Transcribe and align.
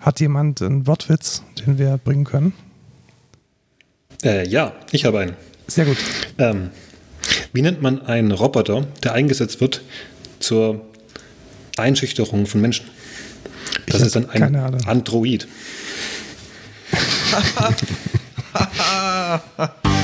Hat 0.00 0.20
jemand 0.20 0.62
einen 0.62 0.86
Wortwitz, 0.86 1.42
den 1.58 1.78
wir 1.78 1.98
bringen 1.98 2.24
können? 2.24 2.52
Äh, 4.22 4.48
ja, 4.48 4.72
ich 4.92 5.04
habe 5.04 5.20
einen. 5.20 5.36
Sehr 5.66 5.84
gut. 5.84 5.98
Ähm, 6.38 6.70
wie 7.52 7.62
nennt 7.62 7.82
man 7.82 8.02
einen 8.02 8.32
Roboter, 8.32 8.86
der 9.02 9.12
eingesetzt 9.12 9.60
wird 9.60 9.82
zur 10.38 10.86
Einschüchterung 11.76 12.46
von 12.46 12.60
Menschen? 12.60 12.86
Das 13.86 14.02
ist 14.02 14.16
dann 14.16 14.30
ein 14.30 14.56
Android. 14.86 15.48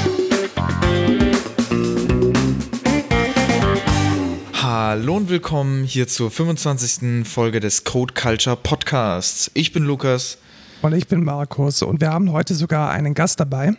Hallo 4.84 5.16
und 5.16 5.28
willkommen 5.28 5.84
hier 5.84 6.08
zur 6.08 6.28
25. 6.28 7.24
Folge 7.24 7.60
des 7.60 7.84
Code 7.84 8.14
Culture 8.14 8.56
Podcasts. 8.56 9.48
Ich 9.54 9.72
bin 9.72 9.84
Lukas. 9.84 10.38
Und 10.82 10.92
ich 10.92 11.06
bin 11.06 11.22
Markus 11.22 11.82
und 11.82 12.00
wir 12.00 12.10
haben 12.10 12.32
heute 12.32 12.56
sogar 12.56 12.90
einen 12.90 13.14
Gast 13.14 13.38
dabei. 13.38 13.74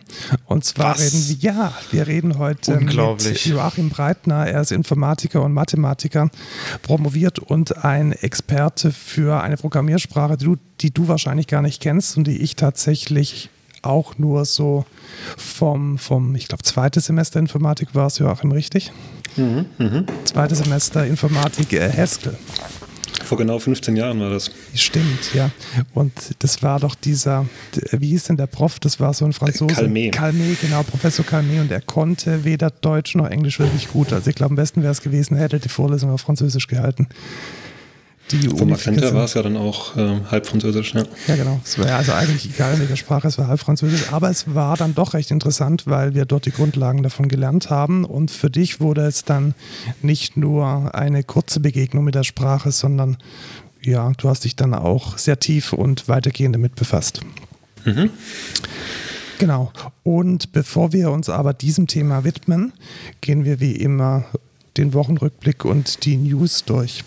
Und 0.46 0.64
zwar 0.64 0.94
Was? 0.94 1.02
reden 1.02 1.28
wir, 1.28 1.36
ja, 1.52 1.74
wir 1.90 2.06
reden 2.06 2.38
heute 2.38 2.80
mit 2.80 3.44
Joachim 3.44 3.90
Breitner. 3.90 4.46
Er 4.46 4.62
ist 4.62 4.72
Informatiker 4.72 5.42
und 5.42 5.52
Mathematiker, 5.52 6.30
promoviert 6.80 7.38
und 7.38 7.84
ein 7.84 8.12
Experte 8.12 8.90
für 8.90 9.42
eine 9.42 9.58
Programmiersprache, 9.58 10.38
die 10.38 10.46
du, 10.46 10.56
die 10.80 10.94
du 10.94 11.06
wahrscheinlich 11.06 11.48
gar 11.48 11.60
nicht 11.60 11.82
kennst 11.82 12.16
und 12.16 12.26
die 12.26 12.40
ich 12.40 12.56
tatsächlich 12.56 13.50
auch 13.86 14.18
nur 14.18 14.44
so 14.44 14.84
vom, 15.36 15.98
vom 15.98 16.34
ich 16.34 16.48
glaube, 16.48 16.62
zweites 16.62 17.06
Semester 17.06 17.38
Informatik 17.38 17.94
war 17.94 18.06
es, 18.06 18.18
Joachim, 18.18 18.52
richtig? 18.52 18.92
Mhm, 19.36 19.66
mh. 19.78 20.04
Zweites 20.24 20.58
Semester 20.58 21.06
Informatik 21.06 21.72
äh, 21.72 21.90
Haskell. 21.90 22.36
Vor 23.24 23.38
genau 23.38 23.58
15 23.58 23.96
Jahren 23.96 24.20
war 24.20 24.30
das. 24.30 24.50
Stimmt, 24.74 25.34
ja. 25.34 25.50
Und 25.94 26.12
das 26.40 26.62
war 26.62 26.78
doch 26.78 26.94
dieser, 26.94 27.46
wie 27.92 28.08
hieß 28.08 28.24
denn 28.24 28.36
der 28.36 28.46
Prof? 28.46 28.78
Das 28.80 29.00
war 29.00 29.14
so 29.14 29.24
ein 29.24 29.32
Franzose. 29.32 29.74
Calmet. 29.74 30.12
Calmet, 30.12 30.60
genau, 30.60 30.82
Professor 30.82 31.24
Calmet. 31.24 31.60
Und 31.60 31.70
er 31.70 31.80
konnte 31.80 32.44
weder 32.44 32.70
Deutsch 32.70 33.14
noch 33.14 33.28
Englisch 33.28 33.58
wirklich 33.58 33.88
gut. 33.88 34.12
Also 34.12 34.28
ich 34.28 34.36
glaube, 34.36 34.52
am 34.52 34.56
besten 34.56 34.82
wäre 34.82 34.92
es 34.92 35.00
gewesen, 35.00 35.36
er 35.36 35.44
hätte 35.44 35.58
die 35.58 35.70
Vorlesung 35.70 36.10
auf 36.10 36.20
Französisch 36.20 36.66
gehalten 36.66 37.08
die 38.30 38.48
Von 38.48 38.70
Magenta 38.70 39.12
war 39.14 39.24
es 39.24 39.34
ja 39.34 39.42
dann 39.42 39.56
auch 39.56 39.96
äh, 39.96 40.20
halb 40.30 40.46
französisch, 40.46 40.94
ja. 40.94 41.04
Ja, 41.28 41.36
genau. 41.36 41.60
Es 41.64 41.78
war 41.78 41.90
also 41.90 42.12
eigentlich 42.12 42.46
egal 42.46 42.74
in 42.74 42.80
welcher 42.80 42.96
Sprache, 42.96 43.28
es 43.28 43.36
war 43.36 43.48
halb 43.48 43.60
französisch, 43.60 44.12
aber 44.12 44.30
es 44.30 44.54
war 44.54 44.76
dann 44.76 44.94
doch 44.94 45.12
recht 45.14 45.30
interessant, 45.30 45.86
weil 45.86 46.14
wir 46.14 46.24
dort 46.24 46.46
die 46.46 46.50
Grundlagen 46.50 47.02
davon 47.02 47.28
gelernt 47.28 47.68
haben 47.68 48.04
und 48.04 48.30
für 48.30 48.50
dich 48.50 48.80
wurde 48.80 49.02
es 49.02 49.24
dann 49.24 49.54
nicht 50.00 50.36
nur 50.36 50.94
eine 50.94 51.22
kurze 51.22 51.60
Begegnung 51.60 52.04
mit 52.04 52.14
der 52.14 52.24
Sprache, 52.24 52.72
sondern 52.72 53.18
ja, 53.82 54.10
du 54.16 54.28
hast 54.28 54.44
dich 54.44 54.56
dann 54.56 54.72
auch 54.72 55.18
sehr 55.18 55.38
tief 55.38 55.74
und 55.74 56.08
weitergehend 56.08 56.54
damit 56.54 56.74
befasst. 56.74 57.20
Mhm. 57.84 58.10
Genau. 59.38 59.72
Und 60.02 60.52
bevor 60.52 60.92
wir 60.92 61.10
uns 61.10 61.28
aber 61.28 61.52
diesem 61.52 61.86
Thema 61.86 62.24
widmen, 62.24 62.72
gehen 63.20 63.44
wir 63.44 63.60
wie 63.60 63.72
immer 63.72 64.24
den 64.76 64.94
Wochenrückblick 64.94 65.64
und 65.64 66.04
die 66.04 66.16
News 66.16 66.64
durch. 66.64 67.04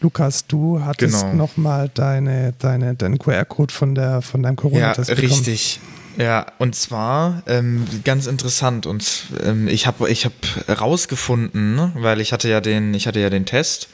Lukas, 0.00 0.46
du 0.46 0.82
hattest 0.82 1.20
genau. 1.22 1.34
nochmal 1.34 1.90
deine, 1.92 2.54
deine, 2.58 2.94
deinen 2.94 3.18
QR-Code 3.18 3.72
von, 3.72 4.22
von 4.22 4.42
deinem 4.42 4.56
Corona-Test 4.56 5.10
Ja, 5.10 5.14
richtig. 5.16 5.80
Ja, 6.16 6.46
und 6.58 6.74
zwar 6.74 7.42
ähm, 7.46 7.86
ganz 8.04 8.26
interessant 8.26 8.84
und 8.86 9.26
ähm, 9.42 9.68
ich 9.68 9.86
habe 9.86 10.10
ich 10.10 10.24
hab 10.24 10.32
rausgefunden, 10.68 11.92
weil 11.94 12.20
ich 12.20 12.32
hatte 12.32 12.48
ja 12.48 12.60
den 12.60 12.92
ich 12.94 13.06
hatte 13.06 13.20
ja 13.20 13.30
den 13.30 13.46
Test, 13.46 13.88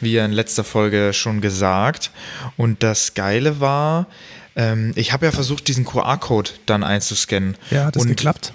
wie 0.00 0.12
ja 0.12 0.24
in 0.24 0.32
letzter 0.32 0.64
Folge 0.64 1.12
schon 1.12 1.40
gesagt 1.40 2.10
und 2.56 2.82
das 2.82 3.14
Geile 3.14 3.60
war, 3.60 4.06
ähm, 4.56 4.92
ich 4.96 5.12
habe 5.12 5.26
ja 5.26 5.32
versucht 5.32 5.68
diesen 5.68 5.84
QR-Code 5.84 6.50
dann 6.66 6.82
einzuscannen. 6.82 7.56
Ja, 7.70 7.86
hat 7.86 7.96
das 7.96 8.06
geklappt? 8.06 8.52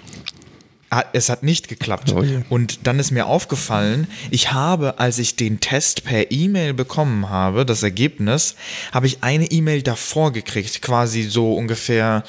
Ah, 0.88 1.02
es 1.12 1.28
hat 1.28 1.42
nicht 1.42 1.66
geklappt. 1.66 2.14
Oh 2.14 2.24
und 2.48 2.86
dann 2.86 3.00
ist 3.00 3.10
mir 3.10 3.26
aufgefallen, 3.26 4.06
ich 4.30 4.52
habe, 4.52 5.00
als 5.00 5.18
ich 5.18 5.34
den 5.34 5.58
Test 5.58 6.04
per 6.04 6.30
E-Mail 6.30 6.74
bekommen 6.74 7.28
habe, 7.28 7.66
das 7.66 7.82
Ergebnis, 7.82 8.54
habe 8.92 9.06
ich 9.06 9.22
eine 9.22 9.50
E-Mail 9.50 9.82
davor 9.82 10.32
gekriegt, 10.32 10.82
quasi 10.82 11.24
so 11.24 11.54
ungefähr 11.54 12.22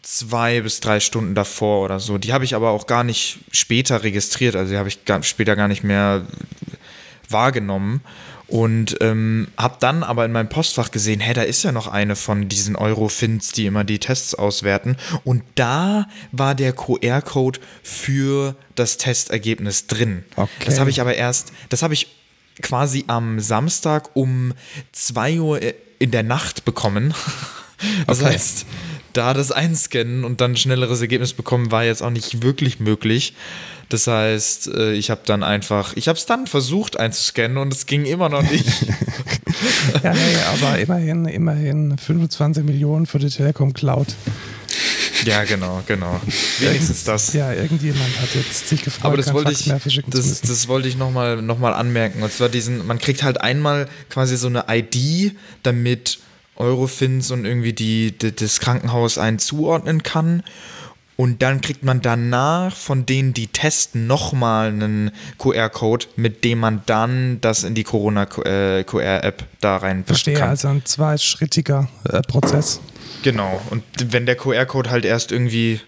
zwei 0.00 0.62
bis 0.62 0.80
drei 0.80 1.00
Stunden 1.00 1.34
davor 1.34 1.84
oder 1.84 2.00
so. 2.00 2.16
Die 2.16 2.32
habe 2.32 2.44
ich 2.44 2.54
aber 2.54 2.70
auch 2.70 2.86
gar 2.86 3.04
nicht 3.04 3.40
später 3.50 4.02
registriert, 4.02 4.56
also 4.56 4.72
die 4.72 4.78
habe 4.78 4.88
ich 4.88 4.98
später 5.22 5.54
gar 5.54 5.68
nicht 5.68 5.84
mehr 5.84 6.26
wahrgenommen. 7.28 8.00
Und 8.52 8.98
ähm, 9.00 9.48
habe 9.56 9.76
dann 9.80 10.02
aber 10.02 10.26
in 10.26 10.32
meinem 10.32 10.50
Postfach 10.50 10.90
gesehen, 10.90 11.20
hä, 11.20 11.32
da 11.32 11.40
ist 11.40 11.62
ja 11.62 11.72
noch 11.72 11.88
eine 11.88 12.16
von 12.16 12.50
diesen 12.50 12.76
Eurofins, 12.76 13.52
die 13.52 13.64
immer 13.64 13.82
die 13.82 13.98
Tests 13.98 14.34
auswerten. 14.34 14.98
Und 15.24 15.42
da 15.54 16.06
war 16.32 16.54
der 16.54 16.74
QR-Code 16.74 17.60
für 17.82 18.54
das 18.74 18.98
Testergebnis 18.98 19.86
drin. 19.86 20.24
Okay. 20.36 20.50
Das 20.66 20.80
habe 20.80 20.90
ich 20.90 21.00
aber 21.00 21.14
erst, 21.14 21.52
das 21.70 21.82
habe 21.82 21.94
ich 21.94 22.08
quasi 22.60 23.04
am 23.06 23.40
Samstag 23.40 24.10
um 24.14 24.52
2 24.92 25.40
Uhr 25.40 25.60
in 25.98 26.10
der 26.10 26.22
Nacht 26.22 26.66
bekommen. 26.66 27.14
Das 28.06 28.20
okay. 28.20 28.34
heißt, 28.34 28.64
da 29.12 29.34
das 29.34 29.52
einscannen 29.52 30.24
und 30.24 30.40
dann 30.40 30.52
ein 30.52 30.56
schnelleres 30.56 31.00
Ergebnis 31.00 31.32
bekommen, 31.32 31.70
war 31.70 31.84
jetzt 31.84 32.02
auch 32.02 32.10
nicht 32.10 32.42
wirklich 32.42 32.80
möglich. 32.80 33.34
Das 33.88 34.06
heißt, 34.06 34.68
äh, 34.68 34.92
ich 34.92 35.10
habe 35.10 35.20
dann 35.26 35.42
einfach, 35.42 35.94
ich 35.96 36.08
habe 36.08 36.18
es 36.18 36.24
dann 36.24 36.46
versucht 36.46 36.98
einzuscannen 36.98 37.58
und 37.58 37.72
es 37.74 37.86
ging 37.86 38.06
immer 38.06 38.28
noch 38.28 38.42
nicht. 38.42 38.64
ja, 40.02 40.14
nee, 40.14 40.36
aber 40.54 40.78
immerhin, 40.78 41.26
immerhin 41.26 41.98
25 41.98 42.64
Millionen 42.64 43.06
für 43.06 43.18
die 43.18 43.28
Telekom 43.28 43.74
Cloud. 43.74 44.08
Ja, 45.24 45.44
genau, 45.44 45.82
genau. 45.86 46.20
Wenigstens 46.58 47.04
das. 47.04 47.32
Ja, 47.32 47.52
irgendjemand 47.52 48.20
hat 48.20 48.34
jetzt 48.34 48.68
sich 48.68 48.82
gefragt, 48.82 49.04
aber 49.04 49.16
das 49.16 49.32
wollte 49.32 49.52
ich, 49.52 49.70
das, 50.08 50.40
das 50.40 50.68
wollte 50.68 50.88
ich 50.88 50.96
nochmal 50.96 51.42
noch 51.42 51.58
mal 51.58 51.72
anmerken. 51.72 52.22
Und 52.22 52.32
zwar 52.32 52.48
diesen, 52.48 52.86
man 52.86 52.98
kriegt 52.98 53.22
halt 53.22 53.40
einmal 53.40 53.88
quasi 54.08 54.36
so 54.36 54.48
eine 54.48 54.64
ID, 54.68 55.36
damit 55.62 56.18
Eurofins 56.56 57.30
und 57.30 57.44
irgendwie 57.44 57.72
die, 57.72 58.16
die 58.16 58.34
das 58.34 58.60
Krankenhaus 58.60 59.18
einen 59.18 59.38
zuordnen 59.38 60.02
kann. 60.02 60.42
Und 61.16 61.42
dann 61.42 61.60
kriegt 61.60 61.84
man 61.84 62.00
danach 62.00 62.74
von 62.74 63.06
denen, 63.06 63.34
die 63.34 63.46
testen, 63.46 64.06
nochmal 64.06 64.68
einen 64.68 65.12
QR-Code, 65.38 66.06
mit 66.16 66.42
dem 66.42 66.58
man 66.58 66.82
dann 66.86 67.40
das 67.40 67.64
in 67.64 67.74
die 67.74 67.84
Corona-QR-App 67.84 69.44
da 69.60 69.76
rein 69.76 70.04
Verstehe, 70.04 70.34
kann. 70.34 70.48
also 70.48 70.68
ein 70.68 70.84
zweischrittiger 70.84 71.88
äh, 72.08 72.22
Prozess. 72.22 72.80
Genau. 73.22 73.60
Und 73.70 73.84
wenn 74.06 74.26
der 74.26 74.36
QR-Code 74.36 74.90
halt 74.90 75.04
erst 75.04 75.32
irgendwie 75.32 75.80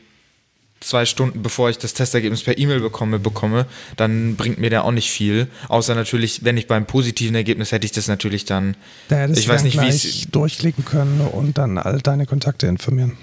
zwei 0.84 1.06
Stunden 1.06 1.43
bevor 1.43 1.71
ich 1.71 1.78
das 1.78 1.95
Testergebnis 1.95 2.43
per 2.43 2.59
E-Mail 2.59 2.81
bekomme, 2.81 3.19
bekomme, 3.19 3.67
dann 3.97 4.37
bringt 4.37 4.59
mir 4.59 4.71
der 4.71 4.84
auch 4.84 4.93
nicht 4.93 5.11
viel. 5.11 5.49
Außer 5.69 5.95
natürlich, 5.95 6.45
wenn 6.45 6.56
ich 6.56 6.67
beim 6.67 6.87
positiven 6.87 7.34
Ergebnis 7.34 7.72
hätte 7.72 7.87
ich 7.87 7.93
das 7.93 8.09
natürlich 8.09 8.45
dann. 8.45 8.77
Da 9.09 9.28
ich 9.28 9.49
weiß 9.49 9.65
nicht, 9.65 9.81
wie 9.81 9.89
ich 9.89 10.28
durchklicken 10.31 10.84
können 10.84 11.21
und 11.21 11.59
dann 11.59 11.78
all 11.78 12.00
deine 12.00 12.27
Kontakte 12.27 12.67
informieren. 12.67 13.17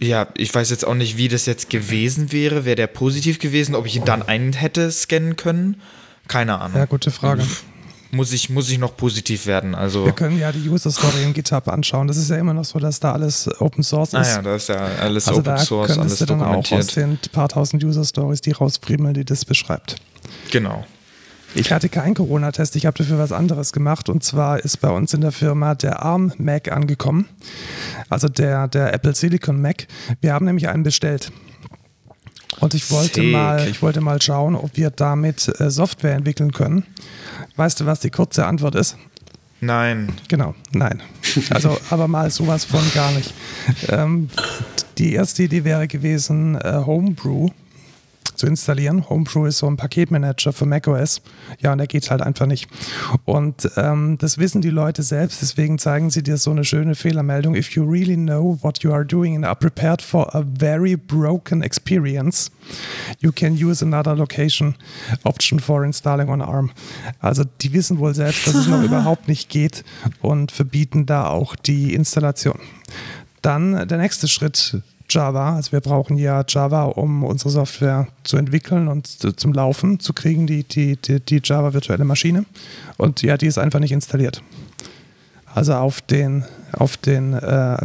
Ja, 0.00 0.28
ich 0.36 0.54
weiß 0.54 0.70
jetzt 0.70 0.86
auch 0.86 0.94
nicht, 0.94 1.16
wie 1.16 1.28
das 1.28 1.46
jetzt 1.46 1.70
gewesen 1.70 2.30
wäre. 2.30 2.64
Wäre 2.64 2.76
der 2.76 2.86
positiv 2.86 3.38
gewesen, 3.38 3.74
ob 3.74 3.86
ich 3.86 3.96
ihn 3.96 4.04
dann 4.04 4.22
einen 4.22 4.52
hätte 4.52 4.90
scannen 4.92 5.36
können? 5.36 5.80
Keine 6.28 6.60
Ahnung. 6.60 6.78
Ja, 6.78 6.84
gute 6.84 7.10
Frage. 7.10 7.42
Muss 8.10 8.32
ich, 8.32 8.48
muss 8.48 8.70
ich 8.70 8.78
noch 8.78 8.96
positiv 8.96 9.46
werden. 9.46 9.74
Also 9.74 10.06
Wir 10.06 10.12
können 10.12 10.38
ja 10.38 10.50
die 10.50 10.66
User 10.68 10.90
Story 10.90 11.22
im 11.24 11.34
GitHub 11.34 11.68
anschauen. 11.68 12.08
Das 12.08 12.16
ist 12.16 12.30
ja 12.30 12.36
immer 12.36 12.54
noch 12.54 12.64
so, 12.64 12.78
dass 12.78 13.00
da 13.00 13.12
alles 13.12 13.48
Open 13.60 13.82
Source 13.82 14.14
ist. 14.14 14.14
Ah 14.14 14.36
ja, 14.36 14.42
da 14.42 14.56
ist 14.56 14.68
ja 14.68 14.76
alles 14.76 15.28
also 15.28 15.40
Open 15.40 15.58
Source, 15.58 15.94
da 15.94 16.00
alles 16.00 16.18
du 16.18 16.26
dann 16.26 16.42
auch 16.42 16.72
aus 16.72 16.86
den 16.86 17.18
paar 17.32 17.48
tausend 17.48 17.84
User 17.84 18.04
Stories 18.04 18.40
die 18.40 18.52
rauspriemeln, 18.52 19.12
die 19.12 19.24
das 19.24 19.44
beschreibt. 19.44 19.96
Genau. 20.50 20.86
Ich 21.54 21.72
hatte 21.72 21.88
keinen 21.88 22.14
Corona-Test, 22.14 22.76
ich 22.76 22.86
habe 22.86 22.96
dafür 22.96 23.18
was 23.18 23.32
anderes 23.32 23.72
gemacht. 23.72 24.08
Und 24.08 24.22
zwar 24.22 24.58
ist 24.58 24.78
bei 24.78 24.90
uns 24.90 25.12
in 25.14 25.20
der 25.20 25.32
Firma 25.32 25.74
der 25.74 26.02
ARM 26.02 26.32
Mac 26.38 26.70
angekommen. 26.70 27.28
Also 28.08 28.28
der, 28.28 28.68
der 28.68 28.92
Apple 28.94 29.14
Silicon 29.14 29.60
Mac. 29.60 29.86
Wir 30.20 30.32
haben 30.32 30.44
nämlich 30.44 30.68
einen 30.68 30.82
bestellt. 30.82 31.32
Und 32.60 32.74
ich 32.74 32.90
wollte, 32.90 33.22
mal, 33.22 33.68
ich 33.68 33.82
wollte 33.82 34.00
mal 34.00 34.20
schauen, 34.20 34.56
ob 34.56 34.76
wir 34.76 34.90
damit 34.90 35.48
äh, 35.60 35.70
Software 35.70 36.14
entwickeln 36.14 36.52
können. 36.52 36.84
Weißt 37.58 37.80
du, 37.80 37.86
was 37.86 37.98
die 37.98 38.10
kurze 38.10 38.46
Antwort 38.46 38.76
ist? 38.76 38.96
Nein. 39.60 40.12
Genau, 40.28 40.54
nein. 40.70 41.02
Also, 41.50 41.76
aber 41.90 42.06
mal 42.06 42.30
sowas 42.30 42.64
von 42.64 42.80
gar 42.94 43.10
nicht. 43.10 43.34
Ähm, 43.88 44.30
die 44.96 45.12
erste 45.12 45.42
Idee 45.42 45.64
wäre 45.64 45.88
gewesen, 45.88 46.54
äh, 46.54 46.82
Homebrew 46.86 47.48
zu 48.38 48.46
installieren. 48.46 49.08
Homebrew 49.08 49.46
ist 49.46 49.58
so 49.58 49.66
ein 49.66 49.76
Paketmanager 49.76 50.52
für 50.52 50.66
macOS. 50.66 51.20
Ja, 51.60 51.72
und 51.72 51.78
der 51.78 51.86
geht 51.86 52.10
halt 52.10 52.22
einfach 52.22 52.46
nicht. 52.46 52.68
Und 53.24 53.70
ähm, 53.76 54.16
das 54.18 54.38
wissen 54.38 54.62
die 54.62 54.70
Leute 54.70 55.02
selbst, 55.02 55.42
deswegen 55.42 55.78
zeigen 55.78 56.10
sie 56.10 56.22
dir 56.22 56.36
so 56.36 56.50
eine 56.50 56.64
schöne 56.64 56.94
Fehlermeldung. 56.94 57.54
If 57.54 57.70
you 57.70 57.84
really 57.84 58.16
know 58.16 58.58
what 58.62 58.82
you 58.82 58.92
are 58.92 59.04
doing 59.04 59.36
and 59.36 59.44
are 59.44 59.56
prepared 59.56 60.00
for 60.00 60.34
a 60.34 60.44
very 60.58 60.96
broken 60.96 61.62
experience, 61.62 62.50
you 63.20 63.32
can 63.32 63.54
use 63.54 63.84
another 63.84 64.14
location 64.14 64.76
option 65.24 65.58
for 65.58 65.84
installing 65.84 66.28
on 66.28 66.40
ARM. 66.40 66.70
Also 67.20 67.44
die 67.60 67.72
wissen 67.72 67.98
wohl 67.98 68.14
selbst, 68.14 68.46
dass 68.46 68.54
es 68.54 68.66
noch 68.66 68.82
überhaupt 68.84 69.28
nicht 69.28 69.48
geht 69.48 69.84
und 70.20 70.52
verbieten 70.52 71.06
da 71.06 71.26
auch 71.26 71.56
die 71.56 71.94
Installation. 71.94 72.58
Dann 73.42 73.86
der 73.88 73.98
nächste 73.98 74.28
Schritt, 74.28 74.82
Java. 75.08 75.56
Also 75.56 75.72
wir 75.72 75.80
brauchen 75.80 76.16
ja 76.18 76.44
Java, 76.46 76.84
um 76.84 77.24
unsere 77.24 77.50
Software 77.50 78.08
zu 78.24 78.36
entwickeln 78.36 78.88
und 78.88 79.06
zum 79.40 79.52
Laufen 79.52 80.00
zu 80.00 80.12
kriegen, 80.12 80.46
die, 80.46 80.64
die, 80.64 80.96
die, 80.96 81.20
die 81.20 81.40
Java 81.42 81.72
virtuelle 81.72 82.04
Maschine. 82.04 82.44
Und 82.96 83.22
ja, 83.22 83.36
die 83.36 83.46
ist 83.46 83.58
einfach 83.58 83.80
nicht 83.80 83.92
installiert. 83.92 84.42
Also 85.54 85.74
auf 85.74 86.00
den, 86.00 86.44
auf 86.72 86.96
den 86.96 87.32
äh, 87.32 87.76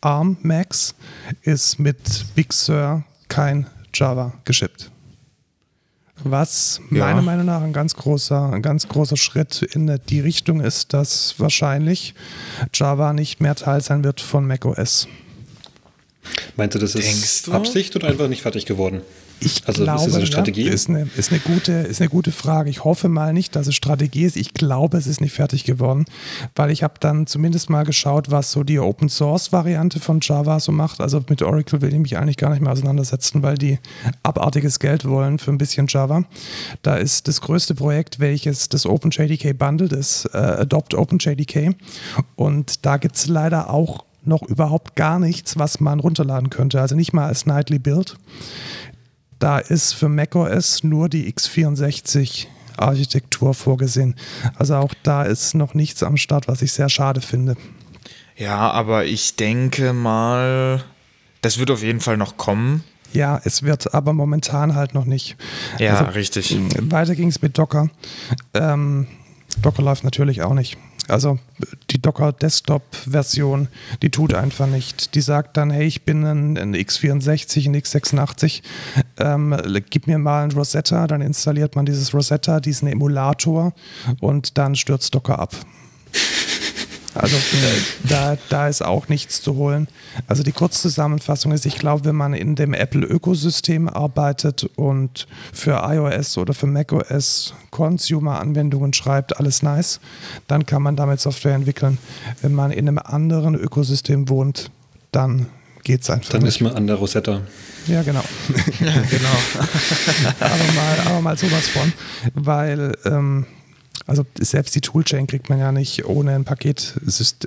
ARM 0.00 0.36
Macs 0.42 0.94
ist 1.42 1.78
mit 1.78 2.26
Big 2.34 2.52
Sur 2.52 3.02
kein 3.28 3.66
Java 3.92 4.32
geschippt. 4.44 4.90
Was 6.24 6.80
ja. 6.90 7.04
meiner 7.06 7.22
Meinung 7.22 7.46
nach 7.46 7.62
ein 7.62 7.72
ganz 7.72 7.94
großer, 7.94 8.52
ein 8.52 8.62
ganz 8.62 8.88
großer 8.88 9.16
Schritt 9.16 9.62
in 9.62 10.00
die 10.08 10.20
Richtung 10.20 10.60
ist, 10.60 10.92
dass 10.92 11.38
wahrscheinlich 11.38 12.14
Java 12.74 13.12
nicht 13.12 13.40
mehr 13.40 13.54
Teil 13.54 13.80
sein 13.80 14.02
wird 14.02 14.20
von 14.20 14.46
macOS. 14.46 15.06
Meinst 16.58 16.74
du, 16.74 16.80
das 16.80 16.96
ist 16.96 17.48
Absicht 17.50 17.94
oder 17.94 18.08
einfach 18.08 18.26
nicht 18.28 18.42
fertig 18.42 18.66
geworden? 18.66 19.02
Ich 19.38 19.62
also 19.66 19.84
glaube, 19.84 20.00
ist 20.00 20.08
das 20.08 20.14
eine 20.16 20.26
Strategie? 20.26 20.66
Ja, 20.66 20.72
ist, 20.72 20.88
eine, 20.88 21.08
ist, 21.16 21.30
eine 21.30 21.38
gute, 21.38 21.70
ist 21.72 22.00
eine 22.00 22.10
gute 22.10 22.32
Frage. 22.32 22.68
Ich 22.68 22.82
hoffe 22.82 23.08
mal 23.08 23.32
nicht, 23.32 23.54
dass 23.54 23.68
es 23.68 23.76
Strategie 23.76 24.24
ist. 24.24 24.36
Ich 24.36 24.54
glaube, 24.54 24.98
es 24.98 25.06
ist 25.06 25.20
nicht 25.20 25.32
fertig 25.32 25.62
geworden, 25.62 26.06
weil 26.56 26.72
ich 26.72 26.82
habe 26.82 26.94
dann 26.98 27.28
zumindest 27.28 27.70
mal 27.70 27.84
geschaut, 27.84 28.32
was 28.32 28.50
so 28.50 28.64
die 28.64 28.80
Open 28.80 29.08
Source 29.08 29.52
Variante 29.52 30.00
von 30.00 30.18
Java 30.20 30.58
so 30.58 30.72
macht. 30.72 31.00
Also 31.00 31.22
mit 31.28 31.42
Oracle 31.42 31.80
will 31.80 31.92
ich 31.92 32.00
mich 32.00 32.18
eigentlich 32.18 32.36
gar 32.36 32.50
nicht 32.50 32.60
mehr 32.60 32.72
auseinandersetzen, 32.72 33.44
weil 33.44 33.56
die 33.56 33.78
abartiges 34.24 34.80
Geld 34.80 35.04
wollen 35.04 35.38
für 35.38 35.52
ein 35.52 35.58
bisschen 35.58 35.86
Java. 35.88 36.24
Da 36.82 36.96
ist 36.96 37.28
das 37.28 37.40
größte 37.40 37.76
Projekt, 37.76 38.18
welches 38.18 38.68
das 38.68 38.84
OpenJDK 38.84 39.56
bundelt, 39.56 39.92
ist 39.92 40.28
äh, 40.34 40.38
Adopt 40.38 40.94
OpenJDK. 40.94 41.76
Und 42.34 42.84
da 42.84 42.96
gibt 42.96 43.14
es 43.14 43.28
leider 43.28 43.70
auch 43.70 44.07
noch 44.28 44.42
überhaupt 44.42 44.96
gar 44.96 45.18
nichts, 45.18 45.58
was 45.58 45.80
man 45.80 46.00
runterladen 46.00 46.50
könnte. 46.50 46.80
Also 46.80 46.94
nicht 46.94 47.12
mal 47.12 47.26
als 47.26 47.46
Nightly 47.46 47.78
Build. 47.78 48.16
Da 49.38 49.58
ist 49.58 49.92
für 49.92 50.08
macOS 50.08 50.84
nur 50.84 51.08
die 51.08 51.32
x64 51.32 52.46
Architektur 52.76 53.54
vorgesehen. 53.54 54.14
Also 54.56 54.76
auch 54.76 54.94
da 55.02 55.22
ist 55.22 55.54
noch 55.54 55.74
nichts 55.74 56.02
am 56.02 56.16
Start, 56.16 56.48
was 56.48 56.62
ich 56.62 56.72
sehr 56.72 56.88
schade 56.88 57.20
finde. 57.20 57.56
Ja, 58.36 58.70
aber 58.70 59.04
ich 59.04 59.36
denke 59.36 59.92
mal, 59.92 60.84
das 61.42 61.58
wird 61.58 61.70
auf 61.70 61.82
jeden 61.82 62.00
Fall 62.00 62.16
noch 62.16 62.36
kommen. 62.36 62.84
Ja, 63.12 63.40
es 63.44 63.62
wird 63.62 63.94
aber 63.94 64.12
momentan 64.12 64.74
halt 64.74 64.94
noch 64.94 65.06
nicht. 65.06 65.36
Ja, 65.78 65.98
also, 65.98 66.12
richtig. 66.12 66.56
Weiter 66.90 67.14
ging 67.14 67.28
es 67.28 67.42
mit 67.42 67.56
Docker. 67.58 67.88
Ähm, 68.54 69.06
Docker 69.62 69.82
läuft 69.82 70.04
natürlich 70.04 70.42
auch 70.42 70.54
nicht. 70.54 70.76
Also 71.08 71.38
die 71.90 72.00
Docker 72.00 72.32
Desktop 72.32 72.82
Version, 72.94 73.68
die 74.02 74.10
tut 74.10 74.34
einfach 74.34 74.66
nicht. 74.66 75.14
Die 75.14 75.20
sagt 75.20 75.56
dann, 75.56 75.70
hey, 75.70 75.86
ich 75.86 76.04
bin 76.04 76.24
ein, 76.24 76.58
ein 76.58 76.76
x64, 76.76 77.66
ein 77.66 77.76
x86, 77.76 78.62
ähm, 79.18 79.56
gib 79.90 80.06
mir 80.06 80.18
mal 80.18 80.44
ein 80.44 80.52
Rosetta, 80.52 81.06
dann 81.06 81.20
installiert 81.20 81.76
man 81.76 81.86
dieses 81.86 82.12
Rosetta, 82.14 82.60
diesen 82.60 82.88
Emulator 82.88 83.72
und 84.20 84.58
dann 84.58 84.76
stürzt 84.76 85.14
Docker 85.14 85.38
ab. 85.38 85.54
Also 87.14 87.36
da, 88.08 88.36
da 88.48 88.68
ist 88.68 88.84
auch 88.84 89.08
nichts 89.08 89.42
zu 89.42 89.56
holen. 89.56 89.88
Also 90.26 90.42
die 90.42 90.52
Kurzzusammenfassung 90.52 91.52
ist, 91.52 91.66
ich 91.66 91.78
glaube, 91.78 92.04
wenn 92.04 92.16
man 92.16 92.34
in 92.34 92.54
dem 92.54 92.74
Apple-Ökosystem 92.74 93.88
arbeitet 93.88 94.68
und 94.76 95.26
für 95.52 95.82
iOS 95.88 96.38
oder 96.38 96.54
für 96.54 96.66
macOS 96.66 97.54
Consumer-Anwendungen 97.70 98.92
schreibt, 98.92 99.38
alles 99.38 99.62
nice, 99.62 100.00
dann 100.46 100.66
kann 100.66 100.82
man 100.82 100.96
damit 100.96 101.20
Software 101.20 101.54
entwickeln. 101.54 101.98
Wenn 102.42 102.54
man 102.54 102.70
in 102.70 102.88
einem 102.88 102.98
anderen 102.98 103.54
Ökosystem 103.54 104.28
wohnt, 104.28 104.70
dann 105.12 105.46
geht 105.84 106.02
es 106.02 106.10
einfach. 106.10 106.30
Dann 106.30 106.42
nicht. 106.42 106.56
ist 106.56 106.60
man 106.60 106.74
an 106.74 106.86
der 106.86 106.96
Rosetta. 106.96 107.40
Ja, 107.86 108.02
genau. 108.02 108.22
ja, 108.80 108.92
genau. 109.10 109.36
aber, 110.40 110.72
mal, 110.74 110.98
aber 111.06 111.20
mal 111.22 111.38
sowas 111.38 111.68
von, 111.68 111.92
weil 112.34 112.94
ähm, 113.06 113.46
also 114.08 114.24
selbst 114.40 114.74
die 114.74 114.80
Toolchain 114.80 115.26
kriegt 115.26 115.50
man 115.50 115.58
ja 115.58 115.70
nicht 115.70 116.06
ohne 116.06 116.34
einen 116.34 116.44
Paket, 116.44 116.94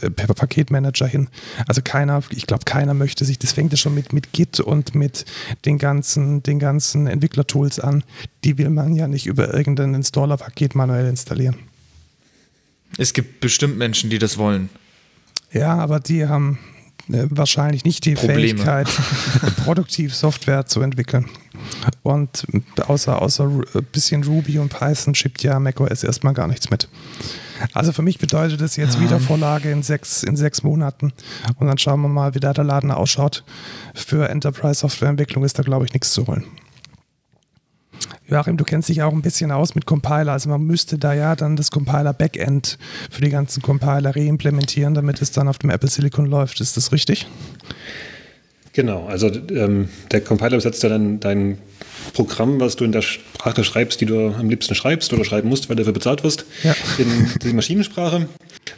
äh, 0.01 0.09
Paketmanager 0.11 1.07
hin. 1.07 1.27
Also 1.67 1.81
keiner, 1.83 2.21
ich 2.29 2.45
glaube, 2.45 2.65
keiner 2.65 2.93
möchte 2.93 3.25
sich, 3.25 3.39
das 3.39 3.51
fängt 3.51 3.73
ja 3.73 3.77
schon 3.77 3.95
mit, 3.95 4.13
mit 4.13 4.31
Git 4.31 4.59
und 4.59 4.93
mit 4.93 5.25
den 5.65 5.79
ganzen, 5.79 6.43
den 6.43 6.59
ganzen 6.59 7.07
Entwicklertools 7.07 7.79
an. 7.79 8.03
Die 8.43 8.59
will 8.59 8.69
man 8.69 8.95
ja 8.95 9.07
nicht 9.07 9.25
über 9.25 9.51
irgendein 9.51 9.95
Installer-Paket 9.95 10.75
manuell 10.75 11.09
installieren. 11.09 11.55
Es 12.97 13.13
gibt 13.13 13.39
bestimmt 13.39 13.77
Menschen, 13.77 14.11
die 14.11 14.19
das 14.19 14.37
wollen. 14.37 14.69
Ja, 15.51 15.75
aber 15.77 15.99
die 15.99 16.27
haben 16.27 16.59
wahrscheinlich 17.29 17.85
nicht 17.85 18.05
die 18.05 18.15
Probleme. 18.15 18.39
Fähigkeit, 18.39 18.87
produktiv 19.63 20.15
Software 20.15 20.65
zu 20.65 20.81
entwickeln. 20.81 21.29
Und 22.03 22.45
außer, 22.87 23.21
außer 23.21 23.45
ein 23.45 23.85
bisschen 23.91 24.23
Ruby 24.23 24.59
und 24.59 24.69
Python 24.69 25.15
schippt 25.15 25.43
ja 25.43 25.59
macOS 25.59 26.03
erstmal 26.03 26.33
gar 26.33 26.47
nichts 26.47 26.69
mit. 26.69 26.87
Also 27.73 27.91
für 27.91 28.01
mich 28.01 28.17
bedeutet 28.17 28.61
das 28.61 28.75
jetzt 28.75 28.95
ja. 28.95 29.01
wieder 29.01 29.19
Vorlage 29.19 29.71
in 29.71 29.83
sechs, 29.83 30.23
in 30.23 30.35
sechs 30.35 30.63
Monaten. 30.63 31.13
Und 31.57 31.67
dann 31.67 31.77
schauen 31.77 32.01
wir 32.01 32.07
mal, 32.07 32.33
wie 32.33 32.39
da 32.39 32.53
der 32.53 32.63
Laden 32.63 32.91
ausschaut. 32.91 33.43
Für 33.93 34.29
Enterprise-Softwareentwicklung 34.29 35.43
ist 35.43 35.59
da, 35.59 35.63
glaube 35.63 35.85
ich, 35.85 35.93
nichts 35.93 36.13
zu 36.13 36.25
holen. 36.27 36.45
Joachim, 38.31 38.55
du 38.55 38.63
kennst 38.63 38.87
dich 38.87 39.01
auch 39.01 39.11
ein 39.11 39.21
bisschen 39.21 39.51
aus 39.51 39.75
mit 39.75 39.85
Compiler. 39.85 40.31
Also 40.31 40.49
man 40.49 40.63
müsste 40.63 40.97
da 40.97 41.13
ja 41.13 41.35
dann 41.35 41.57
das 41.57 41.69
Compiler-Backend 41.69 42.77
für 43.09 43.21
die 43.21 43.29
ganzen 43.29 43.61
Compiler 43.61 44.15
reimplementieren, 44.15 44.93
damit 44.93 45.21
es 45.21 45.31
dann 45.31 45.49
auf 45.49 45.57
dem 45.57 45.69
Apple 45.69 45.89
Silicon 45.89 46.25
läuft. 46.25 46.61
Ist 46.61 46.77
das 46.77 46.93
richtig? 46.93 47.27
Genau, 48.73 49.05
also 49.05 49.29
ähm, 49.49 49.89
der 50.11 50.21
Compiler 50.21 50.53
übersetzt 50.53 50.81
ja 50.81 50.87
dann 50.87 51.19
dein 51.19 51.57
Programm, 52.13 52.61
was 52.61 52.77
du 52.77 52.85
in 52.85 52.93
der 52.93 53.01
Sprache 53.01 53.65
schreibst, 53.65 53.99
die 53.99 54.05
du 54.05 54.29
am 54.29 54.49
liebsten 54.49 54.75
schreibst 54.75 55.11
oder 55.11 55.25
schreiben 55.25 55.49
musst, 55.49 55.67
weil 55.67 55.75
du 55.75 55.81
dafür 55.81 55.93
bezahlt 55.93 56.23
wirst, 56.23 56.45
ja. 56.63 56.73
in 56.97 57.29
die 57.43 57.51
Maschinensprache. 57.51 58.29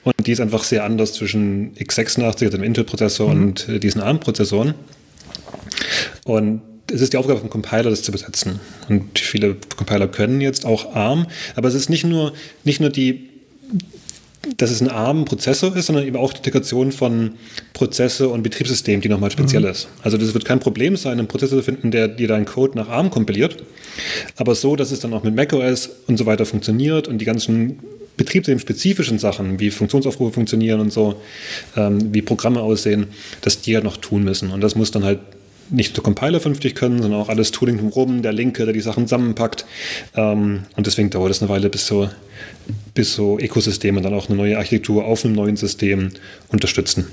Und 0.03 0.15
die 0.25 0.31
ist 0.31 0.39
einfach 0.39 0.63
sehr 0.63 0.83
anders 0.83 1.13
zwischen 1.13 1.75
x86, 1.75 2.25
also 2.25 2.49
dem 2.49 2.63
Intel-Prozessor, 2.63 3.35
mhm. 3.35 3.41
und 3.43 3.69
äh, 3.69 3.79
diesen 3.79 4.01
ARM-Prozessoren. 4.01 4.73
Und 6.25 6.61
es 6.93 7.01
ist 7.01 7.13
die 7.13 7.17
Aufgabe 7.17 7.39
vom 7.39 7.49
Compiler, 7.49 7.89
das 7.89 8.03
zu 8.03 8.11
besetzen. 8.11 8.59
Und 8.87 9.19
viele 9.19 9.55
Compiler 9.75 10.07
können 10.07 10.41
jetzt 10.41 10.65
auch 10.65 10.95
ARM, 10.95 11.27
aber 11.55 11.67
es 11.67 11.73
ist 11.73 11.89
nicht 11.89 12.05
nur, 12.05 12.33
nicht 12.63 12.79
nur 12.79 12.89
die 12.89 13.29
dass 14.57 14.71
es 14.71 14.81
ein 14.81 14.89
ARM-Prozessor 14.89 15.75
ist, 15.75 15.85
sondern 15.85 16.05
eben 16.05 16.17
auch 16.17 16.33
die 16.33 16.39
Integration 16.39 16.91
von 16.91 17.31
Prozesse 17.71 18.27
und 18.27 18.43
Betriebssystemen, 18.43 19.01
die 19.01 19.07
nochmal 19.07 19.31
speziell 19.31 19.61
mhm. 19.61 19.69
ist. 19.69 19.87
Also 20.01 20.17
das 20.17 20.33
wird 20.33 20.43
kein 20.43 20.59
Problem 20.59 20.97
sein, 20.97 21.13
einen 21.13 21.27
Prozessor 21.29 21.59
zu 21.59 21.63
finden, 21.63 21.91
der 21.91 22.09
dir 22.09 22.27
deinen 22.27 22.45
Code 22.45 22.77
nach 22.77 22.89
ARM 22.89 23.09
kompiliert, 23.09 23.63
aber 24.35 24.53
so, 24.53 24.75
dass 24.75 24.91
es 24.91 24.99
dann 24.99 25.13
auch 25.13 25.23
mit 25.23 25.33
macOS 25.33 25.89
und 26.07 26.17
so 26.17 26.25
weiter 26.25 26.45
funktioniert 26.45 27.07
und 27.07 27.19
die 27.19 27.25
ganzen 27.25 27.79
betriebssystemspezifischen 28.17 29.17
Sachen, 29.17 29.59
wie 29.59 29.71
Funktionsaufrufe 29.71 30.33
funktionieren 30.33 30.81
und 30.81 30.91
so, 30.91 31.15
ähm, 31.75 32.13
wie 32.13 32.21
Programme 32.21 32.61
aussehen, 32.61 33.07
dass 33.41 33.61
die 33.61 33.71
ja 33.71 33.81
noch 33.81 33.97
tun 33.97 34.23
müssen. 34.23 34.51
Und 34.51 34.61
das 34.61 34.75
muss 34.75 34.91
dann 34.91 35.03
halt 35.03 35.19
nicht 35.69 35.95
nur 35.95 36.03
Compiler 36.03 36.39
vernünftig 36.39 36.75
können, 36.75 37.01
sondern 37.01 37.19
auch 37.19 37.29
alles 37.29 37.51
Tooling 37.51 37.77
drumherum, 37.77 38.21
der 38.21 38.33
Linke, 38.33 38.65
der 38.65 38.73
die 38.73 38.81
Sachen 38.81 39.07
zusammenpackt. 39.07 39.65
Ähm, 40.15 40.63
und 40.75 40.87
deswegen 40.87 41.09
dauert 41.09 41.31
es 41.31 41.41
eine 41.41 41.49
Weile, 41.49 41.69
bis 41.69 41.87
so, 41.87 42.09
bis 42.93 43.13
so 43.13 43.39
Ökosysteme 43.39 44.01
dann 44.01 44.13
auch 44.13 44.29
eine 44.29 44.37
neue 44.37 44.57
Architektur 44.57 45.05
auf 45.05 45.25
einem 45.25 45.35
neuen 45.35 45.57
System 45.57 46.09
unterstützen. 46.49 47.07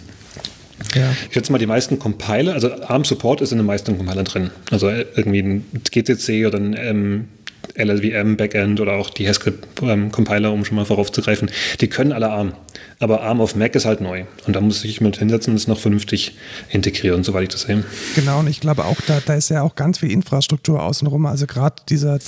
Ja. 0.94 1.12
Ich 1.28 1.34
schätze 1.34 1.52
mal, 1.52 1.58
die 1.58 1.66
meisten 1.66 1.98
Compiler, 1.98 2.54
also 2.54 2.72
ARM-Support 2.72 3.42
ist 3.42 3.52
in 3.52 3.58
den 3.58 3.66
meisten 3.66 3.96
Compilern 3.96 4.24
drin. 4.24 4.50
Also 4.70 4.88
irgendwie 4.88 5.40
ein 5.40 5.64
GCC 5.90 6.46
oder 6.46 6.58
ein 6.58 6.76
ähm, 6.78 7.28
LLVM 7.76 8.36
Backend 8.36 8.80
oder 8.80 8.94
auch 8.94 9.10
die 9.10 9.28
Haskell 9.28 9.54
ähm, 9.82 10.10
um 10.10 10.64
schon 10.64 10.76
mal 10.76 10.84
voraufzugreifen, 10.84 11.50
die 11.80 11.88
können 11.88 12.12
alle 12.12 12.30
ARM. 12.30 12.54
Aber 12.98 13.22
ARM 13.22 13.40
auf 13.40 13.56
Mac 13.56 13.74
ist 13.74 13.86
halt 13.86 14.00
neu. 14.00 14.24
Und 14.46 14.54
da 14.56 14.60
muss 14.60 14.84
ich 14.84 15.00
mit 15.00 15.18
hinsetzen 15.18 15.52
und 15.52 15.56
es 15.56 15.66
noch 15.66 15.78
vernünftig 15.78 16.36
integrieren, 16.68 17.24
soweit 17.24 17.44
ich 17.44 17.48
das 17.48 17.62
sehe. 17.62 17.84
Genau, 18.14 18.40
und 18.40 18.46
ich 18.46 18.60
glaube 18.60 18.84
auch, 18.84 19.00
da, 19.06 19.20
da 19.24 19.34
ist 19.34 19.48
ja 19.48 19.62
auch 19.62 19.74
ganz 19.74 19.98
viel 19.98 20.10
Infrastruktur 20.10 20.82
außenrum. 20.82 21.26
Also 21.26 21.46
gerade 21.46 21.76
dieser 21.88 22.18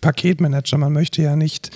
Paketmanager, 0.00 0.78
man 0.78 0.92
möchte 0.92 1.22
ja 1.22 1.36
nicht, 1.36 1.70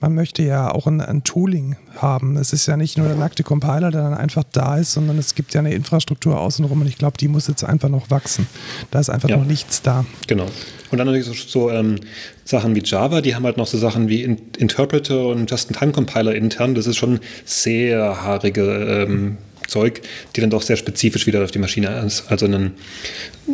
man 0.00 0.14
möchte 0.14 0.42
ja 0.42 0.70
auch 0.70 0.86
ein, 0.86 1.00
ein 1.00 1.24
Tooling 1.24 1.76
haben. 2.02 2.36
Es 2.36 2.52
ist 2.52 2.66
ja 2.66 2.76
nicht 2.76 2.98
nur 2.98 3.08
der 3.08 3.16
nackte 3.16 3.42
Compiler, 3.42 3.90
der 3.90 4.02
dann 4.02 4.14
einfach 4.14 4.44
da 4.52 4.76
ist, 4.76 4.92
sondern 4.92 5.18
es 5.18 5.34
gibt 5.34 5.54
ja 5.54 5.60
eine 5.60 5.74
Infrastruktur 5.74 6.38
außenrum 6.38 6.80
und 6.80 6.86
ich 6.86 6.98
glaube, 6.98 7.16
die 7.18 7.28
muss 7.28 7.48
jetzt 7.48 7.64
einfach 7.64 7.88
noch 7.88 8.10
wachsen. 8.10 8.46
Da 8.90 9.00
ist 9.00 9.10
einfach 9.10 9.28
ja. 9.28 9.36
noch 9.36 9.44
nichts 9.44 9.82
da. 9.82 10.04
Genau. 10.26 10.46
Und 10.90 10.98
dann 10.98 11.06
natürlich 11.06 11.26
so, 11.26 11.34
so 11.34 11.70
ähm, 11.70 11.96
Sachen 12.44 12.74
wie 12.74 12.82
Java, 12.82 13.20
die 13.20 13.34
haben 13.34 13.44
halt 13.44 13.56
noch 13.56 13.66
so 13.66 13.78
Sachen 13.78 14.08
wie 14.08 14.22
In 14.22 14.38
Interpreter 14.58 15.26
und 15.26 15.50
Just-in-Time-Compiler 15.50 16.34
intern. 16.34 16.74
Das 16.74 16.86
ist 16.86 16.96
schon 16.96 17.20
sehr 17.44 18.22
haarige 18.22 18.62
ähm, 18.62 19.36
Zeug, 19.66 20.00
die 20.34 20.40
dann 20.40 20.50
doch 20.50 20.62
sehr 20.62 20.76
spezifisch 20.76 21.26
wieder 21.26 21.44
auf 21.44 21.50
die 21.50 21.58
Maschine 21.58 22.02
ist. 22.04 22.24
Also 22.30 22.46
einen, 22.46 22.72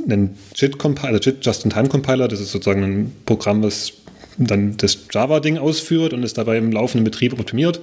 einen 0.08 0.36
JIT-Compiler, 0.54 1.08
also 1.08 1.30
JIT 1.30 1.44
Just-in-Time-Compiler, 1.44 2.28
das 2.28 2.40
ist 2.40 2.52
sozusagen 2.52 2.82
ein 2.82 3.12
Programm, 3.26 3.62
was 3.62 3.92
dann 4.38 4.76
das 4.76 4.98
Java-Ding 5.12 5.58
ausführt 5.58 6.12
und 6.12 6.22
ist 6.22 6.38
dabei 6.38 6.58
im 6.58 6.72
laufenden 6.72 7.04
Betrieb 7.04 7.38
optimiert. 7.38 7.80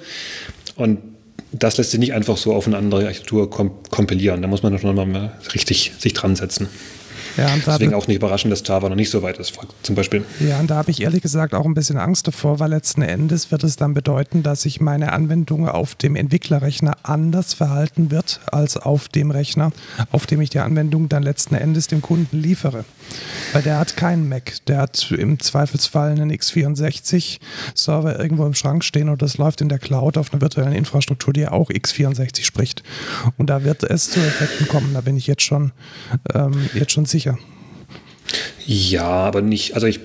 Und 0.76 1.00
das 1.52 1.78
lässt 1.78 1.92
sich 1.92 2.00
nicht 2.00 2.14
einfach 2.14 2.38
so 2.38 2.54
auf 2.54 2.68
eine 2.68 2.78
andere 2.78 3.06
Architektur 3.06 3.50
kompilieren. 3.50 4.42
Da 4.42 4.48
muss 4.48 4.64
man 4.64 4.78
schon 4.80 4.96
mal 4.96 5.34
richtig 5.54 5.92
sich 6.00 6.14
dran 6.14 6.36
setzen. 6.36 6.70
Ja, 7.38 7.50
Deswegen 7.66 7.94
auch 7.94 8.08
nicht 8.08 8.18
überraschend, 8.18 8.52
dass 8.52 8.64
Java 8.66 8.90
noch 8.90 8.96
nicht 8.96 9.10
so 9.10 9.22
weit 9.22 9.38
ist, 9.38 9.54
zum 9.84 9.96
Beispiel. 9.96 10.26
Ja, 10.40 10.60
und 10.60 10.70
da 10.70 10.76
habe 10.76 10.92
ich 10.92 11.02
ehrlich 11.02 11.22
gesagt 11.22 11.54
auch 11.54 11.66
ein 11.66 11.74
bisschen 11.74 11.98
Angst 11.98 12.28
davor, 12.28 12.60
weil 12.60 12.70
letzten 12.70 13.02
Endes 13.02 13.52
wird 13.52 13.64
es 13.64 13.76
dann 13.76 13.94
bedeuten, 13.94 14.44
dass 14.44 14.64
sich 14.64 14.82
meine 14.82 15.14
Anwendung 15.14 15.68
auf 15.68 15.96
dem 15.96 16.16
Entwicklerrechner 16.16 16.98
anders 17.04 17.54
verhalten 17.54 18.12
wird 18.12 18.42
als 18.52 18.78
auf 18.78 19.08
dem 19.08 19.32
Rechner, 19.32 19.72
auf 20.12 20.26
dem 20.26 20.42
ich 20.42 20.50
die 20.50 20.60
Anwendung 20.60 21.10
dann 21.10 21.24
letzten 21.24 21.56
Endes 21.56 21.88
dem 21.88 22.02
Kunden 22.02 22.42
liefere. 22.42 22.84
Weil 23.54 23.62
der 23.62 23.80
hat 23.80 23.98
keinen 23.98 24.30
Mac, 24.30 24.54
der 24.68 24.78
hat 24.78 25.12
im 25.12 25.40
Zweifelsfall 25.40 26.12
einen 26.12 26.32
x64-Server 26.32 28.20
irgendwo 28.20 28.46
im 28.46 28.54
Schrank 28.54 28.84
stehen 28.84 29.10
und 29.10 29.22
das 29.22 29.38
läuft 29.38 29.62
in 29.62 29.70
der 29.70 29.80
Cloud 29.80 30.18
auf 30.18 30.32
einer 30.32 30.42
virtuellen 30.42 30.74
Infrastruktur, 30.74 31.34
die 31.34 31.48
auch 31.48 31.70
x64 31.70 32.44
spricht. 32.44 32.84
Und 33.38 33.50
da 33.50 33.64
wird 33.64 33.84
es 33.84 34.10
zu 34.10 34.20
Effekten 34.20 34.68
kommen, 34.68 34.94
da 34.94 35.02
bin 35.02 35.18
ich 35.18 35.28
jetzt 35.28 35.44
schon, 35.44 35.72
ähm, 36.34 36.70
jetzt 36.74 36.92
schon 36.94 37.06
sicher. 37.06 37.38
Ja, 38.66 39.04
aber 39.04 39.42
nicht, 39.42 39.76
also 39.76 39.88
ich, 39.88 40.00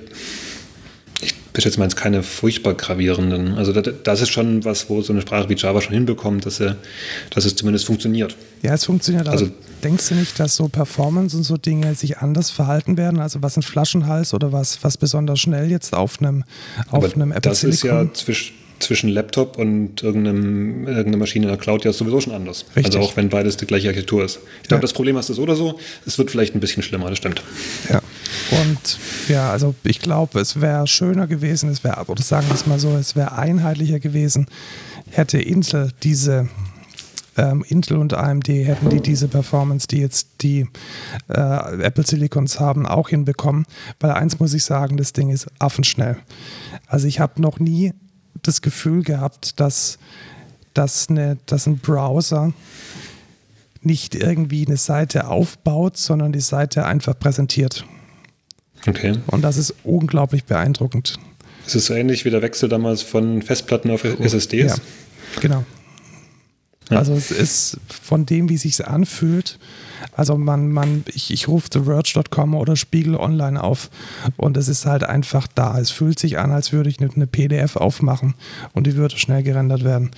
mal 1.78 1.84
jetzt 1.84 1.96
keine 1.96 2.22
furchtbar 2.22 2.74
gravierenden. 2.74 3.54
Also 3.54 3.72
das, 3.72 3.94
das, 4.04 4.20
ist 4.22 4.30
schon 4.30 4.64
was, 4.64 4.88
wo 4.88 5.00
so 5.02 5.12
eine 5.12 5.22
Sprache 5.22 5.48
wie 5.48 5.54
Java 5.54 5.80
schon 5.80 5.94
hinbekommt, 5.94 6.46
dass, 6.46 6.60
er, 6.60 6.76
dass 7.30 7.44
es 7.44 7.56
zumindest 7.56 7.86
funktioniert. 7.86 8.36
Ja, 8.62 8.74
es 8.74 8.84
funktioniert. 8.84 9.28
Also, 9.28 9.48
denkst 9.82 10.08
du 10.08 10.14
nicht, 10.14 10.38
dass 10.38 10.56
so 10.56 10.68
Performance 10.68 11.36
und 11.36 11.42
so 11.42 11.56
Dinge 11.56 11.94
sich 11.94 12.18
anders 12.18 12.50
verhalten 12.50 12.96
werden? 12.96 13.20
Also 13.20 13.42
was 13.42 13.56
ein 13.56 13.62
Flaschenhals 13.62 14.34
oder 14.34 14.52
was, 14.52 14.82
was 14.84 14.96
besonders 14.96 15.40
schnell 15.40 15.70
jetzt 15.70 15.94
auf 15.94 16.20
einem, 16.20 16.44
auf 16.90 17.14
einem 17.14 17.32
Apple 17.32 17.50
Das 17.50 17.64
ist 17.64 17.82
ja 17.82 18.12
zwischen 18.12 18.65
zwischen 18.78 19.08
Laptop 19.08 19.58
und 19.58 20.02
irgendeinem, 20.02 20.86
irgendeiner 20.86 21.16
Maschine 21.16 21.46
in 21.46 21.50
der 21.50 21.58
Cloud 21.58 21.84
ja 21.84 21.92
sowieso 21.92 22.20
schon 22.20 22.34
anders. 22.34 22.66
Richtig. 22.76 22.86
Also 22.86 23.00
auch 23.00 23.16
wenn 23.16 23.28
beides 23.28 23.56
die 23.56 23.66
gleiche 23.66 23.88
Architektur 23.88 24.24
ist. 24.24 24.38
Ich 24.62 24.68
glaube, 24.68 24.80
ja. 24.80 24.82
das 24.82 24.92
Problem 24.92 25.16
hast 25.16 25.28
du 25.28 25.34
so 25.34 25.42
oder 25.42 25.56
so. 25.56 25.78
Es 26.06 26.18
wird 26.18 26.30
vielleicht 26.30 26.54
ein 26.54 26.60
bisschen 26.60 26.82
schlimmer, 26.82 27.08
das 27.08 27.18
stimmt. 27.18 27.42
Ja. 27.90 28.00
Und 28.50 28.98
ja, 29.28 29.50
also 29.50 29.74
ich 29.82 30.00
glaube, 30.00 30.40
es 30.40 30.60
wäre 30.60 30.86
schöner 30.86 31.26
gewesen, 31.26 31.70
es 31.70 31.84
wäre, 31.84 32.04
oder 32.06 32.22
sagen 32.22 32.46
wir 32.48 32.54
es 32.54 32.66
mal 32.66 32.78
so, 32.78 32.94
es 32.96 33.16
wäre 33.16 33.32
einheitlicher 33.32 33.98
gewesen, 33.98 34.46
hätte 35.10 35.38
Intel 35.38 35.90
diese 36.02 36.48
ähm, 37.36 37.64
Intel 37.68 37.98
und 37.98 38.14
AMD 38.14 38.48
hätten 38.48 38.88
die 38.90 39.00
diese 39.00 39.28
Performance, 39.28 39.86
die 39.86 39.98
jetzt 39.98 40.42
die 40.42 40.66
äh, 41.28 41.82
Apple 41.82 42.06
Silicons 42.06 42.60
haben, 42.60 42.86
auch 42.86 43.10
hinbekommen. 43.10 43.66
Weil 44.00 44.12
eins 44.12 44.38
muss 44.40 44.54
ich 44.54 44.64
sagen, 44.64 44.96
das 44.96 45.12
Ding 45.12 45.30
ist 45.30 45.46
affenschnell. 45.58 46.16
Also 46.86 47.06
ich 47.06 47.20
habe 47.20 47.40
noch 47.40 47.58
nie 47.58 47.92
das 48.46 48.62
Gefühl 48.62 49.02
gehabt, 49.02 49.60
dass, 49.60 49.98
dass, 50.74 51.08
eine, 51.08 51.38
dass 51.46 51.66
ein 51.66 51.78
Browser 51.78 52.52
nicht 53.82 54.14
irgendwie 54.14 54.66
eine 54.66 54.76
Seite 54.76 55.28
aufbaut, 55.28 55.96
sondern 55.96 56.32
die 56.32 56.40
Seite 56.40 56.84
einfach 56.86 57.18
präsentiert. 57.18 57.84
Okay. 58.86 59.14
Und 59.28 59.42
das 59.42 59.56
ist 59.56 59.74
unglaublich 59.84 60.44
beeindruckend. 60.44 61.18
Es 61.66 61.74
ist 61.74 61.86
so 61.86 61.94
ähnlich 61.94 62.24
wie 62.24 62.30
der 62.30 62.42
Wechsel 62.42 62.68
damals 62.68 63.02
von 63.02 63.42
Festplatten 63.42 63.90
auf 63.90 64.04
SSDs. 64.04 64.76
Ja, 64.76 65.40
genau. 65.40 65.64
Ja. 66.90 66.98
Also 66.98 67.14
es 67.14 67.30
ist 67.30 67.78
von 67.88 68.26
dem, 68.26 68.48
wie 68.48 68.54
es 68.54 68.62
sich 68.62 68.86
anfühlt. 68.86 69.58
Also 70.14 70.36
man, 70.36 70.70
man, 70.70 71.04
ich, 71.14 71.32
ich 71.32 71.48
rufe 71.48 71.70
TheVerge.com 71.70 72.54
oder 72.54 72.76
Spiegel 72.76 73.16
Online 73.16 73.62
auf 73.62 73.90
und 74.36 74.56
es 74.56 74.68
ist 74.68 74.86
halt 74.86 75.04
einfach 75.04 75.46
da. 75.54 75.78
Es 75.78 75.90
fühlt 75.90 76.18
sich 76.18 76.38
an, 76.38 76.52
als 76.52 76.72
würde 76.72 76.90
ich 76.90 77.00
eine 77.00 77.26
PDF 77.26 77.76
aufmachen 77.76 78.34
und 78.72 78.86
die 78.86 78.96
würde 78.96 79.18
schnell 79.18 79.42
gerendert 79.42 79.84
werden. 79.84 80.10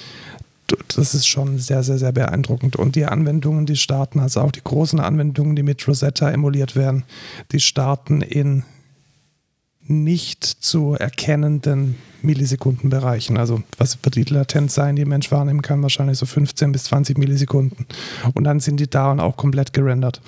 Das 0.95 1.15
ist 1.15 1.27
schon 1.27 1.59
sehr, 1.59 1.83
sehr, 1.83 1.97
sehr 1.97 2.13
beeindruckend. 2.13 2.77
Und 2.77 2.95
die 2.95 3.07
Anwendungen, 3.07 3.65
die 3.65 3.77
starten, 3.77 4.21
also 4.21 4.43
auch 4.43 4.53
die 4.53 4.63
großen 4.63 5.01
Anwendungen, 5.01 5.57
die 5.57 5.63
mit 5.63 5.87
Rosetta 5.89 6.31
emuliert 6.31 6.77
werden, 6.77 7.05
die 7.53 7.61
starten 7.61 8.21
in 8.21 8.65
nicht 9.89 10.45
zu 10.45 10.95
erkennenden 10.95 11.97
Millisekundenbereichen. 12.23 13.37
Also 13.37 13.63
was 13.77 13.99
wird 14.03 14.17
die 14.17 14.25
Latenz 14.25 14.75
sein, 14.75 14.97
die 14.97 15.03
ein 15.03 15.09
Mensch 15.09 15.31
wahrnehmen 15.31 15.63
kann? 15.63 15.83
Wahrscheinlich 15.83 16.19
so 16.19 16.27
15 16.27 16.73
bis 16.73 16.85
20 16.85 17.17
Millisekunden. 17.17 17.87
Und 18.35 18.45
dann 18.45 18.61
sind 18.61 18.81
die 18.81 18.91
da 18.91 19.13
und 19.13 19.21
auch 19.21 19.37
komplett 19.37 19.73
gerendert. 19.73 20.21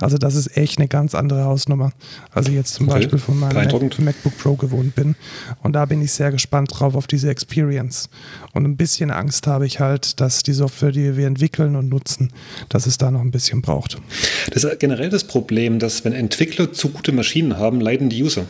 Also 0.00 0.18
das 0.18 0.34
ist 0.34 0.56
echt 0.56 0.78
eine 0.78 0.88
ganz 0.88 1.14
andere 1.14 1.44
Hausnummer, 1.44 1.92
als 2.32 2.48
ich 2.48 2.54
jetzt 2.54 2.74
zum 2.74 2.88
okay. 2.88 2.98
Beispiel 2.98 3.18
von 3.18 3.38
meinem 3.38 3.54
Mac, 3.54 3.98
MacBook 3.98 4.36
Pro 4.38 4.56
gewohnt 4.56 4.94
bin. 4.94 5.14
Und 5.62 5.74
da 5.74 5.84
bin 5.86 6.02
ich 6.02 6.12
sehr 6.12 6.32
gespannt 6.32 6.70
drauf 6.72 6.94
auf 6.94 7.06
diese 7.06 7.30
Experience. 7.30 8.08
Und 8.52 8.64
ein 8.64 8.76
bisschen 8.76 9.10
Angst 9.10 9.46
habe 9.46 9.66
ich 9.66 9.80
halt, 9.80 10.20
dass 10.20 10.42
die 10.42 10.52
Software, 10.52 10.92
die 10.92 11.16
wir 11.16 11.26
entwickeln 11.26 11.76
und 11.76 11.88
nutzen, 11.88 12.32
dass 12.68 12.86
es 12.86 12.98
da 12.98 13.10
noch 13.10 13.20
ein 13.20 13.30
bisschen 13.30 13.62
braucht. 13.62 13.98
Das 14.50 14.64
ist 14.64 14.80
generell 14.80 15.10
das 15.10 15.24
Problem, 15.24 15.78
dass 15.78 16.04
wenn 16.04 16.12
Entwickler 16.12 16.72
zu 16.72 16.88
gute 16.88 17.12
Maschinen 17.12 17.58
haben, 17.58 17.80
leiden 17.80 18.08
die 18.08 18.22
User. 18.22 18.46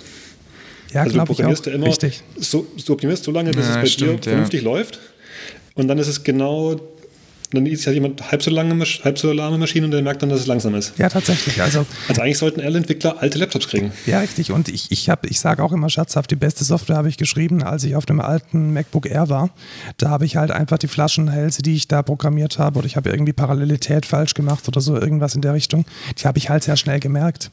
Ja, 0.96 1.02
also 1.02 1.18
du 1.18 1.24
programmierst 1.26 1.66
ja 1.66 1.72
immer, 1.72 1.86
Richtig. 1.88 2.22
So, 2.38 2.66
du 2.86 2.92
optimierst 2.94 3.24
so 3.24 3.30
lange, 3.30 3.50
bis 3.52 3.66
ja, 3.66 3.74
es 3.74 3.76
bei 3.76 3.86
stimmt, 3.86 4.24
dir 4.24 4.30
vernünftig 4.30 4.62
ja. 4.62 4.70
läuft. 4.70 4.98
Und 5.74 5.88
dann 5.88 5.98
ist 5.98 6.08
es 6.08 6.24
genau 6.24 6.80
dann 7.56 7.66
ist 7.66 7.84
ja 7.84 7.92
jemand 7.92 8.30
halb 8.30 8.42
so 8.42 8.50
lange, 8.50 8.84
halb 9.02 9.18
so 9.18 9.32
lahme 9.32 9.58
Maschine 9.58 9.86
und 9.86 9.90
der 9.90 10.02
merkt 10.02 10.22
dann, 10.22 10.28
dass 10.28 10.40
es 10.40 10.46
langsam 10.46 10.74
ist. 10.74 10.92
Ja, 10.98 11.08
tatsächlich. 11.08 11.60
Also, 11.60 11.86
also 12.08 12.22
eigentlich 12.22 12.38
sollten 12.38 12.60
alle 12.60 12.78
Entwickler 12.78 13.20
alte 13.20 13.38
Laptops 13.38 13.68
kriegen. 13.68 13.92
Ja, 14.06 14.20
richtig. 14.20 14.52
Und 14.52 14.68
ich, 14.68 14.92
ich, 14.92 15.08
ich 15.08 15.40
sage 15.40 15.62
auch 15.62 15.72
immer 15.72 15.90
scherzhaft, 15.90 16.30
die 16.30 16.36
beste 16.36 16.64
Software 16.64 16.96
habe 16.96 17.08
ich 17.08 17.16
geschrieben, 17.16 17.62
als 17.62 17.84
ich 17.84 17.96
auf 17.96 18.06
dem 18.06 18.20
alten 18.20 18.72
MacBook 18.72 19.06
Air 19.06 19.28
war. 19.28 19.50
Da 19.96 20.10
habe 20.10 20.24
ich 20.24 20.36
halt 20.36 20.50
einfach 20.50 20.78
die 20.78 20.88
Flaschenhälse, 20.88 21.62
die 21.62 21.74
ich 21.74 21.88
da 21.88 22.02
programmiert 22.02 22.58
habe, 22.58 22.78
oder 22.78 22.86
ich 22.86 22.96
habe 22.96 23.10
irgendwie 23.10 23.32
Parallelität 23.32 24.06
falsch 24.06 24.34
gemacht 24.34 24.68
oder 24.68 24.80
so, 24.80 24.96
irgendwas 24.96 25.34
in 25.34 25.40
der 25.40 25.54
Richtung, 25.54 25.84
die 26.18 26.24
habe 26.26 26.38
ich 26.38 26.50
halt 26.50 26.64
sehr 26.64 26.76
schnell 26.76 27.00
gemerkt. 27.00 27.50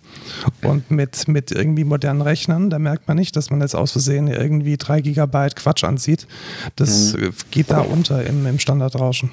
Und 0.62 0.92
mit, 0.92 1.28
mit 1.28 1.52
irgendwie 1.52 1.84
modernen 1.84 2.22
Rechnern, 2.22 2.70
da 2.70 2.80
merkt 2.80 3.08
man 3.08 3.18
nicht, 3.18 3.36
dass 3.36 3.50
man 3.50 3.62
jetzt 3.62 3.76
aus 3.76 3.92
Versehen 3.92 4.28
irgendwie 4.28 4.78
drei 4.78 5.02
Gigabyte 5.02 5.56
Quatsch 5.56 5.84
ansieht. 5.84 6.28
Das 6.76 7.14
mhm. 7.14 7.34
geht 7.52 7.72
da 7.72 7.80
unter 7.80 8.26
im, 8.26 8.46
im 8.46 8.60
Standardrauschen. 8.60 9.32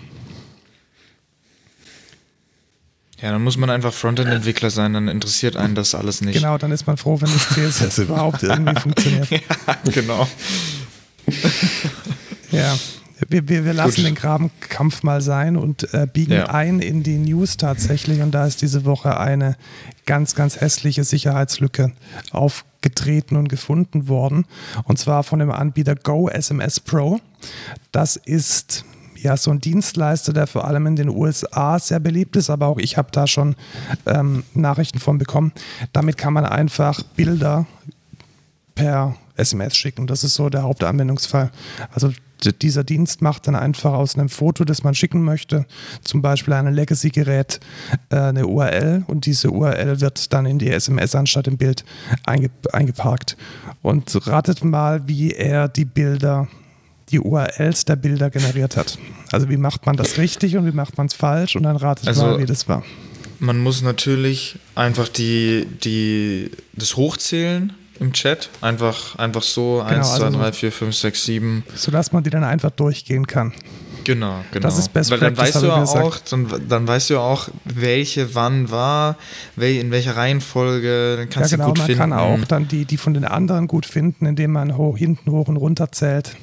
Ja, 3.22 3.32
dann 3.32 3.42
muss 3.42 3.56
man 3.58 3.68
einfach 3.68 3.92
Frontend-Entwickler 3.92 4.70
sein, 4.70 4.94
dann 4.94 5.08
interessiert 5.08 5.56
einen 5.56 5.74
das 5.74 5.94
alles 5.94 6.22
nicht. 6.22 6.36
Genau, 6.36 6.56
dann 6.56 6.72
ist 6.72 6.86
man 6.86 6.96
froh, 6.96 7.20
wenn 7.20 7.30
das 7.30 7.48
CSS 7.78 7.98
überhaupt 7.98 8.42
irgendwie 8.42 8.80
funktioniert. 8.80 9.28
Ja, 9.30 9.90
genau. 9.92 10.28
ja, 12.50 12.76
wir, 13.28 13.48
wir, 13.48 13.64
wir 13.64 13.74
lassen 13.74 13.96
Gut. 13.96 14.06
den 14.06 14.14
Grabenkampf 14.14 15.02
mal 15.02 15.20
sein 15.20 15.56
und 15.56 15.92
äh, 15.92 16.06
biegen 16.10 16.32
ja. 16.32 16.46
ein 16.46 16.80
in 16.80 17.02
die 17.02 17.18
News 17.18 17.56
tatsächlich. 17.56 18.20
Und 18.20 18.32
da 18.32 18.46
ist 18.46 18.62
diese 18.62 18.84
Woche 18.84 19.18
eine 19.18 19.56
ganz, 20.06 20.34
ganz 20.34 20.60
hässliche 20.60 21.04
Sicherheitslücke 21.04 21.92
aufgetreten 22.30 23.36
und 23.36 23.48
gefunden 23.48 24.08
worden. 24.08 24.46
Und 24.84 24.98
zwar 24.98 25.22
von 25.22 25.38
dem 25.38 25.50
Anbieter 25.50 25.94
Go 25.94 26.28
SMS 26.28 26.80
Pro. 26.80 27.20
Das 27.92 28.16
ist 28.16 28.84
ja 29.22 29.36
so 29.36 29.50
ein 29.50 29.60
Dienstleister, 29.60 30.32
der 30.32 30.46
vor 30.46 30.66
allem 30.66 30.86
in 30.86 30.96
den 30.96 31.08
USA 31.08 31.78
sehr 31.78 32.00
beliebt 32.00 32.36
ist, 32.36 32.50
aber 32.50 32.66
auch 32.66 32.78
ich 32.78 32.96
habe 32.96 33.08
da 33.12 33.26
schon 33.26 33.56
ähm, 34.06 34.44
Nachrichten 34.54 34.98
von 34.98 35.18
bekommen. 35.18 35.52
Damit 35.92 36.16
kann 36.16 36.32
man 36.32 36.44
einfach 36.44 37.02
Bilder 37.16 37.66
per 38.74 39.16
SMS 39.36 39.76
schicken. 39.76 40.06
Das 40.06 40.24
ist 40.24 40.34
so 40.34 40.48
der 40.48 40.62
Hauptanwendungsfall. 40.62 41.50
Also 41.92 42.10
dieser 42.62 42.84
Dienst 42.84 43.20
macht 43.20 43.46
dann 43.46 43.54
einfach 43.54 43.92
aus 43.92 44.16
einem 44.16 44.28
Foto, 44.28 44.64
das 44.64 44.82
man 44.82 44.94
schicken 44.94 45.22
möchte, 45.22 45.66
zum 46.02 46.22
Beispiel 46.22 46.54
ein 46.54 46.72
Legacy-Gerät, 46.72 47.60
äh, 48.10 48.16
eine 48.16 48.46
URL 48.46 49.04
und 49.06 49.26
diese 49.26 49.50
URL 49.50 50.00
wird 50.00 50.32
dann 50.32 50.46
in 50.46 50.58
die 50.58 50.70
SMS 50.70 51.14
anstatt 51.14 51.46
im 51.48 51.58
Bild 51.58 51.84
eingeparkt. 52.24 53.36
Und 53.82 54.26
ratet 54.26 54.64
mal, 54.64 55.06
wie 55.06 55.32
er 55.32 55.68
die 55.68 55.84
Bilder 55.84 56.48
die 57.10 57.20
URLs 57.20 57.84
der 57.84 57.96
Bilder 57.96 58.30
generiert 58.30 58.76
hat. 58.76 58.98
Also 59.32 59.48
wie 59.48 59.56
macht 59.56 59.86
man 59.86 59.96
das 59.96 60.18
richtig 60.18 60.56
und 60.56 60.66
wie 60.66 60.72
macht 60.72 60.98
man 60.98 61.06
es 61.06 61.14
falsch 61.14 61.56
und 61.56 61.62
dann 61.64 61.76
ratet 61.76 62.08
also, 62.08 62.22
mal, 62.22 62.38
wie 62.38 62.46
das 62.46 62.68
war. 62.68 62.82
Man 63.38 63.58
muss 63.58 63.82
natürlich 63.82 64.58
einfach 64.74 65.08
die, 65.08 65.66
die, 65.82 66.50
das 66.74 66.96
hochzählen 66.96 67.72
im 67.98 68.12
Chat. 68.12 68.50
Einfach, 68.60 69.16
einfach 69.16 69.42
so 69.42 69.84
genau, 69.86 69.98
1, 69.98 70.16
2, 70.16 70.24
also 70.24 70.38
3, 70.38 70.52
4, 70.52 70.72
5, 70.72 70.96
6, 70.96 71.24
7. 71.24 71.64
Sodass 71.74 72.12
man 72.12 72.22
die 72.22 72.30
dann 72.30 72.44
einfach 72.44 72.70
durchgehen 72.70 73.26
kann. 73.26 73.52
Genau, 74.04 74.42
genau. 74.50 74.62
Das 74.62 74.78
ist 74.78 74.92
Best 74.92 75.10
Weil 75.10 75.18
dann 75.18 75.36
weißt 75.36 75.62
du 75.62 75.66
ja 75.66 75.82
auch, 75.84 76.18
dann, 76.18 76.48
dann 76.68 76.88
weißt 76.88 77.10
du 77.10 77.14
ja 77.14 77.20
auch, 77.20 77.48
welche 77.64 78.34
wann 78.34 78.70
war, 78.70 79.16
wel, 79.56 79.76
in 79.76 79.90
welcher 79.90 80.16
Reihenfolge, 80.16 81.16
dann 81.16 81.28
Ja, 81.28 81.32
kannst 81.32 81.50
genau, 81.50 81.64
du 81.64 81.68
gut 81.70 81.78
man 81.78 81.86
finden. 81.86 82.00
kann 82.00 82.12
auch 82.12 82.44
dann 82.46 82.68
die, 82.68 82.86
die 82.86 82.96
von 82.96 83.14
den 83.14 83.24
anderen 83.24 83.68
gut 83.68 83.86
finden, 83.86 84.26
indem 84.26 84.52
man 84.52 84.76
ho 84.76 84.96
hinten 84.96 85.30
hoch 85.30 85.48
und 85.48 85.56
runter 85.58 85.92
zählt. 85.92 86.34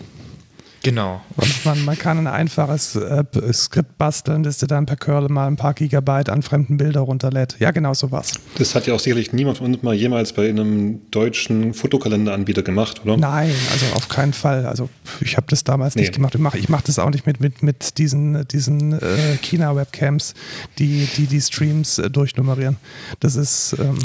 Genau. 0.87 1.21
Und 1.35 1.65
man, 1.65 1.83
man 1.83 1.97
kann 1.97 2.17
ein 2.17 2.27
einfaches 2.27 2.95
äh, 2.95 3.23
Skript 3.51 3.97
basteln, 3.97 4.43
das 4.43 4.59
dir 4.59 4.67
dann 4.67 4.85
per 4.85 4.95
Curl 4.95 5.27
mal 5.27 5.45
ein 5.47 5.57
paar 5.57 5.73
Gigabyte 5.73 6.29
an 6.29 6.41
fremden 6.43 6.77
Bilder 6.77 7.01
runterlädt. 7.01 7.57
Ja, 7.59 7.71
genau 7.71 7.93
sowas. 7.93 8.31
Das 8.57 8.73
hat 8.73 8.87
ja 8.87 8.93
auch 8.93 8.99
sicherlich 9.01 9.33
niemand 9.33 9.57
von 9.57 9.67
uns 9.73 9.83
mal 9.83 9.93
jemals 9.93 10.31
bei 10.31 10.47
einem 10.47 11.01
deutschen 11.11 11.73
Fotokalenderanbieter 11.73 12.61
gemacht, 12.63 13.01
oder? 13.03 13.17
Nein, 13.17 13.51
also 13.73 13.85
auf 13.95 14.07
keinen 14.07 14.31
Fall. 14.31 14.65
Also 14.65 14.87
ich 15.19 15.35
habe 15.35 15.47
das 15.49 15.65
damals 15.65 15.95
Nee. 15.95 16.03
nicht 16.03 16.13
gemacht. 16.13 16.35
Ich 16.35 16.39
mache 16.41 16.57
ich 16.57 16.69
mach 16.69 16.81
das 16.81 16.99
auch 16.99 17.09
nicht 17.09 17.27
mit, 17.27 17.41
mit, 17.41 17.63
mit 17.63 17.97
diesen, 17.97 18.47
diesen 18.47 18.93
äh, 18.93 19.35
China-Webcams, 19.41 20.35
die, 20.79 21.05
die 21.17 21.25
die 21.27 21.41
Streams 21.41 21.99
äh, 21.99 22.09
durchnummerieren. 22.09 22.77
Das 23.19 23.35
ist, 23.35 23.75
ähm, 23.77 23.97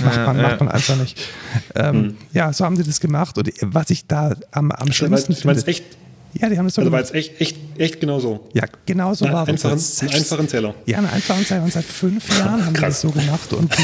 macht, 0.00 0.16
Ja, 0.16 0.26
man, 0.26 0.36
ja. 0.36 0.42
macht 0.42 0.60
man 0.60 0.68
einfach 0.70 0.96
nicht. 0.96 1.20
Ähm, 1.74 2.16
Ja, 2.32 2.52
so 2.52 2.64
haben 2.64 2.76
sie 2.76 2.82
das 2.84 3.00
gemacht. 3.00 3.36
Und 3.38 3.50
was 3.62 3.90
ich 3.90 4.06
da 4.06 4.34
am, 4.52 4.70
am 4.70 4.80
Also, 4.80 4.92
schlimmsten 4.92 5.34
finde. 5.34 5.66
echt, 5.66 5.84
Ja, 6.40 6.48
die 6.48 6.58
haben 6.58 6.66
das 6.66 6.74
so 6.74 6.80
also 6.82 6.90
war 6.92 7.00
gemacht. 7.02 7.14
jetzt 7.14 7.40
echt, 7.40 7.40
echt, 7.40 7.56
echt 7.78 8.00
genau 8.00 8.18
so. 8.20 8.48
Ja, 8.52 8.64
genau 8.86 9.14
so 9.14 9.24
Einen 9.24 9.34
war 9.34 9.42
es. 9.44 9.48
einfachen, 9.50 9.78
Seit- 9.78 10.14
einfachen 10.14 10.48
Zähler. 10.48 10.74
Ja, 10.86 10.98
einen 10.98 11.06
einfachen 11.08 11.44
Zeichen. 11.46 11.62
Und 11.64 11.72
seit 11.72 11.84
fünf 11.84 12.28
Jahren 12.38 12.64
haben 12.66 12.74
die 12.74 12.80
das 12.80 13.00
so 13.00 13.10
gemacht. 13.10 13.52
Und, 13.52 13.72
die, 13.78 13.82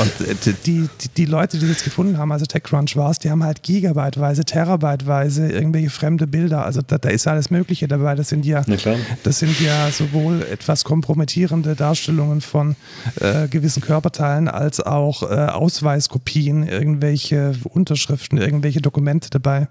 und 0.00 0.28
äh, 0.28 0.34
die, 0.66 0.88
die, 1.00 1.08
die 1.16 1.24
Leute, 1.26 1.58
die 1.58 1.68
das 1.68 1.84
gefunden 1.84 2.18
haben, 2.18 2.32
also 2.32 2.46
TechCrunch 2.46 2.96
war 2.96 3.10
es, 3.10 3.18
die 3.20 3.30
haben 3.30 3.44
halt 3.44 3.62
gigabyteweise, 3.62 4.44
terabyteweise 4.44 5.48
irgendwelche 5.50 5.90
fremde 5.90 6.26
Bilder. 6.26 6.64
Also 6.64 6.80
da, 6.86 6.98
da 6.98 7.08
ist 7.10 7.26
alles 7.28 7.50
Mögliche 7.50 7.86
dabei. 7.88 8.14
Das 8.16 8.28
sind 8.28 8.44
ja, 8.44 8.62
Na 8.66 8.76
das 9.22 9.38
sind 9.38 9.60
ja 9.60 9.90
sowohl 9.90 10.42
etwas 10.50 10.84
kompromittierende 10.84 11.74
Darstellungen 11.76 12.40
von 12.40 12.76
äh, 13.20 13.46
gewissen 13.48 13.82
Körperteilen 13.82 14.48
als 14.48 14.80
auch 14.80 15.22
äh, 15.22 15.26
Ausweiskopien, 15.36 16.66
irgendwelche 16.66 17.52
Unterschriften, 17.70 18.38
irgendwelche 18.38 18.80
Dokumente 18.80 19.30
dabei. 19.30 19.68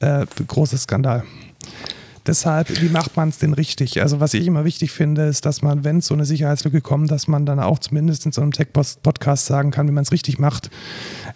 Äh, 0.00 0.26
großer 0.46 0.76
Skandal. 0.76 1.24
Deshalb, 2.26 2.80
wie 2.80 2.88
macht 2.88 3.16
man 3.16 3.28
es 3.28 3.38
denn 3.38 3.52
richtig? 3.52 4.00
Also 4.00 4.18
was 4.18 4.32
ich 4.32 4.46
immer 4.46 4.64
wichtig 4.64 4.92
finde, 4.92 5.26
ist, 5.26 5.44
dass 5.44 5.60
man, 5.60 5.84
wenn 5.84 6.00
so 6.00 6.14
eine 6.14 6.24
Sicherheitslücke 6.24 6.80
kommt, 6.80 7.10
dass 7.10 7.28
man 7.28 7.44
dann 7.44 7.60
auch 7.60 7.78
zumindest 7.78 8.24
in 8.24 8.32
so 8.32 8.40
einem 8.40 8.52
Tech-Podcast 8.52 9.44
sagen 9.44 9.70
kann, 9.70 9.86
wie 9.88 9.92
man 9.92 10.04
es 10.04 10.12
richtig 10.12 10.38
macht. 10.38 10.70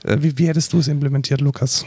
Äh, 0.05 0.19
Wie, 0.21 0.39
wie 0.39 0.49
hättest 0.49 0.73
du 0.73 0.79
es 0.79 0.89
implementiert, 0.89 1.43
Lukas? 1.43 1.85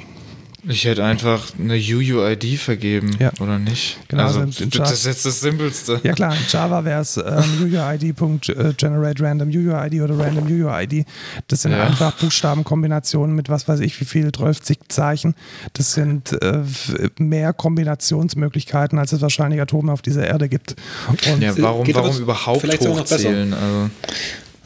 Ich 0.68 0.86
hätte 0.86 1.04
einfach 1.04 1.48
eine 1.60 1.74
UUID 1.74 2.58
vergeben, 2.60 3.16
Ja. 3.20 3.32
oder 3.40 3.58
nicht? 3.58 3.98
Genau, 4.10 4.24
also, 4.26 4.42
in 4.42 4.70
das 4.70 4.92
ist 4.92 5.06
jetzt 5.08 5.26
das 5.26 5.40
Simpelste. 5.40 6.00
Ja 6.04 6.14
klar, 6.14 6.34
in 6.36 6.42
Java 6.50 6.86
wäre 6.86 7.02
es 7.02 7.18
ähm, 7.18 7.24
UUID.generate 7.64 9.24
random 9.24 9.50
UUID 9.50 10.02
oder 10.02 10.20
random 10.20 10.46
UUID. 10.46 11.06
Das 11.48 11.64
sind 11.64 11.72
Ja. 11.72 11.84
einfach 11.84 12.14
Buchstabenkombinationen 12.18 13.36
mit 13.36 13.50
was 13.50 13.68
weiß 13.68 13.80
ich 13.80 14.00
wie 14.02 14.06
viel, 14.06 14.32
12 14.32 14.60
Zeichen. 14.88 15.34
Das 15.74 15.94
sind 15.94 16.40
äh, 16.44 16.60
mehr 17.18 17.54
Kombinationsmöglichkeiten, 17.54 19.00
als 19.00 19.14
es 19.14 19.22
wahrscheinlich 19.22 19.60
Atome 19.62 19.92
auf 19.92 20.02
dieser 20.04 20.28
Erde 20.28 20.48
gibt. 20.48 20.76
Und 21.10 21.42
Ja, 21.42 21.58
warum, 21.58 21.88
warum 21.94 22.18
überhaupt 22.18 22.64
hochzählen? 22.82 23.54
Also, 23.54 23.90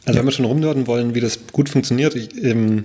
Also 0.05 0.19
wenn 0.19 0.25
wir 0.25 0.31
schon 0.31 0.45
rumnörden 0.45 0.87
wollen, 0.87 1.15
wie 1.15 1.19
das 1.21 1.39
gut 1.51 1.69
funktioniert, 1.69 2.15
ich, 2.15 2.29
ähm, 2.43 2.83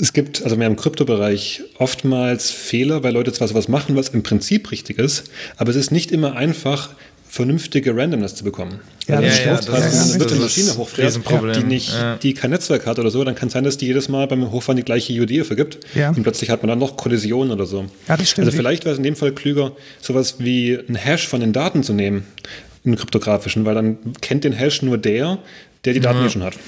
es 0.00 0.12
gibt 0.12 0.42
also 0.42 0.56
mehr 0.56 0.66
im 0.66 0.76
Kryptobereich 0.76 1.62
oftmals 1.78 2.50
Fehler, 2.50 3.02
weil 3.02 3.14
Leute 3.14 3.32
zwar 3.32 3.48
sowas 3.48 3.68
machen, 3.68 3.96
was 3.96 4.10
im 4.10 4.22
Prinzip 4.22 4.70
richtig 4.70 4.98
ist, 4.98 5.24
aber 5.56 5.70
es 5.70 5.76
ist 5.76 5.90
nicht 5.90 6.12
immer 6.12 6.36
einfach, 6.36 6.90
vernünftige 7.30 7.94
Randomness 7.94 8.34
zu 8.36 8.42
bekommen. 8.44 8.80
Ja, 9.06 9.16
Also 9.16 9.28
das 9.28 9.38
wenn 9.38 9.44
gerade 9.44 9.66
Ja, 9.66 9.72
eine 9.74 10.12
ja, 10.12 10.18
virtuelle 10.18 10.44
richtig. 10.44 10.64
Maschine 10.64 10.76
hochfährt, 10.78 11.56
die 11.56 11.62
nicht, 11.64 11.92
Ja. 11.92 12.16
die 12.16 12.32
kein 12.32 12.50
Netzwerk 12.50 12.86
hat 12.86 12.98
oder 12.98 13.10
so, 13.10 13.22
dann 13.22 13.34
kann 13.34 13.48
es 13.48 13.52
sein, 13.52 13.64
dass 13.64 13.76
die 13.76 13.86
jedes 13.86 14.08
Mal 14.08 14.26
beim 14.26 14.50
Hochfahren 14.50 14.78
die 14.78 14.82
gleiche 14.82 15.12
UD 15.12 15.44
vergibt 15.44 15.78
Ja. 15.94 16.08
und 16.08 16.22
plötzlich 16.22 16.48
hat 16.48 16.62
man 16.62 16.68
dann 16.68 16.78
noch 16.78 16.96
Kollisionen 16.96 17.52
oder 17.52 17.66
so. 17.66 17.84
Ja, 18.08 18.16
das 18.16 18.30
stimmt. 18.30 18.46
Also 18.46 18.56
vielleicht 18.56 18.84
wäre 18.86 18.94
es 18.94 18.98
in 18.98 19.04
dem 19.04 19.14
Fall 19.14 19.32
klüger, 19.32 19.72
sowas 20.00 20.36
wie 20.38 20.78
einen 20.78 20.96
Hash 20.96 21.28
von 21.28 21.40
den 21.40 21.52
Daten 21.52 21.82
zu 21.82 21.92
nehmen, 21.92 22.24
einen 22.86 22.96
kryptografischen, 22.96 23.66
weil 23.66 23.74
dann 23.74 23.98
kennt 24.22 24.44
den 24.44 24.54
Hash 24.54 24.80
nur 24.80 24.96
der, 24.96 25.38
der 25.84 25.92
die 25.94 26.00
Daten 26.00 26.24
eh 26.24 26.30
schon 26.30 26.42
hat. 26.42 26.58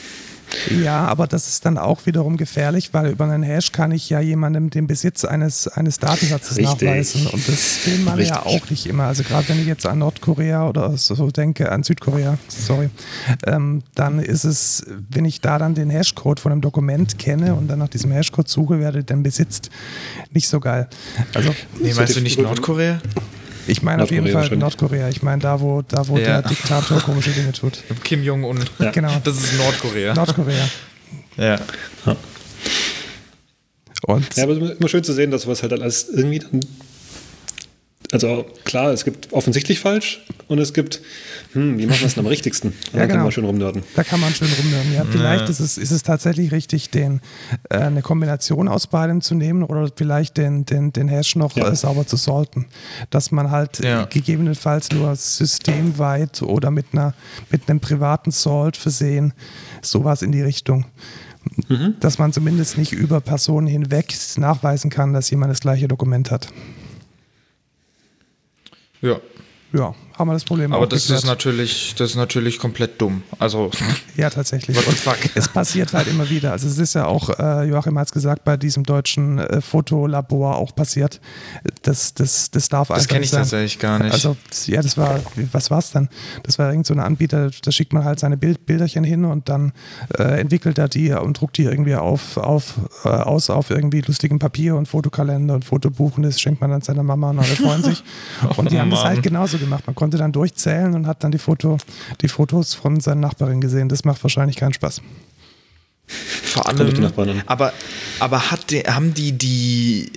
Ja, 0.82 1.06
aber 1.06 1.26
das 1.26 1.48
ist 1.48 1.64
dann 1.64 1.78
auch 1.78 2.06
wiederum 2.06 2.36
gefährlich, 2.36 2.92
weil 2.92 3.10
über 3.10 3.24
einen 3.24 3.42
Hash 3.42 3.72
kann 3.72 3.92
ich 3.92 4.10
ja 4.10 4.20
jemandem 4.20 4.70
den 4.70 4.86
Besitz 4.86 5.24
eines, 5.24 5.68
eines 5.68 5.98
Datensatzes 5.98 6.58
Richtig. 6.58 6.88
nachweisen. 6.88 7.26
Und 7.26 7.46
das 7.48 7.86
will 7.86 7.98
man 7.98 8.18
ja 8.18 8.36
Richtig. 8.36 8.36
auch 8.38 8.70
nicht 8.70 8.86
immer. 8.86 9.04
Also 9.04 9.22
gerade 9.22 9.48
wenn 9.48 9.60
ich 9.60 9.66
jetzt 9.66 9.86
an 9.86 9.98
Nordkorea 9.98 10.68
oder 10.68 10.96
so 10.96 11.30
denke, 11.30 11.70
an 11.70 11.82
Südkorea, 11.82 12.38
sorry, 12.48 12.90
ähm, 13.46 13.82
dann 13.94 14.18
ist 14.18 14.44
es, 14.44 14.84
wenn 15.10 15.24
ich 15.24 15.40
da 15.40 15.58
dann 15.58 15.74
den 15.74 15.90
Hashcode 15.90 16.40
von 16.40 16.52
einem 16.52 16.60
Dokument 16.60 17.18
kenne 17.18 17.54
und 17.54 17.68
dann 17.68 17.78
nach 17.78 17.88
diesem 17.88 18.10
Hashcode 18.10 18.48
suche, 18.48 18.80
wer 18.80 18.92
den 18.92 19.22
besitzt, 19.22 19.70
nicht 20.32 20.48
so 20.48 20.60
geil. 20.60 20.88
Also 21.34 21.54
nee, 21.80 21.92
meinst 21.94 22.16
du 22.16 22.20
nicht 22.20 22.40
Nordkorea? 22.40 23.00
Ich 23.70 23.82
meine 23.82 24.02
auf 24.02 24.10
jeden 24.10 24.28
Fall. 24.30 24.48
Nordkorea. 24.56 25.08
Ich 25.08 25.22
meine 25.22 25.40
da, 25.40 25.60
wo, 25.60 25.82
da, 25.82 26.06
wo 26.08 26.16
Ja. 26.18 26.40
der 26.40 26.42
Diktator 26.50 27.00
komische 27.00 27.30
Dinge 27.30 27.52
tut. 27.52 27.78
Kim 28.04 28.22
Jong-un. 28.22 28.58
Ja. 28.78 28.90
Genau. 28.90 29.12
Das 29.24 29.36
ist 29.36 29.56
Nordkorea. 29.56 30.14
Nordkorea. 30.14 30.68
ja. 31.36 31.58
Und 34.06 34.36
Ja, 34.36 34.44
aber 34.44 34.52
es 34.56 34.70
ist 34.70 34.80
immer 34.80 34.88
schön 34.88 35.04
zu 35.04 35.12
sehen, 35.12 35.30
dass 35.30 35.46
was 35.46 35.62
halt 35.62 35.72
alles 35.72 36.08
irgendwie 36.08 36.38
dann. 36.40 36.60
Also 38.12 38.44
klar, 38.64 38.90
es 38.92 39.04
gibt 39.04 39.32
offensichtlich 39.32 39.78
falsch 39.78 40.24
und 40.48 40.58
es 40.58 40.72
gibt, 40.74 41.00
hm, 41.52 41.78
wie 41.78 41.86
machen 41.86 42.00
wir 42.00 42.06
es 42.08 42.14
denn 42.14 42.24
am 42.24 42.26
richtigsten? 42.28 42.68
Und 42.70 42.74
Ja, 42.92 42.98
dann 42.98 43.00
kann 43.02 43.08
genau. 43.10 43.22
man 43.22 43.32
schön 43.32 43.44
rumnörden. 43.44 43.82
Da 43.94 44.02
kann 44.02 44.18
man 44.20 44.34
schön 44.34 44.48
rumhören. 44.60 44.92
Ja, 44.92 45.04
vielleicht 45.08 45.48
ist 45.48 45.60
es, 45.60 45.78
ist 45.78 45.92
es 45.92 46.02
tatsächlich 46.02 46.50
richtig, 46.50 46.90
den, 46.90 47.20
äh, 47.68 47.76
eine 47.76 48.02
Kombination 48.02 48.66
aus 48.66 48.88
beidem 48.88 49.20
zu 49.20 49.36
nehmen 49.36 49.62
oder 49.62 49.88
vielleicht 49.94 50.38
den, 50.38 50.66
den, 50.66 50.92
den 50.92 51.06
Hash 51.06 51.36
noch 51.36 51.56
Ja. 51.56 51.68
äh, 51.68 51.76
sauber 51.76 52.04
zu 52.04 52.16
sorten. 52.16 52.66
Dass 53.10 53.30
man 53.30 53.52
halt 53.52 53.84
Ja. 53.84 54.02
äh, 54.02 54.06
gegebenenfalls 54.06 54.90
nur 54.90 55.14
systemweit 55.14 56.42
oder 56.42 56.72
mit, 56.72 56.86
einer, 56.92 57.14
mit 57.50 57.68
einem 57.70 57.78
privaten 57.78 58.32
Salt 58.32 58.76
versehen, 58.76 59.34
sowas 59.82 60.22
in 60.22 60.32
die 60.32 60.42
Richtung. 60.42 60.86
Dass 62.00 62.18
man 62.18 62.32
zumindest 62.32 62.76
nicht 62.76 62.92
über 62.92 63.20
Personen 63.20 63.66
hinweg 63.66 64.12
nachweisen 64.36 64.90
kann, 64.90 65.12
dass 65.14 65.30
jemand 65.30 65.50
das 65.52 65.60
gleiche 65.60 65.88
Dokument 65.88 66.30
hat. 66.30 66.48
Ja. 69.00 69.20
Ja, 69.72 69.94
haben 70.20 70.28
wir 70.28 70.34
das 70.34 70.44
Problem 70.44 70.72
Aber 70.72 70.86
das 70.86 71.02
geklärt. 71.02 71.22
ist 71.22 71.26
natürlich, 71.26 71.94
das 71.96 72.10
ist 72.10 72.16
natürlich 72.16 72.58
komplett 72.58 73.00
dumm. 73.00 73.22
Also, 73.38 73.70
Ja, 74.16 74.30
tatsächlich. 74.30 74.76
What 74.76 74.84
the 74.84 74.94
fuck? 74.94 75.18
Es 75.34 75.48
passiert 75.48 75.92
halt 75.92 76.06
immer 76.08 76.28
wieder. 76.30 76.52
Also 76.52 76.68
es 76.68 76.78
ist 76.78 76.94
ja 76.94 77.06
auch, 77.06 77.30
äh, 77.38 77.64
Joachim 77.68 77.98
hat 77.98 78.06
es 78.06 78.12
gesagt, 78.12 78.44
bei 78.44 78.56
diesem 78.56 78.84
deutschen 78.84 79.38
äh, 79.38 79.60
Fotolabor 79.60 80.56
auch 80.56 80.74
passiert. 80.74 81.20
Das, 81.82 82.14
das, 82.14 82.50
das 82.50 82.68
darf 82.68 82.88
das 82.88 83.08
kenne 83.08 83.24
ich 83.24 83.30
sein. 83.30 83.40
tatsächlich 83.40 83.78
gar 83.78 83.98
nicht. 84.02 84.12
Also, 84.12 84.36
ja, 84.66 84.82
das 84.82 84.96
war, 84.96 85.20
was 85.52 85.70
war 85.70 85.78
es 85.78 85.90
dann? 85.90 86.08
Das 86.42 86.58
war 86.58 86.70
irgend 86.70 86.86
so 86.86 86.94
ein 86.94 87.00
Anbieter, 87.00 87.50
da 87.62 87.72
schickt 87.72 87.92
man 87.92 88.04
halt 88.04 88.20
seine 88.20 88.36
Bild, 88.36 88.66
Bilderchen 88.66 89.04
hin 89.04 89.24
und 89.24 89.48
dann 89.48 89.72
äh, 90.18 90.40
entwickelt 90.40 90.78
er 90.78 90.88
die 90.88 91.10
und 91.12 91.40
druckt 91.40 91.56
die 91.56 91.64
irgendwie 91.64 91.94
auf, 91.94 92.36
auf, 92.36 92.74
äh, 93.04 93.08
aus 93.08 93.50
auf 93.50 93.70
irgendwie 93.70 94.02
lustigem 94.02 94.38
Papier 94.38 94.76
und 94.76 94.86
Fotokalender 94.86 95.54
und 95.54 95.64
Fotobuch 95.64 96.16
und 96.16 96.24
das 96.24 96.40
schenkt 96.40 96.60
man 96.60 96.70
dann 96.70 96.82
seiner 96.82 97.02
Mama 97.02 97.30
und 97.30 97.38
alle 97.38 97.48
freuen 97.56 97.82
sich. 97.82 98.02
Und 98.56 98.70
die 98.70 98.78
haben 98.80 98.90
das 98.90 99.04
halt 99.04 99.22
genauso 99.22 99.58
gemacht. 99.58 99.84
Man 99.86 99.94
konnte 99.94 100.09
dann 100.18 100.32
durchzählen 100.32 100.94
und 100.94 101.06
hat 101.06 101.24
dann 101.24 101.32
die, 101.32 101.38
Foto, 101.38 101.78
die 102.20 102.28
Fotos 102.28 102.74
von 102.74 103.00
seiner 103.00 103.20
Nachbarin 103.20 103.60
gesehen. 103.60 103.88
Das 103.88 104.04
macht 104.04 104.22
wahrscheinlich 104.22 104.56
keinen 104.56 104.74
Spaß. 104.74 105.02
Vor 106.06 106.66
allem, 106.66 107.12
aber, 107.46 107.72
aber 108.18 108.50
hat 108.50 108.70
die, 108.70 108.80
haben 108.80 109.14
die 109.14 109.32
die 109.32 110.10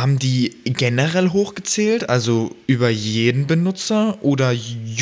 haben 0.00 0.18
die 0.18 0.54
generell 0.64 1.30
hochgezählt, 1.30 2.08
also 2.08 2.54
über 2.66 2.88
jeden 2.88 3.46
Benutzer 3.46 4.16
oder 4.22 4.52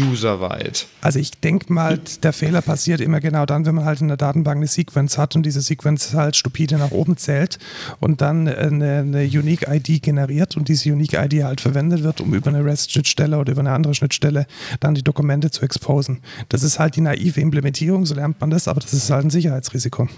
userweit? 0.01 0.87
Also 1.01 1.19
ich 1.19 1.33
denke 1.33 1.73
mal, 1.73 2.01
der 2.23 2.33
Fehler 2.33 2.63
passiert 2.63 3.01
immer 3.01 3.21
genau 3.21 3.47
dann, 3.47 3.67
wenn 3.67 3.75
man 3.75 3.85
halt 3.85 4.01
in 4.01 4.09
der 4.09 4.17
Datenbank 4.17 4.57
eine 4.57 4.67
Sequence 4.67 5.19
hat 5.19 5.37
und 5.37 5.45
diese 5.45 5.61
Sequence 5.61 6.15
halt 6.15 6.37
stupide 6.37 6.77
nach 6.79 6.91
oben 6.91 7.17
zählt 7.17 7.59
und 8.01 8.21
dann 8.21 8.49
eine, 8.49 8.99
eine 8.99 9.23
Unique 9.25 9.67
ID 9.69 10.03
generiert 10.03 10.57
und 10.57 10.69
diese 10.69 10.91
Unique 10.93 11.15
ID 11.15 11.45
halt 11.45 11.61
verwendet 11.61 12.03
wird, 12.03 12.21
um 12.21 12.35
über 12.35 12.49
eine 12.51 12.65
REST-Schnittstelle 12.65 13.39
oder 13.39 13.53
über 13.53 13.61
eine 13.61 13.73
andere 13.73 13.95
Schnittstelle 13.95 14.47
dann 14.81 14.95
die 14.95 15.03
Dokumente 15.03 15.51
zu 15.51 15.63
exposen. 15.63 16.19
Das 16.49 16.63
ist 16.63 16.79
halt 16.79 16.97
die 16.97 17.01
naive 17.01 17.41
Implementierung, 17.41 18.07
so 18.07 18.15
lernt 18.15 18.41
man 18.41 18.51
das, 18.51 18.69
aber 18.69 18.81
das 18.81 18.93
ist 18.93 19.11
halt 19.11 19.25
ein 19.27 19.31
Sicherheitsrisiko. 19.31 20.09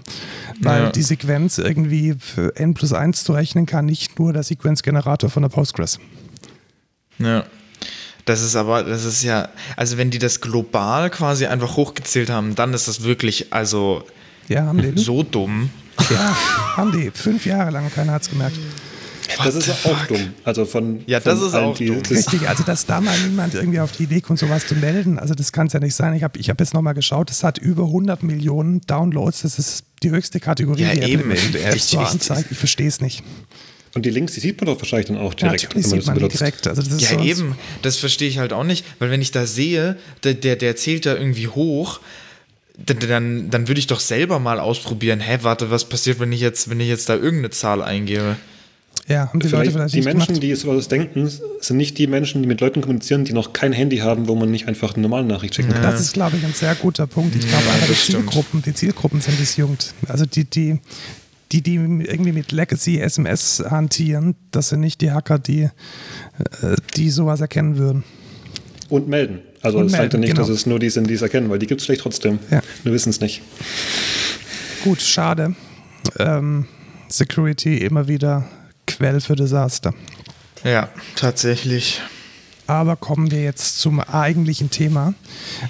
Weil 0.60 0.84
Ja. 0.84 0.90
die 0.92 1.02
Sequenz 1.02 1.58
irgendwie 1.58 2.14
für 2.18 2.54
n 2.56 2.74
plus 2.74 2.92
1 2.92 3.24
zu 3.24 3.32
rechnen 3.32 3.66
kann, 3.66 3.86
nicht 3.86 4.18
nur 4.18 4.32
der 4.32 4.42
Sequenzgenerator 4.76 5.30
von 5.30 5.42
der 5.42 5.48
Postgres. 5.50 5.98
Ja. 7.18 7.44
Das 8.24 8.42
ist 8.42 8.56
aber, 8.56 8.82
das 8.84 9.04
ist 9.04 9.22
ja, 9.22 9.48
also 9.76 9.96
wenn 9.96 10.10
die 10.10 10.18
das 10.18 10.40
global 10.40 11.08
quasi 11.08 11.46
einfach 11.46 11.76
hochgezählt 11.76 12.28
haben, 12.28 12.54
dann 12.54 12.74
ist 12.74 12.86
das 12.86 13.02
wirklich, 13.02 13.52
also 13.52 14.04
Ja, 14.48 14.66
haben 14.66 14.82
die. 14.82 15.00
so 15.00 15.22
dumm. 15.22 15.70
Ja, 16.10 16.36
haben 16.76 16.92
die. 16.92 17.10
Fünf 17.10 17.46
Jahre 17.46 17.70
lang 17.70 17.90
keiner 17.90 18.12
hat 18.12 18.22
es 18.22 18.30
gemerkt. 18.30 18.56
das 19.42 19.54
ist 19.54 19.70
auch 19.86 20.06
dumm. 20.06 20.34
Also 20.44 20.66
von, 20.66 21.02
ja, 21.06 21.20
das 21.20 21.38
von 21.38 21.48
ist 21.48 21.54
auch 21.54 21.78
dumm. 21.78 22.02
Richtig, 22.10 22.46
also 22.46 22.62
dass 22.64 22.84
da 22.84 23.00
mal 23.00 23.18
niemand 23.20 23.54
irgendwie 23.54 23.80
auf 23.80 23.92
die 23.92 24.02
Idee 24.02 24.20
kommt, 24.20 24.38
sowas 24.38 24.66
zu 24.66 24.74
melden, 24.74 25.18
also 25.18 25.34
das 25.34 25.50
kann 25.52 25.68
es 25.68 25.72
ja 25.72 25.80
nicht 25.80 25.94
sein. 25.94 26.12
Ich 26.12 26.22
habe 26.22 26.38
ich 26.38 26.50
hab 26.50 26.60
jetzt 26.60 26.74
nochmal 26.74 26.94
geschaut, 26.94 27.30
es 27.30 27.42
hat 27.42 27.56
über 27.56 27.84
100 27.84 28.22
Millionen 28.22 28.82
Downloads, 28.82 29.40
das 29.42 29.58
ist 29.58 29.84
die 30.02 30.10
höchste 30.10 30.38
Kategorie, 30.38 30.82
ja, 30.82 30.94
die 30.94 31.12
eben. 31.12 31.30
Apple 31.30 31.60
App 31.62 31.80
Store 31.80 32.06
anzeigt. 32.06 32.50
Ich 32.50 32.58
verstehe 32.58 32.88
es 32.88 33.00
nicht. 33.00 33.24
Und 33.94 34.04
die 34.04 34.10
Links, 34.10 34.34
die 34.34 34.40
sieht 34.40 34.60
man 34.60 34.66
doch 34.66 34.80
wahrscheinlich 34.80 35.08
dann 35.08 35.18
auch 35.18 35.34
direkt. 35.34 35.62
Ja, 35.62 35.68
natürlich 35.68 35.86
sieht 35.86 36.06
man 36.06 36.18
die 36.18 36.28
direkt. 36.28 36.66
Also 36.66 36.82
das 36.82 36.92
ist 36.92 37.10
ja, 37.10 37.22
eben. 37.22 37.56
Das 37.82 37.96
verstehe 37.96 38.28
ich 38.28 38.38
halt 38.38 38.52
auch 38.52 38.64
nicht, 38.64 38.84
weil 38.98 39.10
wenn 39.10 39.22
ich 39.22 39.30
da 39.30 39.46
sehe, 39.46 39.96
der, 40.24 40.34
der, 40.34 40.56
der 40.56 40.76
zählt 40.76 41.06
da 41.06 41.14
irgendwie 41.14 41.48
hoch, 41.48 42.00
dann, 42.78 43.50
dann, 43.50 43.68
würde 43.68 43.80
ich 43.80 43.88
doch 43.88 44.00
selber 44.00 44.38
mal 44.38 44.60
ausprobieren, 44.60 45.20
hä, 45.20 45.38
warte, 45.42 45.70
was 45.70 45.88
passiert, 45.88 46.20
wenn 46.20 46.30
ich 46.30 46.40
jetzt, 46.40 46.70
wenn 46.70 46.78
ich 46.78 46.88
jetzt 46.88 47.08
da 47.08 47.14
irgendeine 47.14 47.50
Zahl 47.50 47.82
eingebe? 47.82 48.36
Ja, 49.08 49.28
haben 49.28 49.40
die 49.40 49.48
vielleicht 49.48 49.72
Leute 49.72 49.72
vielleicht 49.72 49.94
Die 49.94 50.02
Menschen, 50.02 50.26
gemacht. 50.26 50.42
die 50.42 50.54
sowas 50.54 50.88
denken, 50.88 51.30
sind 51.60 51.76
nicht 51.76 51.96
die 51.96 52.06
Menschen, 52.06 52.42
die 52.42 52.48
mit 52.48 52.60
Leuten 52.60 52.82
kommunizieren, 52.82 53.24
die 53.24 53.32
noch 53.32 53.54
kein 53.54 53.72
Handy 53.72 53.98
haben, 53.98 54.28
wo 54.28 54.34
man 54.34 54.50
nicht 54.50 54.68
einfach 54.68 54.94
eine 54.94 55.02
normale 55.02 55.24
Nachricht 55.24 55.54
schicken 55.54 55.72
kann. 55.72 55.82
Das 55.82 56.00
ist, 56.00 56.12
glaube 56.12 56.36
ich, 56.36 56.44
ein 56.44 56.52
sehr 56.52 56.74
guter 56.74 57.06
Punkt. 57.06 57.34
Ich 57.34 57.48
glaube, 57.48 57.64
einfach 57.70 57.86
die 57.88 57.94
Zielgruppen, 57.94 58.62
die 58.62 58.74
Zielgruppen 58.74 59.20
sind 59.22 59.40
disjunkt. 59.40 59.94
Also 60.06 60.26
die, 60.26 60.44
die, 60.44 60.78
die, 61.52 61.62
die 61.62 61.74
irgendwie 61.74 62.32
mit 62.32 62.52
Legacy 62.52 62.98
SMS 62.98 63.62
hantieren, 63.68 64.34
das 64.50 64.70
sind 64.70 64.80
nicht 64.80 65.00
die 65.00 65.12
Hacker, 65.12 65.38
die, 65.38 65.62
äh, 65.62 65.70
die 66.96 67.10
sowas 67.10 67.40
erkennen 67.40 67.78
würden. 67.78 68.04
Und 68.88 69.08
melden. 69.08 69.40
Also 69.60 69.82
es 69.82 69.92
zeigt 69.92 70.14
ja 70.14 70.18
nicht, 70.18 70.30
genau. 70.30 70.42
dass 70.42 70.48
es 70.48 70.66
nur 70.66 70.78
die 70.78 70.88
sind, 70.88 71.08
die 71.10 71.14
es 71.14 71.22
erkennen, 71.22 71.50
weil 71.50 71.58
die 71.58 71.66
gibt 71.66 71.80
es 71.80 71.86
vielleicht 71.86 72.02
trotzdem. 72.02 72.38
Ja. 72.50 72.62
Wir 72.84 72.92
wissen 72.92 73.10
es 73.10 73.20
nicht. 73.20 73.42
Gut, 74.84 75.00
schade. 75.02 75.54
Ähm, 76.18 76.66
Security 77.08 77.78
immer 77.78 78.08
wieder 78.08 78.48
Quell 78.86 79.20
für 79.20 79.36
Desaster. 79.36 79.94
Ja, 80.64 80.88
tatsächlich. 81.16 82.00
Aber 82.68 82.96
kommen 82.96 83.30
wir 83.30 83.42
jetzt 83.42 83.80
zum 83.80 83.98
eigentlichen 83.98 84.68
Thema. 84.68 85.14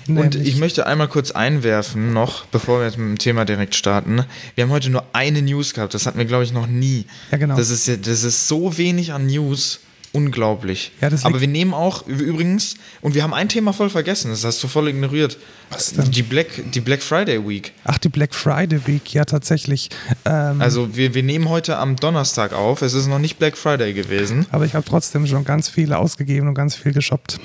Und 0.08 0.34
ich 0.34 0.56
möchte 0.56 0.84
einmal 0.84 1.06
kurz 1.06 1.30
einwerfen, 1.30 2.12
noch, 2.12 2.44
bevor 2.46 2.80
wir 2.80 2.86
jetzt 2.86 2.98
mit 2.98 3.08
dem 3.08 3.18
Thema 3.18 3.44
direkt 3.44 3.76
starten. 3.76 4.24
Wir 4.56 4.64
haben 4.64 4.70
heute 4.70 4.90
nur 4.90 5.04
eine 5.12 5.40
News 5.40 5.74
gehabt, 5.74 5.94
das 5.94 6.06
hatten 6.06 6.18
wir, 6.18 6.24
glaube 6.24 6.42
ich, 6.42 6.52
noch 6.52 6.66
nie. 6.66 7.06
Ja, 7.30 7.38
genau. 7.38 7.56
Das 7.56 7.70
ist, 7.70 7.88
das 8.04 8.24
ist 8.24 8.48
so 8.48 8.76
wenig 8.76 9.12
an 9.12 9.28
News. 9.28 9.78
Unglaublich. 10.12 10.92
Ja, 11.00 11.10
Aber 11.22 11.40
wir 11.40 11.48
nehmen 11.48 11.74
auch 11.74 12.06
übrigens, 12.06 12.76
und 13.02 13.14
wir 13.14 13.22
haben 13.22 13.34
ein 13.34 13.48
Thema 13.48 13.72
voll 13.72 13.90
vergessen, 13.90 14.30
das 14.30 14.44
hast 14.44 14.62
du 14.62 14.68
voll 14.68 14.88
ignoriert. 14.88 15.36
Was 15.70 15.92
denn? 15.92 16.10
Die 16.10 16.22
Black, 16.22 16.46
die 16.72 16.80
Black 16.80 17.02
Friday 17.02 17.46
Week. 17.46 17.72
Ach, 17.84 17.98
die 17.98 18.08
Black 18.08 18.34
Friday 18.34 18.80
Week, 18.86 19.12
ja, 19.12 19.24
tatsächlich. 19.24 19.90
Ähm, 20.24 20.60
Also 20.62 20.96
wir, 20.96 21.14
wir 21.14 21.22
nehmen 21.22 21.48
heute 21.48 21.76
am 21.76 21.96
Donnerstag 21.96 22.52
auf, 22.54 22.80
es 22.82 22.94
ist 22.94 23.06
noch 23.06 23.18
nicht 23.18 23.38
Black 23.38 23.56
Friday 23.58 23.92
gewesen. 23.92 24.46
aber 24.50 24.64
ich 24.64 24.74
habe 24.74 24.84
trotzdem 24.88 25.26
schon 25.26 25.44
ganz 25.44 25.68
viel 25.68 25.92
ausgegeben 25.92 26.48
und 26.48 26.54
ganz 26.54 26.74
viel 26.74 26.92
geshoppt. 26.92 27.38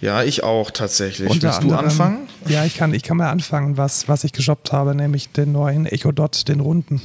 Ja, 0.00 0.22
ich 0.22 0.42
auch 0.44 0.70
tatsächlich. 0.70 1.28
Unter 1.28 1.48
Willst 1.48 1.62
du 1.62 1.74
anfangen? 1.74 2.28
Ja, 2.48 2.64
ich 2.64 2.76
kann, 2.76 2.94
ich 2.94 3.02
kann 3.02 3.18
mal 3.18 3.28
anfangen, 3.28 3.76
was, 3.76 4.08
was 4.08 4.24
ich 4.24 4.32
geshoppt 4.32 4.72
habe, 4.72 4.94
nämlich 4.94 5.30
den 5.30 5.52
neuen 5.52 5.84
Echo 5.84 6.10
Dot, 6.10 6.48
den 6.48 6.60
runden. 6.60 7.02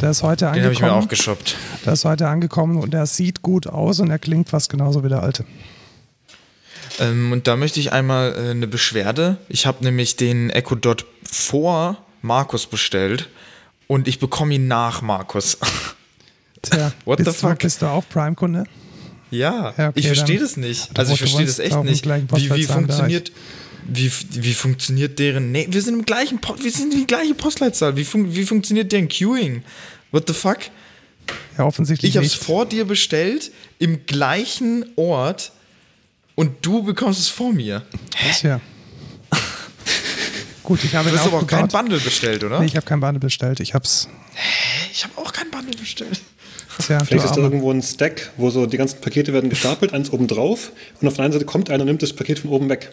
Der 0.00 0.10
ist 0.10 0.22
heute 0.22 0.46
Den 0.52 0.62
habe 0.64 0.72
ich 0.72 0.80
mir 0.80 0.86
angekommen. 0.86 1.04
auch 1.04 1.08
geshoppt. 1.08 1.56
Der 1.84 1.92
ist 1.94 2.04
heute 2.04 2.28
angekommen 2.28 2.76
und 2.78 2.92
der 2.92 3.06
sieht 3.06 3.42
gut 3.42 3.66
aus 3.66 4.00
und 4.00 4.10
er 4.10 4.18
klingt 4.18 4.48
fast 4.48 4.68
genauso 4.70 5.02
wie 5.04 5.08
der 5.08 5.22
alte. 5.22 5.44
Ähm, 6.98 7.32
und 7.32 7.46
da 7.46 7.56
möchte 7.56 7.80
ich 7.80 7.92
einmal 7.92 8.34
äh, 8.34 8.50
eine 8.50 8.66
Beschwerde. 8.66 9.38
Ich 9.48 9.66
habe 9.66 9.84
nämlich 9.84 10.16
den 10.16 10.50
Echo 10.50 10.74
Dot 10.74 11.06
vor 11.30 11.98
Markus 12.22 12.66
bestellt 12.66 13.28
und 13.86 14.08
ich 14.08 14.18
bekomme 14.18 14.54
ihn 14.54 14.68
nach 14.68 15.02
Markus. 15.02 15.58
Tja, 16.62 16.92
What 17.04 17.18
the 17.18 17.24
bist, 17.24 17.36
fuck? 17.38 17.58
Du, 17.58 17.66
bist 17.66 17.82
du 17.82 17.86
auch 17.86 18.04
Prime-Kunde? 18.08 18.64
ja, 19.30 19.74
Ja, 19.76 19.88
okay, 19.88 20.00
ich 20.00 20.06
verstehe 20.06 20.38
das 20.38 20.56
nicht. 20.56 20.98
Also 20.98 21.12
ich 21.12 21.18
verstehe 21.18 21.46
das 21.46 21.58
echt 21.58 21.82
nicht. 21.84 22.06
Wie, 22.06 22.54
wie 22.54 22.64
funktioniert 22.64 23.30
wie, 23.88 24.10
wie 24.30 24.54
funktioniert 24.54 25.18
deren 25.18 25.52
Nee, 25.52 25.66
wir 25.70 25.82
sind 25.82 25.94
im 25.94 26.04
gleichen 26.04 26.40
Po- 26.40 26.56
wir 26.58 26.70
sind 26.70 26.92
die 26.92 27.06
gleiche 27.06 27.34
Postleitzahl. 27.34 27.96
Wie, 27.96 28.04
fun 28.04 28.34
wie 28.34 28.44
funktioniert 28.44 28.92
deren 28.92 29.08
Queuing? 29.08 29.62
What 30.12 30.28
the 30.28 30.34
fuck? 30.34 30.58
Ja, 31.58 31.64
offensichtlich 31.64 32.10
Ich 32.10 32.16
habe 32.16 32.26
es 32.26 32.34
vor 32.34 32.66
dir 32.66 32.84
bestellt 32.84 33.50
im 33.78 34.06
gleichen 34.06 34.84
Ort 34.96 35.52
und 36.34 36.64
du 36.64 36.82
bekommst 36.82 37.20
es 37.20 37.28
vor 37.28 37.52
mir. 37.52 37.84
Tja. 38.38 38.60
Gut, 40.62 40.82
ich 40.84 40.94
habe 40.94 41.10
Du 41.10 41.16
hast 41.18 41.26
aber 41.26 41.38
auch 41.38 41.46
kein. 41.46 41.68
Bundle 41.68 41.98
bestellt, 42.00 42.42
oder? 42.44 42.58
Nee, 42.60 42.66
ich 42.66 42.76
habe 42.76 42.84
kein 42.86 43.00
Bundle 43.00 43.20
bestellt. 43.20 43.60
Ich 43.60 43.72
hab's. 43.74 44.08
Ich 44.92 45.04
habe 45.04 45.16
auch 45.18 45.32
kein 45.32 45.50
Bundle 45.50 45.76
bestellt. 45.78 46.20
Tja, 46.78 47.02
Vielleicht 47.04 47.24
ist 47.24 47.34
da 47.36 47.40
irgendwo 47.40 47.70
ein 47.72 47.80
Stack, 47.82 48.32
wo 48.36 48.50
so 48.50 48.66
die 48.66 48.76
ganzen 48.76 49.00
Pakete 49.00 49.32
werden 49.32 49.48
gestapelt, 49.48 49.94
eins 49.94 50.10
oben 50.12 50.26
drauf 50.26 50.72
und 51.00 51.08
auf 51.08 51.14
der 51.14 51.24
einen 51.24 51.32
Seite 51.32 51.46
kommt 51.46 51.70
einer 51.70 51.80
und 51.82 51.86
nimmt 51.88 52.02
das 52.02 52.12
Paket 52.12 52.38
von 52.40 52.50
oben 52.50 52.68
weg. 52.68 52.92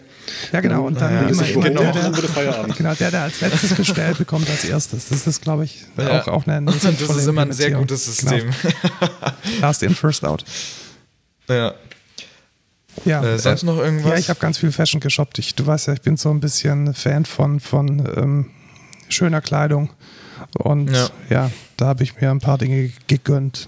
Ja, 0.54 0.62
genau. 0.62 0.86
Und 0.88 1.02
dann 1.02 1.14
Ja, 1.14 1.22
immer, 1.28 1.42
Ist 1.46 1.54
genau. 1.54 1.82
der, 1.82 1.92
der, 1.92 2.16
würde 2.16 2.28
Feierabend. 2.30 2.78
genau, 2.78 2.94
der, 2.94 3.12
der 3.12 3.24
als 3.24 3.42
letztes 3.42 3.74
bestellt, 3.74 4.18
bekommt 4.18 4.50
als 4.50 4.64
erstes. 4.64 5.10
Das 5.10 5.28
ist, 5.28 5.42
glaube 5.42 5.66
ich, 5.66 5.82
Ja. 5.98 6.22
auch, 6.22 6.28
auch 6.30 6.48
eine, 6.48 6.66
Das 6.72 6.84
ist 6.86 7.28
immer 7.28 7.42
ein 7.42 7.52
sehr 7.52 7.72
gutes 7.72 8.06
System. 8.06 8.52
Genau. 8.62 8.74
Last 9.62 9.84
in, 9.84 9.94
first 9.96 10.24
out. 10.24 10.46
ja. 11.50 11.74
Ja, 13.06 13.24
Äh, 13.24 13.40
sonst 13.40 13.64
noch 13.64 13.78
irgendwas? 13.80 14.12
Ja, 14.12 14.18
ich 14.18 14.30
habe 14.30 14.40
ganz 14.40 14.60
viel 14.60 14.72
Fashion 14.72 15.02
geshoppt. 15.02 15.40
Ich, 15.40 15.56
du 15.56 15.66
weißt 15.66 15.88
ja, 15.88 15.94
ich 15.94 16.02
bin 16.02 16.16
so 16.16 16.30
ein 16.30 16.40
bisschen 16.40 16.94
Fan 16.94 17.26
von, 17.26 17.60
von 17.60 18.08
ähm, 18.16 18.52
schöner 19.10 19.42
Kleidung. 19.42 19.90
Und 20.60 20.92
Ja. 20.92 21.10
ja, 21.30 21.52
da 21.84 21.90
habe 21.90 22.04
ich 22.04 22.16
mir 22.16 22.32
ein 22.32 22.40
paar 22.40 22.58
Dinge 22.58 22.92
gegönnt. 23.08 23.68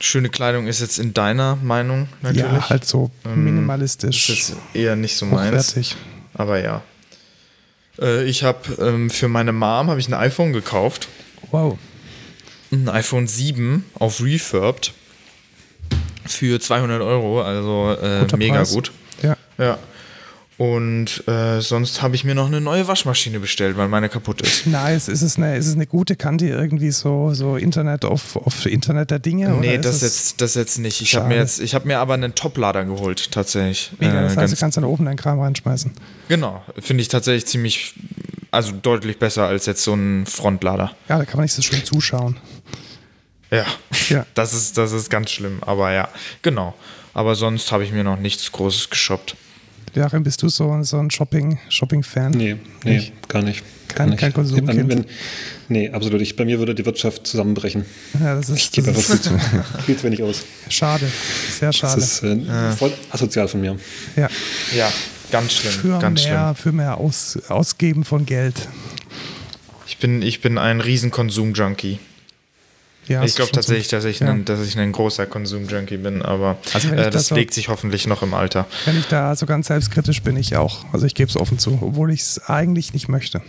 Schöne 0.00 0.30
Kleidung 0.30 0.66
ist 0.66 0.80
jetzt 0.80 0.98
in 0.98 1.12
deiner 1.12 1.56
Meinung 1.56 2.08
natürlich. 2.22 2.50
Ja, 2.50 2.70
halt 2.70 2.86
so 2.86 3.10
Ähm, 3.26 3.44
minimalistisch, 3.44 4.30
ist 4.30 4.48
jetzt 4.48 4.56
eher 4.72 4.96
nicht 4.96 5.14
so 5.14 5.26
meins. 5.26 5.94
Aber 6.32 6.58
ja. 6.58 6.80
Äh, 8.00 8.24
ich 8.24 8.44
habe 8.44 8.72
ähm, 8.80 9.10
für 9.10 9.28
meine 9.28 9.52
Mom 9.52 9.90
habe 9.90 10.00
ich 10.00 10.08
ein 10.08 10.14
iPhone 10.14 10.54
gekauft. 10.54 11.08
Wow. 11.50 11.76
Ein 12.72 12.88
iPhone 12.88 13.26
7 13.26 13.84
auf 13.98 14.22
Refurbed 14.22 14.94
für 16.24 16.58
200 16.58 17.02
Euro, 17.02 17.42
also 17.42 17.94
äh, 18.00 18.24
mega 18.38 18.56
Preis. 18.56 18.72
gut. 18.72 18.90
Ja. 19.22 19.36
Ja. 19.58 19.78
Und 20.58 21.22
äh, 21.28 21.60
sonst 21.60 22.02
habe 22.02 22.16
ich 22.16 22.24
mir 22.24 22.34
noch 22.34 22.48
eine 22.48 22.60
neue 22.60 22.88
Waschmaschine 22.88 23.38
bestellt, 23.38 23.76
weil 23.76 23.86
meine 23.86 24.08
kaputt 24.08 24.40
ist. 24.40 24.66
Nice. 24.66 25.06
Ist 25.06 25.22
es 25.22 25.36
eine, 25.36 25.56
ist 25.56 25.68
es 25.68 25.74
eine 25.74 25.86
gute? 25.86 26.16
Kann 26.16 26.36
die 26.36 26.48
irgendwie 26.48 26.90
so, 26.90 27.32
so 27.32 27.56
Internet 27.56 28.04
auf, 28.04 28.34
auf 28.34 28.66
Internet 28.66 29.12
der 29.12 29.20
Dinge? 29.20 29.50
nee, 29.50 29.78
das 29.78 30.00
jetzt, 30.02 30.40
das 30.40 30.56
jetzt 30.56 30.78
nicht. 30.78 31.00
Ich 31.00 31.14
habe 31.14 31.28
mir 31.28 31.36
jetzt, 31.36 31.60
ich 31.60 31.76
habe 31.76 31.86
mir 31.86 32.00
aber 32.00 32.14
einen 32.14 32.34
Toplader 32.34 32.84
geholt, 32.84 33.30
tatsächlich. 33.30 33.92
Mega, 34.00 34.18
Äh, 34.20 34.22
das 34.24 34.36
heißt, 34.36 34.52
du 34.52 34.56
kannst 34.58 34.76
dann 34.76 34.82
oben 34.84 35.04
deinen 35.04 35.16
Kram 35.16 35.38
reinschmeißen. 35.38 35.92
Genau, 36.28 36.64
finde 36.80 37.02
ich 37.02 37.08
tatsächlich 37.08 37.46
ziemlich, 37.46 37.94
also 38.50 38.72
deutlich 38.72 39.20
besser 39.20 39.46
als 39.46 39.66
jetzt 39.66 39.84
so 39.84 39.94
ein 39.94 40.26
Frontlader. 40.26 40.90
Ja, 41.08 41.18
da 41.18 41.24
kann 41.24 41.36
man 41.36 41.44
nicht 41.44 41.54
so 41.54 41.62
schön 41.62 41.84
zuschauen. 41.84 42.36
Ja, 43.52 43.64
Ja. 44.08 44.26
das 44.34 44.54
ist, 44.54 44.76
das 44.76 44.90
ist 44.90 45.08
ganz 45.08 45.30
schlimm, 45.30 45.58
aber 45.60 45.92
ja, 45.92 46.08
genau. 46.42 46.74
Aber 47.14 47.36
sonst 47.36 47.70
habe 47.70 47.84
ich 47.84 47.92
mir 47.92 48.02
noch 48.02 48.18
nichts 48.18 48.50
Großes 48.50 48.90
geshoppt. 48.90 49.36
Joachim, 49.94 50.22
bist 50.22 50.42
du 50.42 50.48
so, 50.48 50.82
so 50.82 50.98
ein 50.98 51.10
Shopping- 51.10 51.58
Shopping-Fan? 51.68 52.32
Nee, 52.32 52.56
nee, 52.84 52.94
Nicht? 52.96 53.28
gar 53.28 53.42
nicht. 53.42 53.62
Gar 53.88 53.96
Kein- 53.96 54.10
nicht. 54.10 54.18
kein 54.20 54.32
Konsumkind. 54.34 54.88
Wenn- 54.88 55.04
Nee, 55.70 55.90
absolut. 55.90 56.20
Ich, 56.22 56.36
bei 56.36 56.44
mir 56.46 56.58
würde 56.58 56.74
die 56.74 56.84
Wirtschaft 56.86 57.26
zusammenbrechen. 57.26 57.84
Ja, 58.20 58.36
das 58.36 58.48
ist, 58.48 58.56
Ich 58.58 58.72
gebe 58.72 58.86
das 58.92 58.96
einfach 59.10 59.14
ist 59.14 59.28
viel 59.28 59.38
zu, 59.38 59.82
viel 59.86 59.96
zu 59.96 60.02
wenig 60.04 60.22
aus. 60.22 60.44
schade. 60.68 61.06
Sehr 61.58 61.68
Das 61.68 61.76
schade. 61.76 62.00
ist 62.00 62.22
äh, 62.22 62.72
voll 62.72 62.92
asozial 63.10 63.48
von 63.48 63.60
mir. 63.60 63.76
ja. 64.16 64.28
Ja, 64.76 64.90
ganz 65.30 65.54
schlimm, 65.54 65.72
Für 65.72 65.98
ganz 65.98 66.24
mehr, 66.24 66.54
für 66.54 66.72
mehr 66.72 66.96
Aus, 66.98 67.38
Ausgeben 67.48 68.04
von 68.04 68.24
Geld. 68.26 68.56
schlimm. 68.58 68.72
Ich 69.86 69.98
bin, 69.98 70.22
ich 70.22 70.40
bin 70.42 70.58
ein 70.58 70.80
riesen 70.80 71.10
Konsum-Junkie. 71.10 71.98
Ja, 73.08 73.22
ich 73.24 73.34
glaube 73.36 73.50
tatsächlich, 73.52 73.88
dass 73.88 74.04
ich, 74.04 74.20
Ja. 74.20 74.28
ein, 74.28 74.44
dass 74.44 74.60
ich 74.66 74.78
ein 74.78 74.92
großer 74.92 75.26
Konsum-Junkie 75.26 75.96
bin, 75.96 76.22
aber 76.22 76.58
Also 76.74 76.88
äh, 76.90 76.96
das 77.10 77.28
das 77.28 77.30
legt 77.30 77.54
sich 77.54 77.68
hoffentlich 77.68 78.06
noch 78.06 78.22
im 78.22 78.34
Alter. 78.34 78.66
Wenn 78.84 78.98
ich 78.98 79.06
da 79.06 79.34
so 79.34 79.46
ganz 79.46 79.68
selbstkritisch 79.68 80.22
bin, 80.22 80.36
ich 80.36 80.56
auch. 80.56 80.84
Also 80.92 81.06
ich 81.06 81.14
gebe 81.14 81.30
es 81.30 81.36
offen 81.36 81.58
zu, 81.58 81.78
obwohl 81.82 82.12
ich 82.12 82.20
es 82.20 82.38
eigentlich 82.48 82.92
nicht 82.92 83.08
möchte. 83.08 83.40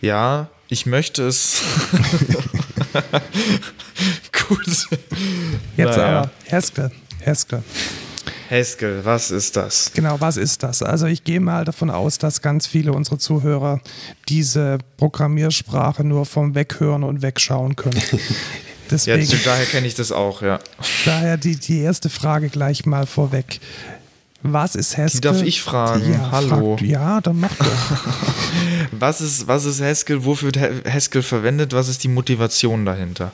Ja, 0.00 0.48
ich 0.68 0.86
möchte 0.86 1.26
es. 1.26 1.62
Gut. 4.48 4.66
Jetzt 5.76 5.96
Naja. 5.96 6.20
aber, 6.20 6.30
Haskell, 6.50 6.90
Haskell. 7.24 7.62
Haskell, 8.52 9.04
was 9.04 9.30
ist 9.30 9.56
das? 9.56 9.90
Genau, 9.94 10.20
was 10.20 10.36
ist 10.36 10.62
das? 10.62 10.82
Also 10.82 11.06
ich 11.06 11.24
gehe 11.24 11.40
mal 11.40 11.64
davon 11.64 11.88
aus, 11.90 12.18
dass 12.18 12.42
ganz 12.42 12.66
viele 12.66 12.92
unserer 12.92 13.18
Zuhörer 13.18 13.80
diese 14.28 14.78
Programmiersprache 14.98 16.04
nur 16.04 16.26
vom 16.26 16.54
Weghören 16.54 17.02
und 17.02 17.22
Wegschauen 17.22 17.76
können. 17.76 18.00
Ja, 18.90 18.98
Deswegen, 19.16 19.26
zu- 19.26 19.36
daher 19.42 19.64
kenne 19.64 19.86
ich 19.86 19.94
das 19.94 20.12
auch, 20.12 20.42
ja. 20.42 20.58
daher 21.06 21.38
die, 21.38 21.56
die 21.56 21.78
erste 21.78 22.10
Frage 22.10 22.50
gleich 22.50 22.84
mal 22.84 23.06
vorweg. 23.06 23.58
Was 24.42 24.74
ist 24.74 24.98
Haskell? 24.98 25.20
darf 25.22 25.40
ich 25.42 25.62
fragen. 25.62 26.12
Ja, 26.12 26.30
Hallo. 26.30 26.76
Frag, 26.76 26.86
ja, 26.86 27.20
dann 27.22 27.40
mach 27.40 27.54
doch. 27.54 27.66
Was 28.90 29.22
ist, 29.22 29.48
was 29.48 29.64
ist 29.64 29.80
Haskell? 29.80 30.26
Wofür 30.26 30.52
wird 30.52 30.58
Ha- 30.60 30.90
Haskell 30.92 31.22
verwendet? 31.22 31.72
Was 31.72 31.88
ist 31.88 32.04
die 32.04 32.08
Motivation 32.08 32.84
dahinter? 32.84 33.32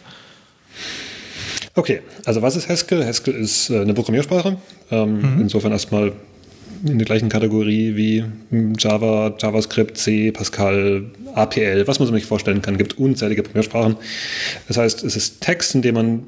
Okay, 1.79 2.01
also 2.25 2.43
was 2.43 2.57
ist 2.57 2.69
Haskell? 2.69 3.07
Haskell 3.07 3.35
ist 3.35 3.71
äh, 3.71 3.83
eine 3.83 3.95
Programmiersprache. 3.95 4.57
Ähm, 4.91 5.21
mhm. 5.21 5.43
Insofern 5.43 5.71
erstmal 5.71 6.11
in 6.85 6.99
der 6.99 7.05
gleichen 7.05 7.29
Kategorie 7.29 7.95
wie 7.95 8.25
Java, 8.77 9.37
JavaScript, 9.39 9.97
C, 9.97 10.33
Pascal, 10.33 11.05
APL, 11.35 11.87
was 11.87 12.01
man 12.01 12.13
sich 12.13 12.27
vorstellen 12.27 12.63
kann. 12.63 12.79
Gibt 12.79 12.99
unzählige 12.99 13.45
Programmiersprachen. 13.45 13.97
Das 14.67 14.77
heißt, 14.77 15.05
es 15.05 15.15
ist 15.15 15.41
Text, 15.41 15.77
in 15.77 15.83
dem 15.83 15.95
man 15.95 16.23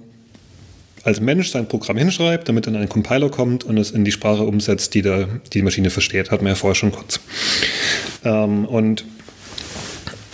als 1.02 1.20
Mensch 1.20 1.50
sein 1.50 1.66
Programm 1.66 1.96
hinschreibt, 1.96 2.48
damit 2.48 2.68
dann 2.68 2.76
ein 2.76 2.88
Compiler 2.88 3.28
kommt 3.28 3.64
und 3.64 3.76
es 3.76 3.90
in 3.90 4.04
die 4.04 4.12
Sprache 4.12 4.44
umsetzt, 4.44 4.94
die 4.94 5.02
der, 5.02 5.40
die 5.52 5.62
Maschine 5.62 5.90
versteht. 5.90 6.30
Hatten 6.30 6.44
wir 6.44 6.50
ja 6.50 6.56
vorher 6.56 6.76
schon 6.76 6.92
kurz. 6.92 7.18
Ähm, 8.24 8.66
und 8.66 9.04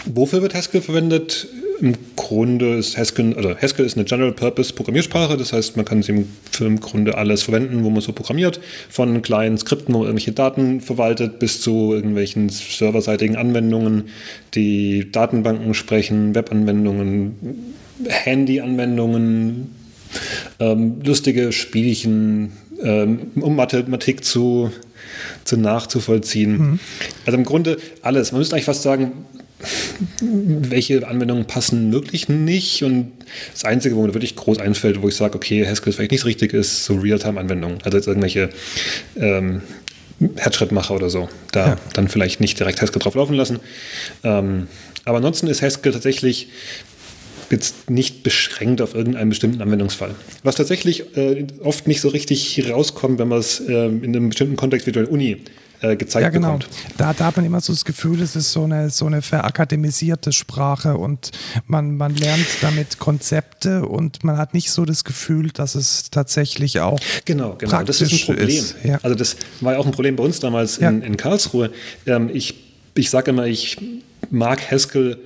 wofür 0.04 0.42
wird 0.42 0.54
Haskell 0.54 0.82
verwendet? 0.82 1.48
Im 1.80 1.94
Grunde 2.16 2.76
ist 2.76 2.96
Haskell, 2.96 3.34
also 3.34 3.54
Haskell 3.54 3.84
ist 3.84 3.96
eine 3.96 4.04
General-Purpose-Programmiersprache, 4.04 5.36
das 5.36 5.52
heißt, 5.52 5.76
man 5.76 5.84
kann 5.84 6.02
sie 6.02 6.24
für 6.50 6.64
im 6.64 6.80
Grunde 6.80 7.18
alles 7.18 7.42
verwenden, 7.42 7.84
wo 7.84 7.90
man 7.90 8.00
so 8.00 8.12
programmiert, 8.12 8.60
von 8.88 9.20
kleinen 9.20 9.58
Skripten, 9.58 9.92
wo 9.92 9.98
man 9.98 10.06
irgendwelche 10.08 10.32
Daten 10.32 10.80
verwaltet, 10.80 11.38
bis 11.38 11.60
zu 11.60 11.92
irgendwelchen 11.92 12.48
serverseitigen 12.48 13.36
Anwendungen, 13.36 14.04
die 14.54 15.10
Datenbanken 15.12 15.74
sprechen, 15.74 16.34
Webanwendungen, 16.34 17.74
Handy-Anwendungen, 18.08 19.70
ähm, 20.58 21.02
lustige 21.04 21.52
Spielchen, 21.52 22.52
ähm, 22.82 23.32
um 23.36 23.56
Mathematik 23.56 24.24
zu, 24.24 24.70
zu 25.44 25.56
nachzuvollziehen. 25.56 26.58
Mhm. 26.58 26.78
Also 27.26 27.38
im 27.38 27.44
Grunde 27.44 27.76
alles. 28.02 28.32
Man 28.32 28.38
müsste 28.38 28.54
eigentlich 28.54 28.64
fast 28.64 28.82
sagen, 28.82 29.12
welche 30.20 31.06
Anwendungen 31.06 31.46
passen 31.46 31.92
wirklich 31.92 32.28
nicht. 32.28 32.82
Und 32.82 33.12
das 33.52 33.64
Einzige, 33.64 33.96
wo 33.96 34.06
mir 34.06 34.14
wirklich 34.14 34.36
groß 34.36 34.58
einfällt, 34.58 35.02
wo 35.02 35.08
ich 35.08 35.16
sage, 35.16 35.34
okay, 35.36 35.66
Haskell 35.66 35.90
ist 35.90 35.96
vielleicht 35.96 36.12
nicht 36.12 36.24
richtig, 36.24 36.52
ist 36.52 36.84
so 36.84 36.94
Realtime-Anwendungen. 36.94 37.78
Also 37.82 37.96
jetzt 37.96 38.06
irgendwelche 38.06 38.50
ähm, 39.16 39.62
Herzschrittmacher 40.36 40.94
oder 40.94 41.10
so. 41.10 41.28
Da 41.52 41.66
ja. 41.66 41.76
dann 41.94 42.08
vielleicht 42.08 42.40
nicht 42.40 42.58
direkt 42.58 42.80
Haskell 42.82 43.00
drauf 43.00 43.14
laufen 43.14 43.34
lassen. 43.34 43.60
Ähm, 44.24 44.68
aber 45.04 45.18
ansonsten 45.18 45.46
ist 45.46 45.62
Haskell 45.62 45.92
tatsächlich 45.92 46.48
jetzt 47.50 47.90
nicht 47.90 48.22
beschränkt 48.22 48.80
auf 48.82 48.94
irgendeinen 48.94 49.30
bestimmten 49.30 49.62
Anwendungsfall. 49.62 50.14
Was 50.42 50.56
tatsächlich 50.56 51.16
äh, 51.16 51.46
oft 51.62 51.86
nicht 51.86 52.00
so 52.00 52.08
richtig 52.08 52.62
rauskommt, 52.68 53.18
wenn 53.18 53.28
man 53.28 53.38
es 53.38 53.60
äh, 53.60 53.86
in 53.86 54.04
einem 54.04 54.30
bestimmten 54.30 54.56
Kontext 54.56 54.86
wie 54.86 54.92
der 54.92 55.10
Uni 55.10 55.42
äh, 55.90 55.96
gezeigt 55.96 56.22
ja, 56.22 56.30
genau. 56.30 56.58
bekommt. 56.58 56.68
Da, 56.96 57.12
da 57.12 57.26
hat 57.26 57.36
man 57.36 57.44
immer 57.44 57.60
so 57.60 57.72
das 57.72 57.84
Gefühl, 57.84 58.22
es 58.22 58.36
ist 58.36 58.52
so 58.52 58.64
eine, 58.64 58.90
so 58.90 59.06
eine 59.06 59.22
verakademisierte 59.22 60.32
Sprache 60.32 60.96
und 60.96 61.30
man, 61.66 61.96
man 61.96 62.14
lernt 62.14 62.46
damit 62.60 62.98
Konzepte 62.98 63.86
und 63.86 64.24
man 64.24 64.36
hat 64.36 64.54
nicht 64.54 64.70
so 64.70 64.84
das 64.84 65.04
Gefühl, 65.04 65.50
dass 65.50 65.74
es 65.74 66.10
tatsächlich 66.10 66.80
auch 66.80 66.98
Genau, 67.24 67.54
genau. 67.56 67.82
Das 67.82 68.00
ist 68.00 68.12
ein 68.12 68.20
Problem. 68.20 68.48
Ist, 68.48 68.76
ja. 68.82 68.98
Also 69.02 69.14
das 69.14 69.36
war 69.60 69.74
ja 69.74 69.78
auch 69.78 69.86
ein 69.86 69.92
Problem 69.92 70.16
bei 70.16 70.24
uns 70.24 70.40
damals 70.40 70.78
ja. 70.78 70.88
in, 70.88 71.02
in 71.02 71.16
Karlsruhe. 71.16 71.70
Ähm, 72.06 72.30
ich 72.32 72.54
ich 72.94 73.10
sage 73.10 73.30
immer, 73.30 73.46
ich 73.46 73.76
mag 74.30 74.70
Haskell 74.70 75.18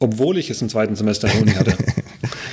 obwohl 0.00 0.38
ich 0.38 0.50
es 0.50 0.60
im 0.60 0.68
zweiten 0.68 0.96
Semester 0.96 1.28
in 1.28 1.32
der 1.32 1.42
Uni 1.42 1.52
hatte. 1.52 1.76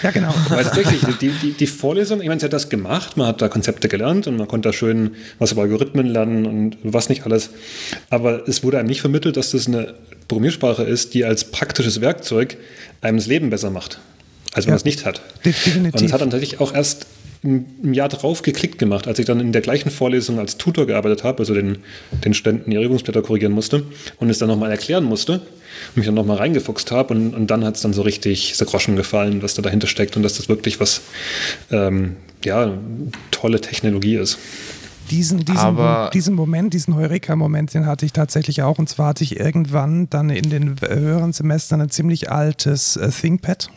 ja, 0.04 0.12
genau. 0.12 0.34
Weil 0.50 0.64
tatsächlich, 0.64 1.02
die, 1.20 1.30
die, 1.30 1.54
die 1.54 1.68
Vorlesung, 1.68 2.22
ich 2.22 2.28
meine, 2.28 2.40
sie 2.40 2.46
hat 2.46 2.54
das 2.54 2.70
gemacht, 2.70 3.18
man 3.18 3.28
hat 3.28 3.42
da 3.42 3.50
Konzepte 3.50 3.88
gelernt 3.88 4.28
und 4.28 4.38
man 4.38 4.48
konnte 4.48 4.70
da 4.70 4.74
schön 4.74 5.16
was 5.40 5.52
über 5.52 5.64
Algorithmen 5.64 6.08
lernen 6.08 6.46
und 6.46 6.78
was 6.84 7.10
nicht 7.10 7.26
alles. 7.26 7.50
Aber 8.10 8.48
es 8.48 8.64
wurde 8.64 8.80
einem 8.80 8.88
nicht 8.88 9.02
vermittelt, 9.02 9.38
dass 9.38 9.52
das 9.52 9.68
eine 9.68 9.96
Programmiersprache 10.28 10.84
ist, 10.84 11.14
die 11.14 11.26
als 11.26 11.46
praktisches 11.52 12.02
Werkzeug 12.02 12.58
einem 13.02 13.18
das 13.18 13.28
Leben 13.28 13.50
besser 13.50 13.70
macht, 13.70 14.00
als 14.54 14.66
wenn 14.66 14.72
ja, 14.72 14.74
man 14.74 14.78
es 14.78 14.86
nicht 14.86 15.06
hat. 15.06 15.22
Definitiv. 15.44 16.00
Und 16.00 16.06
es 16.06 16.14
hat 16.14 16.22
dann 16.22 16.30
tatsächlich 16.30 16.60
auch 16.60 16.74
erst 16.74 17.06
ein 17.44 17.94
Jahr 17.94 18.10
drauf 18.10 18.44
geklickt 18.44 18.78
gemacht, 18.78 19.08
als 19.08 19.18
ich 19.18 19.26
dann 19.26 19.40
in 19.40 19.52
der 19.52 19.62
gleichen 19.62 19.90
Vorlesung 19.90 20.38
als 20.38 20.58
Tutor 20.58 20.86
gearbeitet 20.86 21.24
habe, 21.24 21.40
also 21.40 21.56
den, 21.56 21.80
den 22.24 22.34
Studenten 22.36 22.72
ihre 22.72 22.84
Übungsblätter 22.84 23.24
korrigieren 23.24 23.52
musste 23.52 23.84
und 24.20 24.30
es 24.30 24.38
dann 24.38 24.48
nochmal 24.48 24.70
erklären 24.70 25.04
musste 25.04 25.34
und 25.34 25.98
mich 25.98 26.06
dann 26.06 26.14
nochmal 26.14 26.38
reingefuchst 26.38 26.92
habe 26.92 27.16
und, 27.16 27.34
und 27.34 27.48
dann 27.48 27.66
hat 27.66 27.76
es 27.76 27.82
dann 27.82 27.94
so 27.94 28.04
richtig 28.04 28.56
so 28.56 28.66
Groschen 28.66 28.96
gefallen, 28.96 29.42
was 29.42 29.56
da 29.56 29.64
dahinter 29.64 29.88
steckt 29.88 30.16
und 30.18 30.24
dass 30.24 30.36
das 30.36 30.50
wirklich 30.50 30.80
was, 30.80 31.02
ähm, 31.72 32.16
ja, 32.46 32.78
tolle 33.32 33.60
Technologie 33.60 34.18
ist 34.18 34.38
diesen, 35.12 35.46
diesen, 35.46 35.78
diesen 36.14 36.36
Moment, 36.36 36.74
diesen 36.74 36.96
Heureka-Moment, 36.96 37.74
den 37.74 37.86
hatte 37.86 38.06
ich 38.06 38.14
tatsächlich 38.14 38.64
auch. 38.64 38.80
Und 38.80 38.88
zwar 38.88 39.08
hatte 39.08 39.24
ich 39.24 39.40
irgendwann 39.40 40.10
dann 40.10 40.30
in 40.30 40.50
den 40.50 40.76
höheren 40.80 41.34
Semestern 41.34 41.82
ein 41.82 41.90
ziemlich 41.90 42.32
altes 42.32 42.96
äh, 42.96 43.10
ThinkPad. 43.10 43.70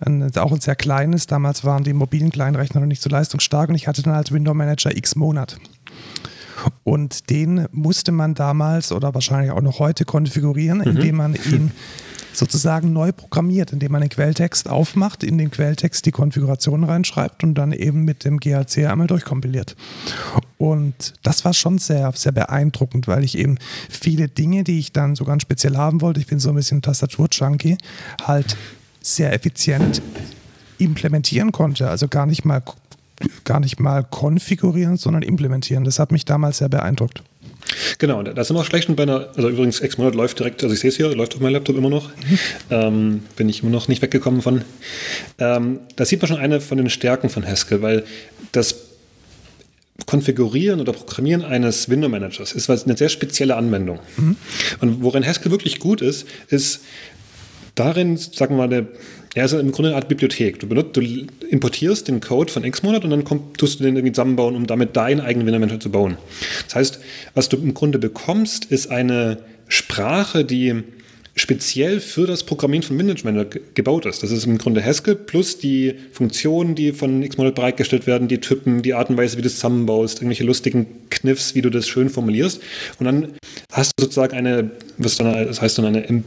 Ein, 0.00 0.36
auch 0.36 0.52
ein 0.52 0.60
sehr 0.60 0.74
kleines. 0.74 1.26
Damals 1.26 1.64
waren 1.64 1.84
die 1.84 1.92
mobilen 1.92 2.30
Kleinrechner 2.30 2.80
noch 2.80 2.88
nicht 2.88 3.02
so 3.02 3.08
leistungsstark 3.08 3.68
und 3.68 3.76
ich 3.76 3.86
hatte 3.86 4.02
dann 4.02 4.14
als 4.14 4.32
Window 4.32 4.54
Manager 4.54 4.94
X 4.96 5.14
Monat. 5.14 5.56
Und 6.84 7.30
den 7.30 7.66
musste 7.72 8.12
man 8.12 8.34
damals 8.34 8.92
oder 8.92 9.14
wahrscheinlich 9.14 9.52
auch 9.52 9.62
noch 9.62 9.78
heute 9.78 10.04
konfigurieren, 10.04 10.78
mhm. 10.78 10.84
indem 10.84 11.16
man 11.16 11.34
ihn 11.34 11.70
sozusagen 12.32 12.92
neu 12.92 13.12
programmiert, 13.12 13.72
indem 13.72 13.92
man 13.92 14.00
den 14.00 14.10
Quelltext 14.10 14.68
aufmacht, 14.68 15.22
in 15.22 15.38
den 15.38 15.50
Quelltext 15.50 16.06
die 16.06 16.12
Konfiguration 16.12 16.84
reinschreibt 16.84 17.44
und 17.44 17.54
dann 17.54 17.72
eben 17.72 18.04
mit 18.04 18.24
dem 18.24 18.38
GHC 18.38 18.86
einmal 18.86 19.06
durchkompiliert. 19.06 19.76
Und 20.58 21.14
das 21.22 21.44
war 21.44 21.54
schon 21.54 21.78
sehr, 21.78 22.12
sehr 22.14 22.32
beeindruckend, 22.32 23.08
weil 23.08 23.24
ich 23.24 23.36
eben 23.36 23.58
viele 23.90 24.28
Dinge, 24.28 24.64
die 24.64 24.78
ich 24.78 24.92
dann 24.92 25.14
so 25.14 25.24
ganz 25.24 25.42
speziell 25.42 25.76
haben 25.76 26.00
wollte, 26.00 26.20
ich 26.20 26.26
bin 26.26 26.38
so 26.38 26.50
ein 26.50 26.54
bisschen 26.54 26.82
Tastatur-Junkie, 26.82 27.78
halt 28.22 28.56
sehr 29.00 29.32
effizient 29.32 30.00
implementieren 30.78 31.52
konnte. 31.52 31.88
Also 31.88 32.08
gar 32.08 32.26
nicht 32.26 32.44
mal 32.44 32.62
gar 33.44 33.60
nicht 33.60 33.78
mal 33.78 34.04
konfigurieren, 34.04 34.96
sondern 34.96 35.22
implementieren. 35.22 35.84
Das 35.84 35.98
hat 35.98 36.12
mich 36.12 36.24
damals 36.24 36.58
sehr 36.58 36.68
beeindruckt. 36.68 37.22
Genau, 37.98 38.22
da 38.22 38.44
sind 38.44 38.56
wir 38.56 38.60
auch 38.60 38.64
schlecht 38.64 38.88
und 38.88 38.96
bei 38.96 39.04
einer, 39.04 39.30
also 39.36 39.48
übrigens, 39.48 39.80
X-Monat 39.80 40.14
läuft 40.14 40.38
direkt, 40.38 40.62
also 40.62 40.74
ich 40.74 40.80
sehe 40.80 40.90
es 40.90 40.96
hier, 40.96 41.14
läuft 41.14 41.34
auf 41.34 41.40
meinem 41.40 41.52
Laptop 41.52 41.76
immer 41.76 41.90
noch. 41.90 42.08
Mhm. 42.08 42.38
Ähm, 42.70 43.22
bin 43.36 43.48
ich 43.48 43.62
immer 43.62 43.70
noch 43.70 43.88
nicht 43.88 44.02
weggekommen 44.02 44.42
von. 44.42 44.62
Ähm, 45.38 45.80
da 45.96 46.04
sieht 46.04 46.20
man 46.20 46.28
schon 46.28 46.38
eine 46.38 46.60
von 46.60 46.78
den 46.78 46.90
Stärken 46.90 47.28
von 47.28 47.46
Haskell, 47.46 47.82
weil 47.82 48.04
das 48.52 48.76
Konfigurieren 50.06 50.80
oder 50.80 50.92
Programmieren 50.92 51.44
eines 51.44 51.88
Window 51.88 52.08
Managers 52.08 52.52
ist 52.52 52.68
eine 52.68 52.96
sehr 52.96 53.08
spezielle 53.08 53.56
Anwendung. 53.56 54.00
Mhm. 54.16 54.36
Und 54.80 55.02
worin 55.02 55.24
Haskell 55.24 55.52
wirklich 55.52 55.78
gut 55.78 56.00
ist, 56.00 56.26
ist 56.48 56.80
darin, 57.74 58.16
sagen 58.16 58.56
wir 58.56 58.66
mal, 58.66 58.72
eine 58.72 58.88
ja, 59.34 59.44
ist 59.44 59.52
im 59.52 59.72
Grunde 59.72 59.90
eine 59.90 59.96
Art 59.96 60.08
Bibliothek. 60.08 60.60
Du, 60.60 60.66
benutzt, 60.66 60.96
du 60.96 61.00
importierst 61.48 62.08
den 62.08 62.20
Code 62.20 62.52
von 62.52 62.64
X-Monat 62.64 63.04
und 63.04 63.10
dann 63.10 63.24
kommt, 63.24 63.56
tust 63.56 63.80
du 63.80 63.84
den 63.84 63.96
irgendwie 63.96 64.12
zusammenbauen, 64.12 64.54
um 64.54 64.66
damit 64.66 64.94
deinen 64.96 65.20
eigenen 65.20 65.46
Wintermanager 65.46 65.80
zu 65.80 65.90
bauen. 65.90 66.18
Das 66.66 66.74
heißt, 66.74 67.00
was 67.34 67.48
du 67.48 67.56
im 67.56 67.72
Grunde 67.72 67.98
bekommst, 67.98 68.66
ist 68.66 68.90
eine 68.90 69.38
Sprache, 69.68 70.44
die 70.44 70.82
speziell 71.34 72.00
für 72.00 72.26
das 72.26 72.44
Programmieren 72.44 72.82
von 72.82 72.98
Windows 72.98 73.22
gebaut 73.72 74.04
ist. 74.04 74.22
Das 74.22 74.30
ist 74.30 74.44
im 74.44 74.58
Grunde 74.58 74.84
Haskell 74.84 75.14
plus 75.14 75.58
die 75.58 75.94
Funktionen, 76.12 76.74
die 76.74 76.92
von 76.92 77.26
Xmonad 77.26 77.54
bereitgestellt 77.54 78.06
werden, 78.06 78.28
die 78.28 78.38
Typen, 78.38 78.82
die 78.82 78.92
Art 78.92 79.08
und 79.08 79.16
Weise, 79.16 79.38
wie 79.38 79.42
du 79.42 79.46
es 79.46 79.54
zusammenbaust, 79.54 80.18
irgendwelche 80.18 80.44
lustigen 80.44 80.86
Kniffs, 81.08 81.54
wie 81.54 81.62
du 81.62 81.70
das 81.70 81.88
schön 81.88 82.10
formulierst. 82.10 82.60
Und 82.98 83.06
dann 83.06 83.32
hast 83.72 83.92
du 83.96 84.04
sozusagen 84.04 84.36
eine, 84.36 84.72
was 84.98 85.16
dann, 85.16 85.32
das 85.32 85.62
heißt 85.62 85.78
dann 85.78 85.86
eine 85.86 86.22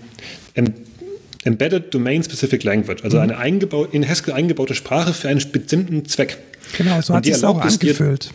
Embedded 1.46 1.94
Domain 1.94 2.24
Specific 2.24 2.64
Language, 2.64 3.04
also 3.04 3.20
eine 3.20 3.38
eingebaut, 3.38 3.94
in 3.94 4.08
Haskell 4.08 4.34
eingebaute 4.34 4.74
Sprache 4.74 5.14
für 5.14 5.30
einen 5.30 5.40
bestimmten 5.52 6.06
Zweck. 6.06 6.38
Genau, 6.78 7.00
so 7.02 7.14
hat 7.14 7.28
es 7.28 7.44
auch 7.44 7.62
angefüllt. 7.62 8.32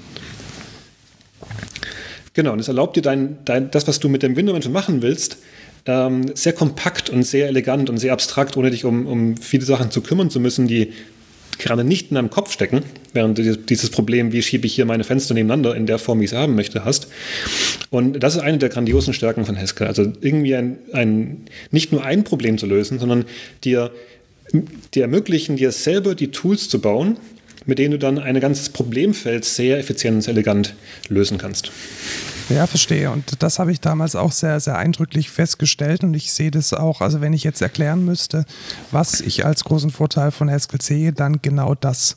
genau, 2.33 2.53
und 2.53 2.61
es 2.61 2.68
erlaubt 2.68 2.96
dir 2.96 3.03
dein, 3.03 3.38
dein, 3.44 3.70
das, 3.73 3.88
was 3.88 3.99
du 3.99 4.09
mit 4.09 4.23
dem 4.23 4.37
Window 4.37 4.53
Manager 4.53 4.70
machen 4.70 5.03
willst, 5.03 5.38
ähm, 5.87 6.35
sehr 6.35 6.53
kompakt 6.53 7.11
und 7.11 7.25
sehr 7.25 7.49
elegant 7.49 7.90
und 7.90 7.99
sehr 7.99 8.12
abstrakt, 8.12 8.57
ohne 8.57 8.70
dich 8.70 8.85
um, 8.85 9.07
um 9.07 9.37
viele 9.37 9.64
Sachen 9.64 9.90
zu 9.90 10.03
kümmern 10.03 10.31
zu 10.31 10.38
müssen, 10.38 10.68
die 10.68 10.92
gerade 11.61 11.85
nicht 11.85 12.11
in 12.11 12.16
deinem 12.16 12.31
Kopf 12.31 12.53
stecken, 12.53 12.83
während 13.12 13.38
du 13.38 13.57
dieses 13.57 13.90
Problem, 13.90 14.33
wie 14.33 14.42
schiebe 14.42 14.66
ich 14.66 14.75
hier 14.75 14.85
meine 14.85 15.05
Fenster 15.05 15.35
nebeneinander 15.35 15.77
in 15.77 15.87
der 15.87 15.99
Form, 15.99 16.20
wie 16.20 16.25
ich 16.25 16.33
es 16.33 16.37
haben 16.37 16.55
möchte, 16.55 16.85
hast. 16.85 17.09
Und 17.90 18.20
das 18.20 18.37
ist 18.37 18.42
eine 18.42 18.59
der 18.59 18.68
grandiosen 18.68 19.14
Stärken 19.14 19.44
von 19.44 19.57
Haskell. 19.57 19.87
Also 19.87 20.12
irgendwie 20.20 20.57
ein, 20.57 20.79
ein, 20.92 21.42
nicht 21.70 21.92
nur 21.92 22.05
ein 22.05 22.25
Problem 22.25 22.59
zu 22.59 22.66
lösen, 22.66 22.99
sondern 22.99 23.25
dir, 23.62 23.90
dir 24.94 25.03
ermöglichen, 25.03 25.57
dir 25.57 25.70
selber 25.70 26.14
die 26.14 26.31
Tools 26.31 26.68
zu 26.68 26.81
bauen, 26.81 27.18
mit 27.66 27.79
denen 27.79 27.92
du 27.92 27.99
dann 27.99 28.18
ein 28.18 28.40
ganzes 28.40 28.70
Problemfeld 28.70 29.44
sehr 29.44 29.79
effizient 29.79 30.16
und 30.16 30.29
elegant 30.29 30.75
lösen 31.09 31.38
kannst. 31.38 31.70
Ja, 32.51 32.67
verstehe. 32.67 33.13
Und 33.13 33.45
das 33.45 33.61
habe 33.61 33.71
ich 33.71 33.81
damals 33.81 34.17
auch 34.17 34.33
sehr, 34.33 34.59
sehr 34.59 34.77
eindrücklich 34.77 35.31
festgestellt. 35.31 36.03
Und 36.03 36.15
ich 36.15 36.33
sehe 36.33 36.51
das 36.51 36.73
auch, 36.73 37.01
also 37.01 37.21
wenn 37.21 37.33
ich 37.33 37.45
jetzt 37.45 37.63
erklären 37.63 38.05
müsste, 38.05 38.45
was 38.91 39.21
ich 39.21 39.47
als 39.47 39.63
großen 39.63 39.91
Vorteil 39.91 40.33
von 40.33 40.51
Haskell 40.51 40.83
sehe, 40.83 41.13
dann 41.13 41.41
genau 41.43 41.77
das. 41.77 42.17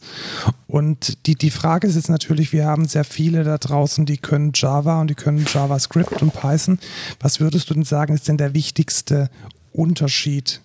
Und 0.65 1.28
die, 1.28 1.36
die 1.36 1.52
Frage 1.52 1.86
ist 1.88 1.96
jetzt 1.96 2.10
natürlich, 2.10 2.52
wir 2.52 2.65
haben 2.65 2.88
sehr 2.88 3.04
viele 3.04 3.43
da 3.43 3.60
draußen, 3.60 4.08
die 4.08 4.17
können 4.17 4.52
Java 4.56 5.02
und 5.02 5.10
die 5.12 5.15
können 5.15 5.46
JavaScript 5.48 6.24
und 6.24 6.34
Python. 6.34 6.80
Was 7.19 7.39
würdest 7.39 7.69
du 7.69 7.76
denn 7.76 7.86
sagen, 7.86 8.15
ist 8.15 8.28
denn 8.28 8.38
der 8.38 8.56
wichtigste 8.56 9.30
Unterschied? 9.72 10.62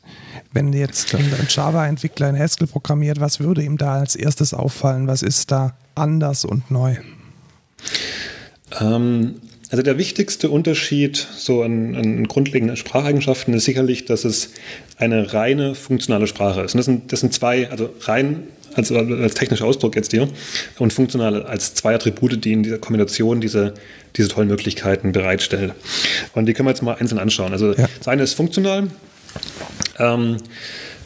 Wenn 0.50 0.72
jetzt 0.72 1.14
ein 1.14 1.30
Java-Entwickler 1.46 2.30
in 2.30 2.38
Haskell 2.38 2.68
programmiert, 2.68 3.20
was 3.20 3.38
würde 3.38 3.62
ihm 3.62 3.76
da 3.76 3.96
als 3.96 4.16
erstes 4.16 4.54
auffallen? 4.54 5.08
Was 5.08 5.20
ist 5.20 5.50
da 5.50 5.74
anders 5.94 6.46
und 6.46 6.70
neu? 6.70 6.96
Ähm, 8.80 9.34
also 9.70 9.82
der 9.82 9.98
wichtigste 9.98 10.48
Unterschied 10.48 11.16
so 11.16 11.62
an, 11.62 11.94
an, 11.94 12.26
grundlegenden 12.26 12.76
Spracheigenschaften 12.76 13.52
ist 13.54 13.64
sicherlich, 13.64 14.06
dass 14.06 14.24
es 14.24 14.50
eine 14.96 15.34
reine 15.34 15.74
funktionale 15.74 16.26
Sprache 16.26 16.62
ist. 16.62 16.74
Und 16.74 16.78
das 16.78 16.86
sind, 16.86 17.12
das 17.12 17.20
sind 17.20 17.34
zwei, 17.34 17.70
also 17.70 17.90
rein 18.00 18.44
als, 18.74 18.90
als 18.92 19.34
technischer 19.34 19.66
Ausdruck 19.66 19.96
jetzt 19.96 20.10
hier 20.12 20.28
und 20.78 20.92
funktional 20.92 21.42
als 21.42 21.74
zwei 21.74 21.94
Attribute, 21.94 22.42
die 22.42 22.52
in 22.52 22.62
dieser 22.62 22.78
Kombination 22.78 23.40
diese, 23.40 23.74
diese 24.16 24.28
tollen 24.28 24.48
Möglichkeiten 24.48 25.12
bereitstellen. 25.12 25.72
Und 26.34 26.46
die 26.46 26.54
können 26.54 26.66
wir 26.66 26.70
jetzt 26.70 26.82
mal 26.82 26.94
einzeln 26.94 27.18
anschauen. 27.18 27.52
Also 27.52 27.74
ja. 27.74 27.88
das 27.98 28.08
eine 28.08 28.22
ist 28.22 28.34
funktional 28.34 28.88
ähm, 29.98 30.38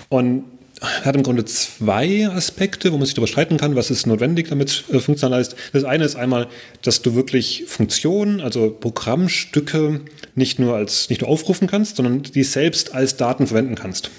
und 0.08 0.44
hat 0.82 1.14
im 1.14 1.22
Grunde 1.22 1.44
zwei 1.44 2.28
Aspekte, 2.28 2.92
wo 2.92 2.96
man 2.96 3.06
sich 3.06 3.14
darüber 3.14 3.28
streiten 3.28 3.56
kann, 3.56 3.76
was 3.76 3.90
ist 3.90 4.06
notwendig, 4.06 4.48
damit 4.48 4.84
äh, 4.92 4.98
funktional 4.98 5.40
ist. 5.40 5.54
Das 5.72 5.84
eine 5.84 6.04
ist 6.04 6.16
einmal, 6.16 6.48
dass 6.82 7.02
du 7.02 7.14
wirklich 7.14 7.64
Funktionen, 7.66 8.40
also 8.40 8.70
Programmstücke 8.70 10.00
nicht 10.34 10.58
nur 10.58 10.74
als 10.74 11.08
nicht 11.08 11.20
nur 11.20 11.30
aufrufen 11.30 11.68
kannst, 11.68 11.96
sondern 11.96 12.22
die 12.22 12.42
selbst 12.42 12.94
als 12.94 13.16
Daten 13.16 13.46
verwenden 13.46 13.74
kannst. 13.74 14.10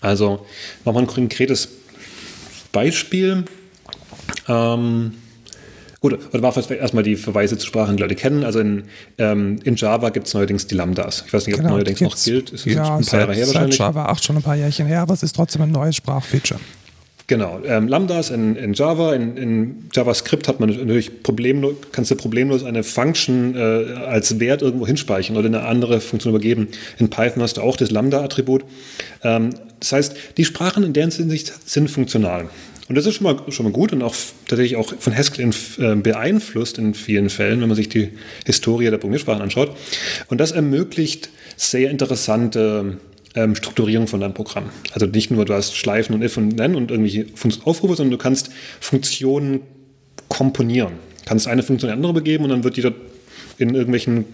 Also 0.00 0.44
nochmal 0.84 1.04
ein 1.04 1.08
konkretes 1.08 1.68
Beispiel. 2.72 3.44
Ähm, 4.48 5.12
Gut, 6.02 6.18
oder 6.34 6.42
war 6.42 6.56
erstmal 6.56 7.04
die 7.04 7.14
Verweise 7.14 7.56
zu 7.56 7.64
Sprachen, 7.64 7.96
die 7.96 8.02
Leute 8.02 8.16
kennen. 8.16 8.42
Also 8.42 8.58
in, 8.58 8.82
ähm, 9.18 9.60
in 9.62 9.76
Java 9.76 10.10
gibt 10.10 10.26
es 10.26 10.34
neuerdings 10.34 10.66
die 10.66 10.74
Lambdas. 10.74 11.22
Ich 11.24 11.32
weiß 11.32 11.46
nicht, 11.46 11.54
ob 11.54 11.60
genau, 11.60 11.74
neuerdings 11.74 12.00
noch 12.00 12.16
gilt. 12.16 12.50
Ist 12.50 12.66
ja, 12.66 12.96
ein 12.96 13.04
paar 13.04 13.20
Jahre 13.20 13.34
her 13.34 13.46
wahrscheinlich. 13.46 13.78
Java 13.78 14.06
8 14.06 14.24
schon 14.24 14.36
ein 14.36 14.42
paar 14.42 14.56
Jährchen 14.56 14.86
her, 14.86 15.02
aber 15.02 15.14
es 15.14 15.22
ist 15.22 15.36
trotzdem 15.36 15.62
ein 15.62 15.70
neues 15.70 15.94
Sprachfeature. 15.94 16.58
Genau, 17.28 17.60
ähm, 17.64 17.86
Lambdas 17.86 18.30
in, 18.30 18.56
in 18.56 18.74
Java, 18.74 19.14
in, 19.14 19.36
in, 19.36 19.88
JavaScript 19.92 20.48
hat 20.48 20.58
man 20.58 20.70
natürlich 20.70 21.22
problemlos, 21.22 21.76
kannst 21.92 22.10
du 22.10 22.16
problemlos 22.16 22.64
eine 22.64 22.82
Function 22.82 23.54
äh, 23.54 23.94
als 24.04 24.40
Wert 24.40 24.60
irgendwo 24.60 24.88
hinspeichern 24.88 25.36
oder 25.36 25.46
eine 25.46 25.62
andere 25.62 26.00
Funktion 26.00 26.34
übergeben. 26.34 26.66
In 26.98 27.10
Python 27.10 27.42
hast 27.42 27.58
du 27.58 27.60
auch 27.60 27.76
das 27.76 27.92
Lambda-Attribut. 27.92 28.64
Ähm, 29.22 29.50
das 29.78 29.92
heißt, 29.92 30.16
die 30.36 30.44
Sprachen 30.44 30.82
in 30.82 30.94
deren 30.94 31.12
Hinsicht 31.12 31.52
sind 31.64 31.88
funktional. 31.88 32.48
Und 32.88 32.96
das 32.96 33.06
ist 33.06 33.14
schon 33.14 33.24
mal, 33.24 33.52
schon 33.52 33.64
mal 33.64 33.72
gut 33.72 33.92
und 33.92 34.02
auch 34.02 34.14
tatsächlich 34.48 34.76
auch 34.76 34.92
von 34.98 35.16
Haskell 35.16 35.44
in, 35.44 35.54
äh, 35.84 35.94
beeinflusst 35.96 36.78
in 36.78 36.94
vielen 36.94 37.30
Fällen, 37.30 37.60
wenn 37.60 37.68
man 37.68 37.76
sich 37.76 37.88
die 37.88 38.10
Historie 38.44 38.84
der 38.84 38.98
Programmiersprachen 38.98 39.42
anschaut. 39.42 39.76
Und 40.28 40.38
das 40.38 40.52
ermöglicht 40.52 41.30
sehr 41.56 41.90
interessante 41.90 42.98
ähm, 43.34 43.54
Strukturierung 43.54 44.06
von 44.06 44.20
deinem 44.20 44.34
Programm. 44.34 44.70
Also 44.92 45.06
nicht 45.06 45.30
nur, 45.30 45.44
du 45.44 45.54
hast 45.54 45.76
Schleifen 45.76 46.14
und 46.14 46.22
if 46.22 46.36
und 46.36 46.56
then 46.56 46.74
und 46.74 46.90
irgendwelche 46.90 47.26
Aufrufe, 47.64 47.94
sondern 47.96 48.10
du 48.10 48.18
kannst 48.18 48.50
Funktionen 48.80 49.60
komponieren. 50.28 50.94
Du 51.20 51.28
kannst 51.28 51.46
eine 51.46 51.62
Funktion 51.62 51.90
in 51.90 51.96
andere 51.96 52.14
begeben 52.14 52.44
und 52.44 52.50
dann 52.50 52.64
wird 52.64 52.76
die 52.76 52.82
dort 52.82 52.96
in 53.58 53.74
irgendwelchen 53.74 54.24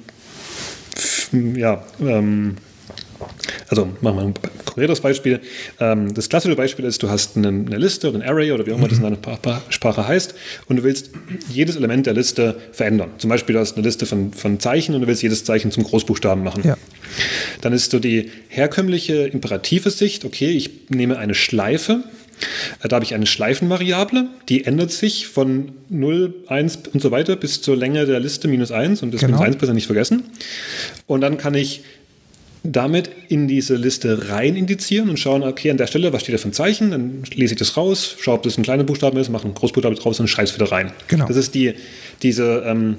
ja, 1.32 1.84
ähm, 2.00 2.56
also 3.68 3.88
machen 4.00 4.16
wir 4.16 4.22
ein 4.22 4.35
konkretes 4.64 5.00
Beispiel. 5.00 5.40
Ähm, 5.78 6.14
das 6.14 6.28
klassische 6.28 6.57
Beispiel 6.57 6.85
ist, 6.85 7.02
du 7.02 7.11
hast 7.11 7.37
eine, 7.37 7.50
Liste 7.50 8.09
oder 8.09 8.18
ein 8.18 8.22
Array 8.22 8.52
oder 8.52 8.66
wie 8.66 8.72
auch 8.72 8.78
immer 8.78 8.88
das 8.88 8.98
in 8.98 9.04
deiner 9.04 9.18
Sprache 9.68 10.07
heißt 10.07 10.35
und 10.66 10.76
du 10.76 10.83
willst 10.83 11.11
jedes 11.50 11.76
Element 11.76 12.07
der 12.07 12.14
Liste 12.14 12.57
verändern. 12.72 13.11
Zum 13.18 13.31
Beispiel, 13.31 13.54
du 13.54 13.61
hast 13.61 13.76
eine 13.76 13.85
Liste 13.85 14.07
von, 14.07 14.33
von 14.33 14.59
Zeichen 14.59 14.94
und 14.94 15.02
du 15.02 15.07
willst 15.07 15.22
jedes 15.22 15.44
Zeichen 15.44 15.70
zum 15.70 15.85
Großbuchstaben 15.85 16.42
machen. 16.42 16.62
Ja. 16.64 16.76
Dann 17.61 17.72
ist 17.72 17.90
so 17.90 17.98
die 17.98 18.31
herkömmliche 18.48 19.26
imperative 19.26 19.90
Sicht, 19.90 20.24
okay, 20.24 20.50
ich 20.50 20.88
nehme 20.88 21.18
eine 21.18 21.35
Schleife, 21.35 22.04
da 22.83 22.94
habe 22.94 23.04
ich 23.04 23.14
eine 23.14 23.26
Schleifenvariable, 23.26 24.26
die 24.48 24.64
ändert 24.64 24.92
sich 24.92 25.26
von 25.26 25.72
0, 25.88 26.35
1 26.46 26.81
und 26.92 27.02
so 27.02 27.11
weiter 27.11 27.37
bis 27.37 27.62
zur 27.62 27.76
Länge 27.76 28.07
der 28.07 28.20
Liste 28.20 28.48
minus 28.48 28.70
1 28.70 29.02
und 29.02 29.12
das 29.12 29.20
genau. 29.20 29.38
minus 29.38 29.46
1 29.46 29.57
besser 29.57 29.74
nicht 29.74 29.87
vergessen. 29.87 30.24
Und 31.07 31.20
dann 31.20 31.38
kann 31.38 31.54
ich 31.54 31.83
damit 32.62 33.11
in 33.29 33.49
diese 33.49 33.77
Liste 33.77 34.29
rein 34.31 34.57
indizieren 34.57 35.09
und 35.09 35.18
schauen, 35.18 35.42
okay, 35.42 35.71
an 35.71 35.77
der 35.77 35.87
Stelle, 35.87 36.12
was 36.12 36.23
steht 36.23 36.35
da 36.35 36.38
für 36.38 36.49
ein 36.49 36.53
Zeichen? 36.53 36.90
Dann 36.90 37.23
lese 37.35 37.55
ich 37.55 37.59
das 37.59 37.77
raus, 37.77 38.16
schaue, 38.21 38.37
ob 38.37 38.42
das 38.42 38.59
ein 38.59 38.62
kleiner 38.62 38.85
Buchstabe 38.85 39.18
ist, 39.21 39.31
mache 39.31 39.44
einen 39.44 39.55
Großbuchstabe 39.55 39.94
draus 39.97 40.21
und 40.21 40.29
schreibe 40.29 40.49
es 40.49 40.55
wieder 40.55 40.71
rein. 40.71 40.92
Genau. 41.09 41.27
Das 41.27 41.37
ist 41.37 41.55
die, 41.55 41.75
diese, 42.23 42.64
ähm, 42.66 42.97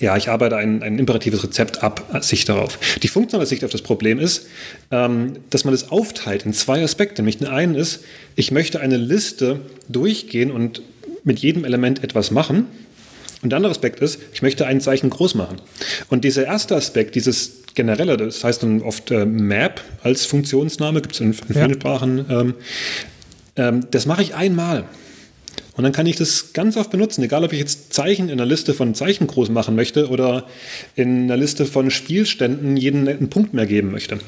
ja, 0.00 0.16
ich 0.16 0.28
arbeite 0.28 0.56
ein, 0.56 0.82
ein 0.82 0.98
imperatives 0.98 1.44
Rezept 1.44 1.82
ab, 1.82 2.08
äh, 2.12 2.22
Sicht 2.22 2.48
darauf. 2.48 2.78
Die 3.02 3.08
funktionale 3.08 3.46
Sicht 3.46 3.64
auf 3.64 3.70
das 3.70 3.82
Problem 3.82 4.18
ist, 4.18 4.46
ähm, 4.90 5.34
dass 5.50 5.64
man 5.64 5.72
das 5.72 5.90
aufteilt 5.90 6.44
in 6.46 6.52
zwei 6.52 6.82
Aspekte. 6.82 7.22
Nämlich 7.22 7.38
den 7.38 7.48
einen 7.48 7.74
ist, 7.74 8.00
ich 8.34 8.50
möchte 8.50 8.80
eine 8.80 8.96
Liste 8.96 9.60
durchgehen 9.88 10.50
und 10.50 10.82
mit 11.22 11.38
jedem 11.38 11.64
Element 11.64 12.02
etwas 12.02 12.30
machen. 12.30 12.66
Und 13.42 13.50
der 13.50 13.56
andere 13.56 13.70
Aspekt 13.70 14.00
ist, 14.00 14.20
ich 14.32 14.42
möchte 14.42 14.66
ein 14.66 14.80
Zeichen 14.80 15.08
groß 15.08 15.34
machen. 15.34 15.60
Und 16.08 16.24
dieser 16.24 16.44
erste 16.44 16.76
Aspekt, 16.76 17.14
dieses 17.14 17.59
generelle, 17.74 18.16
das 18.16 18.44
heißt 18.44 18.62
dann 18.62 18.82
oft 18.82 19.10
äh, 19.10 19.24
Map 19.24 19.80
als 20.02 20.26
Funktionsname, 20.26 21.00
gibt 21.00 21.14
es 21.14 21.20
in, 21.20 21.32
in, 21.32 21.34
vielen 21.34 21.70
ja. 21.70 21.74
Sprachen. 21.74 22.26
Ähm, 22.28 22.54
ähm, 23.56 23.86
das 23.90 24.06
mache 24.06 24.22
ich 24.22 24.34
einmal. 24.34 24.84
Und 25.76 25.84
dann 25.84 25.92
kann 25.92 26.04
ich 26.06 26.16
das 26.16 26.52
ganz 26.52 26.76
oft 26.76 26.90
benutzen, 26.90 27.22
egal 27.22 27.44
ob 27.44 27.52
ich 27.52 27.58
jetzt 27.58 27.94
Zeichen 27.94 28.28
in 28.28 28.32
einer 28.32 28.44
Liste 28.44 28.74
von 28.74 28.94
Zeichen 28.94 29.26
groß 29.26 29.48
machen 29.48 29.76
möchte 29.76 30.08
oder 30.08 30.46
in 30.94 31.22
einer 31.22 31.36
Liste 31.36 31.64
von 31.64 31.90
Spielständen 31.90 32.76
jeden 32.76 33.08
einen 33.08 33.30
Punkt 33.30 33.54
mehr 33.54 33.66
geben 33.66 33.90
möchte. 33.90 34.18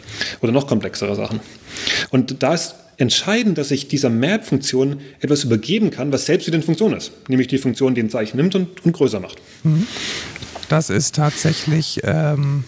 Oder 0.41 0.53
noch 0.53 0.67
komplexere 0.67 1.15
Sachen. 1.15 1.41
Und 2.11 2.43
da 2.43 2.55
ist 2.55 2.77
entscheidend, 2.97 3.59
dass 3.59 3.71
ich 3.71 3.89
dieser 3.89 4.09
Map-Funktion 4.09 5.01
etwas 5.21 5.45
übergeben 5.45 5.91
kann, 5.91 6.13
was 6.13 6.27
selbst 6.27 6.47
wieder 6.47 6.57
eine 6.57 6.65
Funktion 6.65 6.95
ist. 6.95 7.13
Nämlich 7.29 7.49
die 7.49 7.59
Funktion, 7.59 7.95
die 7.95 8.03
ein 8.03 8.11
Zeichen 8.11 8.37
nimmt 8.37 8.55
und, 8.55 8.85
und 8.85 8.93
größer 8.93 9.21
macht. 9.21 9.39
Mhm. 9.65 9.87
Das 10.69 10.89
ist 10.89 11.17
tatsächlich 11.17 12.01
ähm, 12.03 12.65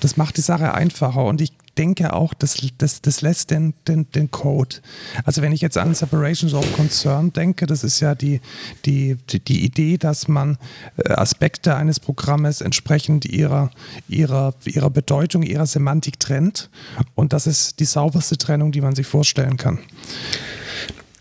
das 0.00 0.16
macht 0.16 0.36
die 0.36 0.42
Sache 0.42 0.74
einfacher 0.74 1.24
und 1.24 1.40
ich 1.40 1.52
denke 1.76 2.12
auch, 2.12 2.34
das, 2.34 2.56
das, 2.78 3.02
das 3.02 3.20
lässt 3.20 3.50
den, 3.50 3.74
den, 3.86 4.10
den 4.12 4.30
Code. 4.30 4.76
Also 5.24 5.42
wenn 5.42 5.52
ich 5.52 5.60
jetzt 5.60 5.76
an 5.76 5.94
Separations 5.94 6.54
of 6.54 6.70
Concern 6.74 7.32
denke, 7.32 7.66
das 7.66 7.84
ist 7.84 8.00
ja 8.00 8.14
die, 8.14 8.40
die, 8.84 9.16
die, 9.28 9.64
Idee, 9.64 9.98
dass 9.98 10.28
man 10.28 10.58
äh, 10.96 11.12
Aspekte 11.12 11.74
eines 11.74 12.00
Programmes 12.00 12.60
entsprechend 12.60 13.24
ihrer, 13.26 13.70
ihrer, 14.08 14.54
ihrer 14.64 14.90
Bedeutung, 14.90 15.42
ihrer 15.42 15.66
Semantik 15.66 16.18
trennt. 16.18 16.70
Und 17.14 17.32
das 17.32 17.46
ist 17.46 17.80
die 17.80 17.84
sauberste 17.84 18.38
Trennung, 18.38 18.72
die 18.72 18.80
man 18.80 18.94
sich 18.94 19.06
vorstellen 19.06 19.56
kann. 19.56 19.78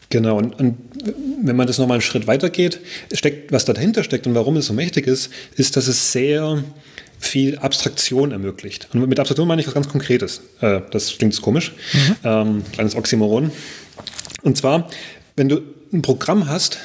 Genau, 0.09 0.37
und, 0.37 0.57
und 0.59 0.77
wenn 1.43 1.55
man 1.55 1.67
das 1.67 1.77
nochmal 1.77 1.95
einen 1.95 2.01
Schritt 2.01 2.27
weiter 2.27 2.49
geht, 2.49 2.79
steckt, 3.11 3.51
was 3.51 3.65
dahinter 3.65 4.03
steckt 4.03 4.27
und 4.27 4.35
warum 4.35 4.55
es 4.55 4.67
so 4.67 4.73
mächtig 4.73 5.07
ist, 5.07 5.29
ist, 5.55 5.75
dass 5.75 5.87
es 5.87 6.11
sehr 6.11 6.63
viel 7.25 7.57
Abstraktion 7.57 8.31
ermöglicht. 8.31 8.87
Und 8.93 9.07
mit 9.07 9.19
Abstraktion 9.19 9.47
meine 9.47 9.61
ich 9.61 9.67
was 9.67 9.73
ganz 9.73 9.89
Konkretes. 9.89 10.41
Äh, 10.61 10.81
das 10.91 11.17
klingt 11.17 11.39
komisch. 11.41 11.73
Mhm. 11.93 12.15
Ähm, 12.23 12.63
kleines 12.71 12.95
Oxymoron. 12.95 13.51
Und 14.43 14.57
zwar, 14.57 14.89
wenn 15.35 15.49
du 15.49 15.61
ein 15.91 16.01
Programm 16.01 16.47
hast, 16.47 16.77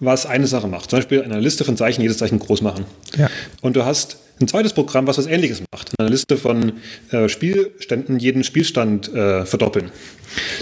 was 0.00 0.26
eine 0.26 0.46
Sache 0.46 0.66
macht, 0.66 0.90
zum 0.90 0.98
Beispiel 0.98 1.22
eine 1.22 1.38
Liste 1.40 1.64
von 1.64 1.76
Zeichen, 1.76 2.02
jedes 2.02 2.18
Zeichen 2.18 2.38
groß 2.38 2.62
machen. 2.62 2.84
Ja. 3.16 3.30
Und 3.60 3.76
du 3.76 3.84
hast 3.84 4.16
ein 4.40 4.48
zweites 4.48 4.72
Programm, 4.72 5.06
was 5.06 5.18
was 5.18 5.26
Ähnliches 5.26 5.62
macht. 5.72 5.92
Eine 5.98 6.08
Liste 6.08 6.36
von 6.36 6.72
äh, 7.10 7.28
Spielständen, 7.28 8.18
jeden 8.18 8.44
Spielstand 8.44 9.12
äh, 9.14 9.46
verdoppeln. 9.46 9.90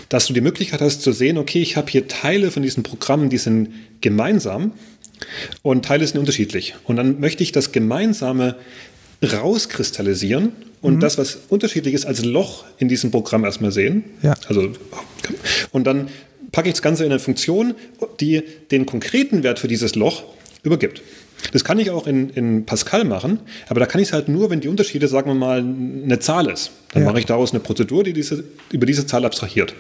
Dass 0.09 0.27
du 0.27 0.33
die 0.33 0.41
Möglichkeit 0.41 0.81
hast 0.81 1.03
zu 1.03 1.13
sehen, 1.13 1.39
okay, 1.39 1.63
ich 1.63 1.77
habe 1.77 1.91
hier 1.91 2.09
Teile 2.09 2.51
von 2.51 2.63
diesen 2.63 2.83
Programmen, 2.83 3.31
die 3.31 3.39
sind 3.39 3.71
gemeinsam 4.01 4.73
und 5.63 5.85
Teile 5.85 6.07
sind 6.07 6.19
unterschiedlich. 6.19 6.75
Und 6.85 6.97
dann 6.97 7.21
möchte 7.21 7.43
ich 7.43 7.53
das 7.53 7.73
Gemeinsame 7.73 8.57
rauskristallisieren 9.23 10.53
und 10.81 10.97
mhm. 10.97 11.01
das, 11.01 11.19
was 11.19 11.39
unterschiedlich 11.49 11.95
ist, 11.95 12.07
als 12.07 12.25
Loch 12.25 12.65
in 12.79 12.89
diesem 12.89 13.11
Programm 13.11 13.45
erstmal 13.45 13.73
sehen. 13.73 14.05
Ja. 14.23 14.35
Also, 14.49 14.73
und 15.73 15.87
dann 15.87 16.09
packe 16.53 16.69
ich 16.69 16.75
das 16.75 16.83
Ganze 16.83 17.05
in 17.05 17.11
eine 17.11 17.21
Funktion, 17.21 17.75
die 18.21 18.43
den 18.71 18.87
konkreten 18.87 19.43
Wert 19.43 19.59
für 19.59 19.69
dieses 19.69 19.95
Loch 19.95 20.25
übergibt. 20.63 21.03
Das 21.53 21.65
kann 21.65 21.79
ich 21.79 21.91
auch 21.91 22.07
in, 22.07 22.31
in 22.31 22.67
Pascal 22.67 23.05
machen, 23.05 23.41
aber 23.69 23.81
da 23.81 23.87
kann 23.87 24.01
ich 24.01 24.09
es 24.09 24.13
halt 24.13 24.29
nur, 24.29 24.51
wenn 24.51 24.61
die 24.61 24.69
Unterschiede, 24.69 25.09
sagen 25.09 25.31
wir 25.31 25.35
mal, 25.35 25.59
eine 25.59 26.19
Zahl 26.19 26.51
ist. 26.51 26.71
Dann 26.93 27.03
ja. 27.03 27.09
mache 27.09 27.21
ich 27.21 27.27
daraus 27.27 27.53
eine 27.53 27.61
Prozedur, 27.61 28.05
die 28.05 28.13
diese, 28.13 28.45
über 28.71 28.85
diese 28.85 29.07
Zahl 29.07 29.25
abstrahiert. 29.25 29.75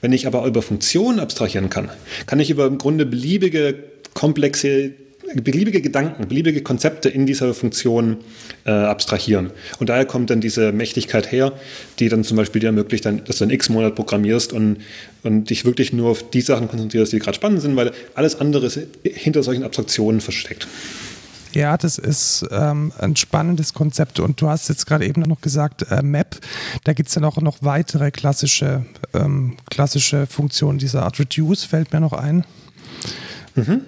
Wenn 0.00 0.12
ich 0.12 0.26
aber 0.26 0.46
über 0.46 0.62
Funktionen 0.62 1.20
abstrahieren 1.20 1.68
kann, 1.68 1.90
kann 2.26 2.40
ich 2.40 2.50
über 2.50 2.66
im 2.66 2.78
Grunde 2.78 3.04
beliebige 3.04 3.74
komplexe 4.14 4.92
beliebige 5.34 5.80
Gedanken, 5.80 6.28
beliebige 6.28 6.62
Konzepte 6.62 7.08
in 7.08 7.26
dieser 7.26 7.54
Funktion 7.54 8.18
äh, 8.64 8.70
abstrahieren. 8.70 9.50
Und 9.78 9.88
daher 9.88 10.04
kommt 10.04 10.30
dann 10.30 10.40
diese 10.40 10.72
Mächtigkeit 10.72 11.30
her, 11.30 11.52
die 11.98 12.08
dann 12.08 12.24
zum 12.24 12.36
Beispiel 12.36 12.60
dir 12.60 12.66
ermöglicht, 12.66 13.04
dann, 13.04 13.24
dass 13.24 13.38
du 13.38 13.44
einen 13.44 13.52
X-Monat 13.52 13.94
programmierst 13.94 14.52
und, 14.52 14.78
und 15.22 15.50
dich 15.50 15.64
wirklich 15.64 15.92
nur 15.92 16.10
auf 16.10 16.28
die 16.30 16.40
Sachen 16.40 16.68
konzentrierst, 16.68 17.12
die 17.12 17.18
gerade 17.18 17.36
spannend 17.36 17.62
sind, 17.62 17.76
weil 17.76 17.92
alles 18.14 18.40
andere 18.40 18.66
ist 18.66 18.80
hinter 19.04 19.42
solchen 19.42 19.64
Abstraktionen 19.64 20.20
versteckt. 20.20 20.66
Ja, 21.52 21.76
das 21.76 21.98
ist 21.98 22.46
ähm, 22.50 22.92
ein 22.98 23.14
spannendes 23.14 23.74
Konzept 23.74 24.20
und 24.20 24.40
du 24.40 24.48
hast 24.48 24.70
jetzt 24.70 24.86
gerade 24.86 25.04
eben 25.04 25.20
noch 25.20 25.42
gesagt, 25.42 25.84
äh, 25.90 26.02
Map, 26.02 26.38
da 26.84 26.94
gibt 26.94 27.10
es 27.10 27.14
dann 27.14 27.24
auch 27.24 27.36
noch 27.42 27.58
weitere 27.60 28.10
klassische, 28.10 28.86
ähm, 29.12 29.58
klassische 29.68 30.26
Funktionen 30.26 30.78
dieser 30.78 31.02
Art. 31.02 31.18
Reduce 31.18 31.64
fällt 31.64 31.92
mir 31.92 32.00
noch 32.00 32.14
ein. 32.14 32.44
Mhm. 33.54 33.82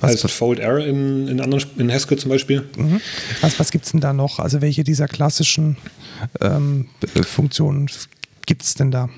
Was 0.00 0.12
also 0.12 0.28
Fold 0.28 0.60
Error 0.60 0.84
in, 0.84 1.28
in, 1.28 1.40
anderen, 1.40 1.64
in 1.76 1.92
Haskell 1.92 2.18
zum 2.18 2.30
Beispiel. 2.30 2.62
Mhm. 2.76 3.00
Was, 3.40 3.58
was 3.58 3.70
gibt 3.70 3.84
es 3.84 3.92
denn 3.92 4.00
da 4.00 4.12
noch? 4.12 4.38
Also 4.38 4.60
welche 4.60 4.84
dieser 4.84 5.08
klassischen 5.08 5.76
ähm, 6.40 6.86
Funktionen 7.26 7.90
gibt 8.46 8.62
es 8.62 8.74
denn 8.74 8.90
da? 8.90 9.08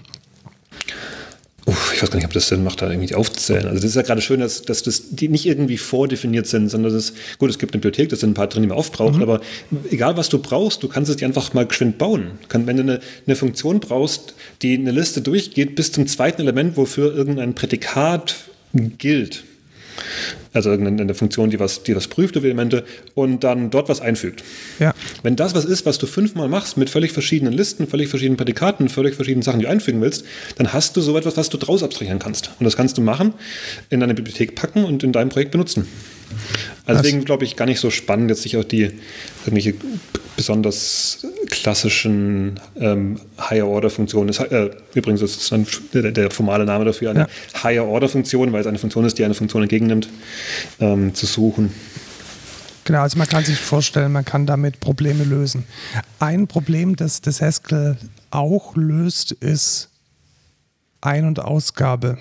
Uff, 1.66 1.92
ich 1.94 2.02
weiß 2.02 2.10
gar 2.10 2.16
nicht, 2.16 2.26
ob 2.26 2.32
das 2.32 2.48
Sinn 2.48 2.64
macht, 2.64 2.80
da 2.80 2.90
irgendwie 2.90 3.14
aufzuzählen. 3.14 3.66
Also 3.66 3.76
das 3.76 3.84
ist 3.84 3.94
ja 3.94 4.02
gerade 4.02 4.22
schön, 4.22 4.40
dass, 4.40 4.62
dass 4.62 4.82
das 4.82 5.10
die 5.10 5.28
nicht 5.28 5.44
irgendwie 5.44 5.76
vordefiniert 5.76 6.46
sind, 6.46 6.70
sondern 6.70 6.92
das 6.92 7.04
ist, 7.10 7.16
gut, 7.38 7.50
es 7.50 7.58
gibt 7.58 7.74
eine 7.74 7.80
Bibliothek, 7.80 8.08
da 8.08 8.16
sind 8.16 8.30
ein 8.30 8.34
paar 8.34 8.48
drin, 8.48 8.62
die 8.62 8.68
man 8.68 8.78
oft 8.78 8.92
braucht, 8.92 9.16
mhm. 9.16 9.22
aber 9.22 9.40
egal 9.90 10.16
was 10.16 10.30
du 10.30 10.38
brauchst, 10.38 10.82
du 10.82 10.88
kannst 10.88 11.10
es 11.10 11.16
dir 11.18 11.26
einfach 11.26 11.52
mal 11.52 11.66
geschwind 11.66 11.98
bauen. 11.98 12.38
wenn 12.48 12.76
du 12.76 12.82
eine, 12.82 13.00
eine 13.26 13.36
Funktion 13.36 13.78
brauchst, 13.78 14.34
die 14.62 14.74
eine 14.78 14.90
Liste 14.90 15.20
durchgeht 15.20 15.76
bis 15.76 15.92
zum 15.92 16.06
zweiten 16.06 16.40
Element, 16.40 16.76
wofür 16.76 17.14
irgendein 17.14 17.54
Prädikat 17.54 18.36
gilt, 18.72 19.44
also 20.52 20.70
irgendeine 20.70 21.14
Funktion, 21.14 21.50
die 21.50 21.60
was, 21.60 21.82
die 21.82 21.94
was 21.94 22.08
prüft 22.08 22.36
über 22.36 22.46
Elemente 22.46 22.84
und 23.14 23.44
dann 23.44 23.70
dort 23.70 23.88
was 23.88 24.00
einfügt. 24.00 24.42
Ja. 24.78 24.94
Wenn 25.22 25.36
das 25.36 25.54
was 25.54 25.64
ist, 25.64 25.86
was 25.86 25.98
du 25.98 26.06
fünfmal 26.06 26.48
machst 26.48 26.76
mit 26.76 26.90
völlig 26.90 27.12
verschiedenen 27.12 27.52
Listen, 27.52 27.86
völlig 27.86 28.08
verschiedenen 28.08 28.36
Prädikaten, 28.36 28.88
völlig 28.88 29.14
verschiedenen 29.14 29.42
Sachen, 29.42 29.60
die 29.60 29.66
du 29.66 29.70
einfügen 29.70 30.00
willst, 30.00 30.24
dann 30.56 30.72
hast 30.72 30.96
du 30.96 31.00
so 31.00 31.16
etwas, 31.16 31.36
was 31.36 31.48
du 31.48 31.56
draus 31.56 31.82
abstrahieren 31.82 32.18
kannst. 32.18 32.50
Und 32.58 32.64
das 32.64 32.76
kannst 32.76 32.98
du 32.98 33.02
machen, 33.02 33.34
in 33.90 34.00
deine 34.00 34.14
Bibliothek 34.14 34.54
packen 34.54 34.84
und 34.84 35.02
in 35.04 35.12
deinem 35.12 35.28
Projekt 35.28 35.52
benutzen. 35.52 35.86
Also 36.84 37.02
deswegen 37.02 37.24
glaube 37.24 37.44
ich 37.44 37.56
gar 37.56 37.66
nicht 37.66 37.80
so 37.80 37.90
spannend, 37.90 38.30
jetzt 38.30 38.42
sich 38.42 38.56
auch 38.56 38.64
die 38.64 38.90
irgendwelche 39.44 39.74
besonders 40.36 41.26
klassischen 41.48 42.58
ähm, 42.76 43.20
Higher-Order-Funktionen. 43.38 44.34
Äh, 44.50 44.70
übrigens 44.94 45.22
ist 45.22 45.52
das 45.52 45.60
der, 45.92 46.12
der, 46.12 46.30
formale 46.30 46.64
Name 46.64 46.84
dafür 46.84 47.10
eine 47.10 47.20
ja. 47.20 47.62
Higher-Order-Funktion, 47.62 48.52
weil 48.52 48.60
es 48.60 48.66
eine 48.66 48.78
Funktion 48.78 49.04
ist, 49.04 49.18
die 49.18 49.24
eine 49.24 49.34
Funktion 49.34 49.62
entgegennimmt, 49.62 50.08
ähm, 50.80 51.14
zu 51.14 51.26
suchen. 51.26 51.72
Genau, 52.84 53.02
also 53.02 53.18
man 53.18 53.28
kann 53.28 53.44
sich 53.44 53.58
vorstellen, 53.58 54.12
man 54.12 54.24
kann 54.24 54.46
damit 54.46 54.80
Probleme 54.80 55.24
lösen. 55.24 55.64
Ein 56.18 56.46
Problem, 56.46 56.96
das 56.96 57.20
das 57.20 57.40
Haskell 57.40 57.96
auch 58.30 58.74
löst, 58.76 59.32
ist 59.32 59.90
Ein- 61.00 61.26
und 61.26 61.40
Ausgabe. 61.40 62.18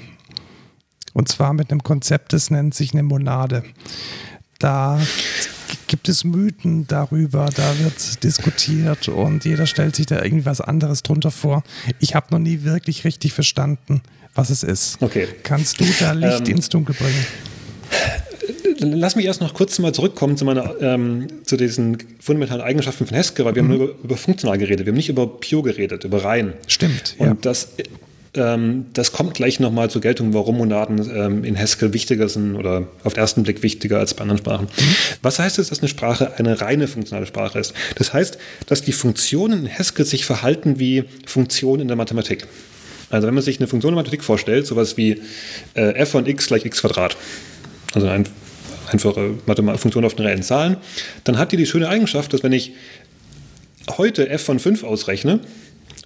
Und 1.14 1.28
zwar 1.28 1.54
mit 1.54 1.72
einem 1.72 1.84
Konzept, 1.84 2.34
das 2.34 2.52
nennt 2.52 2.74
sich 2.74 2.94
eine 2.94 3.04
Monade. 3.04 3.64
Da 4.60 5.00
gibt 5.90 6.08
es 6.08 6.24
Mythen 6.24 6.88
darüber, 6.88 7.50
da 7.54 7.80
wird 7.80 8.24
diskutiert 8.24 9.10
und 9.10 9.44
jeder 9.44 9.66
stellt 9.66 9.96
sich 9.96 10.06
da 10.06 10.24
irgendwas 10.24 10.62
anderes 10.62 11.04
drunter 11.04 11.32
vor. 11.32 11.64
Ich 12.00 12.16
habe 12.16 12.28
noch 12.30 12.40
nie 12.40 12.64
wirklich 12.64 13.04
richtig 13.04 13.34
verstanden, 13.34 14.02
was 14.36 14.52
es 14.52 14.64
ist. 14.64 15.02
Okay. 15.02 15.28
Kannst 15.44 15.82
du 15.82 15.86
da 16.00 16.14
Licht 16.14 16.48
ähm, 16.48 16.56
ins 16.56 16.70
Dunkel 16.70 16.96
bringen? 16.96 17.26
Lass 18.82 19.16
mich 19.16 19.26
erst 19.26 19.42
noch 19.42 19.54
kurz 19.54 19.78
mal 19.80 19.92
zurückkommen 19.92 20.38
zu, 20.38 20.46
meiner, 20.46 20.80
ähm, 20.80 21.28
zu 21.44 21.58
diesen 21.58 21.98
fundamentalen 22.22 22.62
Eigenschaften 22.62 23.08
von 23.08 23.18
Haskell, 23.18 23.46
weil 23.46 23.56
wir 23.56 23.64
mhm. 23.64 23.72
haben 23.72 23.78
nur 23.78 23.90
über, 23.90 24.04
über, 24.04 24.18
funktional 24.18 24.58
geredet, 24.60 24.86
wir 24.86 24.92
haben 24.92 24.98
nicht 24.98 25.10
über 25.10 25.28
Pure 25.28 25.64
geredet, 25.64 26.04
über 26.04 26.24
rein. 26.24 26.54
Stimmt. 26.68 27.16
Und 27.18 27.28
ja. 27.28 27.38
das 27.42 27.70
das 28.94 29.12
kommt 29.12 29.34
gleich 29.34 29.60
nochmal 29.60 29.90
zur 29.90 30.02
Geltung, 30.02 30.34
warum 30.34 30.58
Monaden 30.58 31.10
ähm, 31.14 31.44
in 31.44 31.58
Haskell 31.58 31.94
wichtiger 31.94 32.30
sind 32.30 32.56
oder 32.56 32.88
auf 33.04 33.14
den 33.14 33.22
ersten 33.22 33.44
Blick 33.44 33.64
wichtiger 33.64 34.00
als 34.00 34.14
bei 34.14 34.22
anderen 34.22 34.40
Sprachen. 34.40 34.66
Mhm. 34.66 34.96
Was 35.22 35.40
heißt 35.40 35.60
es, 35.60 35.70
dass 35.70 35.80
eine 35.80 35.90
Sprache 35.90 36.38
eine 36.38 36.62
reine 36.62 36.88
funktionale 36.88 37.26
Sprache 37.26 37.60
ist? 37.60 37.74
Das 37.96 38.14
heißt, 38.14 38.38
dass 38.68 38.82
die 38.82 38.92
Funktionen 38.92 39.66
in 39.66 39.72
Haskell 39.72 40.06
sich 40.06 40.26
verhalten 40.26 40.80
wie 40.80 41.06
Funktionen 41.26 41.82
in 41.82 41.88
der 41.88 41.98
Mathematik. 41.98 42.48
Also 43.10 43.28
wenn 43.28 43.34
man 43.34 43.44
sich 43.44 43.60
eine 43.60 43.68
Funktion 43.68 43.94
in 43.94 43.96
der 43.96 44.04
Mathematik 44.04 44.24
vorstellt, 44.24 44.68
sowas 44.68 44.98
wie 44.98 45.22
äh, 45.74 45.96
f 45.96 46.12
von 46.12 46.26
x 46.26 46.48
gleich 46.48 46.66
x 46.66 46.82
Quadrat, 46.82 47.18
also 47.94 48.08
eine 48.08 48.26
einfache 48.92 49.36
Funktion 49.78 50.06
auf 50.06 50.16
den 50.16 50.26
reellen 50.26 50.44
Zahlen, 50.44 50.78
dann 51.24 51.38
hat 51.38 51.52
die 51.52 51.58
die 51.58 51.66
schöne 51.66 51.90
Eigenschaft, 51.90 52.34
dass 52.34 52.44
wenn 52.44 52.54
ich 52.54 52.74
heute 53.98 54.30
f 54.30 54.44
von 54.44 54.60
5 54.60 54.84
ausrechne 54.84 55.40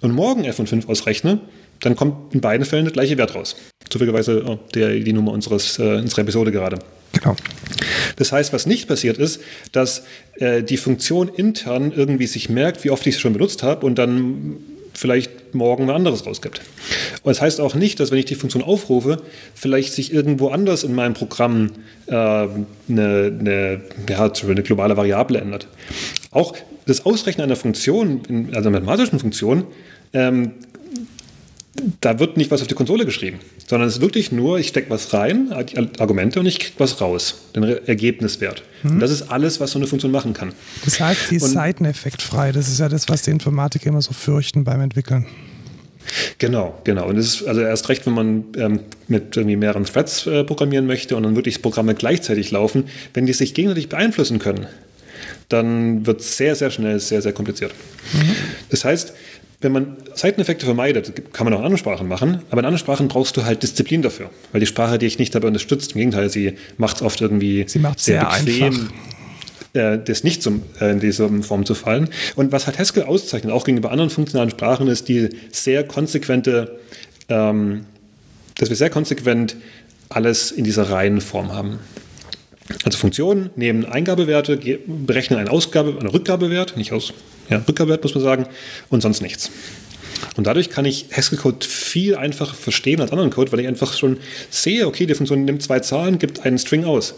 und 0.00 0.12
morgen 0.12 0.44
f 0.44 0.56
von 0.56 0.66
5 0.66 0.88
ausrechne, 0.88 1.40
dann 1.84 1.96
kommt 1.96 2.34
in 2.34 2.40
beiden 2.40 2.64
Fällen 2.64 2.84
der 2.84 2.92
gleiche 2.92 3.18
Wert 3.18 3.34
raus. 3.34 3.56
Zufälligerweise 3.90 4.42
oh, 4.46 4.58
der, 4.74 4.98
die 5.00 5.12
Nummer 5.12 5.32
unseres, 5.32 5.78
äh, 5.78 5.96
unserer 5.96 6.22
Episode 6.22 6.50
gerade. 6.50 6.78
Genau. 7.12 7.36
Das 8.16 8.32
heißt, 8.32 8.52
was 8.52 8.66
nicht 8.66 8.88
passiert 8.88 9.18
ist, 9.18 9.40
dass 9.72 10.04
äh, 10.36 10.62
die 10.62 10.76
Funktion 10.76 11.28
intern 11.28 11.92
irgendwie 11.94 12.26
sich 12.26 12.48
merkt, 12.48 12.84
wie 12.84 12.90
oft 12.90 13.06
ich 13.06 13.16
sie 13.16 13.20
schon 13.20 13.34
benutzt 13.34 13.62
habe 13.62 13.84
und 13.84 13.98
dann 13.98 14.56
vielleicht 14.94 15.54
morgen 15.54 15.84
ein 15.84 15.96
anderes 15.96 16.24
rausgibt. 16.24 16.60
Und 17.22 17.30
das 17.30 17.40
heißt 17.40 17.60
auch 17.60 17.74
nicht, 17.74 18.00
dass 18.00 18.10
wenn 18.10 18.18
ich 18.18 18.24
die 18.24 18.34
Funktion 18.34 18.62
aufrufe, 18.62 19.20
vielleicht 19.54 19.92
sich 19.92 20.12
irgendwo 20.12 20.48
anders 20.48 20.84
in 20.84 20.94
meinem 20.94 21.14
Programm 21.14 21.72
äh, 22.06 22.14
eine, 22.14 22.48
eine, 22.88 23.80
ja, 24.08 24.32
eine 24.48 24.62
globale 24.62 24.96
Variable 24.96 25.38
ändert. 25.38 25.66
Auch 26.30 26.54
das 26.86 27.04
Ausrechnen 27.04 27.44
einer 27.44 27.56
Funktion, 27.56 28.22
also 28.54 28.68
einer 28.68 28.80
mathematischen 28.80 29.18
Funktion, 29.18 29.64
ähm, 30.12 30.52
da 32.00 32.18
wird 32.18 32.36
nicht 32.36 32.50
was 32.50 32.62
auf 32.62 32.68
die 32.68 32.74
Konsole 32.74 33.04
geschrieben, 33.04 33.40
sondern 33.66 33.88
es 33.88 33.96
ist 33.96 34.00
wirklich 34.00 34.30
nur, 34.30 34.58
ich 34.58 34.68
stecke 34.68 34.90
was 34.90 35.12
rein, 35.12 35.52
Argumente 35.98 36.38
und 36.40 36.46
ich 36.46 36.60
kriege 36.60 36.74
was 36.78 37.00
raus, 37.00 37.42
den 37.54 37.64
Ergebniswert. 37.64 38.62
Mhm. 38.82 38.92
Und 38.92 39.00
das 39.00 39.10
ist 39.10 39.22
alles, 39.22 39.60
was 39.60 39.72
so 39.72 39.78
eine 39.78 39.86
Funktion 39.86 40.12
machen 40.12 40.34
kann. 40.34 40.52
Das 40.84 41.00
heißt, 41.00 41.28
sie 41.28 41.36
ist 41.36 41.52
seiteneffektfrei. 41.52 42.52
Das 42.52 42.68
ist 42.68 42.78
ja 42.78 42.88
das, 42.88 43.08
was 43.08 43.22
die 43.22 43.30
Informatiker 43.30 43.88
immer 43.88 44.02
so 44.02 44.12
fürchten 44.12 44.62
beim 44.64 44.80
Entwickeln. 44.80 45.26
Genau, 46.38 46.78
genau. 46.84 47.08
Und 47.08 47.16
es 47.16 47.40
ist 47.40 47.48
also 47.48 47.62
erst 47.62 47.88
recht, 47.88 48.06
wenn 48.06 48.12
man 48.12 48.44
ähm, 48.56 48.80
mit 49.08 49.36
irgendwie 49.36 49.56
mehreren 49.56 49.84
Threads 49.84 50.26
äh, 50.26 50.44
programmieren 50.44 50.86
möchte 50.86 51.16
und 51.16 51.22
dann 51.22 51.34
wirklich 51.34 51.62
Programme 51.62 51.94
gleichzeitig 51.94 52.50
laufen, 52.50 52.84
wenn 53.14 53.26
die 53.26 53.32
sich 53.32 53.54
gegenseitig 53.54 53.88
beeinflussen 53.88 54.38
können, 54.38 54.66
dann 55.48 56.06
wird 56.06 56.20
es 56.20 56.36
sehr, 56.36 56.54
sehr 56.56 56.70
schnell 56.70 57.00
sehr, 57.00 57.22
sehr 57.22 57.32
kompliziert. 57.32 57.72
Mhm. 58.12 58.36
Das 58.70 58.84
heißt, 58.84 59.14
wenn 59.64 59.72
man 59.72 59.96
Seiteneffekte 60.14 60.64
vermeidet, 60.64 61.32
kann 61.32 61.44
man 61.44 61.54
auch 61.54 61.58
in 61.58 61.64
anderen 61.64 61.78
Sprachen 61.78 62.06
machen, 62.06 62.42
aber 62.50 62.60
in 62.60 62.66
anderen 62.66 62.78
Sprachen 62.78 63.08
brauchst 63.08 63.36
du 63.36 63.44
halt 63.44 63.62
Disziplin 63.62 64.02
dafür, 64.02 64.30
weil 64.52 64.60
die 64.60 64.66
Sprache 64.66 64.98
dich 64.98 65.18
nicht 65.18 65.34
dabei 65.34 65.48
unterstützt. 65.48 65.92
Im 65.92 65.98
Gegenteil, 65.98 66.30
sie 66.30 66.54
macht 66.76 66.96
es 66.96 67.02
oft 67.02 67.20
irgendwie 67.20 67.64
sie 67.66 67.80
sehr, 67.80 67.96
sehr 67.96 68.44
bequem. 68.44 68.90
Äh, 69.72 69.98
das 69.98 70.22
nicht 70.22 70.42
zum, 70.42 70.62
äh, 70.80 70.92
in 70.92 71.00
dieser 71.00 71.28
Form 71.42 71.66
zu 71.66 71.74
fallen. 71.74 72.08
Und 72.36 72.52
was 72.52 72.68
hat 72.68 72.78
Haskell 72.78 73.02
auszeichnet, 73.02 73.52
auch 73.52 73.64
gegenüber 73.64 73.90
anderen 73.90 74.10
funktionalen 74.10 74.50
Sprachen, 74.50 74.86
ist 74.86 75.08
die 75.08 75.30
sehr 75.50 75.82
konsequente, 75.82 76.78
ähm, 77.28 77.84
dass 78.56 78.68
wir 78.68 78.76
sehr 78.76 78.90
konsequent 78.90 79.56
alles 80.10 80.52
in 80.52 80.62
dieser 80.62 80.90
Reihenform 80.90 81.52
haben. 81.52 81.80
Also 82.84 82.98
Funktionen 82.98 83.50
nehmen 83.56 83.84
Eingabewerte, 83.84 84.56
berechnen 84.86 85.38
einen 85.38 85.48
Ausgabe, 85.48 85.98
einen 85.98 86.08
Rückgabewert, 86.08 86.76
nicht 86.76 86.92
aus, 86.92 87.12
ja, 87.50 87.62
Rückgabewert 87.68 88.02
muss 88.02 88.14
man 88.14 88.24
sagen, 88.24 88.46
und 88.88 89.02
sonst 89.02 89.20
nichts. 89.20 89.50
Und 90.36 90.46
dadurch 90.46 90.70
kann 90.70 90.84
ich 90.84 91.06
Haskell-Code 91.12 91.66
viel 91.66 92.16
einfacher 92.16 92.54
verstehen 92.54 93.00
als 93.00 93.10
anderen 93.12 93.30
Code, 93.30 93.52
weil 93.52 93.60
ich 93.60 93.68
einfach 93.68 93.94
schon 93.96 94.18
sehe, 94.50 94.86
okay, 94.86 95.06
die 95.06 95.14
Funktion 95.14 95.44
nimmt 95.44 95.62
zwei 95.62 95.80
Zahlen, 95.80 96.18
gibt 96.18 96.44
einen 96.44 96.58
String 96.58 96.84
aus. 96.84 97.14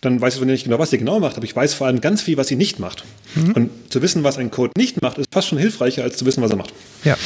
Dann 0.00 0.20
weiß 0.20 0.36
ich 0.36 0.42
nicht 0.42 0.64
genau, 0.64 0.78
was 0.78 0.90
sie 0.90 0.98
genau 0.98 1.18
macht, 1.18 1.36
aber 1.36 1.44
ich 1.44 1.56
weiß 1.56 1.74
vor 1.74 1.88
allem 1.88 2.00
ganz 2.00 2.22
viel, 2.22 2.36
was 2.36 2.46
sie 2.46 2.54
nicht 2.54 2.78
macht. 2.78 3.04
Mhm. 3.34 3.52
Und 3.52 3.70
zu 3.90 4.00
wissen, 4.00 4.22
was 4.22 4.38
ein 4.38 4.50
Code 4.50 4.72
nicht 4.76 5.02
macht, 5.02 5.18
ist 5.18 5.26
fast 5.32 5.48
schon 5.48 5.58
hilfreicher, 5.58 6.04
als 6.04 6.18
zu 6.18 6.26
wissen, 6.26 6.42
was 6.42 6.50
er 6.50 6.56
macht. 6.56 6.72
Ja, 7.02 7.16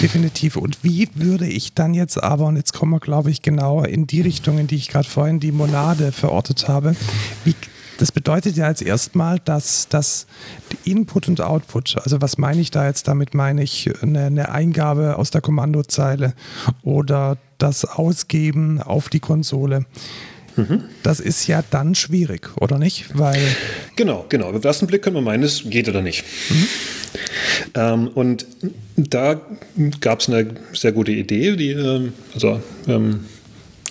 definitiv. 0.00 0.56
Und 0.56 0.82
wie 0.82 1.08
würde 1.14 1.46
ich 1.46 1.74
dann 1.74 1.94
jetzt 1.94 2.22
aber, 2.22 2.46
und 2.46 2.56
jetzt 2.56 2.72
kommen 2.72 2.92
wir, 2.92 3.00
glaube 3.00 3.30
ich, 3.30 3.42
genauer 3.42 3.88
in 3.88 4.06
die 4.06 4.20
Richtung, 4.20 4.58
in 4.58 4.66
die 4.66 4.76
ich 4.76 4.88
gerade 4.88 5.08
vorhin 5.08 5.40
die 5.40 5.52
Monade 5.52 6.12
verortet 6.12 6.68
habe, 6.68 6.96
wie 7.44 7.54
das 7.98 8.12
bedeutet 8.12 8.56
ja 8.56 8.66
als 8.66 8.80
erstmal, 8.80 9.40
dass 9.40 9.88
das 9.88 10.28
Input 10.84 11.26
und 11.26 11.40
Output, 11.40 11.96
also 12.04 12.20
was 12.22 12.38
meine 12.38 12.60
ich 12.60 12.70
da 12.70 12.86
jetzt 12.86 13.08
damit? 13.08 13.34
Meine 13.34 13.64
ich 13.64 13.90
eine, 14.00 14.26
eine 14.26 14.50
Eingabe 14.50 15.18
aus 15.18 15.30
der 15.30 15.40
Kommandozeile 15.40 16.34
oder 16.84 17.38
das 17.58 17.84
Ausgeben 17.84 18.80
auf 18.80 19.08
die 19.08 19.18
Konsole. 19.18 19.84
Mhm. 20.58 20.84
Das 21.04 21.20
ist 21.20 21.46
ja 21.46 21.62
dann 21.70 21.94
schwierig, 21.94 22.50
oder 22.60 22.78
nicht? 22.78 23.16
Weil 23.16 23.40
genau, 23.94 24.26
genau. 24.28 24.46
Auf 24.46 24.54
den 24.54 24.64
ersten 24.64 24.86
Blick 24.88 25.02
können 25.02 25.14
wir 25.14 25.22
meinen, 25.22 25.44
es 25.44 25.62
geht 25.64 25.88
oder 25.88 26.02
nicht. 26.02 26.24
Mhm. 26.50 26.66
Ähm, 27.74 28.08
und 28.08 28.46
da 28.96 29.40
gab 30.00 30.20
es 30.20 30.28
eine 30.28 30.48
sehr 30.72 30.92
gute 30.92 31.12
Idee, 31.12 31.56
die, 31.56 31.70
ähm, 31.70 32.12
also 32.34 32.60
ähm, 32.88 33.26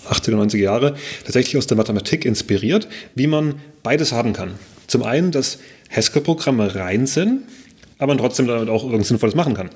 80er, 0.10 0.36
90er 0.36 0.58
Jahre, 0.58 0.96
tatsächlich 1.24 1.58
aus 1.58 1.68
der 1.68 1.78
Mathematik 1.78 2.26
inspiriert, 2.26 2.88
wie 3.16 3.28
man 3.28 3.56
beides 3.82 4.12
haben 4.12 4.34
kann. 4.34 4.52
Zum 4.88 5.04
einen, 5.04 5.32
dass 5.32 5.60
Haskell-Programme 5.90 6.76
rein 6.76 7.08
sind, 7.08 7.44
aber 7.98 8.08
man 8.08 8.18
trotzdem 8.18 8.48
damit 8.48 8.70
auch 8.70 8.84
irgendwas 8.84 9.08
Sinnvolles 9.08 9.36
machen 9.36 9.54
kann. 9.54 9.70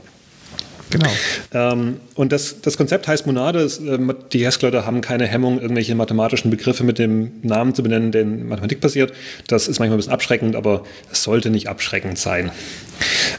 Genau. 0.91 1.09
Ähm, 1.53 1.97
und 2.15 2.31
das, 2.31 2.61
das 2.61 2.77
Konzept 2.77 3.07
heißt 3.07 3.25
Monade. 3.25 3.67
Ähm, 3.79 4.13
die 4.31 4.45
Haskell-Leute 4.45 4.85
haben 4.85 5.01
keine 5.01 5.25
Hemmung, 5.25 5.59
irgendwelche 5.59 5.95
mathematischen 5.95 6.51
Begriffe 6.51 6.83
mit 6.83 6.99
dem 6.99 7.31
Namen 7.41 7.73
zu 7.73 7.81
benennen, 7.81 8.11
der 8.11 8.21
in 8.21 8.47
Mathematik 8.47 8.81
passiert. 8.81 9.13
Das 9.47 9.67
ist 9.67 9.79
manchmal 9.79 9.95
ein 9.95 9.97
bisschen 9.97 10.13
abschreckend, 10.13 10.55
aber 10.55 10.83
es 11.11 11.23
sollte 11.23 11.49
nicht 11.49 11.67
abschreckend 11.67 12.17
sein. 12.19 12.51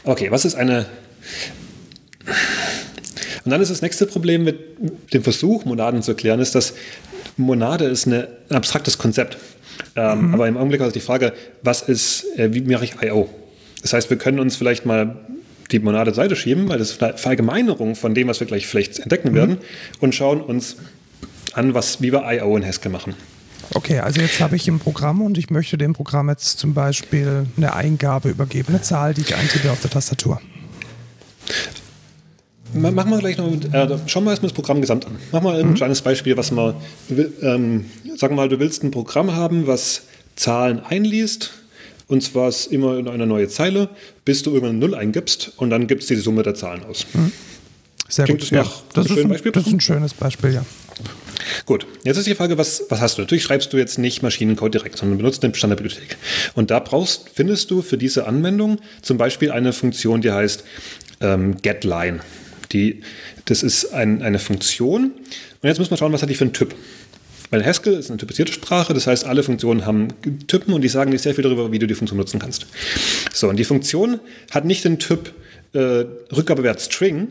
Okay, 0.03 0.31
was 0.31 0.45
ist 0.45 0.55
eine. 0.55 0.87
Und 3.45 3.51
dann 3.51 3.61
ist 3.61 3.69
das 3.69 3.81
nächste 3.81 4.05
Problem 4.05 4.43
mit 4.43 4.57
dem 5.13 5.23
Versuch, 5.23 5.65
Monaden 5.65 6.01
zu 6.01 6.11
erklären, 6.11 6.39
ist, 6.39 6.55
dass 6.55 6.73
Monade 7.37 7.85
ist 7.85 8.07
eine, 8.07 8.29
ein 8.49 8.55
abstraktes 8.55 8.97
Konzept. 8.97 9.37
Ähm, 9.95 10.27
mhm. 10.27 10.33
Aber 10.33 10.47
im 10.47 10.57
Augenblick 10.57 10.81
ist 10.81 10.95
die 10.95 10.99
Frage, 10.99 11.33
was 11.61 11.81
ist, 11.81 12.25
äh, 12.37 12.53
wie 12.53 12.61
mache 12.61 12.85
ich 12.85 12.95
I.O.? 13.01 13.29
Das 13.81 13.93
heißt, 13.93 14.09
wir 14.09 14.17
können 14.17 14.39
uns 14.39 14.55
vielleicht 14.55 14.85
mal 14.85 15.17
die 15.71 15.79
Monade 15.79 16.13
Seite 16.13 16.35
schieben, 16.35 16.69
weil 16.69 16.79
das 16.79 16.91
ist 16.91 17.03
eine 17.03 17.17
Verallgemeinerung 17.17 17.95
von 17.95 18.13
dem, 18.13 18.27
was 18.27 18.39
wir 18.39 18.47
gleich 18.47 18.67
vielleicht 18.67 18.99
entdecken 18.99 19.31
mhm. 19.31 19.35
werden, 19.35 19.57
und 19.99 20.15
schauen 20.15 20.41
uns 20.41 20.77
an, 21.53 21.73
was, 21.73 22.01
wie 22.01 22.11
wir 22.11 22.23
I.O. 22.25 22.57
in 22.57 22.65
Haskell 22.65 22.91
machen. 22.91 23.15
Okay, 23.73 23.99
also 23.99 24.21
jetzt 24.21 24.39
habe 24.39 24.55
ich 24.55 24.67
ein 24.67 24.79
Programm 24.79 25.21
und 25.21 25.37
ich 25.37 25.49
möchte 25.49 25.77
dem 25.77 25.93
Programm 25.93 26.29
jetzt 26.29 26.59
zum 26.59 26.73
Beispiel 26.73 27.45
eine 27.57 27.73
Eingabe 27.73 28.29
übergeben, 28.29 28.69
eine 28.69 28.81
Zahl, 28.81 29.13
die 29.13 29.21
ich 29.21 29.35
eintippe 29.35 29.71
auf 29.71 29.81
der 29.81 29.89
Tastatur. 29.89 30.41
Machen 32.73 33.09
wir 33.09 33.19
gleich 33.19 33.37
noch, 33.37 33.51
äh, 33.51 33.97
schauen 34.07 34.23
wir 34.25 34.31
erstmal 34.31 34.49
das 34.49 34.53
Programm 34.53 34.81
gesamt 34.81 35.05
an. 35.05 35.15
Mach 35.31 35.41
mal 35.41 35.59
ein 35.59 35.69
mhm. 35.69 35.73
kleines 35.75 36.01
Beispiel, 36.01 36.35
was 36.37 36.51
man, 36.51 36.75
ähm, 37.41 37.85
sagen 38.15 38.33
wir 38.33 38.41
mal, 38.41 38.49
du 38.49 38.59
willst 38.59 38.83
ein 38.83 38.91
Programm 38.91 39.35
haben, 39.35 39.67
was 39.67 40.03
Zahlen 40.35 40.79
einliest, 40.83 41.51
und 42.07 42.23
zwar 42.23 42.49
ist 42.49 42.67
immer 42.67 42.97
in 42.97 43.07
einer 43.07 43.25
neue 43.25 43.47
Zeile, 43.47 43.89
bis 44.25 44.43
du 44.43 44.51
irgendwann 44.51 44.79
Null 44.79 44.95
eingibst 44.95 45.53
und 45.57 45.69
dann 45.69 45.87
gibt 45.87 46.01
es 46.03 46.07
die 46.07 46.15
Summe 46.15 46.43
der 46.43 46.55
Zahlen 46.55 46.83
aus. 46.83 47.05
Mhm. 47.13 47.31
Sehr 48.07 48.25
Klingt 48.25 48.41
gut. 48.41 48.51
Das, 48.51 48.67
ja, 48.67 48.73
das, 48.93 49.09
ist 49.09 49.17
ein, 49.17 49.29
Beispiel? 49.29 49.51
das 49.51 49.67
ist 49.67 49.73
ein 49.73 49.79
schönes 49.79 50.13
Beispiel, 50.13 50.53
ja. 50.53 50.65
Gut, 51.65 51.87
jetzt 52.03 52.17
ist 52.17 52.27
die 52.27 52.35
Frage, 52.35 52.57
was, 52.57 52.83
was 52.89 53.01
hast 53.01 53.17
du? 53.17 53.21
Natürlich 53.21 53.43
schreibst 53.43 53.73
du 53.73 53.77
jetzt 53.77 53.97
nicht 53.97 54.21
Maschinencode 54.21 54.73
direkt, 54.73 54.97
sondern 54.97 55.17
benutzt 55.17 55.43
eine 55.43 55.55
Standardbibliothek. 55.55 56.17
Und 56.55 56.71
da 56.71 56.79
brauchst, 56.79 57.29
findest 57.33 57.71
du 57.71 57.81
für 57.81 57.97
diese 57.97 58.27
Anwendung 58.27 58.79
zum 59.01 59.17
Beispiel 59.17 59.51
eine 59.51 59.73
Funktion, 59.73 60.21
die 60.21 60.31
heißt 60.31 60.63
ähm, 61.21 61.57
getLine. 61.61 62.19
Die, 62.71 63.01
das 63.45 63.63
ist 63.63 63.93
ein, 63.93 64.21
eine 64.21 64.39
Funktion. 64.39 65.11
Und 65.61 65.69
jetzt 65.69 65.79
muss 65.79 65.89
man 65.89 65.97
schauen, 65.97 66.11
was 66.13 66.21
hat 66.21 66.29
die 66.29 66.35
für 66.35 66.45
einen 66.45 66.53
Typ. 66.53 66.75
Weil 67.49 67.65
Haskell 67.65 67.93
ist 67.93 68.09
eine 68.09 68.17
typisierte 68.17 68.51
Sprache, 68.51 68.93
das 68.93 69.07
heißt, 69.07 69.25
alle 69.25 69.43
Funktionen 69.43 69.85
haben 69.85 70.07
Typen 70.47 70.73
und 70.73 70.81
die 70.81 70.87
sagen 70.87 71.11
dir 71.11 71.19
sehr 71.19 71.35
viel 71.35 71.43
darüber, 71.43 71.71
wie 71.71 71.79
du 71.79 71.87
die 71.87 71.93
Funktion 71.93 72.17
nutzen 72.17 72.39
kannst. 72.39 72.65
So, 73.33 73.49
und 73.49 73.57
die 73.57 73.63
Funktion 73.63 74.19
hat 74.51 74.65
nicht 74.65 74.83
den 74.85 74.99
Typ 74.99 75.33
äh, 75.73 76.05
Rückgabewert 76.35 76.81
String, 76.81 77.27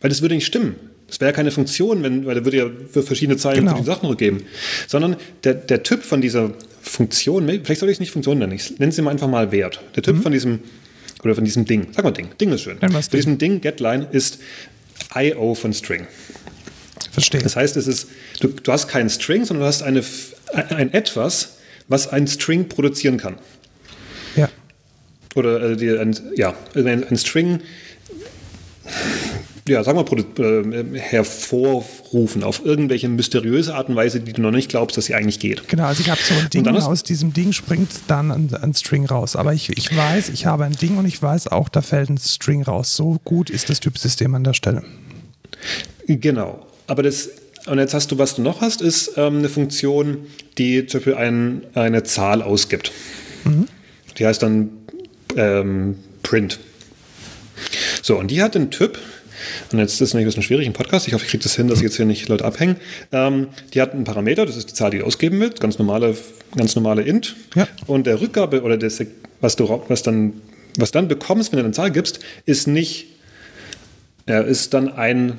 weil 0.00 0.10
das 0.10 0.22
würde 0.22 0.34
nicht 0.34 0.46
stimmen. 0.46 0.76
Das 1.08 1.20
wäre 1.20 1.30
ja 1.30 1.36
keine 1.36 1.50
Funktion, 1.50 2.02
wenn, 2.02 2.26
weil 2.26 2.34
da 2.34 2.44
würde 2.44 2.56
ja 2.56 2.66
für 2.90 3.02
verschiedene 3.02 3.38
Zeilen 3.38 3.64
genau. 3.64 3.78
die 3.78 3.84
Sachen 3.84 4.06
rückgeben. 4.08 4.42
Sondern 4.86 5.16
der, 5.42 5.54
der 5.54 5.82
Typ 5.82 6.02
von 6.02 6.20
dieser 6.20 6.52
Funktion, 6.82 7.48
vielleicht 7.48 7.80
soll 7.80 7.88
ich 7.88 7.94
es 7.94 8.00
nicht 8.00 8.12
Funktion 8.12 8.38
nennen, 8.38 8.52
ich 8.52 8.78
nenne 8.78 8.90
es 8.90 8.98
immer 8.98 9.10
einfach 9.10 9.28
mal 9.28 9.50
Wert. 9.50 9.80
Der 9.96 10.02
Typ 10.02 10.16
mhm. 10.16 10.22
von 10.22 10.32
diesem 10.32 10.60
oder 11.24 11.34
von 11.34 11.44
diesem 11.44 11.64
Ding. 11.64 11.88
Sag 11.92 12.04
mal 12.04 12.12
Ding. 12.12 12.28
Ding 12.40 12.52
ist 12.52 12.62
schön. 12.62 12.78
Von 12.78 13.02
diesem 13.12 13.38
Ding, 13.38 13.60
getLine, 13.60 14.06
ist 14.12 14.38
IO 15.14 15.54
von 15.54 15.72
String. 15.72 16.06
Verstehe. 17.20 17.42
Das 17.42 17.56
heißt, 17.56 17.76
es 17.76 17.86
ist, 17.86 18.08
du, 18.40 18.48
du 18.48 18.72
hast 18.72 18.88
keinen 18.88 19.10
String, 19.10 19.44
sondern 19.44 19.62
du 19.62 19.68
hast 19.68 19.82
eine, 19.82 20.02
ein 20.52 20.92
etwas, 20.92 21.56
was 21.88 22.08
ein 22.08 22.26
String 22.26 22.68
produzieren 22.68 23.16
kann. 23.16 23.36
Ja. 24.36 24.48
Oder 25.34 25.62
äh, 25.62 25.76
die, 25.76 25.90
ein, 25.90 26.18
ja, 26.34 26.54
ein, 26.74 27.04
ein 27.04 27.16
String 27.16 27.60
ja, 29.68 29.84
sagen 29.84 29.98
wir, 29.98 30.74
äh, 30.74 30.98
hervorrufen 30.98 32.42
auf 32.42 32.64
irgendwelche 32.64 33.08
mysteriöse 33.08 33.74
Art 33.74 33.88
und 33.88 33.96
Weise, 33.96 34.20
die 34.20 34.32
du 34.32 34.40
noch 34.40 34.50
nicht 34.50 34.70
glaubst, 34.70 34.96
dass 34.96 35.06
sie 35.06 35.14
eigentlich 35.14 35.38
geht. 35.38 35.68
Genau, 35.68 35.84
also 35.84 36.00
ich 36.00 36.10
habe 36.10 36.20
so 36.20 36.34
ein 36.34 36.48
Ding, 36.50 36.66
aus 36.66 37.02
diesem 37.02 37.32
Ding 37.32 37.52
springt 37.52 37.90
dann 38.06 38.30
ein, 38.30 38.54
ein, 38.54 38.74
String 38.74 39.06
raus. 39.06 39.36
Aber 39.36 39.52
ich, 39.52 39.76
ich 39.76 39.94
weiß, 39.94 40.30
ich 40.30 40.46
habe 40.46 40.64
ein 40.64 40.72
Ding 40.72 40.96
und 40.96 41.06
ich 41.06 41.22
weiß 41.22 41.48
auch, 41.48 41.68
da 41.68 41.82
fällt 41.82 42.10
ein 42.10 42.18
String 42.18 42.62
raus. 42.62 42.96
So 42.96 43.18
gut 43.24 43.50
ist 43.50 43.68
das 43.68 43.80
Typsystem 43.80 44.34
an 44.34 44.44
der 44.44 44.54
Stelle. 44.54 44.84
Genau, 46.06 46.66
aber 46.88 47.04
das 47.04 47.30
und 47.66 47.78
jetzt 47.78 47.92
hast 47.92 48.10
du, 48.10 48.18
was 48.18 48.34
du 48.34 48.42
noch 48.42 48.62
hast, 48.62 48.80
ist 48.80 49.12
ähm, 49.16 49.38
eine 49.38 49.48
Funktion, 49.48 50.26
die 50.56 50.86
zum 50.86 51.00
Beispiel 51.00 51.14
ein, 51.14 51.62
eine 51.74 52.02
Zahl 52.02 52.40
ausgibt. 52.40 52.92
Mhm. 53.44 53.66
Die 54.16 54.26
heißt 54.26 54.42
dann 54.42 54.70
ähm, 55.36 55.96
print. 56.22 56.58
So, 58.02 58.16
und 58.18 58.30
die 58.30 58.42
hat 58.42 58.56
einen 58.56 58.70
Typ, 58.70 58.98
und 59.70 59.78
jetzt 59.78 59.94
ist 59.94 60.00
es 60.00 60.14
ein 60.14 60.24
bisschen 60.24 60.42
schwierig 60.42 60.66
im 60.66 60.72
Podcast. 60.72 61.08
Ich 61.08 61.14
hoffe, 61.14 61.24
ich 61.24 61.30
kriege 61.30 61.42
das 61.42 61.56
hin, 61.56 61.68
dass 61.68 61.82
jetzt 61.82 61.96
hier 61.96 62.06
nicht 62.06 62.28
Leute 62.28 62.44
abhängen. 62.44 62.76
Ähm, 63.12 63.48
die 63.74 63.82
hat 63.82 63.92
einen 63.92 64.04
Parameter, 64.04 64.46
das 64.46 64.56
ist 64.56 64.70
die 64.70 64.74
Zahl, 64.74 64.90
die 64.90 64.98
du 64.98 65.04
ausgeben 65.04 65.38
willst, 65.40 65.60
ganz 65.60 65.78
normale, 65.78 66.16
ganz 66.56 66.74
normale 66.74 67.02
Int. 67.02 67.36
Ja. 67.54 67.68
Und 67.86 68.06
der 68.06 68.20
Rückgabe 68.20 68.62
oder 68.62 68.78
das, 68.78 69.02
was 69.40 69.56
du 69.56 69.82
was 69.88 70.02
dann, 70.02 70.40
was 70.76 70.90
dann 70.90 71.08
bekommst, 71.08 71.52
wenn 71.52 71.58
du 71.58 71.64
eine 71.66 71.74
Zahl 71.74 71.90
gibst, 71.90 72.20
ist 72.46 72.66
nicht, 72.66 73.06
ja, 74.26 74.40
ist 74.40 74.72
dann 74.74 74.88
ein, 74.88 75.38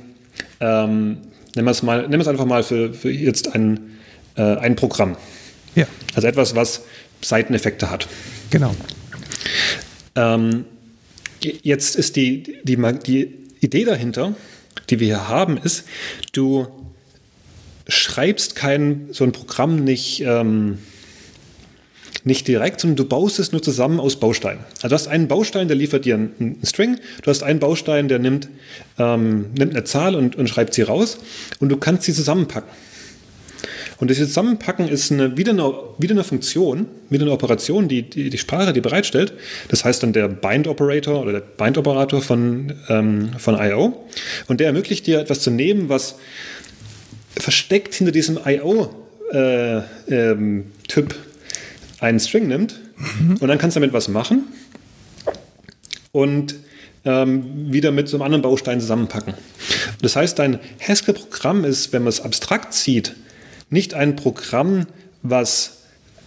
ähm, 0.59 1.17
nehmen 1.55 1.67
wir 1.67 1.71
es 1.71 1.83
mal, 1.83 2.01
nehmen 2.01 2.13
wir 2.13 2.21
es 2.21 2.27
einfach 2.27 2.45
mal 2.45 2.63
für, 2.63 2.93
für 2.93 3.11
jetzt 3.11 3.53
ein, 3.53 3.97
äh, 4.35 4.41
ein 4.41 4.75
Programm. 4.75 5.17
Ja. 5.75 5.85
Also 6.15 6.27
etwas, 6.27 6.55
was 6.55 6.83
Seiteneffekte 7.21 7.89
hat. 7.89 8.07
Genau. 8.49 8.75
Ähm, 10.15 10.65
jetzt 11.41 11.95
ist 11.95 12.15
die, 12.15 12.43
die, 12.63 12.77
die 13.05 13.33
Idee 13.61 13.85
dahinter, 13.85 14.35
die 14.89 14.99
wir 14.99 15.07
hier 15.07 15.27
haben, 15.27 15.57
ist, 15.57 15.85
du 16.33 16.67
schreibst 17.87 18.55
kein 18.55 19.09
so 19.11 19.23
ein 19.23 19.31
Programm 19.31 19.83
nicht, 19.83 20.21
ähm, 20.21 20.79
nicht 22.23 22.47
direkt, 22.47 22.81
sondern 22.81 22.97
du 22.97 23.05
baust 23.05 23.39
es 23.39 23.51
nur 23.51 23.61
zusammen 23.61 23.99
aus 23.99 24.19
Bausteinen. 24.19 24.63
Also 24.77 24.89
du 24.89 24.95
hast 24.95 25.07
einen 25.07 25.27
Baustein, 25.27 25.67
der 25.67 25.77
liefert 25.77 26.05
dir 26.05 26.15
einen, 26.15 26.59
String, 26.63 26.97
du 27.23 27.29
hast 27.29 27.43
einen 27.43 27.59
Baustein, 27.59 28.07
der 28.07 28.19
nimmt, 28.19 28.49
ähm, 28.97 29.47
nimmt 29.57 29.73
eine 29.73 29.83
Zahl 29.83 30.15
und, 30.15 30.35
und 30.35 30.47
schreibt 30.47 30.73
sie 30.73 30.81
raus 30.81 31.17
und 31.59 31.69
du 31.69 31.77
kannst 31.77 32.03
sie 32.03 32.13
zusammenpacken. 32.13 32.69
Und 33.99 34.09
das 34.09 34.17
Zusammenpacken 34.17 34.87
ist 34.87 35.11
eine, 35.11 35.35
wieder, 35.37 35.51
eine, 35.51 35.73
wieder 35.97 36.13
eine 36.13 36.23
Funktion, 36.23 36.87
wieder 37.09 37.23
eine 37.23 37.33
Operation, 37.33 37.89
die, 37.89 38.03
die 38.03 38.29
die 38.29 38.37
Sprache 38.37 38.71
die 38.71 38.79
bereitstellt. 38.79 39.33
Das 39.67 39.83
heißt 39.83 40.03
dann 40.03 40.13
der 40.13 40.29
Bind-Operator 40.29 41.21
oder 41.21 41.33
der 41.33 41.41
Bind-Operator 41.41 42.21
von, 42.21 42.73
ähm, 42.87 43.31
von 43.37 43.55
I.O. 43.55 44.05
Und 44.47 44.61
der 44.61 44.67
ermöglicht 44.67 45.05
dir 45.05 45.19
etwas 45.19 45.41
zu 45.41 45.51
nehmen, 45.51 45.89
was 45.89 46.15
versteckt 47.35 47.93
hinter 47.93 48.13
diesem 48.13 48.39
I.O. 48.45 48.89
Äh, 49.33 49.81
ähm, 50.09 50.71
einen 51.99 52.19
String 52.19 52.47
nimmt 52.47 52.79
mhm. 52.97 53.37
und 53.37 53.47
dann 53.47 53.57
kannst 53.57 53.75
du 53.75 53.79
damit 53.79 53.93
was 53.93 54.07
machen 54.07 54.43
und 56.11 56.55
ähm, 57.05 57.71
wieder 57.71 57.91
mit 57.91 58.07
so 58.07 58.17
einem 58.17 58.23
anderen 58.23 58.41
Baustein 58.41 58.79
zusammenpacken. 58.79 59.33
Das 60.01 60.15
heißt, 60.15 60.37
dein 60.39 60.59
Haskell-Programm 60.85 61.65
ist, 61.65 61.93
wenn 61.93 62.03
man 62.03 62.09
es 62.09 62.21
abstrakt 62.21 62.73
sieht, 62.73 63.15
nicht 63.69 63.93
ein 63.93 64.15
Programm, 64.15 64.87
was 65.21 65.83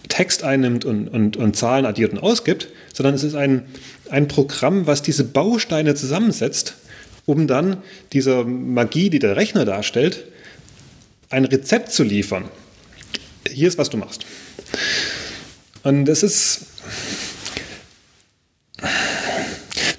Text 0.09 0.43
einnimmt 0.43 0.85
und, 0.85 1.07
und, 1.07 1.37
und 1.37 1.55
Zahlen 1.55 1.85
addiert 1.85 2.11
und 2.11 2.19
ausgibt, 2.19 2.69
sondern 2.93 3.15
es 3.15 3.23
ist 3.23 3.35
ein, 3.35 3.63
ein 4.09 4.27
Programm, 4.27 4.85
was 4.87 5.01
diese 5.01 5.23
Bausteine 5.23 5.95
zusammensetzt, 5.95 6.75
um 7.25 7.47
dann 7.47 7.77
dieser 8.11 8.43
Magie, 8.43 9.09
die 9.09 9.19
der 9.19 9.35
Rechner 9.35 9.65
darstellt, 9.65 10.25
ein 11.29 11.45
Rezept 11.45 11.91
zu 11.91 12.03
liefern. 12.03 12.45
Hier 13.49 13.67
ist, 13.67 13.77
was 13.77 13.89
du 13.89 13.97
machst. 13.97 14.25
Und 15.83 16.05
das 16.05 16.23
ist. 16.23 16.61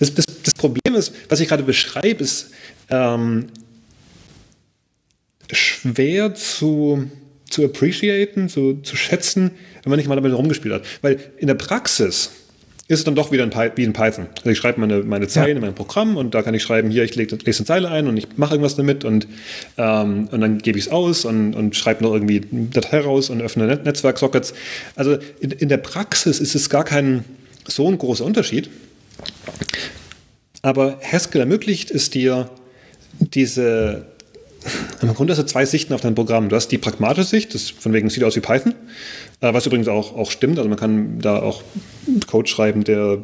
Das, 0.00 0.12
das, 0.12 0.26
das 0.42 0.54
Problem 0.54 0.94
ist, 0.94 1.12
was 1.28 1.40
ich 1.40 1.48
gerade 1.48 1.62
beschreibe, 1.62 2.22
ist 2.22 2.50
ähm, 2.90 3.46
schwer 5.52 6.34
zu 6.34 7.08
zu 7.54 7.64
appreciaten, 7.64 8.48
zu, 8.48 8.80
zu 8.82 8.96
schätzen, 8.96 9.52
wenn 9.82 9.90
man 9.90 9.98
nicht 9.98 10.08
mal 10.08 10.16
damit 10.16 10.32
rumgespielt 10.32 10.74
hat. 10.74 10.84
Weil 11.02 11.32
in 11.38 11.46
der 11.46 11.54
Praxis 11.54 12.30
ist 12.86 12.98
es 12.98 13.04
dann 13.04 13.14
doch 13.14 13.32
wieder 13.32 13.44
ein 13.44 13.72
wie 13.76 13.84
in 13.84 13.94
Python. 13.94 14.26
Also 14.36 14.50
ich 14.50 14.58
schreibe 14.58 14.78
meine, 14.78 15.02
meine 15.02 15.26
Zeilen 15.26 15.48
ja. 15.48 15.54
in 15.56 15.60
mein 15.62 15.74
Programm 15.74 16.18
und 16.18 16.34
da 16.34 16.42
kann 16.42 16.52
ich 16.52 16.62
schreiben, 16.62 16.90
hier, 16.90 17.02
ich 17.02 17.14
lese 17.14 17.38
eine 17.42 17.66
Zeile 17.66 17.88
ein 17.88 18.08
und 18.08 18.16
ich 18.18 18.36
mache 18.36 18.54
irgendwas 18.54 18.76
damit 18.76 19.04
und, 19.04 19.26
ähm, 19.78 20.28
und 20.30 20.40
dann 20.42 20.58
gebe 20.58 20.78
ich 20.78 20.86
es 20.86 20.92
aus 20.92 21.24
und, 21.24 21.54
und 21.54 21.74
schreibe 21.76 22.04
noch 22.04 22.12
irgendwie 22.12 22.42
eine 22.52 22.66
Datei 22.66 23.00
raus 23.00 23.30
und 23.30 23.40
öffne 23.40 23.66
Net 23.66 23.86
Netzwerksockets. 23.86 24.52
Also 24.96 25.16
in, 25.40 25.50
in 25.50 25.70
der 25.70 25.78
Praxis 25.78 26.40
ist 26.40 26.54
es 26.54 26.68
gar 26.68 26.84
kein 26.84 27.24
so 27.66 27.88
ein 27.88 27.96
großer 27.96 28.24
Unterschied. 28.24 28.68
Aber 30.60 30.98
Haskell 31.00 31.40
ermöglicht 31.40 31.90
es 31.90 32.10
dir, 32.10 32.50
diese, 33.18 34.06
im 35.00 35.14
Grunde 35.14 35.32
hast 35.32 35.40
du 35.40 35.46
zwei 35.46 35.64
Sichten 35.64 35.94
auf 35.94 36.02
dein 36.02 36.14
Programm. 36.14 36.50
Du 36.50 36.56
hast 36.56 36.68
die 36.68 36.78
pragmatische 36.78 37.28
Sicht, 37.28 37.54
das 37.54 37.70
von 37.70 37.92
wegen 37.94 38.10
sieht 38.10 38.24
aus 38.24 38.36
wie 38.36 38.40
Python, 38.40 38.74
was 39.52 39.66
übrigens 39.66 39.88
auch, 39.88 40.16
auch 40.16 40.30
stimmt. 40.30 40.58
Also 40.58 40.68
man 40.68 40.78
kann 40.78 41.18
da 41.20 41.42
auch 41.42 41.62
Code 42.26 42.48
schreiben, 42.48 42.84
der 42.84 43.18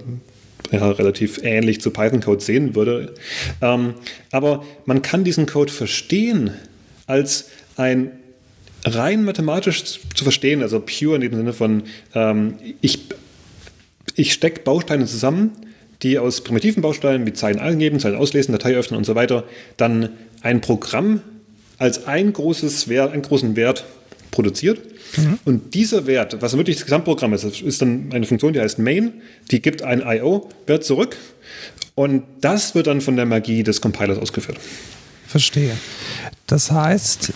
ja, 0.71 0.91
relativ 0.91 1.41
ähnlich 1.43 1.81
zu 1.81 1.91
Python-Code 1.91 2.43
sehen 2.43 2.75
würde. 2.75 3.15
Ähm, 3.61 3.95
aber 4.31 4.65
man 4.85 5.03
kann 5.03 5.25
diesen 5.25 5.47
Code 5.47 5.73
verstehen 5.73 6.53
als 7.07 7.49
ein 7.77 8.13
rein 8.85 9.25
mathematisch 9.25 10.01
zu 10.15 10.25
verstehen, 10.25 10.63
also 10.63 10.81
pure 10.81 11.17
in 11.17 11.21
dem 11.21 11.35
Sinne 11.35 11.53
von, 11.53 11.83
ähm, 12.15 12.55
ich, 12.81 13.01
ich 14.15 14.33
stecke 14.33 14.61
Bausteine 14.61 15.07
zusammen, 15.07 15.53
die 16.03 16.19
aus 16.19 16.43
primitiven 16.43 16.83
Bausteinen 16.83 17.27
wie 17.27 17.33
Zeilen 17.33 17.59
angeben, 17.59 18.01
Zeilen 18.01 18.17
auslesen, 18.17 18.53
Datei 18.53 18.75
öffnen 18.75 18.97
und 18.97 19.05
so 19.05 19.15
weiter, 19.15 19.45
dann 19.77 20.11
ein 20.43 20.61
Programm 20.61 21.21
als 21.79 22.07
ein 22.07 22.33
großes 22.33 22.89
Wert, 22.89 23.13
einen 23.13 23.23
großen 23.23 23.57
Wert 23.57 23.85
produziert. 24.31 24.81
Mhm. 25.17 25.39
Und 25.45 25.75
dieser 25.75 26.07
Wert, 26.07 26.41
was 26.41 26.57
wirklich 26.57 26.77
das 26.77 26.85
Gesamtprogramm 26.85 27.33
ist, 27.33 27.45
ist 27.45 27.83
dann 27.83 28.11
eine 28.13 28.27
Funktion, 28.27 28.53
die 28.53 28.61
heißt 28.61 28.79
main, 28.79 29.13
die 29.51 29.61
gibt 29.61 29.83
einen 29.83 30.03
IO-Wert 30.03 30.85
zurück 30.85 31.17
und 31.95 32.23
das 32.41 32.75
wird 32.75 32.87
dann 32.87 33.01
von 33.01 33.17
der 33.17 33.27
Magie 33.27 33.63
des 33.63 33.81
Compilers 33.81 34.19
ausgeführt. 34.19 34.59
Verstehe. 35.27 35.77
Das 36.47 36.71
heißt, 36.71 37.33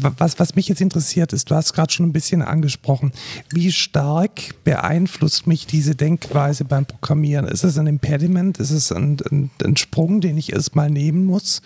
was, 0.00 0.38
was 0.38 0.54
mich 0.54 0.68
jetzt 0.68 0.80
interessiert 0.80 1.32
ist, 1.32 1.50
du 1.50 1.54
hast 1.54 1.72
gerade 1.72 1.92
schon 1.92 2.06
ein 2.06 2.12
bisschen 2.12 2.42
angesprochen, 2.42 3.12
wie 3.50 3.72
stark 3.72 4.30
beeinflusst 4.64 5.46
mich 5.46 5.66
diese 5.66 5.94
Denkweise 5.94 6.64
beim 6.64 6.86
Programmieren? 6.86 7.46
Ist 7.46 7.64
es 7.64 7.78
ein 7.78 7.86
Impediment? 7.86 8.58
Ist 8.58 8.70
es 8.70 8.92
ein, 8.92 9.18
ein, 9.30 9.50
ein 9.64 9.76
Sprung, 9.76 10.20
den 10.20 10.38
ich 10.38 10.52
erstmal 10.52 10.90
nehmen 10.90 11.24
muss? 11.24 11.62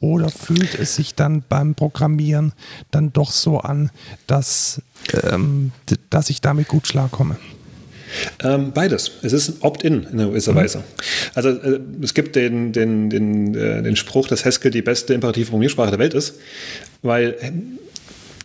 Oder 0.00 0.30
fühlt 0.30 0.74
es 0.74 0.96
sich 0.96 1.14
dann 1.14 1.44
beim 1.48 1.74
Programmieren 1.74 2.52
dann 2.90 3.12
doch 3.12 3.30
so 3.30 3.60
an, 3.60 3.90
dass, 4.26 4.82
ähm, 5.22 5.72
dass 6.10 6.30
ich 6.30 6.40
damit 6.40 6.68
gut 6.68 6.84
klarkomme? 6.84 7.36
Ähm, 8.42 8.72
beides. 8.72 9.12
Es 9.22 9.32
ist 9.32 9.48
ein 9.48 9.56
Opt-in 9.60 10.04
in 10.04 10.18
gewisser 10.18 10.52
mhm. 10.52 10.56
Weise. 10.56 10.84
Also 11.34 11.50
äh, 11.50 11.80
es 12.02 12.14
gibt 12.14 12.36
den, 12.36 12.72
den, 12.72 13.10
den, 13.10 13.54
äh, 13.54 13.82
den 13.82 13.96
Spruch, 13.96 14.28
dass 14.28 14.44
Haskell 14.44 14.70
die 14.70 14.82
beste 14.82 15.14
imperative 15.14 15.46
Programmiersprache 15.46 15.90
der 15.90 15.98
Welt 15.98 16.14
ist, 16.14 16.34
weil 17.02 17.36
äh, 17.40 17.52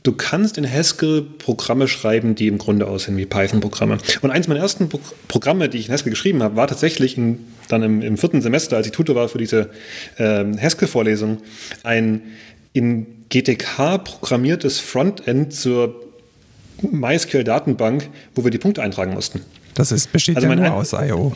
du 0.03 0.11
kannst 0.13 0.57
in 0.57 0.71
Haskell 0.71 1.21
Programme 1.21 1.87
schreiben, 1.87 2.35
die 2.35 2.47
im 2.47 2.57
Grunde 2.57 2.87
aussehen 2.87 3.17
wie 3.17 3.25
Python-Programme. 3.25 3.97
Und 4.21 4.31
eins 4.31 4.47
meiner 4.47 4.61
ersten 4.61 4.89
Pro 4.89 4.99
Programme, 5.27 5.69
die 5.69 5.77
ich 5.77 5.87
in 5.87 5.93
Haskell 5.93 6.11
geschrieben 6.11 6.43
habe, 6.43 6.55
war 6.55 6.67
tatsächlich 6.67 7.17
in, 7.17 7.39
dann 7.69 7.83
im, 7.83 8.01
im, 8.01 8.17
vierten 8.17 8.41
Semester, 8.41 8.77
als 8.77 8.87
ich 8.87 8.91
Tutor 8.91 9.15
war 9.15 9.29
für 9.29 9.37
diese 9.37 9.69
äh, 10.17 10.43
Haskell-Vorlesung, 10.57 11.37
ein 11.83 12.21
in 12.73 13.05
GTK 13.29 14.03
programmiertes 14.03 14.79
Frontend 14.79 15.53
zur 15.53 15.95
MySQL-Datenbank, 16.81 18.09
wo 18.35 18.43
wir 18.43 18.51
die 18.51 18.57
Punkte 18.57 18.81
eintragen 18.81 19.13
mussten. 19.13 19.41
Das 19.73 19.91
ist, 19.91 20.11
besteht 20.11 20.35
also 20.37 20.47
ja 20.47 20.55
nur 20.55 20.73
aus 20.73 20.93
I.O. 20.93 21.33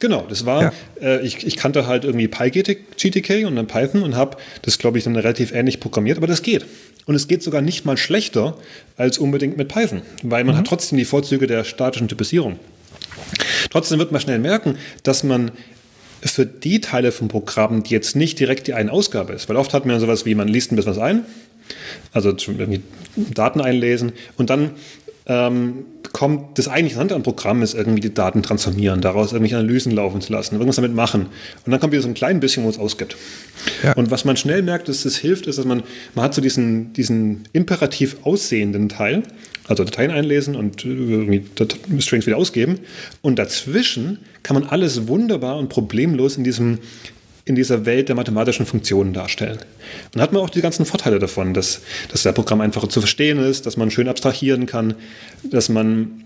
Genau, 0.00 0.24
das 0.28 0.46
war, 0.46 0.62
ja. 0.62 0.72
äh, 1.00 1.26
ich, 1.26 1.44
ich 1.44 1.56
kannte 1.56 1.86
halt 1.86 2.04
irgendwie 2.04 2.28
PyGTK 2.28 3.46
und 3.46 3.56
dann 3.56 3.66
Python 3.66 4.02
und 4.02 4.14
habe 4.14 4.36
das, 4.62 4.78
glaube 4.78 4.98
ich, 4.98 5.04
dann 5.04 5.16
relativ 5.16 5.52
ähnlich 5.52 5.80
programmiert, 5.80 6.18
aber 6.18 6.28
das 6.28 6.42
geht. 6.42 6.64
Und 7.06 7.14
es 7.14 7.26
geht 7.26 7.42
sogar 7.42 7.62
nicht 7.62 7.84
mal 7.84 7.96
schlechter 7.96 8.56
als 8.96 9.18
unbedingt 9.18 9.56
mit 9.56 9.68
Python, 9.68 10.02
weil 10.22 10.44
man 10.44 10.54
mhm. 10.54 10.58
hat 10.60 10.66
trotzdem 10.66 10.98
die 10.98 11.04
Vorzüge 11.04 11.46
der 11.46 11.64
statischen 11.64 12.06
Typisierung. 12.06 12.58
Trotzdem 13.70 13.98
wird 13.98 14.12
man 14.12 14.20
schnell 14.20 14.38
merken, 14.38 14.78
dass 15.02 15.24
man 15.24 15.50
für 16.22 16.46
die 16.46 16.80
Teile 16.80 17.12
vom 17.12 17.28
Programm, 17.28 17.82
die 17.82 17.90
jetzt 17.90 18.14
nicht 18.14 18.38
direkt 18.38 18.66
die 18.66 18.74
eine 18.74 18.92
Ausgabe 18.92 19.32
ist, 19.32 19.48
weil 19.48 19.56
oft 19.56 19.72
hat 19.72 19.86
man 19.86 19.98
sowas 20.00 20.24
wie, 20.24 20.34
man 20.34 20.48
liest 20.48 20.72
ein 20.72 20.76
bisschen 20.76 20.92
was 20.92 20.98
ein, 20.98 21.24
also 22.12 22.30
irgendwie 22.30 22.82
Daten 23.16 23.60
einlesen 23.60 24.12
und 24.36 24.50
dann 24.50 24.72
ähm, 25.28 25.84
kommt 26.12 26.58
das 26.58 26.68
eigentlich 26.68 26.92
Interessante 26.92 27.14
am 27.14 27.22
Programm 27.22 27.62
ist 27.62 27.74
irgendwie 27.74 28.00
die 28.00 28.12
Daten 28.12 28.42
transformieren, 28.42 29.00
daraus 29.02 29.32
irgendwelche 29.32 29.58
Analysen 29.58 29.92
laufen 29.92 30.20
zu 30.20 30.32
lassen, 30.32 30.54
irgendwas 30.54 30.76
damit 30.76 30.94
machen. 30.94 31.26
Und 31.64 31.70
dann 31.70 31.80
kommt 31.80 31.92
wieder 31.92 32.02
so 32.02 32.08
ein 32.08 32.14
klein 32.14 32.40
bisschen, 32.40 32.64
wo 32.64 32.70
es 32.70 32.78
ausgibt. 32.78 33.16
Ja. 33.82 33.92
Und 33.92 34.10
was 34.10 34.24
man 34.24 34.36
schnell 34.36 34.62
merkt, 34.62 34.88
dass 34.88 35.04
es 35.04 35.18
hilft, 35.18 35.46
ist, 35.46 35.58
dass 35.58 35.66
man, 35.66 35.82
man 36.14 36.24
hat 36.24 36.34
so 36.34 36.40
diesen, 36.40 36.92
diesen 36.94 37.44
imperativ 37.52 38.16
aussehenden 38.22 38.88
Teil, 38.88 39.22
also 39.66 39.84
Dateien 39.84 40.10
einlesen 40.10 40.56
und 40.56 40.84
irgendwie 40.84 41.44
Strings 42.00 42.26
wieder 42.26 42.38
ausgeben. 42.38 42.80
Und 43.20 43.38
dazwischen 43.38 44.18
kann 44.42 44.54
man 44.54 44.64
alles 44.64 45.08
wunderbar 45.08 45.58
und 45.58 45.68
problemlos 45.68 46.38
in 46.38 46.44
diesem 46.44 46.78
in 47.48 47.54
dieser 47.54 47.86
Welt 47.86 48.08
der 48.08 48.16
mathematischen 48.16 48.66
Funktionen 48.66 49.12
darstellen. 49.12 49.58
Und 49.58 50.14
dann 50.14 50.22
hat 50.22 50.32
man 50.32 50.42
auch 50.42 50.50
die 50.50 50.60
ganzen 50.60 50.84
Vorteile 50.84 51.18
davon, 51.18 51.54
dass, 51.54 51.80
dass 52.10 52.22
das 52.22 52.34
Programm 52.34 52.60
einfacher 52.60 52.88
zu 52.88 53.00
verstehen 53.00 53.38
ist, 53.38 53.66
dass 53.66 53.76
man 53.76 53.90
schön 53.90 54.08
abstrahieren 54.08 54.66
kann, 54.66 54.94
dass 55.42 55.68
man, 55.68 56.24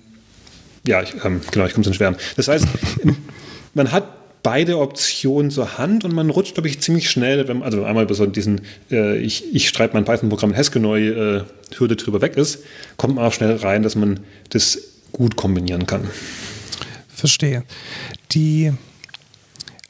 ja, 0.84 1.00
ich, 1.02 1.14
ähm, 1.24 1.40
genau, 1.50 1.66
ich 1.66 1.72
komme 1.72 1.84
zum 1.84 1.94
Schwärmen. 1.94 2.18
Das 2.36 2.48
heißt, 2.48 2.66
man 3.74 3.92
hat 3.92 4.42
beide 4.42 4.78
Optionen 4.78 5.52
zur 5.52 5.78
Hand 5.78 6.04
und 6.04 6.12
man 6.12 6.28
rutscht, 6.28 6.54
glaube 6.54 6.68
ich, 6.68 6.80
ziemlich 6.80 7.08
schnell, 7.08 7.46
wenn, 7.46 7.62
also 7.62 7.84
einmal 7.84 8.04
über 8.04 8.14
so 8.14 8.26
diesen, 8.26 8.62
äh, 8.90 9.18
ich, 9.18 9.54
ich 9.54 9.68
schreibe 9.68 9.94
mein 9.94 10.04
Python-Programm 10.04 10.50
in 10.50 10.56
Haskell 10.56 10.82
neu, 10.82 11.08
äh, 11.08 11.44
Hürde 11.76 11.94
drüber 11.94 12.20
weg 12.20 12.36
ist, 12.36 12.64
kommt 12.96 13.14
man 13.14 13.24
auch 13.24 13.32
schnell 13.32 13.54
rein, 13.56 13.84
dass 13.84 13.94
man 13.94 14.20
das 14.50 14.78
gut 15.12 15.36
kombinieren 15.36 15.86
kann. 15.86 16.08
Verstehe. 17.08 17.62
Die 18.32 18.72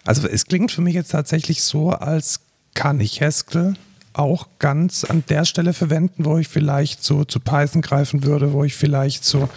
also 0.04 0.26
es 0.28 0.46
klingt 0.46 0.72
für 0.72 0.80
mich 0.80 0.94
jetzt 0.94 1.10
tatsächlich 1.10 1.62
so, 1.62 1.90
als 1.90 2.40
kann 2.74 3.00
ich 3.00 3.20
Haskell 3.20 3.74
auch 4.14 4.46
ganz 4.58 5.04
an 5.04 5.24
der 5.28 5.44
Stelle 5.44 5.72
verwenden, 5.72 6.24
wo 6.24 6.38
ich 6.38 6.48
vielleicht 6.48 7.02
zu, 7.02 7.24
zu 7.24 7.40
Python 7.40 7.80
greifen 7.80 8.24
würde, 8.24 8.52
wo 8.52 8.64
ich 8.64 8.74
vielleicht 8.74 9.24
zu, 9.24 9.48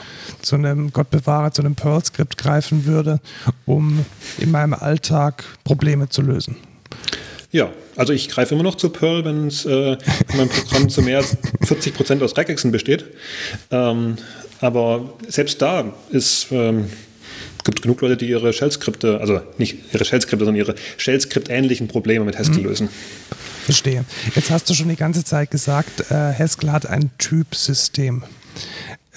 zu 0.41 0.56
einem, 0.56 0.93
Gott 0.93 1.10
bewahre, 1.10 1.52
zu 1.52 1.62
einem 1.62 1.76
Perl-Skript 1.76 2.38
greifen 2.38 2.86
würde, 2.86 3.20
um 3.66 4.06
in 4.38 4.52
meinem 4.52 4.74
Alltag 4.74 5.43
Probleme 5.64 6.10
zu 6.10 6.22
lösen. 6.22 6.56
Ja, 7.52 7.70
also 7.96 8.14
ich 8.14 8.30
greife 8.30 8.54
immer 8.54 8.64
noch 8.64 8.76
zu 8.76 8.89
Perl, 8.89 9.24
wenn 9.26 9.48
es 9.48 9.66
äh, 9.66 9.98
mein 10.36 10.50
Programm 10.50 10.89
zu 10.89 11.02
mehr 11.02 11.18
als 11.18 11.38
40 11.64 11.93
Prozent 11.93 12.24
aus 12.24 12.36
Regexen 12.36 12.72
besteht. 12.72 13.06
Ähm, 13.72 14.16
aber 14.62 15.14
selbst 15.28 15.62
da 15.62 15.93
ist 16.10 16.48
ähm, 16.52 16.89
gibt 17.66 17.82
genug 17.82 17.99
Leute, 18.01 18.16
die 18.16 18.30
ihre 18.30 18.53
Shell-Skripte, 18.53 19.20
also 19.20 19.41
nicht 19.57 19.93
ihre 19.93 20.05
Shell-Skripte, 20.05 20.45
sondern 20.45 20.55
ihre 20.55 20.76
Shell-Skript-ähnlichen 20.97 21.88
Probleme 21.89 22.24
mit 22.24 22.38
Haskell 22.38 22.59
mhm. 22.59 22.68
lösen. 22.68 22.89
Verstehe. 23.66 24.05
Jetzt 24.36 24.51
hast 24.51 24.70
du 24.70 24.74
schon 24.74 24.89
die 24.89 24.95
ganze 24.95 25.24
Zeit 25.26 25.51
gesagt, 25.51 26.11
äh, 26.11 26.34
Haskell 26.34 26.72
hat 26.72 26.86
ein 26.86 27.09
Typsystem. 27.18 28.24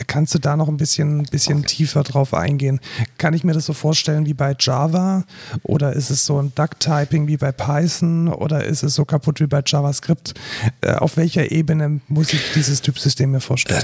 Kannst 0.07 0.35
du 0.35 0.39
da 0.39 0.57
noch 0.57 0.69
ein 0.69 0.77
bisschen, 0.77 1.25
bisschen 1.25 1.65
tiefer 1.65 2.05
drauf 2.05 2.33
eingehen? 2.33 2.81
Kann 3.19 3.35
ich 3.35 3.45
mir 3.45 3.53
das 3.53 3.67
so 3.67 3.73
vorstellen 3.73 4.27
wie 4.27 4.35
bei 4.35 4.55
Java? 4.59 5.25
Oder 5.65 5.93
ist 5.93 6.11
es 6.11 6.25
so 6.25 6.41
ein 6.41 6.53
Duck-Typing 6.55 7.27
wie 7.27 7.37
bei 7.37 7.53
Python? 7.53 8.29
Oder 8.29 8.65
ist 8.65 8.83
es 8.83 8.95
so 8.95 9.05
kaputt 9.05 9.41
wie 9.41 9.47
bei 9.47 9.63
JavaScript? 9.65 10.35
Äh, 10.81 10.93
auf 10.93 11.17
welcher 11.17 11.51
Ebene 11.51 12.01
muss 12.09 12.33
ich 12.33 12.41
dieses 12.55 12.81
Typsystem 12.81 13.33
mir 13.33 13.41
vorstellen? 13.41 13.83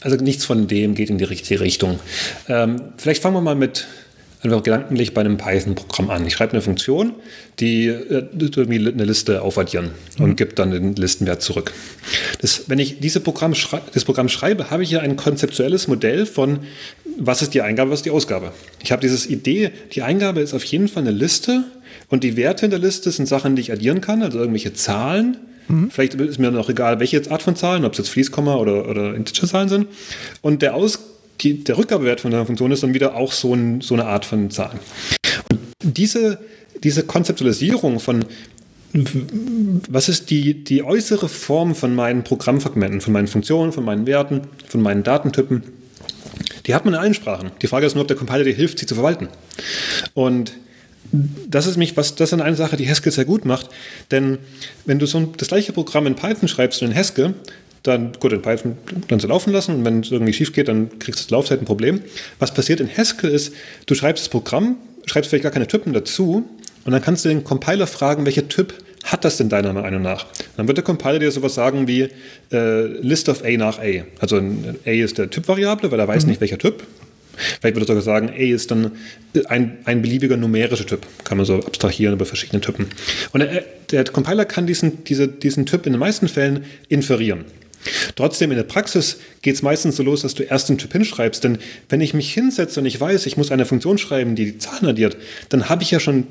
Also 0.00 0.16
nichts 0.16 0.44
von 0.44 0.66
dem 0.66 0.94
geht 0.94 1.10
in 1.10 1.18
die 1.18 1.24
richtige 1.24 1.60
Richtung. 1.60 2.00
Ähm, 2.48 2.80
vielleicht 2.96 3.22
fangen 3.22 3.34
wir 3.34 3.42
mal 3.42 3.54
mit 3.54 3.86
einfach 4.42 4.62
gedanklich 4.62 5.12
bei 5.12 5.20
einem 5.20 5.36
Python-Programm 5.36 6.10
an. 6.10 6.26
Ich 6.26 6.32
schreibe 6.32 6.52
eine 6.52 6.62
Funktion, 6.62 7.12
die 7.58 7.86
äh, 7.86 8.26
irgendwie 8.32 8.88
eine 8.88 9.04
Liste 9.04 9.42
aufaddieren 9.42 9.90
und 10.18 10.30
mhm. 10.30 10.36
gibt 10.36 10.58
dann 10.58 10.70
den 10.70 10.94
Listenwert 10.94 11.42
zurück. 11.42 11.72
Das, 12.40 12.64
wenn 12.68 12.78
ich 12.78 13.00
diese 13.00 13.20
Programm 13.20 13.54
das 13.92 14.04
Programm 14.04 14.28
schreibe, 14.28 14.70
habe 14.70 14.82
ich 14.82 14.90
ja 14.90 15.00
ein 15.00 15.16
konzeptuelles 15.16 15.88
Modell 15.88 16.24
von, 16.24 16.60
was 17.18 17.42
ist 17.42 17.52
die 17.52 17.60
Eingabe, 17.60 17.90
was 17.90 18.00
ist 18.00 18.06
die 18.06 18.10
Ausgabe. 18.10 18.52
Ich 18.82 18.92
habe 18.92 19.02
diese 19.02 19.28
Idee, 19.28 19.72
die 19.92 20.02
Eingabe 20.02 20.40
ist 20.40 20.54
auf 20.54 20.64
jeden 20.64 20.88
Fall 20.88 21.02
eine 21.02 21.12
Liste 21.12 21.64
und 22.08 22.24
die 22.24 22.36
Werte 22.36 22.64
in 22.64 22.70
der 22.70 22.80
Liste 22.80 23.10
sind 23.10 23.26
Sachen, 23.26 23.56
die 23.56 23.62
ich 23.62 23.72
addieren 23.72 24.00
kann, 24.00 24.22
also 24.22 24.38
irgendwelche 24.38 24.72
Zahlen 24.72 25.36
Mhm. 25.70 25.90
Vielleicht 25.90 26.14
ist 26.14 26.38
mir 26.38 26.50
noch 26.50 26.68
egal, 26.68 27.00
welche 27.00 27.30
Art 27.30 27.42
von 27.42 27.56
Zahlen, 27.56 27.84
ob 27.84 27.92
es 27.92 27.98
jetzt 27.98 28.10
Fließkomma 28.10 28.56
oder, 28.56 28.88
oder 28.88 29.14
Integer-Zahlen 29.14 29.68
sind. 29.68 29.86
Und 30.42 30.62
der, 30.62 30.74
Aus, 30.74 30.98
der 31.42 31.78
Rückgabewert 31.78 32.20
von 32.20 32.30
der 32.30 32.44
Funktion 32.46 32.72
ist 32.72 32.82
dann 32.82 32.94
wieder 32.94 33.14
auch 33.14 33.32
so, 33.32 33.54
ein, 33.54 33.80
so 33.80 33.94
eine 33.94 34.06
Art 34.06 34.24
von 34.24 34.50
Zahlen. 34.50 34.80
Und 35.50 35.60
diese, 35.82 36.38
diese 36.82 37.04
Konzeptualisierung 37.04 38.00
von 38.00 38.24
was 39.88 40.08
ist 40.08 40.30
die, 40.30 40.64
die 40.64 40.82
äußere 40.82 41.28
Form 41.28 41.76
von 41.76 41.94
meinen 41.94 42.24
Programmfragmenten, 42.24 43.00
von 43.00 43.12
meinen 43.12 43.28
Funktionen, 43.28 43.72
von 43.72 43.84
meinen 43.84 44.06
Werten, 44.06 44.42
von 44.66 44.82
meinen 44.82 45.04
Datentypen? 45.04 45.62
Die 46.66 46.74
hat 46.74 46.84
man 46.84 46.94
in 46.94 47.00
allen 47.00 47.14
Sprachen. 47.14 47.52
Die 47.62 47.68
Frage 47.68 47.86
ist 47.86 47.94
nur, 47.94 48.02
ob 48.02 48.08
der 48.08 48.16
Compiler 48.16 48.44
dir 48.44 48.52
hilft, 48.52 48.80
sie 48.80 48.86
zu 48.86 48.96
verwalten. 48.96 49.28
Und 50.14 50.54
das 51.12 51.66
ist 51.66 51.76
mich, 51.76 51.96
was, 51.96 52.14
das 52.14 52.32
ist 52.32 52.40
eine 52.40 52.56
Sache, 52.56 52.76
die 52.76 52.88
Haskell 52.88 53.12
sehr 53.12 53.24
gut 53.24 53.44
macht. 53.44 53.68
Denn 54.10 54.38
wenn 54.86 54.98
du 54.98 55.06
so 55.06 55.18
ein, 55.18 55.28
das 55.36 55.48
gleiche 55.48 55.72
Programm 55.72 56.06
in 56.06 56.14
Python 56.14 56.48
schreibst 56.48 56.82
und 56.82 56.90
in 56.90 56.96
Haskell, 56.96 57.34
dann 57.82 58.12
gut, 58.20 58.32
in 58.32 58.42
Python 58.42 58.76
dann 59.08 59.20
so 59.20 59.28
laufen 59.28 59.52
lassen 59.52 59.76
und 59.76 59.84
wenn 59.84 60.00
es 60.00 60.10
irgendwie 60.10 60.32
schief 60.32 60.52
geht, 60.52 60.68
dann 60.68 60.98
kriegst 60.98 61.30
du 61.30 61.34
Laufzeit 61.34 61.60
ein 61.60 61.64
Problem. 61.64 62.02
Was 62.38 62.52
passiert 62.52 62.80
in 62.80 62.88
Haskell 62.88 63.30
ist, 63.30 63.54
du 63.86 63.94
schreibst 63.94 64.24
das 64.24 64.28
Programm, 64.28 64.76
schreibst 65.06 65.30
vielleicht 65.30 65.44
gar 65.44 65.52
keine 65.52 65.66
Typen 65.66 65.92
dazu 65.92 66.48
und 66.84 66.92
dann 66.92 67.02
kannst 67.02 67.24
du 67.24 67.28
den 67.30 67.42
Compiler 67.42 67.86
fragen, 67.86 68.26
welcher 68.26 68.48
Typ 68.48 68.74
hat 69.04 69.24
das 69.24 69.38
denn 69.38 69.48
deiner 69.48 69.72
Meinung 69.72 70.02
nach? 70.02 70.26
Dann 70.56 70.68
wird 70.68 70.76
der 70.76 70.84
Compiler 70.84 71.18
dir 71.18 71.30
sowas 71.30 71.54
sagen 71.54 71.88
wie 71.88 72.08
äh, 72.52 72.86
List 73.00 73.30
of 73.30 73.42
A 73.44 73.50
nach 73.56 73.78
A. 73.78 74.04
Also 74.18 74.36
A 74.36 74.90
ist 74.90 75.16
der 75.16 75.30
Typvariable, 75.30 75.90
weil 75.90 76.00
er 76.00 76.08
weiß 76.08 76.24
mhm. 76.24 76.30
nicht, 76.30 76.40
welcher 76.42 76.58
Typ. 76.58 76.84
Vielleicht 77.60 77.76
würde 77.76 77.80
ich 77.80 77.86
sogar 77.86 78.02
sagen, 78.02 78.30
A 78.30 78.32
ist 78.32 78.70
dann 78.70 78.92
ein, 79.48 79.78
ein 79.84 80.02
beliebiger 80.02 80.36
numerischer 80.36 80.86
Typ. 80.86 81.06
Kann 81.24 81.38
man 81.38 81.46
so 81.46 81.56
abstrahieren 81.56 82.14
über 82.14 82.26
verschiedene 82.26 82.60
Typen. 82.60 82.86
Und 83.32 83.40
der, 83.40 83.64
der 83.90 84.04
Compiler 84.04 84.44
kann 84.44 84.66
diesen, 84.66 85.04
diese, 85.04 85.28
diesen 85.28 85.66
Typ 85.66 85.86
in 85.86 85.92
den 85.92 86.00
meisten 86.00 86.28
Fällen 86.28 86.64
inferieren. 86.88 87.44
Trotzdem 88.14 88.50
in 88.50 88.56
der 88.56 88.64
Praxis 88.64 89.18
geht 89.42 89.54
es 89.54 89.62
meistens 89.62 89.96
so 89.96 90.02
los, 90.02 90.22
dass 90.22 90.34
du 90.34 90.42
erst 90.42 90.68
einen 90.68 90.78
Typ 90.78 90.92
hinschreibst. 90.92 91.42
Denn 91.44 91.58
wenn 91.88 92.00
ich 92.00 92.14
mich 92.14 92.32
hinsetze 92.32 92.80
und 92.80 92.86
ich 92.86 93.00
weiß, 93.00 93.26
ich 93.26 93.36
muss 93.36 93.50
eine 93.50 93.64
Funktion 93.64 93.98
schreiben, 93.98 94.34
die 94.34 94.44
die 94.46 94.58
Zahlen 94.58 94.86
addiert, 94.86 95.16
dann 95.48 95.68
habe 95.68 95.82
ich 95.82 95.90
ja 95.90 96.00
schon, 96.00 96.26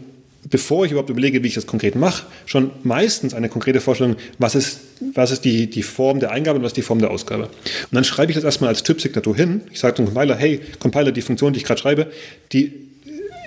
bevor 0.50 0.86
ich 0.86 0.92
überhaupt 0.92 1.10
überlege, 1.10 1.44
wie 1.44 1.48
ich 1.48 1.54
das 1.54 1.68
konkret 1.68 1.96
mache, 1.96 2.26
schon 2.46 2.72
meistens 2.84 3.34
eine 3.34 3.50
konkrete 3.50 3.82
Vorstellung, 3.82 4.16
was 4.38 4.56
ist, 4.56 4.80
was 5.14 5.32
ist 5.32 5.46
die, 5.46 5.70
die 5.70 5.84
Form 5.84 6.20
der 6.20 6.32
Eingabe 6.32 6.58
und 6.60 6.64
was 6.64 6.72
ist 6.72 6.78
die 6.78 6.82
Form 6.82 7.00
der 7.00 7.12
Ausgabe. 7.12 7.44
Und 7.44 7.92
dann 7.92 8.04
schreibe 8.04 8.32
ich 8.32 8.36
das 8.36 8.44
erstmal 8.44 8.70
als 8.70 8.84
Typsignatur 8.84 9.36
hin. 9.36 9.62
Ich 9.72 9.80
sage 9.80 9.96
zum 9.96 10.06
Compiler, 10.06 10.36
hey, 10.36 10.62
Compiler, 10.80 11.12
die 11.12 11.22
Funktion, 11.22 11.54
die 11.54 11.58
ich 11.58 11.66
gerade 11.66 11.82
schreibe, 11.82 12.12
die 12.52 12.74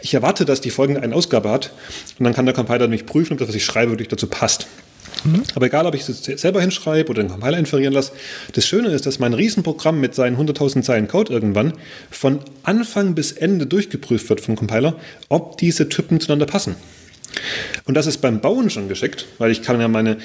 ich 0.02 0.14
erwarte, 0.14 0.44
dass 0.44 0.60
die 0.60 0.70
folgende 0.70 1.00
eine 1.00 1.14
Ausgabe 1.14 1.48
hat 1.50 1.72
und 2.18 2.24
dann 2.24 2.34
kann 2.34 2.44
der 2.44 2.54
Compiler 2.54 2.88
mich 2.88 3.06
prüfen, 3.06 3.34
ob 3.34 3.38
das, 3.38 3.48
was 3.48 3.54
ich 3.54 3.64
schreibe, 3.64 3.92
wirklich 3.92 4.08
dazu 4.08 4.26
passt. 4.26 4.66
Mhm. 5.24 5.42
Aber 5.54 5.66
egal, 5.66 5.86
ob 5.86 5.94
ich 5.94 6.08
es 6.08 6.24
selber 6.24 6.60
hinschreibe 6.60 7.10
oder 7.10 7.22
den 7.22 7.30
Compiler 7.30 7.58
inferieren 7.58 7.92
lasse, 7.92 8.12
das 8.52 8.66
Schöne 8.66 8.88
ist, 8.88 9.06
dass 9.06 9.18
mein 9.18 9.34
Riesenprogramm 9.34 10.00
mit 10.00 10.14
seinen 10.14 10.36
100.000 10.36 10.82
Zeilen 10.82 11.08
Code 11.08 11.32
irgendwann 11.32 11.74
von 12.10 12.40
Anfang 12.62 13.14
bis 13.14 13.32
Ende 13.32 13.66
durchgeprüft 13.66 14.28
wird 14.28 14.40
vom 14.40 14.56
Compiler, 14.56 14.96
ob 15.28 15.58
diese 15.58 15.88
Typen 15.88 16.20
zueinander 16.20 16.46
passen. 16.46 16.76
Und 17.84 17.94
das 17.94 18.06
ist 18.06 18.18
beim 18.18 18.40
Bauen 18.40 18.70
schon 18.70 18.88
geschickt, 18.88 19.26
weil 19.38 19.50
ich 19.50 19.62
kann 19.62 19.80
ja 19.80 19.88
meine, 19.88 20.18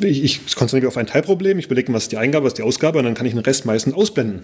ich, 0.00 0.22
ich 0.22 0.54
konzentriere 0.54 0.82
mich 0.82 0.88
auf 0.88 0.96
ein 0.96 1.06
Teilproblem, 1.06 1.58
ich 1.58 1.66
überlege, 1.66 1.92
was 1.92 2.04
ist 2.04 2.12
die 2.12 2.18
Eingabe, 2.18 2.44
was 2.44 2.52
ist 2.52 2.58
die 2.58 2.62
Ausgabe 2.62 2.98
und 2.98 3.04
dann 3.04 3.14
kann 3.14 3.26
ich 3.26 3.32
den 3.32 3.42
Rest 3.42 3.64
meistens 3.66 3.94
ausblenden. 3.94 4.42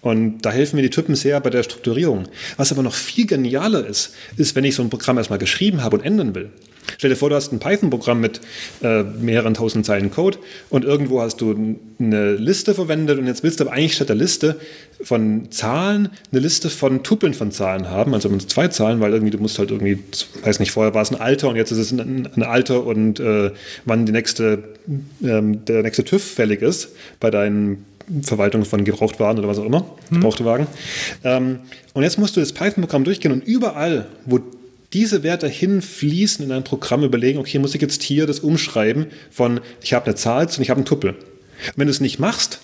Und 0.00 0.42
da 0.42 0.50
helfen 0.50 0.76
mir 0.76 0.82
die 0.82 0.90
Typen 0.90 1.14
sehr 1.14 1.40
bei 1.40 1.50
der 1.50 1.62
Strukturierung. 1.62 2.24
Was 2.56 2.72
aber 2.72 2.82
noch 2.82 2.94
viel 2.94 3.26
genialer 3.26 3.86
ist, 3.86 4.14
ist, 4.36 4.54
wenn 4.54 4.64
ich 4.64 4.74
so 4.74 4.82
ein 4.82 4.90
Programm 4.90 5.16
erstmal 5.16 5.38
geschrieben 5.38 5.82
habe 5.82 5.96
und 5.96 6.04
ändern 6.04 6.34
will. 6.34 6.50
Stell 7.04 7.10
dir 7.10 7.16
vor, 7.16 7.28
du 7.28 7.36
hast 7.36 7.52
ein 7.52 7.58
Python-Programm 7.58 8.18
mit 8.18 8.40
äh, 8.82 9.02
mehreren 9.02 9.52
tausend 9.52 9.84
Zeilen 9.84 10.10
Code 10.10 10.38
und 10.70 10.86
irgendwo 10.86 11.20
hast 11.20 11.38
du 11.42 11.76
eine 11.98 12.32
Liste 12.36 12.72
verwendet 12.72 13.18
und 13.18 13.26
jetzt 13.26 13.42
willst 13.42 13.60
du 13.60 13.64
aber 13.64 13.74
eigentlich 13.74 13.92
statt 13.92 14.08
der 14.08 14.16
Liste 14.16 14.58
von 15.02 15.50
Zahlen 15.50 16.08
eine 16.32 16.40
Liste 16.40 16.70
von 16.70 17.02
Tupeln 17.02 17.34
von 17.34 17.50
Zahlen 17.52 17.90
haben, 17.90 18.14
also 18.14 18.34
zwei 18.38 18.68
Zahlen, 18.68 19.00
weil 19.00 19.12
irgendwie 19.12 19.32
du 19.32 19.36
musst 19.36 19.58
halt 19.58 19.70
irgendwie, 19.70 19.98
weiß 20.44 20.60
nicht, 20.60 20.70
vorher 20.70 20.94
war 20.94 21.02
es 21.02 21.12
ein 21.12 21.20
Alter 21.20 21.50
und 21.50 21.56
jetzt 21.56 21.72
ist 21.72 21.76
es 21.76 21.92
ein, 21.92 22.26
ein 22.34 22.42
Alter 22.42 22.86
und 22.86 23.20
äh, 23.20 23.50
wann 23.84 24.06
die 24.06 24.12
nächste, 24.12 24.64
ähm, 25.22 25.62
der 25.66 25.82
nächste 25.82 26.04
TÜV 26.04 26.24
fällig 26.24 26.62
ist 26.62 26.96
bei 27.20 27.30
deinen 27.30 27.84
Verwaltung 28.22 28.64
von 28.64 28.82
Gebrauchtwaren 28.82 29.38
oder 29.38 29.48
was 29.48 29.58
auch 29.58 29.66
immer, 29.66 29.84
mhm. 30.08 30.14
gebrauchte 30.14 30.46
Wagen. 30.46 30.68
Ähm, 31.22 31.58
und 31.92 32.02
jetzt 32.02 32.18
musst 32.18 32.34
du 32.34 32.40
das 32.40 32.54
Python-Programm 32.54 33.04
durchgehen 33.04 33.32
und 33.32 33.44
überall, 33.46 34.06
wo 34.24 34.40
diese 34.94 35.22
Werte 35.22 35.48
hinfließen 35.48 36.44
in 36.44 36.52
ein 36.52 36.64
Programm, 36.64 37.02
überlegen, 37.02 37.38
okay, 37.38 37.58
muss 37.58 37.74
ich 37.74 37.82
jetzt 37.82 38.02
hier 38.02 38.26
das 38.26 38.40
umschreiben 38.40 39.06
von, 39.30 39.60
ich 39.82 39.92
habe 39.92 40.06
eine 40.06 40.14
Zahl 40.14 40.46
und 40.46 40.60
ich 40.60 40.70
habe 40.70 40.78
einen 40.78 40.86
Tuppel. 40.86 41.10
Und 41.10 41.18
wenn 41.76 41.86
du 41.86 41.90
es 41.90 42.00
nicht 42.00 42.18
machst, 42.18 42.60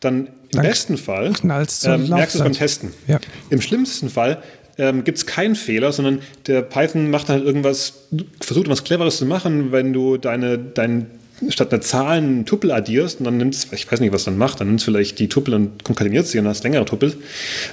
dann 0.00 0.26
im 0.26 0.32
dann 0.52 0.62
besten 0.62 0.96
Fall 0.96 1.32
ähm, 1.42 2.08
merkst 2.08 2.34
du 2.34 2.38
es 2.38 2.44
beim 2.44 2.52
Testen. 2.52 2.92
Ja. 3.06 3.20
Im 3.50 3.60
schlimmsten 3.60 4.08
Fall 4.08 4.42
ähm, 4.78 5.04
gibt 5.04 5.18
es 5.18 5.26
keinen 5.26 5.54
Fehler, 5.54 5.92
sondern 5.92 6.20
der 6.46 6.62
Python 6.62 7.10
macht 7.10 7.28
halt 7.28 7.44
irgendwas, 7.44 8.08
versucht 8.40 8.68
was 8.68 8.84
Cleveres 8.84 9.18
zu 9.18 9.26
machen, 9.26 9.72
wenn 9.72 9.92
du 9.92 10.16
deine, 10.16 10.58
dein 10.58 11.06
statt 11.48 11.72
einer 11.72 11.82
Zahl 11.82 12.18
einen 12.18 12.46
Tuppel 12.46 12.70
addierst 12.70 13.18
und 13.18 13.24
dann 13.24 13.36
nimmst, 13.36 13.72
ich 13.72 13.90
weiß 13.90 14.00
nicht, 14.00 14.12
was 14.12 14.24
dann 14.24 14.38
macht, 14.38 14.60
dann 14.60 14.68
nimmst 14.68 14.86
du 14.86 14.92
vielleicht 14.92 15.18
die 15.18 15.28
Tuppel 15.28 15.54
und 15.54 15.82
konkatenierst 15.84 16.30
sie 16.30 16.38
und 16.38 16.46
hast 16.46 16.62
längere 16.62 16.84
Tuppel. 16.84 17.14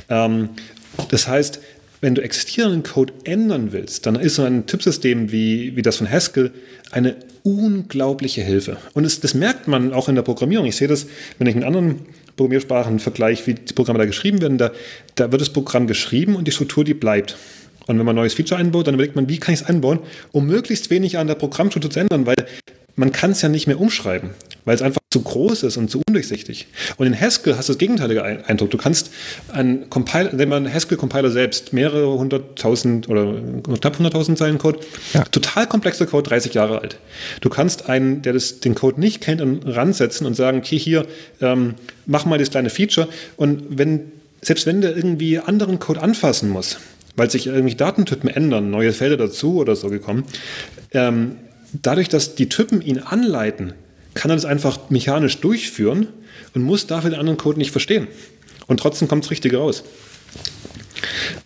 Ähm, 0.10 0.49
das 1.12 1.28
heißt, 1.28 1.60
wenn 2.02 2.16
du 2.16 2.22
existierenden 2.22 2.84
Code 2.84 3.14
ändern 3.24 3.72
willst, 3.72 4.06
dann 4.06 4.16
ist 4.16 4.36
so 4.36 4.43
ein 4.43 4.66
Tippsystem 4.66 5.32
wie, 5.32 5.76
wie 5.76 5.82
das 5.82 5.97
von 5.97 6.10
Haskell 6.10 6.52
eine 6.91 7.18
unglaubliche 7.43 8.41
Hilfe. 8.41 8.78
Und 8.93 9.04
das, 9.04 9.20
das 9.20 9.34
merkt 9.34 9.68
man 9.68 9.93
auch 9.93 10.10
in 10.10 10.16
der 10.16 10.22
Programmierung. 10.22 10.66
Ich 10.66 10.78
sehe 10.78 10.88
das, 10.88 11.08
wenn 11.38 11.47
ich 11.47 11.56
mit 11.56 11.64
anderen 11.64 12.00
Programmiersprachen 12.36 13.00
vergleiche, 13.00 13.47
wie 13.47 13.54
die 13.56 13.74
Programme 13.74 14.00
da 14.00 14.06
geschrieben 14.06 14.41
werden, 14.41 14.58
da, 14.58 14.72
da 15.16 15.32
wird 15.32 15.41
das 15.41 15.50
Programm 15.50 15.88
geschrieben 15.88 16.36
und 16.36 16.47
die 16.47 16.52
Struktur, 16.52 16.84
die 16.84 16.93
bleibt. 16.93 17.38
Und 17.88 17.97
wenn 17.97 18.06
man 18.06 18.16
ein 18.16 18.22
neues 18.22 18.34
Feature 18.34 18.60
einbaut, 18.60 18.88
dann 18.88 18.93
überlegt 18.93 19.16
man, 19.16 19.28
wie 19.30 19.39
kann 19.39 19.54
ich 19.54 19.62
es 19.62 19.66
einbauen, 19.66 20.00
um 20.32 20.45
möglichst 20.45 20.89
wenig 20.89 21.18
an 21.18 21.28
der 21.28 21.36
Programmstruktur 21.36 21.91
zu 21.91 22.00
ändern, 22.00 22.26
weil 22.26 22.45
man 22.95 23.12
kann 23.12 23.32
es 23.32 23.41
ja 23.41 23.50
nicht 23.50 23.68
mehr 23.68 23.80
umschreiben, 23.80 24.32
weil 24.70 24.76
es 24.76 24.84
einfach 24.84 25.01
zu 25.09 25.24
groß 25.24 25.63
ist 25.63 25.78
und 25.78 25.89
zu 25.89 25.99
undurchsichtig. 26.07 26.67
Und 26.97 27.07
in 27.07 27.20
Haskell 27.20 27.57
hast 27.57 27.70
du 27.70 27.74
das 27.74 27.80
gegenteilige 27.80 28.24
Eindruck. 28.24 28.70
Du 28.70 28.78
kannst 28.78 29.09
einen 29.51 29.89
Compiler, 29.89 30.30
wenn 30.34 30.47
man 30.47 30.72
Haskell-Compiler 30.72 31.32
selbst 31.32 31.74
mehrere 31.74 32.20
hunderttausend 32.20 33.09
oder 33.09 33.34
knapp 33.63 33.97
hunderttausend 33.97 34.38
Zeilen 34.38 34.59
Code, 34.59 34.82
ja. 35.15 35.24
total 35.24 35.65
komplexer 35.65 36.05
Code, 36.05 36.30
30 36.30 36.53
Jahre 36.53 36.82
alt. 36.82 36.99
Du 37.41 37.49
kannst 37.49 37.89
einen, 37.89 38.22
der 38.22 38.34
das, 38.34 38.59
den 38.59 38.76
Code 38.76 38.99
nicht 38.99 39.22
kennt, 39.22 39.41
ransetzen 39.65 40.28
und 40.28 40.36
sagen, 40.36 40.59
okay, 40.59 40.78
hier, 40.78 41.07
ähm, 41.41 41.74
mach 42.05 42.26
mal 42.26 42.38
das 42.38 42.51
kleine 42.51 42.70
Feature. 42.70 43.07
Und 43.38 43.63
wenn, 43.72 44.11
selbst 44.43 44.67
wenn 44.67 44.82
der 44.82 44.95
irgendwie 44.95 45.39
anderen 45.39 45.80
Code 45.80 45.99
anfassen 45.99 46.47
muss, 46.47 46.78
weil 47.15 47.32
sich 47.32 47.47
irgendwie 47.47 47.74
Datentypen 47.74 48.30
ändern, 48.30 48.70
neue 48.70 48.93
Felder 48.93 49.17
dazu 49.17 49.55
oder 49.55 49.76
so 49.76 49.89
gekommen, 49.89 50.26
ähm, 50.91 51.38
dadurch, 51.74 52.07
dass 52.07 52.36
die 52.36 52.49
Typen 52.49 52.84
ihn 52.84 52.99
anleiten, 52.99 53.74
kann 54.20 54.32
er 54.32 54.36
das 54.36 54.43
einfach 54.43 54.89
mechanisch 54.89 55.38
durchführen 55.38 56.09
und 56.53 56.61
muss 56.61 56.88
dafür 56.88 57.09
den 57.09 57.20
anderen 57.22 57.38
Code 57.38 57.57
nicht 57.57 57.72
verstehen. 57.72 58.09
Und 58.67 58.82
trotzdem 58.82 59.07
kommt 59.07 59.24
es 59.24 59.32
richtig 59.32 59.53
raus. 59.53 59.86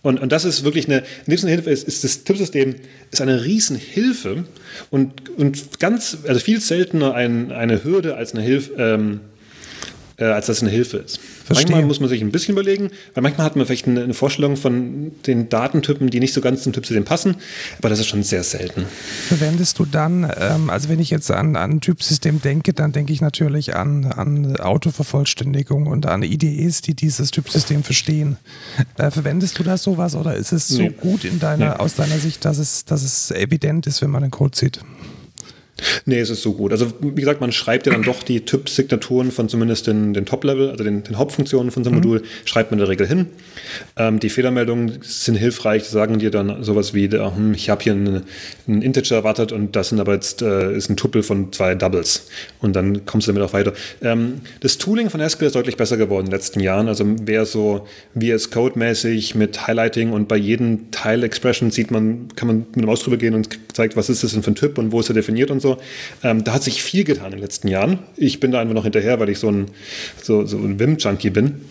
Und, 0.02 0.18
und 0.18 0.32
das 0.32 0.44
ist 0.44 0.64
wirklich 0.64 0.86
eine, 0.86 1.04
in 1.24 1.30
diesem 1.30 1.48
Hilfe 1.48 1.70
ist, 1.70 1.86
ist 1.86 2.02
das 2.02 2.24
Tippsystem 2.24 2.74
ist 3.12 3.20
eine 3.20 3.44
Riesenhilfe 3.44 4.44
und, 4.90 5.30
und 5.38 5.78
ganz, 5.78 6.18
also 6.26 6.40
viel 6.40 6.60
seltener 6.60 7.14
ein, 7.14 7.52
eine 7.52 7.84
Hürde 7.84 8.16
als 8.16 8.34
eine 8.34 8.42
Hilfe, 8.42 8.72
ähm, 8.76 9.20
äh, 10.16 10.24
als 10.24 10.46
das 10.46 10.62
eine 10.62 10.70
Hilfe 10.70 10.98
ist. 10.98 11.18
Verstehe. 11.44 11.66
Manchmal 11.66 11.86
muss 11.86 12.00
man 12.00 12.08
sich 12.08 12.22
ein 12.22 12.30
bisschen 12.30 12.52
überlegen, 12.52 12.90
weil 13.14 13.22
manchmal 13.22 13.46
hat 13.46 13.56
man 13.56 13.66
vielleicht 13.66 13.86
eine, 13.86 14.02
eine 14.02 14.14
Vorstellung 14.14 14.56
von 14.56 15.12
den 15.26 15.48
Datentypen, 15.48 16.10
die 16.10 16.20
nicht 16.20 16.32
so 16.32 16.40
ganz 16.40 16.62
zum 16.62 16.72
Typsystem 16.72 17.04
passen, 17.04 17.36
aber 17.78 17.88
das 17.88 18.00
ist 18.00 18.06
schon 18.06 18.22
sehr 18.22 18.44
selten. 18.44 18.86
Verwendest 19.28 19.78
du 19.78 19.84
dann, 19.84 20.30
ähm, 20.38 20.70
also 20.70 20.88
wenn 20.88 21.00
ich 21.00 21.10
jetzt 21.10 21.30
an, 21.30 21.56
an 21.56 21.72
ein 21.72 21.80
Typsystem 21.80 22.40
denke, 22.40 22.72
dann 22.72 22.92
denke 22.92 23.12
ich 23.12 23.20
natürlich 23.20 23.74
an, 23.74 24.06
an 24.06 24.56
Autovervollständigung 24.56 25.86
und 25.86 26.06
an 26.06 26.22
IDEs, 26.22 26.80
die 26.80 26.94
dieses 26.94 27.30
Typsystem 27.30 27.82
verstehen. 27.82 28.36
Äh, 28.96 29.10
verwendest 29.10 29.58
du 29.58 29.62
da 29.62 29.76
sowas 29.76 30.14
oder 30.14 30.34
ist 30.36 30.52
es 30.52 30.70
nee. 30.70 30.88
so 30.88 30.90
gut 30.90 31.24
in 31.24 31.40
deiner, 31.40 31.70
nee. 31.70 31.80
aus 31.80 31.94
deiner 31.94 32.18
Sicht, 32.18 32.44
dass 32.44 32.58
es, 32.58 32.84
dass 32.84 33.02
es 33.02 33.30
evident 33.30 33.86
ist, 33.86 34.02
wenn 34.02 34.10
man 34.10 34.22
den 34.22 34.30
Code 34.30 34.56
sieht? 34.56 34.80
Nee, 36.06 36.20
es 36.20 36.30
ist 36.30 36.42
so 36.42 36.52
gut. 36.52 36.72
Also 36.72 36.92
wie 37.00 37.20
gesagt, 37.20 37.40
man 37.40 37.52
schreibt 37.52 37.86
ja 37.86 37.92
dann 37.92 38.02
doch 38.04 38.22
die 38.22 38.44
Typ-Signaturen 38.44 39.30
von 39.30 39.48
zumindest 39.48 39.86
den, 39.86 40.14
den 40.14 40.24
Top-Level, 40.24 40.70
also 40.70 40.84
den, 40.84 41.02
den, 41.02 41.18
Hauptfunktionen 41.18 41.70
von 41.70 41.84
so 41.84 41.90
einem 41.90 42.00
mhm. 42.00 42.04
Modul, 42.04 42.22
schreibt 42.44 42.70
man 42.70 42.78
in 42.78 42.84
der 42.84 42.88
Regel 42.88 43.06
hin. 43.06 43.26
Ähm, 43.96 44.20
die 44.20 44.30
Fehlermeldungen 44.30 45.00
sind 45.02 45.34
hilfreich, 45.34 45.84
sagen 45.84 46.18
dir 46.18 46.30
dann 46.30 46.62
sowas 46.62 46.94
wie, 46.94 47.08
hm, 47.08 47.54
ich 47.54 47.70
habe 47.70 47.82
hier 47.82 47.92
einen, 47.92 48.22
einen, 48.68 48.82
Integer 48.82 49.16
erwartet 49.16 49.52
und 49.52 49.74
das 49.76 49.88
sind 49.88 50.00
aber 50.00 50.14
jetzt 50.14 50.42
äh, 50.42 50.76
ist 50.76 50.90
ein 50.90 50.96
Tuppel 50.96 51.22
von 51.22 51.52
zwei 51.52 51.74
Doubles. 51.74 52.28
Und 52.60 52.76
dann 52.76 53.04
kommst 53.04 53.26
du 53.26 53.32
damit 53.32 53.48
auch 53.48 53.52
weiter. 53.52 53.72
Ähm, 54.02 54.40
das 54.60 54.78
Tooling 54.78 55.10
von 55.10 55.20
Haskell 55.20 55.46
ist 55.46 55.56
deutlich 55.56 55.76
besser 55.76 55.96
geworden 55.96 56.26
in 56.26 56.30
den 56.30 56.38
letzten 56.38 56.60
Jahren. 56.60 56.88
Also 56.88 57.04
wer 57.22 57.46
so 57.46 57.86
VS 58.18 58.50
Code-mäßig 58.50 59.34
mit 59.34 59.66
Highlighting 59.66 60.12
und 60.12 60.28
bei 60.28 60.36
jedem 60.36 60.90
Teil-Expression 60.90 61.70
sieht 61.70 61.90
man, 61.90 62.28
kann 62.36 62.48
man 62.48 62.66
mit 62.74 62.86
Maus 62.86 63.02
drüber 63.02 63.16
gehen 63.16 63.34
und 63.34 63.48
zeigt, 63.72 63.96
was 63.96 64.08
ist 64.08 64.22
das 64.22 64.32
denn 64.32 64.42
für 64.42 64.52
ein 64.52 64.54
Typ 64.54 64.78
und 64.78 64.92
wo 64.92 65.00
ist 65.00 65.08
er 65.08 65.14
definiert 65.14 65.50
und 65.50 65.60
so. 65.64 65.78
Ähm, 66.22 66.44
da 66.44 66.52
hat 66.52 66.62
sich 66.62 66.82
viel 66.82 67.02
getan 67.02 67.26
in 67.26 67.32
den 67.32 67.40
letzten 67.40 67.66
Jahren. 67.66 67.98
Ich 68.16 68.38
bin 68.38 68.52
da 68.52 68.60
einfach 68.60 68.74
noch 68.74 68.84
hinterher, 68.84 69.18
weil 69.18 69.28
ich 69.28 69.38
so 69.38 69.50
ein, 69.50 69.66
so, 70.22 70.46
so 70.46 70.56
ein 70.58 70.78
Wim-Junkie 70.78 71.30
bin. 71.30 71.62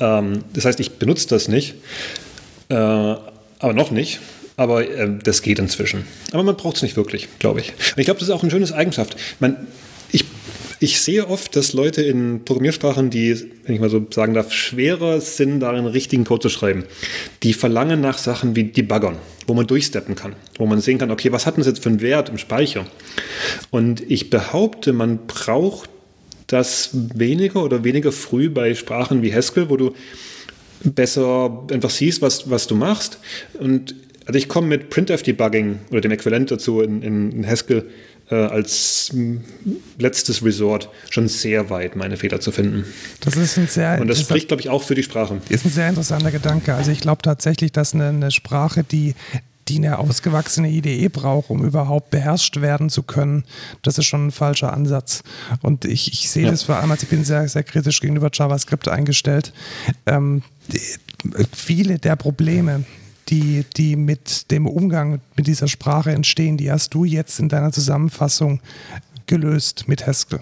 Ähm, 0.00 0.44
das 0.52 0.64
heißt, 0.64 0.80
ich 0.80 0.92
benutze 0.92 1.28
das 1.28 1.46
nicht, 1.46 1.74
äh, 2.68 2.74
aber 2.74 3.72
noch 3.74 3.90
nicht. 3.90 4.20
Aber 4.56 4.86
äh, 4.86 5.08
das 5.22 5.42
geht 5.42 5.58
inzwischen. 5.58 6.04
Aber 6.32 6.42
man 6.42 6.56
braucht 6.56 6.76
es 6.76 6.82
nicht 6.82 6.96
wirklich, 6.96 7.28
glaube 7.38 7.60
ich. 7.60 7.70
Und 7.70 7.98
ich 7.98 8.04
glaube, 8.04 8.20
das 8.20 8.28
ist 8.28 8.34
auch 8.34 8.42
eine 8.42 8.50
schöne 8.50 8.72
Eigenschaft. 8.74 9.16
Man, 9.40 9.56
ich 10.82 11.00
sehe 11.00 11.28
oft, 11.28 11.54
dass 11.54 11.72
Leute 11.72 12.02
in 12.02 12.44
Programmiersprachen, 12.44 13.08
die, 13.08 13.34
wenn 13.64 13.74
ich 13.74 13.80
mal 13.80 13.88
so 13.88 14.04
sagen 14.10 14.34
darf, 14.34 14.52
schwerer 14.52 15.20
sind, 15.20 15.60
darin 15.60 15.86
richtigen 15.86 16.24
Code 16.24 16.42
zu 16.42 16.48
schreiben, 16.48 16.84
die 17.42 17.52
verlangen 17.52 18.00
nach 18.00 18.18
Sachen 18.18 18.56
wie 18.56 18.64
Debuggern, 18.64 19.16
wo 19.46 19.54
man 19.54 19.66
durchsteppen 19.66 20.16
kann, 20.16 20.34
wo 20.58 20.66
man 20.66 20.80
sehen 20.80 20.98
kann, 20.98 21.10
okay, 21.10 21.30
was 21.30 21.46
hat 21.46 21.56
das 21.56 21.66
jetzt 21.66 21.82
für 21.82 21.88
einen 21.88 22.00
Wert 22.00 22.30
im 22.30 22.38
Speicher? 22.38 22.86
Und 23.70 24.02
ich 24.10 24.28
behaupte, 24.28 24.92
man 24.92 25.26
braucht 25.26 25.88
das 26.48 26.90
weniger 26.92 27.62
oder 27.62 27.84
weniger 27.84 28.10
früh 28.10 28.50
bei 28.50 28.74
Sprachen 28.74 29.22
wie 29.22 29.32
Haskell, 29.32 29.70
wo 29.70 29.76
du 29.76 29.94
besser 30.82 31.64
einfach 31.70 31.90
siehst, 31.90 32.22
was, 32.22 32.50
was 32.50 32.66
du 32.66 32.74
machst. 32.74 33.18
Und 33.58 33.94
also 34.26 34.38
ich 34.38 34.48
komme 34.48 34.66
mit 34.66 34.90
Printf-Debugging 34.90 35.78
oder 35.90 36.00
dem 36.00 36.10
Äquivalent 36.10 36.50
dazu 36.50 36.80
in, 36.80 37.02
in 37.02 37.46
Haskell 37.46 37.86
äh, 38.32 38.46
als 38.46 39.14
letztes 39.98 40.42
Resort 40.42 40.88
schon 41.10 41.28
sehr 41.28 41.70
weit, 41.70 41.96
meine 41.96 42.16
Fehler 42.16 42.40
zu 42.40 42.50
finden. 42.50 42.84
Das 43.20 43.36
ist 43.36 43.58
ein 43.58 43.68
sehr 43.68 44.00
Und 44.00 44.08
das 44.08 44.20
spricht, 44.20 44.48
glaube 44.48 44.62
ich, 44.62 44.70
auch 44.70 44.82
für 44.82 44.94
die 44.94 45.02
Sprache. 45.02 45.40
Ist 45.48 45.66
ein 45.66 45.70
sehr 45.70 45.88
interessanter 45.88 46.30
Gedanke. 46.30 46.74
Also 46.74 46.90
ich 46.90 47.00
glaube 47.00 47.22
tatsächlich, 47.22 47.72
dass 47.72 47.94
eine, 47.94 48.08
eine 48.08 48.30
Sprache, 48.30 48.84
die 48.84 49.14
die 49.68 49.76
eine 49.76 49.98
ausgewachsene 49.98 50.68
IDE 50.68 51.08
braucht, 51.08 51.48
um 51.48 51.64
überhaupt 51.64 52.10
beherrscht 52.10 52.60
werden 52.60 52.90
zu 52.90 53.04
können, 53.04 53.44
das 53.82 53.96
ist 53.96 54.06
schon 54.06 54.26
ein 54.26 54.30
falscher 54.32 54.72
Ansatz. 54.72 55.22
Und 55.60 55.84
ich, 55.84 56.12
ich 56.12 56.30
sehe 56.30 56.46
ja. 56.46 56.50
das 56.50 56.64
vor 56.64 56.76
allem, 56.76 56.90
als 56.90 57.04
ich 57.04 57.08
bin 57.08 57.24
sehr, 57.24 57.46
sehr 57.48 57.62
kritisch 57.62 58.00
gegenüber 58.00 58.28
JavaScript 58.32 58.88
eingestellt. 58.88 59.52
Ähm, 60.04 60.42
die, 60.66 60.80
viele 61.52 62.00
der 62.00 62.16
Probleme, 62.16 62.84
die, 63.28 63.64
die 63.76 63.96
mit 63.96 64.50
dem 64.50 64.66
Umgang 64.66 65.20
mit 65.36 65.46
dieser 65.46 65.68
Sprache 65.68 66.12
entstehen, 66.12 66.56
die 66.56 66.70
hast 66.70 66.94
du 66.94 67.04
jetzt 67.04 67.38
in 67.38 67.48
deiner 67.48 67.72
Zusammenfassung 67.72 68.60
gelöst 69.26 69.88
mit 69.88 70.06
Haskell. 70.06 70.40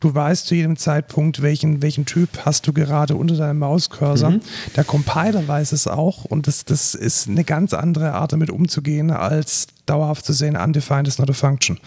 Du 0.00 0.14
weißt 0.14 0.46
zu 0.46 0.54
jedem 0.54 0.78
Zeitpunkt, 0.78 1.42
welchen, 1.42 1.82
welchen 1.82 2.06
Typ 2.06 2.30
hast 2.46 2.66
du 2.66 2.72
gerade 2.72 3.16
unter 3.16 3.36
deinem 3.36 3.58
Mauscursor. 3.58 4.30
Mhm. 4.30 4.40
Der 4.74 4.84
Compiler 4.84 5.46
weiß 5.46 5.72
es 5.72 5.86
auch 5.86 6.24
und 6.24 6.46
das, 6.46 6.64
das 6.64 6.94
ist 6.94 7.28
eine 7.28 7.44
ganz 7.44 7.74
andere 7.74 8.14
Art, 8.14 8.32
damit 8.32 8.48
umzugehen, 8.48 9.10
als 9.10 9.66
dauerhaft 9.84 10.24
zu 10.24 10.32
sehen, 10.32 10.56
undefined 10.56 11.06
is 11.06 11.18
not 11.18 11.28
a 11.28 11.34
function. 11.34 11.78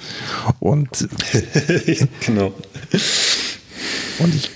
Und 0.60 0.89
genau. 2.26 2.54
Und 4.20 4.36
ich 4.36 4.51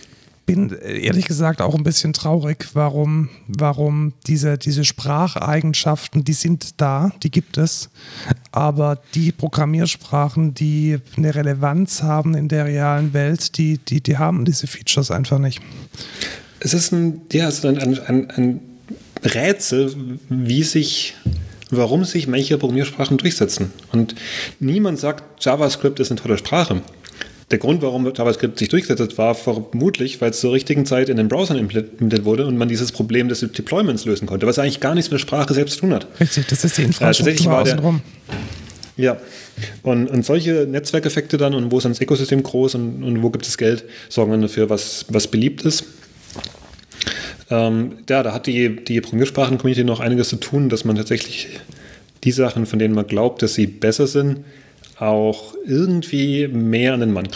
bin 0.48 0.70
ehrlich 0.72 1.26
gesagt 1.26 1.62
auch 1.62 1.76
ein 1.76 1.84
bisschen 1.84 2.14
traurig, 2.14 2.70
warum, 2.74 3.30
warum 3.48 4.14
diese, 4.26 4.58
diese 4.58 4.86
Spracheigenschaften, 4.86 6.24
die 6.24 6.34
sind 6.34 6.82
da, 6.82 7.12
die 7.22 7.30
gibt 7.30 7.58
es, 7.58 7.90
aber 8.52 9.00
die 9.14 9.32
Programmiersprachen, 9.32 10.56
die 10.56 10.98
eine 11.18 11.36
Relevanz 11.36 12.02
haben 12.02 12.34
in 12.34 12.48
der 12.48 12.66
realen 12.66 13.14
Welt, 13.14 13.58
die, 13.58 13.78
die, 13.78 14.02
die 14.02 14.18
haben 14.18 14.46
diese 14.46 14.68
Features 14.68 15.12
einfach 15.12 15.38
nicht. 15.38 15.62
Es 16.62 16.74
ist 16.74 16.94
ein, 16.94 17.22
ja, 17.32 17.48
es 17.50 17.60
ist 17.60 17.66
ein, 17.66 17.78
ein, 17.78 18.32
ein 18.32 18.62
Rätsel, 19.24 19.94
wie 20.30 20.64
sich 20.64 21.14
warum 21.70 22.06
sich 22.06 22.28
manche 22.28 22.58
Programmiersprachen 22.58 23.18
durchsetzen. 23.18 23.74
Und 23.92 24.16
niemand 24.62 25.00
sagt, 25.00 25.44
JavaScript 25.44 26.00
ist 26.00 26.12
eine 26.12 26.22
tolle 26.22 26.38
Sprache. 26.38 26.82
Der 27.50 27.60
Grund, 27.60 27.82
warum 27.82 28.06
JavaScript 28.06 28.60
sich 28.60 28.68
durchgesetzt 28.68 29.18
war 29.18 29.34
vermutlich, 29.34 30.20
weil 30.20 30.32
es 30.32 30.42
zur 30.42 30.52
richtigen 30.52 30.86
Zeit 30.86 31.08
in 31.08 31.16
den 31.16 31.30
Browsern 31.30 31.58
implementiert 31.58 32.26
wurde 32.26 32.46
und 32.46 32.58
man 32.58 32.68
dieses 32.68 32.92
Problem 32.92 33.30
des 33.30 33.40
Deployments 33.40 34.04
lösen 34.04 34.28
konnte, 34.28 34.46
was 34.48 34.60
eigentlich 34.60 34.82
gar 34.82 34.96
nichts 34.96 35.10
mit 35.10 35.22
der 35.22 35.26
Sprache 35.26 35.54
selbst 35.54 35.76
zu 35.76 35.82
tun 35.82 35.94
hat. 35.94 36.08
Richtig, 36.20 36.48
das 36.48 36.66
ist 36.66 36.78
die 36.78 36.84
Infrastruktur 36.84 37.54
äh, 37.54 37.56
außenrum. 37.56 38.02
Ja, 38.98 39.18
und, 39.84 40.08
und 40.10 40.26
solche 40.26 40.68
Netzwerkeffekte 40.70 41.38
dann 41.38 41.54
und 41.54 41.72
wo 41.72 41.78
ist 41.78 41.84
dann 41.84 41.94
das 41.94 42.02
Ökosystem 42.02 42.44
groß 42.44 42.76
und, 42.76 43.04
und 43.04 43.24
wo 43.24 43.30
gibt 43.30 43.48
es 43.48 43.58
Geld, 43.58 43.86
sorgen 44.10 44.32
dann 44.32 44.42
dafür, 44.42 44.70
was, 44.70 45.06
was 45.08 45.28
beliebt 45.28 45.62
ist. 45.62 45.86
Ähm, 47.50 48.00
ja, 48.10 48.24
da 48.24 48.34
hat 48.34 48.48
die, 48.48 48.76
die 48.84 49.00
Programmiersprachen-Community 49.00 49.86
noch 49.86 50.02
einiges 50.02 50.30
zu 50.30 50.36
tun, 50.36 50.68
dass 50.68 50.84
man 50.84 50.98
tatsächlich 50.98 51.48
die 52.26 52.32
Sachen, 52.32 52.66
von 52.66 52.80
denen 52.80 52.94
man 52.94 53.08
glaubt, 53.08 53.42
dass 53.42 53.54
sie 53.54 53.68
besser 53.68 54.08
sind, 54.08 54.40
auch 55.00 55.54
irgendwie 55.66 56.48
mehr 56.48 56.94
an 56.94 57.02
den 57.02 57.14
Mann, 57.14 57.28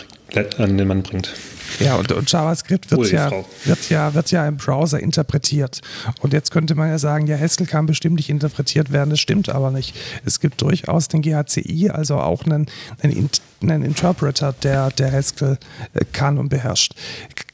an 0.57 0.77
den 0.77 0.87
Mann 0.87 1.03
bringt. 1.03 1.33
Ja, 1.79 1.95
und, 1.95 2.11
und 2.11 2.31
JavaScript 2.31 2.91
wird 2.91 3.11
ja, 3.11 3.31
wird, 3.65 3.89
ja, 3.89 4.13
wird 4.13 4.31
ja 4.31 4.47
im 4.47 4.57
Browser 4.57 4.99
interpretiert. 4.99 5.81
Und 6.21 6.33
jetzt 6.33 6.51
könnte 6.51 6.75
man 6.75 6.89
ja 6.89 6.99
sagen, 6.99 7.27
ja, 7.27 7.37
Haskell 7.37 7.67
kann 7.67 7.85
bestimmt 7.85 8.15
nicht 8.15 8.29
interpretiert 8.29 8.91
werden. 8.91 9.09
Das 9.09 9.19
stimmt 9.19 9.49
aber 9.49 9.71
nicht. 9.71 9.95
Es 10.25 10.39
gibt 10.39 10.61
durchaus 10.61 11.07
den 11.07 11.21
GHCI, 11.21 11.89
also 11.89 12.17
auch 12.17 12.43
einen, 12.43 12.67
einen, 13.01 13.29
einen 13.61 13.83
Interpreter, 13.83 14.53
der, 14.63 14.89
der 14.91 15.11
Haskell 15.11 15.57
äh, 15.93 16.05
kann 16.11 16.37
und 16.37 16.49
beherrscht. 16.49 16.93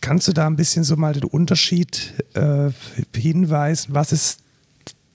Kannst 0.01 0.27
du 0.27 0.33
da 0.33 0.47
ein 0.47 0.55
bisschen 0.55 0.83
so 0.83 0.95
mal 0.95 1.13
den 1.13 1.25
Unterschied 1.25 2.13
äh, 2.33 2.71
hinweisen? 3.15 3.93
Was 3.93 4.11
ist 4.11 4.39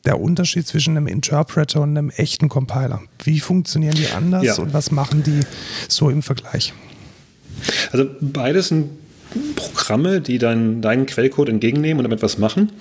der 0.04 0.20
Unterschied 0.20 0.66
zwischen 0.66 0.96
einem 0.96 1.06
Interpreter 1.06 1.80
und 1.80 1.96
einem 1.96 2.10
echten 2.10 2.48
Compiler? 2.48 3.02
Wie 3.22 3.40
funktionieren 3.40 3.94
die 3.94 4.08
anders 4.08 4.44
ja. 4.44 4.54
und 4.56 4.72
was 4.72 4.90
machen 4.90 5.22
die 5.22 5.40
so 5.88 6.10
im 6.10 6.22
Vergleich? 6.22 6.72
Also 7.92 8.06
beides 8.20 8.68
sind 8.68 8.90
Programme, 9.56 10.20
die 10.20 10.38
dann 10.38 10.82
deinen 10.82 11.06
Quellcode 11.06 11.48
entgegennehmen 11.48 11.98
und 11.98 12.04
damit 12.04 12.22
was 12.22 12.38
machen. 12.38 12.72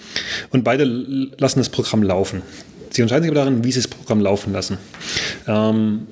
Und 0.49 0.63
beide 0.63 0.83
lassen 0.83 1.59
das 1.59 1.69
Programm 1.69 2.03
laufen. 2.03 2.41
Sie 2.89 3.01
entscheiden 3.01 3.23
sich 3.23 3.31
aber 3.31 3.39
darin, 3.39 3.63
wie 3.63 3.71
sie 3.71 3.79
das 3.79 3.87
Programm 3.87 4.19
laufen 4.19 4.51
lassen. 4.51 4.77
Ähm, 5.47 6.07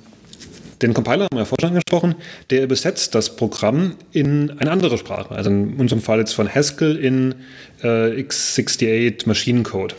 den 0.81 0.93
Compiler 0.93 1.25
haben 1.25 1.35
wir 1.35 1.39
ja 1.39 1.45
vorhin 1.45 1.69
angesprochen, 1.69 2.15
der 2.51 2.63
übersetzt 2.63 3.13
das 3.15 3.35
Programm 3.35 3.95
in 4.13 4.51
eine 4.59 4.71
andere 4.71 4.97
Sprache. 4.97 5.35
Also 5.35 5.49
in 5.49 5.75
unserem 5.75 6.01
Fall 6.01 6.19
jetzt 6.19 6.33
von 6.33 6.47
Haskell 6.47 6.95
in 6.95 7.35
äh, 7.83 8.21
x68 8.21 9.27
Maschinencode. 9.27 9.95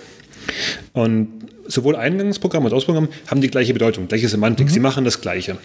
Und 0.92 1.28
sowohl 1.66 1.96
Eingangsprogramm 1.96 2.64
als 2.64 2.72
Ausprogramm 2.74 3.08
haben 3.26 3.40
die 3.40 3.50
gleiche 3.50 3.72
Bedeutung, 3.72 4.08
gleiche 4.08 4.28
Semantik. 4.28 4.66
Mhm. 4.66 4.70
Sie 4.70 4.80
machen 4.80 5.04
das 5.04 5.20
Gleiche. 5.20 5.58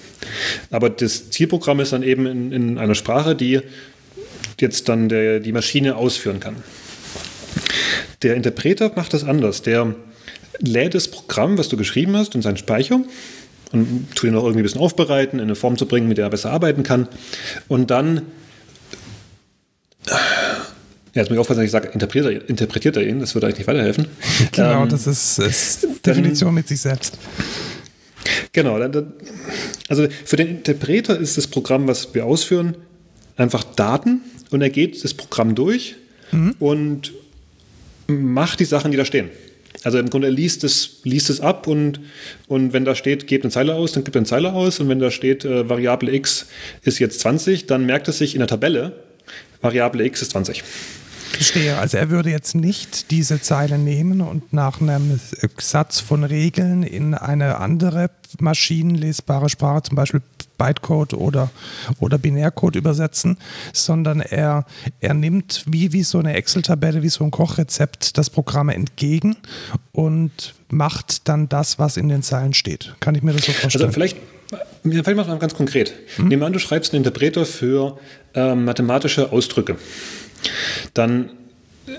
Aber 0.72 0.90
das 0.90 1.30
Zielprogramm 1.30 1.80
ist 1.80 1.94
dann 1.94 2.04
eben 2.04 2.26
in, 2.26 2.52
in 2.52 2.78
einer 2.78 2.96
Sprache, 2.96 3.36
die 3.36 3.62
jetzt 4.60 4.88
dann 4.90 5.10
der, 5.10 5.40
die 5.40 5.52
Maschine 5.52 5.96
ausführen 5.96 6.40
kann. 6.40 6.56
Der 8.22 8.36
Interpreter 8.36 8.92
macht 8.96 9.14
das 9.14 9.24
anders. 9.24 9.62
Der 9.62 9.96
lädt 10.60 10.96
das 10.96 11.10
Programm, 11.10 11.58
was 11.58 11.70
du 11.70 11.78
geschrieben 11.78 12.16
hast, 12.16 12.36
in 12.36 12.42
seinen 12.42 12.58
Speicher 12.58 13.02
und 13.72 14.08
tut 14.16 14.30
ihn 14.30 14.34
noch 14.34 14.44
irgendwie 14.44 14.62
ein 14.62 14.64
bisschen 14.64 14.82
aufbereiten, 14.82 15.40
in 15.40 15.46
eine 15.46 15.56
Form 15.56 15.78
zu 15.78 15.86
bringen, 15.86 16.08
mit 16.08 16.18
der 16.18 16.26
er 16.26 16.30
besser 16.30 16.52
arbeiten 16.52 16.84
kann. 16.84 17.08
Und 17.68 17.92
dann 17.92 18.22
ja, 21.16 21.22
jetzt 21.22 21.30
muss 21.30 21.38
ich 21.38 21.40
aufpassen, 21.40 21.60
dass 21.60 21.66
ich 21.66 21.72
sage, 21.72 21.88
interpretiert 21.94 22.26
er, 22.26 22.50
interpretiert 22.50 22.98
er 22.98 23.08
ihn, 23.08 23.22
das 23.22 23.34
würde 23.36 23.48
eigentlich 23.48 23.60
nicht 23.60 23.68
weiterhelfen. 23.68 24.08
Genau, 24.52 24.84
ähm, 24.84 24.90
das 24.90 25.08
ist, 25.08 25.40
ist 25.40 25.88
Definition 26.06 26.50
dann, 26.50 26.56
mit 26.56 26.68
sich 26.68 26.82
selbst. 26.82 27.18
Genau, 28.52 28.78
dann, 28.78 29.14
also 29.88 30.08
für 30.26 30.36
den 30.36 30.50
Interpreter 30.50 31.18
ist 31.18 31.38
das 31.38 31.48
Programm, 31.48 31.88
was 31.88 32.14
wir 32.14 32.26
ausführen, 32.26 32.76
einfach 33.38 33.64
Daten 33.64 34.22
und 34.52 34.62
er 34.62 34.70
geht 34.70 35.02
das 35.06 35.14
Programm 35.14 35.56
durch 35.56 35.96
mhm. 36.34 36.56
und 36.60 37.14
macht 38.08 38.60
die 38.60 38.66
Sachen, 38.66 38.92
die 38.92 38.98
da 38.98 39.06
stehen. 39.06 39.30
Also 39.84 40.00
im 40.00 40.10
Grunde 40.10 40.28
er 40.28 40.34
liest 40.34 40.66
es, 40.66 41.00
liest 41.04 41.30
es 41.30 41.40
ab 41.40 41.68
und, 41.68 42.02
und 42.48 42.74
wenn 42.74 42.84
da 42.84 42.94
steht, 42.94 43.26
gebt 43.28 43.46
eine 43.46 43.52
Zeile 43.52 43.76
aus, 43.76 43.94
dann 43.94 44.04
gibt 44.04 44.18
er 44.18 44.20
eine 44.20 44.26
Zeile 44.28 44.52
aus 44.52 44.82
und 44.82 44.90
wenn 44.90 45.00
da 45.00 45.12
steht, 45.12 45.46
äh, 45.46 45.70
Variable 45.70 46.14
x 46.14 46.48
ist 46.84 47.00
jetzt 47.00 47.22
20, 47.22 47.68
dann 47.68 47.86
merkt 47.86 48.10
es 48.10 48.18
sich 48.18 48.36
in 48.36 48.40
der 48.40 48.48
Tabelle, 48.50 48.94
Variable 49.62 50.04
x 50.04 50.22
ist 50.22 50.32
20. 50.32 50.64
Verstehe. 51.32 51.78
Also 51.78 51.98
er 51.98 52.10
würde 52.10 52.30
jetzt 52.30 52.56
nicht 52.56 53.12
diese 53.12 53.42
Zeile 53.42 53.78
nehmen 53.78 54.22
und 54.22 54.54
nach 54.54 54.82
einem 54.82 55.20
Satz 55.58 56.00
von 56.00 56.24
Regeln 56.24 56.84
in 56.84 57.14
eine 57.14 57.58
andere 57.58 58.10
maschinenlesbare 58.40 59.50
Sprache, 59.50 59.84
zum 59.84 59.96
Beispiel 59.96 60.22
Bytecode 60.58 61.14
oder, 61.14 61.52
oder 62.00 62.18
Binärcode 62.18 62.78
übersetzen, 62.78 63.38
sondern 63.74 64.22
er, 64.22 64.66
er 65.02 65.14
nimmt 65.14 65.64
wie, 65.68 65.92
wie 65.92 66.04
so 66.04 66.20
eine 66.20 66.34
Excel-Tabelle, 66.34 67.04
wie 67.04 67.10
so 67.10 67.24
ein 67.24 67.32
Kochrezept 67.32 68.18
das 68.18 68.30
Programm 68.30 68.70
entgegen 68.70 69.36
und 69.92 70.56
macht 70.70 71.28
dann 71.28 71.50
das, 71.50 71.80
was 71.80 71.98
in 71.98 72.10
den 72.10 72.24
Zeilen 72.24 72.54
steht. 72.54 72.96
Kann 73.00 73.16
ich 73.16 73.24
mir 73.24 73.34
das 73.34 73.46
so 73.46 73.52
vorstellen? 73.52 73.86
Also 73.86 73.94
vielleicht 73.94 74.18
Vielleicht 74.84 75.16
machen 75.16 75.32
wir 75.32 75.38
ganz 75.38 75.56
konkret. 75.56 75.96
Hm? 76.18 76.28
Nehmen 76.28 76.44
wir 76.44 76.46
an, 76.46 76.54
du 76.54 76.60
schreibst 76.60 76.94
einen 76.94 77.04
Interpreter 77.04 77.46
für 77.46 77.98
äh, 78.36 78.54
mathematische 78.54 79.32
Ausdrücke 79.32 79.78
dann 80.96 81.30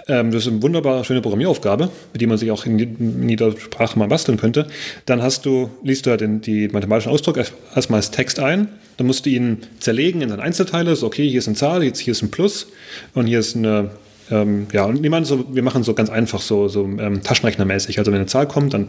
ähm, 0.08 0.32
das 0.32 0.46
ist 0.46 0.52
eine 0.52 0.62
wunderbar 0.62 1.04
schöne 1.04 1.20
Programmieraufgabe, 1.20 1.90
mit 2.12 2.20
der 2.20 2.28
man 2.28 2.38
sich 2.38 2.50
auch 2.50 2.66
in, 2.66 2.78
in 2.78 3.28
jeder 3.28 3.56
Sprache 3.56 3.98
mal 3.98 4.08
basteln 4.08 4.38
könnte. 4.38 4.66
Dann 5.06 5.22
hast 5.22 5.46
du, 5.46 5.70
liest 5.82 6.06
du 6.06 6.10
halt 6.10 6.20
den, 6.20 6.40
die 6.40 6.68
mathematischen 6.68 7.12
Ausdruck 7.12 7.36
erstmal 7.36 7.98
als 7.98 8.10
Text 8.10 8.40
ein, 8.40 8.68
dann 8.96 9.06
musst 9.06 9.26
du 9.26 9.30
ihn 9.30 9.58
zerlegen 9.78 10.22
in 10.22 10.30
seine 10.30 10.42
Einzelteile, 10.42 10.96
so 10.96 11.06
okay, 11.06 11.28
hier 11.28 11.38
ist 11.38 11.48
eine 11.48 11.56
Zahl, 11.56 11.82
jetzt 11.84 12.00
hier 12.00 12.12
ist 12.12 12.22
ein 12.22 12.30
Plus 12.30 12.68
und 13.14 13.26
hier 13.26 13.38
ist 13.38 13.54
eine, 13.54 13.90
ähm, 14.30 14.66
ja, 14.72 14.84
und 14.84 15.00
nehmen 15.00 15.24
so, 15.24 15.54
wir 15.54 15.62
machen 15.62 15.84
so 15.84 15.94
ganz 15.94 16.10
einfach, 16.10 16.40
so, 16.40 16.66
so 16.68 16.84
ähm, 16.84 17.22
Taschenrechnermäßig. 17.22 17.98
Also 17.98 18.10
wenn 18.10 18.18
eine 18.18 18.26
Zahl 18.26 18.48
kommt, 18.48 18.74
dann, 18.74 18.88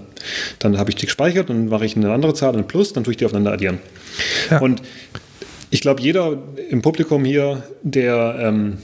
dann 0.59 0.77
habe 0.77 0.89
ich 0.89 0.95
die 0.95 1.05
gespeichert, 1.05 1.49
dann 1.49 1.67
mache 1.67 1.85
ich 1.85 1.95
eine 1.95 2.11
andere 2.11 2.33
Zahl, 2.33 2.55
ein 2.55 2.67
Plus, 2.67 2.93
dann 2.93 3.03
tue 3.03 3.11
ich 3.11 3.17
die 3.17 3.25
aufeinander 3.25 3.51
addieren. 3.53 3.79
Ja. 4.49 4.59
Und 4.59 4.81
ich 5.69 5.81
glaube, 5.81 6.01
jeder 6.01 6.37
im 6.69 6.81
Publikum 6.81 7.25
hier, 7.25 7.63
der 7.83 8.37
ähm, 8.39 8.77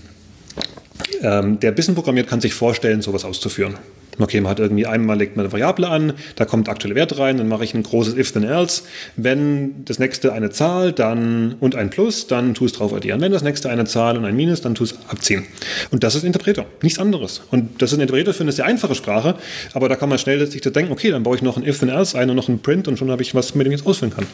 ähm, 1.22 1.60
der 1.60 1.72
Bissen 1.72 1.96
programmiert, 1.96 2.28
kann 2.28 2.42
sich 2.42 2.54
vorstellen, 2.54 3.02
sowas 3.02 3.26
auszuführen. 3.26 3.76
Okay, 4.20 4.42
man 4.42 4.52
hat 4.52 4.60
irgendwie 4.60 4.86
einmal 4.86 5.18
legt 5.18 5.36
man 5.36 5.46
eine 5.46 5.52
Variable 5.52 5.88
an, 5.88 6.14
da 6.36 6.46
kommt 6.46 6.70
aktuelle 6.70 6.96
Wert 6.96 7.18
rein, 7.18 7.38
dann 7.38 7.48
mache 7.48 7.64
ich 7.64 7.74
ein 7.74 7.82
großes 7.82 8.16
if 8.16 8.32
then 8.32 8.44
else. 8.44 8.84
Wenn 9.16 9.86
das 9.86 9.98
nächste 9.98 10.34
eine 10.34 10.52
Zahl, 10.52 10.92
dann 10.92 11.56
und 11.60 11.76
ein 11.76 11.90
Plus, 11.90 12.28
dann 12.28 12.54
tu 12.54 12.66
es 12.66 12.74
drauf 12.74 12.94
addieren. 12.94 13.22
Wenn 13.22 13.32
das 13.32 13.42
nächste 13.42 13.70
eine 13.70 13.86
Zahl 13.86 14.18
und 14.18 14.26
ein 14.26 14.36
Minus, 14.36 14.62
dann 14.62 14.76
tu 14.76 14.84
es 14.84 14.96
abziehen. 15.08 15.46
Und 15.90 16.04
das 16.04 16.16
ist 16.16 16.24
Interpreter, 16.24 16.66
nichts 16.82 17.00
anderes. 17.00 17.42
Und 17.50 17.82
das 17.82 17.92
ist 17.92 17.98
ein 17.98 18.02
Interpreter 18.02 18.34
für 18.34 18.44
eine 18.44 18.52
sehr 18.52 18.66
einfache 18.66 18.96
Sprache, 18.96 19.36
aber 19.74 19.90
da 19.90 19.96
kann 19.96 20.10
man 20.10 20.20
schnell 20.20 20.46
sich 20.46 20.62
denken, 20.62 20.92
okay, 20.92 21.10
dann 21.10 21.24
baue 21.24 21.36
ich 21.36 21.42
noch 21.42 21.58
ein 21.58 21.66
if 21.66 21.80
then 21.80 21.90
else 21.90 22.18
ein 22.18 22.30
und 22.30 22.36
noch 22.36 22.50
ein 22.50 22.60
print 22.60 22.88
und 22.88 23.00
schon 23.00 23.10
habe 23.10 23.24
ich 23.24 23.34
was, 23.34 23.56
mit 23.56 23.66
dem 23.66 23.74
ich 23.74 23.80
jetzt 23.80 23.88
ausführen 23.88 24.14
kann. 24.14 24.28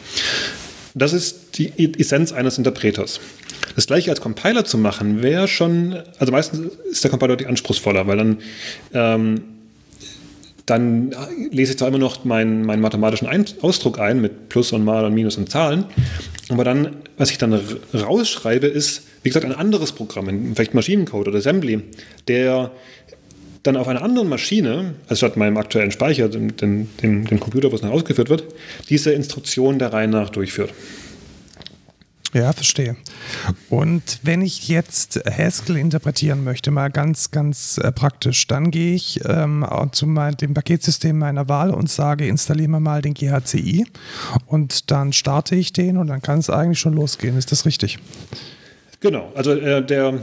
Das 0.94 1.12
ist 1.12 1.56
die 1.58 1.72
Essenz 1.98 2.32
eines 2.32 2.58
Interpreters. 2.58 3.20
Das 3.76 3.86
gleiche 3.86 4.10
als 4.10 4.20
Compiler 4.20 4.64
zu 4.64 4.78
machen, 4.78 5.22
wäre 5.22 5.48
schon, 5.48 5.96
also 6.18 6.32
meistens 6.32 6.72
ist 6.90 7.04
der 7.04 7.10
Compiler 7.10 7.30
deutlich 7.30 7.48
anspruchsvoller, 7.48 8.06
weil 8.06 8.16
dann, 8.16 8.38
ähm, 8.92 9.42
dann 10.66 11.14
lese 11.50 11.72
ich 11.72 11.78
zwar 11.78 11.88
immer 11.88 11.98
noch 11.98 12.24
meinen, 12.24 12.64
meinen 12.64 12.80
mathematischen 12.80 13.26
ein 13.26 13.44
Ausdruck 13.60 13.98
ein 13.98 14.20
mit 14.20 14.48
Plus 14.48 14.72
und 14.72 14.84
Mal 14.84 15.04
und 15.04 15.14
Minus 15.14 15.36
und 15.36 15.50
Zahlen, 15.50 15.84
aber 16.48 16.64
dann, 16.64 16.96
was 17.16 17.30
ich 17.30 17.38
dann 17.38 17.58
rausschreibe, 17.94 18.66
ist, 18.66 19.02
wie 19.22 19.28
gesagt, 19.28 19.44
ein 19.44 19.54
anderes 19.54 19.92
Programm, 19.92 20.54
vielleicht 20.54 20.74
Maschinencode 20.74 21.28
oder 21.28 21.38
Assembly, 21.38 21.82
der 22.28 22.70
dann 23.62 23.76
auf 23.76 23.88
einer 23.88 24.02
anderen 24.02 24.28
Maschine, 24.28 24.94
also 25.06 25.26
statt 25.26 25.36
meinem 25.36 25.56
aktuellen 25.58 25.90
Speicher, 25.90 26.28
dem, 26.28 26.56
dem, 26.56 26.88
dem, 27.02 27.40
Computer, 27.40 27.70
wo 27.70 27.76
es 27.76 27.82
noch 27.82 27.90
ausgeführt 27.90 28.30
wird, 28.30 28.44
diese 28.88 29.12
Instruktion 29.12 29.78
der 29.78 29.92
Reihe 29.92 30.08
nach 30.08 30.30
durchführt. 30.30 30.72
Ja, 32.32 32.52
verstehe. 32.52 32.96
Und 33.70 34.20
wenn 34.22 34.40
ich 34.40 34.68
jetzt 34.68 35.20
Haskell 35.28 35.76
interpretieren 35.76 36.44
möchte, 36.44 36.70
mal 36.70 36.88
ganz, 36.88 37.32
ganz 37.32 37.78
äh, 37.78 37.90
praktisch, 37.90 38.46
dann 38.46 38.70
gehe 38.70 38.94
ich 38.94 39.20
ähm, 39.24 39.66
zu 39.90 40.06
mein, 40.06 40.36
dem 40.36 40.54
Paketsystem 40.54 41.18
meiner 41.18 41.48
Wahl 41.48 41.70
und 41.70 41.90
sage, 41.90 42.28
installiere 42.28 42.68
mir 42.68 42.80
mal 42.80 43.02
den 43.02 43.14
GHCI 43.14 43.84
und 44.46 44.92
dann 44.92 45.12
starte 45.12 45.56
ich 45.56 45.72
den 45.72 45.96
und 45.96 46.06
dann 46.06 46.22
kann 46.22 46.38
es 46.38 46.50
eigentlich 46.50 46.78
schon 46.78 46.94
losgehen. 46.94 47.36
Ist 47.36 47.50
das 47.50 47.66
richtig? 47.66 47.98
Genau, 49.00 49.32
also 49.34 49.52
äh, 49.52 49.84
der 49.84 50.20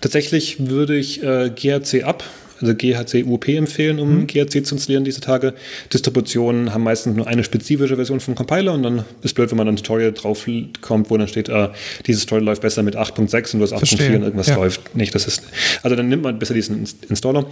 tatsächlich 0.00 0.68
würde 0.68 0.96
ich 0.96 1.22
äh, 1.22 1.50
GHC 1.50 2.02
ab 2.02 2.24
also 2.60 2.74
GHC 2.74 3.24
UOP 3.24 3.48
empfehlen, 3.48 3.98
um 3.98 4.20
mhm. 4.20 4.26
GHC 4.26 4.64
zu 4.64 4.74
installieren 4.74 5.04
diese 5.04 5.20
Tage. 5.20 5.54
Distributionen 5.92 6.72
haben 6.72 6.84
meistens 6.84 7.16
nur 7.16 7.26
eine 7.26 7.44
spezifische 7.44 7.96
Version 7.96 8.20
vom 8.20 8.34
Compiler 8.34 8.74
und 8.74 8.82
dann 8.82 9.04
ist 9.22 9.34
blöd, 9.34 9.50
wenn 9.50 9.58
man 9.58 9.68
ein 9.68 9.76
Tutorial 9.76 10.12
drauf 10.12 10.46
kommt, 10.80 11.10
wo 11.10 11.16
dann 11.16 11.28
steht, 11.28 11.48
äh, 11.48 11.68
dieses 12.06 12.26
Tutorial 12.26 12.46
läuft 12.46 12.62
besser 12.62 12.82
mit 12.82 12.96
8.6 12.96 13.54
und 13.54 13.60
du 13.60 13.64
hast 13.64 13.74
8.4 13.74 14.16
und 14.16 14.22
irgendwas 14.22 14.48
ja. 14.48 14.56
läuft 14.56 14.94
nicht. 14.96 15.14
Das 15.14 15.26
ist, 15.26 15.42
also 15.82 15.96
dann 15.96 16.08
nimmt 16.08 16.22
man 16.22 16.38
besser 16.38 16.54
diesen 16.54 16.86
Installer. 17.08 17.46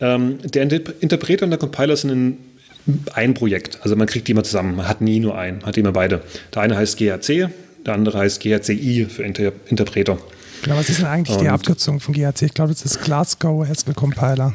Ähm, 0.00 0.38
der 0.44 0.62
Interpreter 1.00 1.44
und 1.44 1.50
der 1.50 1.58
Compiler 1.58 1.96
sind 1.96 2.10
in 2.10 2.36
ein 3.14 3.34
Projekt. 3.34 3.78
Also 3.82 3.96
man 3.96 4.06
kriegt 4.06 4.28
die 4.28 4.32
immer 4.32 4.44
zusammen. 4.44 4.76
Man 4.76 4.88
hat 4.88 5.00
nie 5.00 5.20
nur 5.20 5.38
einen, 5.38 5.64
hat 5.64 5.76
immer 5.76 5.92
beide. 5.92 6.22
Der 6.54 6.62
eine 6.62 6.76
heißt 6.76 6.98
GHC, 6.98 7.48
der 7.86 7.94
andere 7.94 8.18
heißt 8.18 8.40
GHCI 8.42 9.06
für 9.08 9.22
Inter 9.22 9.52
Interpreter. 9.68 10.18
Genau, 10.62 10.76
was 10.76 10.88
ist 10.88 11.00
denn 11.00 11.06
eigentlich 11.06 11.36
Und 11.36 11.42
die 11.42 11.48
Abkürzung 11.48 12.00
von 12.00 12.14
GHC? 12.14 12.42
Ich 12.42 12.54
glaube, 12.54 12.72
das 12.72 12.84
ist 12.84 13.02
Glasgow 13.02 13.66
Haskell 13.66 13.94
Compiler. 13.94 14.54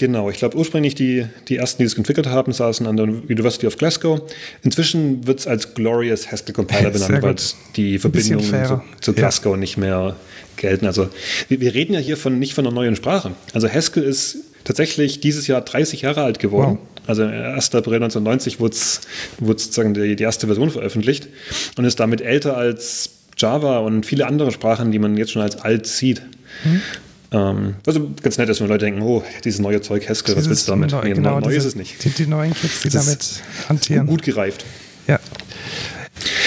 Genau, 0.00 0.30
ich 0.30 0.38
glaube 0.38 0.56
ursprünglich 0.56 0.94
die, 0.94 1.26
die 1.48 1.56
ersten, 1.56 1.82
die 1.82 1.86
es 1.86 1.92
entwickelt 1.92 2.26
haben, 2.26 2.52
saßen 2.52 2.86
an 2.86 2.96
der 2.96 3.06
University 3.06 3.66
of 3.66 3.76
Glasgow. 3.76 4.22
Inzwischen 4.62 5.26
wird 5.26 5.40
es 5.40 5.46
als 5.46 5.74
Glorious 5.74 6.32
Haskell 6.32 6.54
Compiler 6.54 6.88
benannt, 6.90 7.22
weil 7.22 7.36
die 7.76 7.98
Verbindungen 7.98 8.42
zu, 8.42 8.82
zu, 9.02 9.12
Glasgow 9.12 9.52
ja. 9.52 9.58
nicht 9.58 9.76
mehr 9.76 10.16
gelten. 10.56 10.86
Also 10.86 11.10
wir, 11.48 11.60
wir, 11.60 11.74
reden 11.74 11.92
ja 11.92 12.00
hier 12.00 12.16
von 12.16 12.38
nicht 12.38 12.54
von 12.54 12.66
einer 12.66 12.74
neuen 12.74 12.96
Sprache. 12.96 13.32
Also 13.52 13.68
Haskell 13.68 14.04
ist 14.04 14.38
tatsächlich 14.64 15.20
dieses 15.20 15.46
Jahr 15.48 15.60
30 15.60 16.00
Jahre 16.00 16.22
alt 16.22 16.38
geworden. 16.38 16.78
Wow. 16.80 17.06
Also 17.06 17.24
1. 17.24 17.74
April 17.74 17.96
1990 17.96 18.58
wurde 18.58 18.76
sozusagen 19.40 19.92
die, 19.92 20.16
die 20.16 20.22
erste 20.22 20.46
Version 20.46 20.70
veröffentlicht 20.70 21.28
und 21.76 21.84
ist 21.84 22.00
damit 22.00 22.22
älter 22.22 22.56
als 22.56 23.19
Java 23.40 23.78
und 23.78 24.06
viele 24.06 24.26
andere 24.26 24.52
Sprachen, 24.52 24.92
die 24.92 24.98
man 24.98 25.16
jetzt 25.16 25.32
schon 25.32 25.42
als 25.42 25.56
alt 25.56 25.86
sieht. 25.86 26.22
Mhm. 26.64 26.82
Ähm, 27.32 27.74
also 27.86 28.10
ganz 28.22 28.38
nett, 28.38 28.48
dass 28.48 28.60
wenn 28.60 28.68
Leute 28.68 28.86
denken, 28.86 29.02
oh, 29.02 29.22
dieses 29.44 29.60
neue 29.60 29.80
Zeug 29.80 30.08
Haskell, 30.08 30.36
was 30.36 30.48
willst 30.48 30.66
du 30.66 30.72
damit? 30.72 30.90
Neu, 30.90 31.02
nee, 31.04 31.14
genau, 31.14 31.40
neu 31.40 31.48
diese, 31.48 31.58
ist 31.58 31.64
es 31.66 31.74
nicht. 31.76 32.04
Die, 32.04 32.10
die 32.10 32.26
neuen 32.26 32.54
Kids, 32.54 32.80
die 32.82 32.88
damit 32.88 33.42
hantieren. 33.68 34.06
Gut 34.06 34.22
gereift. 34.22 34.64
Ja. 35.06 35.18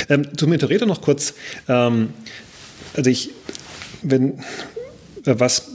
Ähm, 0.09 0.27
zum 0.37 0.51
Interpreter 0.51 0.85
noch 0.85 1.01
kurz. 1.01 1.33
Ähm, 1.67 2.09
also 2.95 3.09
ich, 3.09 3.31
wenn, 4.01 4.39
äh, 5.25 5.35
was 5.37 5.72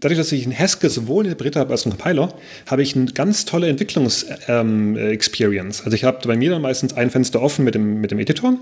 dadurch, 0.00 0.18
dass 0.18 0.32
ich 0.32 0.46
ein 0.46 0.56
Haskell 0.56 0.90
sowohl 0.90 1.24
interpretiert 1.24 1.56
habe 1.56 1.72
als 1.72 1.86
ein 1.86 1.90
Compiler, 1.90 2.32
habe 2.66 2.82
ich 2.82 2.96
eine 2.96 3.06
ganz 3.06 3.44
tolle 3.44 3.68
Entwicklungs-Experience. 3.68 5.78
Ähm, 5.78 5.84
also 5.84 5.94
ich 5.94 6.04
habe 6.04 6.26
bei 6.26 6.36
mir 6.36 6.50
dann 6.50 6.62
meistens 6.62 6.94
ein 6.94 7.10
Fenster 7.10 7.42
offen 7.42 7.64
mit 7.64 7.74
dem, 7.74 8.00
mit 8.00 8.10
dem 8.10 8.18
Editor 8.18 8.54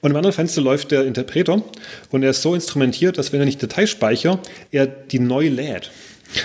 und 0.00 0.10
im 0.10 0.16
anderen 0.16 0.34
Fenster 0.34 0.60
läuft 0.60 0.90
der 0.90 1.04
Interpreter 1.04 1.62
und 2.10 2.22
er 2.22 2.30
ist 2.30 2.42
so 2.42 2.54
instrumentiert, 2.54 3.18
dass 3.18 3.32
wenn 3.32 3.40
er 3.40 3.46
nicht 3.46 3.62
Datei 3.62 3.86
speichere, 3.86 4.40
er 4.70 4.86
die 4.86 5.18
neu 5.18 5.48
lädt. 5.48 5.90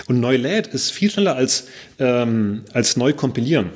Und 0.07 0.19
neu 0.19 0.35
lädt 0.35 0.67
ist 0.67 0.91
viel 0.91 1.11
schneller 1.11 1.35
als, 1.35 1.67
ähm, 1.99 2.63
als 2.73 2.97
neu 2.97 3.13
kompilieren. 3.13 3.69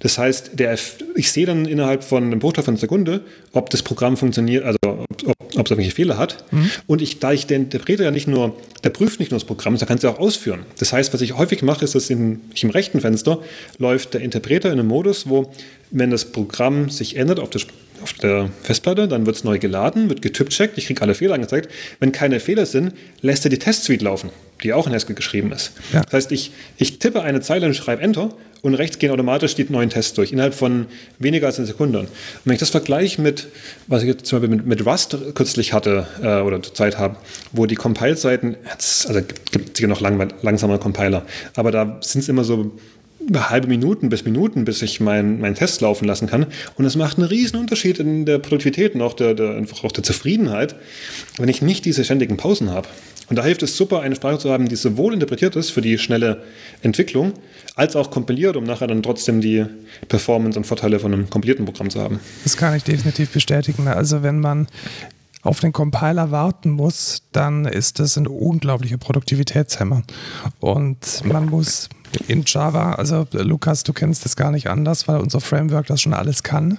Das 0.00 0.18
heißt, 0.18 0.52
der, 0.54 0.76
ich 1.14 1.32
sehe 1.32 1.46
dann 1.46 1.66
innerhalb 1.66 2.04
von 2.04 2.24
einem 2.24 2.38
Bruchteil 2.38 2.64
von 2.64 2.74
einer 2.74 2.80
Sekunde, 2.80 3.22
ob 3.52 3.70
das 3.70 3.82
Programm 3.82 4.16
funktioniert, 4.16 4.64
also 4.64 4.78
ob, 4.84 5.06
ob, 5.26 5.36
ob 5.40 5.50
es 5.50 5.56
irgendwelche 5.56 5.92
Fehler 5.92 6.18
hat. 6.18 6.44
Mhm. 6.50 6.70
Und 6.86 7.02
ich, 7.02 7.18
da 7.18 7.32
ich 7.32 7.46
den 7.46 7.64
Interpreter 7.64 8.04
ja 8.04 8.10
nicht 8.10 8.28
nur, 8.28 8.56
der 8.84 8.90
prüft 8.90 9.20
nicht 9.20 9.30
nur 9.30 9.38
das 9.38 9.46
Programm, 9.46 9.74
sondern 9.74 9.88
kann 9.88 9.96
es 9.98 10.02
ja 10.02 10.10
auch 10.10 10.18
ausführen. 10.18 10.60
Das 10.78 10.92
heißt, 10.92 11.12
was 11.14 11.20
ich 11.20 11.36
häufig 11.36 11.62
mache, 11.62 11.84
ist, 11.84 11.94
dass 11.94 12.10
ich 12.10 12.16
im 12.62 12.70
rechten 12.70 13.00
Fenster 13.00 13.40
läuft 13.78 14.14
der 14.14 14.20
Interpreter 14.20 14.68
in 14.72 14.78
einem 14.78 14.88
Modus, 14.88 15.28
wo, 15.28 15.50
wenn 15.90 16.10
das 16.10 16.26
Programm 16.26 16.90
sich 16.90 17.16
ändert 17.16 17.40
auf, 17.40 17.50
das, 17.50 17.66
auf 18.02 18.12
der 18.14 18.50
Festplatte, 18.62 19.08
dann 19.08 19.26
wird 19.26 19.36
es 19.36 19.44
neu 19.44 19.58
geladen, 19.58 20.08
wird 20.08 20.22
getippt-checkt, 20.22 20.78
ich 20.78 20.86
kriege 20.86 21.00
alle 21.02 21.14
Fehler 21.14 21.34
angezeigt. 21.34 21.70
Wenn 22.00 22.12
keine 22.12 22.40
Fehler 22.40 22.66
sind, 22.66 22.92
lässt 23.20 23.44
er 23.44 23.50
die 23.50 23.58
Test-Suite 23.58 24.02
laufen, 24.02 24.30
die 24.62 24.72
auch 24.72 24.86
in 24.86 24.92
Haskell 24.92 25.16
geschrieben 25.16 25.52
ist. 25.52 25.72
Ja. 25.92 26.02
Das 26.02 26.12
heißt, 26.12 26.32
ich, 26.32 26.52
ich 26.76 26.98
tippe 26.98 27.22
eine 27.22 27.40
Zeile 27.40 27.66
und 27.66 27.74
schreibe 27.74 28.02
Enter 28.02 28.34
und 28.62 28.74
rechts 28.74 28.98
gehen 28.98 29.10
automatisch 29.10 29.54
die 29.54 29.66
neuen 29.68 29.90
Tests 29.90 30.14
durch, 30.14 30.32
innerhalb 30.32 30.54
von 30.54 30.86
weniger 31.18 31.46
als 31.46 31.58
einer 31.58 31.66
Sekunde. 31.66 32.00
Und 32.00 32.08
wenn 32.44 32.54
ich 32.54 32.60
das 32.60 32.70
vergleiche 32.70 33.20
mit, 33.20 33.48
was 33.86 34.02
ich 34.02 34.08
jetzt 34.08 34.26
zum 34.26 34.40
Beispiel 34.40 34.56
mit, 34.56 34.66
mit 34.66 34.86
Rust 34.86 35.16
kürzlich 35.34 35.72
hatte 35.72 36.06
äh, 36.22 36.40
oder 36.40 36.62
zur 36.62 36.74
Zeit 36.74 36.98
habe, 36.98 37.16
wo 37.52 37.66
die 37.66 37.76
Compile-Seiten, 37.76 38.56
also 38.66 39.20
gibt 39.52 39.78
es 39.78 39.86
noch 39.86 40.00
lang, 40.00 40.32
langsamer 40.42 40.78
Compiler, 40.78 41.24
aber 41.54 41.70
da 41.70 41.98
sind 42.00 42.22
es 42.22 42.28
immer 42.28 42.44
so 42.44 42.72
halbe 43.34 43.68
Minuten 43.68 44.08
bis 44.08 44.24
Minuten, 44.24 44.64
bis 44.64 44.80
ich 44.82 45.00
meinen 45.00 45.40
mein 45.40 45.54
Test 45.54 45.80
laufen 45.80 46.06
lassen 46.06 46.28
kann. 46.28 46.46
Und 46.76 46.84
es 46.84 46.96
macht 46.96 47.18
einen 47.18 47.26
riesen 47.26 47.58
Unterschied 47.58 47.98
in 47.98 48.24
der 48.24 48.38
Produktivität 48.38 48.94
und 48.94 49.02
auch 49.02 49.14
der, 49.14 49.34
der, 49.34 49.62
auch 49.82 49.92
der 49.92 50.04
Zufriedenheit, 50.04 50.76
wenn 51.36 51.48
ich 51.48 51.62
nicht 51.62 51.84
diese 51.84 52.04
ständigen 52.04 52.36
Pausen 52.36 52.70
habe. 52.70 52.88
Und 53.28 53.36
da 53.36 53.44
hilft 53.44 53.62
es 53.62 53.76
super, 53.76 54.00
eine 54.00 54.16
Sprache 54.16 54.38
zu 54.38 54.50
haben, 54.50 54.68
die 54.68 54.76
sowohl 54.76 55.12
interpretiert 55.12 55.56
ist 55.56 55.70
für 55.70 55.80
die 55.80 55.98
schnelle 55.98 56.42
Entwicklung, 56.82 57.32
als 57.74 57.94
auch 57.94 58.10
kompiliert, 58.10 58.56
um 58.56 58.64
nachher 58.64 58.86
dann 58.86 59.02
trotzdem 59.02 59.40
die 59.40 59.66
Performance 60.08 60.58
und 60.58 60.64
Vorteile 60.64 60.98
von 60.98 61.12
einem 61.12 61.30
kompilierten 61.30 61.64
Programm 61.64 61.90
zu 61.90 62.00
haben. 62.00 62.20
Das 62.44 62.56
kann 62.56 62.74
ich 62.74 62.84
definitiv 62.84 63.30
bestätigen. 63.30 63.86
Also 63.88 64.22
wenn 64.22 64.40
man 64.40 64.66
auf 65.42 65.60
den 65.60 65.72
Compiler 65.72 66.30
warten 66.30 66.70
muss, 66.70 67.22
dann 67.32 67.64
ist 67.64 68.00
das 68.00 68.16
ein 68.16 68.26
unglaublicher 68.26 68.98
Produktivitätshemmer. 68.98 70.02
Und 70.60 71.22
man 71.24 71.46
muss 71.46 71.88
in 72.26 72.44
Java, 72.46 72.92
also 72.92 73.26
Lukas, 73.32 73.82
du 73.84 73.92
kennst 73.92 74.24
das 74.24 74.36
gar 74.36 74.50
nicht 74.50 74.68
anders, 74.68 75.08
weil 75.08 75.18
unser 75.18 75.40
Framework 75.40 75.86
das 75.86 76.02
schon 76.02 76.14
alles 76.14 76.42
kann. 76.42 76.78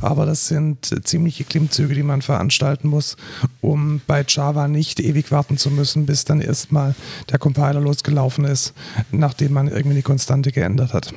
Aber 0.00 0.26
das 0.26 0.48
sind 0.48 0.94
ziemliche 1.04 1.44
Klimmzüge, 1.44 1.94
die 1.94 2.02
man 2.02 2.22
veranstalten 2.22 2.88
muss, 2.88 3.16
um 3.60 4.00
bei 4.06 4.24
Java 4.26 4.68
nicht 4.68 5.00
ewig 5.00 5.30
warten 5.30 5.56
zu 5.58 5.70
müssen, 5.70 6.06
bis 6.06 6.24
dann 6.24 6.40
erstmal 6.40 6.94
der 7.30 7.38
Compiler 7.38 7.80
losgelaufen 7.80 8.44
ist, 8.44 8.74
nachdem 9.10 9.52
man 9.52 9.68
irgendwie 9.68 9.96
die 9.96 10.02
Konstante 10.02 10.52
geändert 10.52 10.92
hat. 10.92 11.14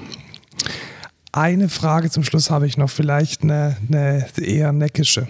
Eine 1.32 1.68
Frage 1.68 2.10
zum 2.10 2.24
Schluss 2.24 2.50
habe 2.50 2.66
ich 2.66 2.78
noch, 2.78 2.90
vielleicht 2.90 3.44
eine, 3.44 3.76
eine 3.90 4.26
eher 4.38 4.72
neckische. 4.72 5.28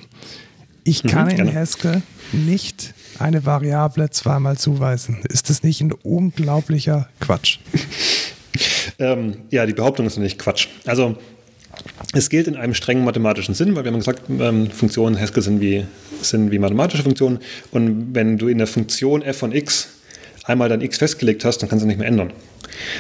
Ich 0.84 1.04
mhm, 1.04 1.08
kann 1.08 1.26
mhm, 1.26 1.48
in 1.48 1.56
Haskell 1.56 2.04
nicht 2.32 2.94
eine 3.20 3.46
Variable 3.46 4.10
zweimal 4.10 4.58
zuweisen. 4.58 5.20
Ist 5.30 5.50
das 5.50 5.64
nicht 5.64 5.82
ein 5.82 5.92
unglaublicher 5.92 7.10
Quatsch? 7.20 7.60
ähm, 9.00 9.38
ja, 9.50 9.66
die 9.66 9.74
Behauptung 9.74 10.06
ist 10.06 10.18
nicht 10.18 10.40
Quatsch. 10.40 10.68
Also 10.86 11.18
es 12.14 12.30
gilt 12.30 12.48
in 12.48 12.56
einem 12.56 12.74
strengen 12.74 13.04
mathematischen 13.04 13.54
Sinn, 13.54 13.76
weil 13.76 13.84
wir 13.84 13.92
haben 13.92 14.00
gesagt, 14.00 14.24
ähm, 14.30 14.70
Funktionen 14.72 15.20
Haskell 15.20 15.44
sind 15.44 15.60
wie, 15.62 15.86
sind 16.22 16.52
wie 16.52 16.60
mathematische 16.60 17.04
Funktionen. 17.04 17.40
Und 17.72 18.16
wenn 18.16 18.38
du 18.38 18.48
in 18.48 18.58
der 18.58 18.68
Funktion 18.68 19.22
f 19.22 19.40
von 19.40 19.52
x 19.52 19.90
einmal 20.46 20.70
dein 20.70 20.82
x 20.82 20.98
festgelegt 20.98 21.44
hast, 21.44 21.60
dann 21.60 21.70
kannst 21.70 21.84
du 21.84 21.88
nicht 21.88 22.00
mehr 22.00 22.08
ändern. 22.08 22.32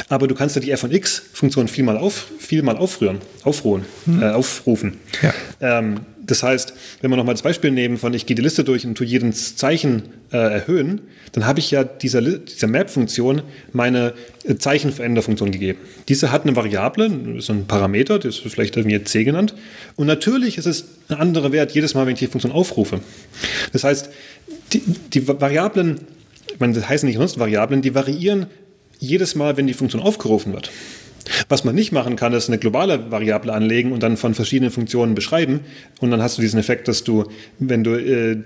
Aber 0.09 0.27
du 0.27 0.35
kannst 0.35 0.55
ja 0.55 0.61
die 0.61 0.71
f 0.71 0.81
von 0.81 0.91
x-Funktion 0.91 1.67
vielmal, 1.67 1.97
auf, 1.97 2.27
vielmal 2.39 2.77
aufrühren, 2.77 3.19
aufruhen, 3.43 3.85
hm. 4.05 4.21
äh, 4.21 4.29
aufrufen. 4.29 4.99
Ja. 5.21 5.33
Ähm, 5.61 6.01
das 6.27 6.43
heißt, 6.43 6.73
wenn 7.01 7.11
wir 7.11 7.17
nochmal 7.17 7.35
das 7.35 7.41
Beispiel 7.41 7.71
nehmen 7.71 7.97
von 7.97 8.13
ich 8.13 8.25
gehe 8.25 8.35
die 8.35 8.41
Liste 8.41 8.63
durch 8.63 8.85
und 8.85 8.95
tue 8.95 9.05
jedes 9.05 9.55
Zeichen 9.55 10.03
äh, 10.31 10.37
erhöhen, 10.37 11.01
dann 11.33 11.45
habe 11.45 11.59
ich 11.59 11.71
ja 11.71 11.83
dieser, 11.83 12.21
dieser 12.21 12.67
Map-Funktion 12.67 13.41
meine 13.73 14.13
äh, 14.43 14.55
Zeichenveränderfunktion 14.55 15.51
gegeben. 15.51 15.79
Diese 16.07 16.31
hat 16.31 16.43
eine 16.43 16.55
Variable, 16.55 17.41
so 17.41 17.53
ein 17.53 17.67
Parameter, 17.67 18.19
das 18.19 18.39
ist 18.39 18.53
vielleicht 18.53 18.75
irgendwie 18.77 19.03
c 19.03 19.23
genannt. 19.23 19.55
Und 19.95 20.07
natürlich 20.07 20.57
ist 20.57 20.65
es 20.65 20.85
ein 21.09 21.17
anderer 21.17 21.51
Wert 21.51 21.71
jedes 21.71 21.93
Mal, 21.93 22.05
wenn 22.05 22.13
ich 22.13 22.19
die 22.19 22.27
Funktion 22.27 22.51
aufrufe. 22.51 23.01
Das 23.71 23.83
heißt, 23.83 24.09
die, 24.73 24.81
die 25.13 25.27
Variablen, 25.27 26.01
ich 26.51 26.59
meine, 26.59 26.73
das 26.73 26.89
heißen 26.89 27.07
nicht 27.07 27.17
sonst 27.17 27.37
Variablen, 27.37 27.81
die 27.81 27.93
variieren 27.93 28.47
jedes 28.99 29.35
Mal, 29.35 29.57
wenn 29.57 29.67
die 29.67 29.73
Funktion 29.73 30.01
aufgerufen 30.01 30.53
wird. 30.53 30.71
Was 31.49 31.63
man 31.63 31.75
nicht 31.75 31.91
machen 31.91 32.15
kann, 32.15 32.33
ist 32.33 32.49
eine 32.49 32.57
globale 32.57 33.11
Variable 33.11 33.53
anlegen 33.53 33.91
und 33.91 34.03
dann 34.03 34.17
von 34.17 34.33
verschiedenen 34.33 34.71
Funktionen 34.71 35.15
beschreiben. 35.15 35.61
Und 35.99 36.11
dann 36.11 36.21
hast 36.21 36.37
du 36.37 36.41
diesen 36.41 36.59
Effekt, 36.59 36.87
dass 36.87 37.03
du, 37.03 37.25
wenn 37.59 37.83
du 37.83 37.95
äh, 37.95 38.37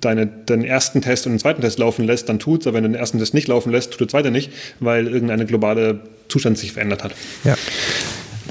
deine, 0.00 0.26
deinen 0.26 0.64
ersten 0.64 1.02
Test 1.02 1.26
und 1.26 1.32
den 1.32 1.38
zweiten 1.38 1.60
Test 1.60 1.78
laufen 1.78 2.04
lässt, 2.04 2.28
dann 2.28 2.38
tut's, 2.38 2.66
aber 2.66 2.76
wenn 2.76 2.84
du 2.84 2.90
den 2.90 2.98
ersten 2.98 3.18
Test 3.18 3.34
nicht 3.34 3.48
laufen 3.48 3.70
lässt, 3.70 3.92
tut 3.92 4.00
der 4.00 4.08
zweite 4.08 4.30
nicht, 4.30 4.50
weil 4.80 5.06
irgendeine 5.06 5.46
globale 5.46 6.00
Zustand 6.28 6.58
sich 6.58 6.72
verändert 6.72 7.04
hat. 7.04 7.14
Ja. 7.44 7.56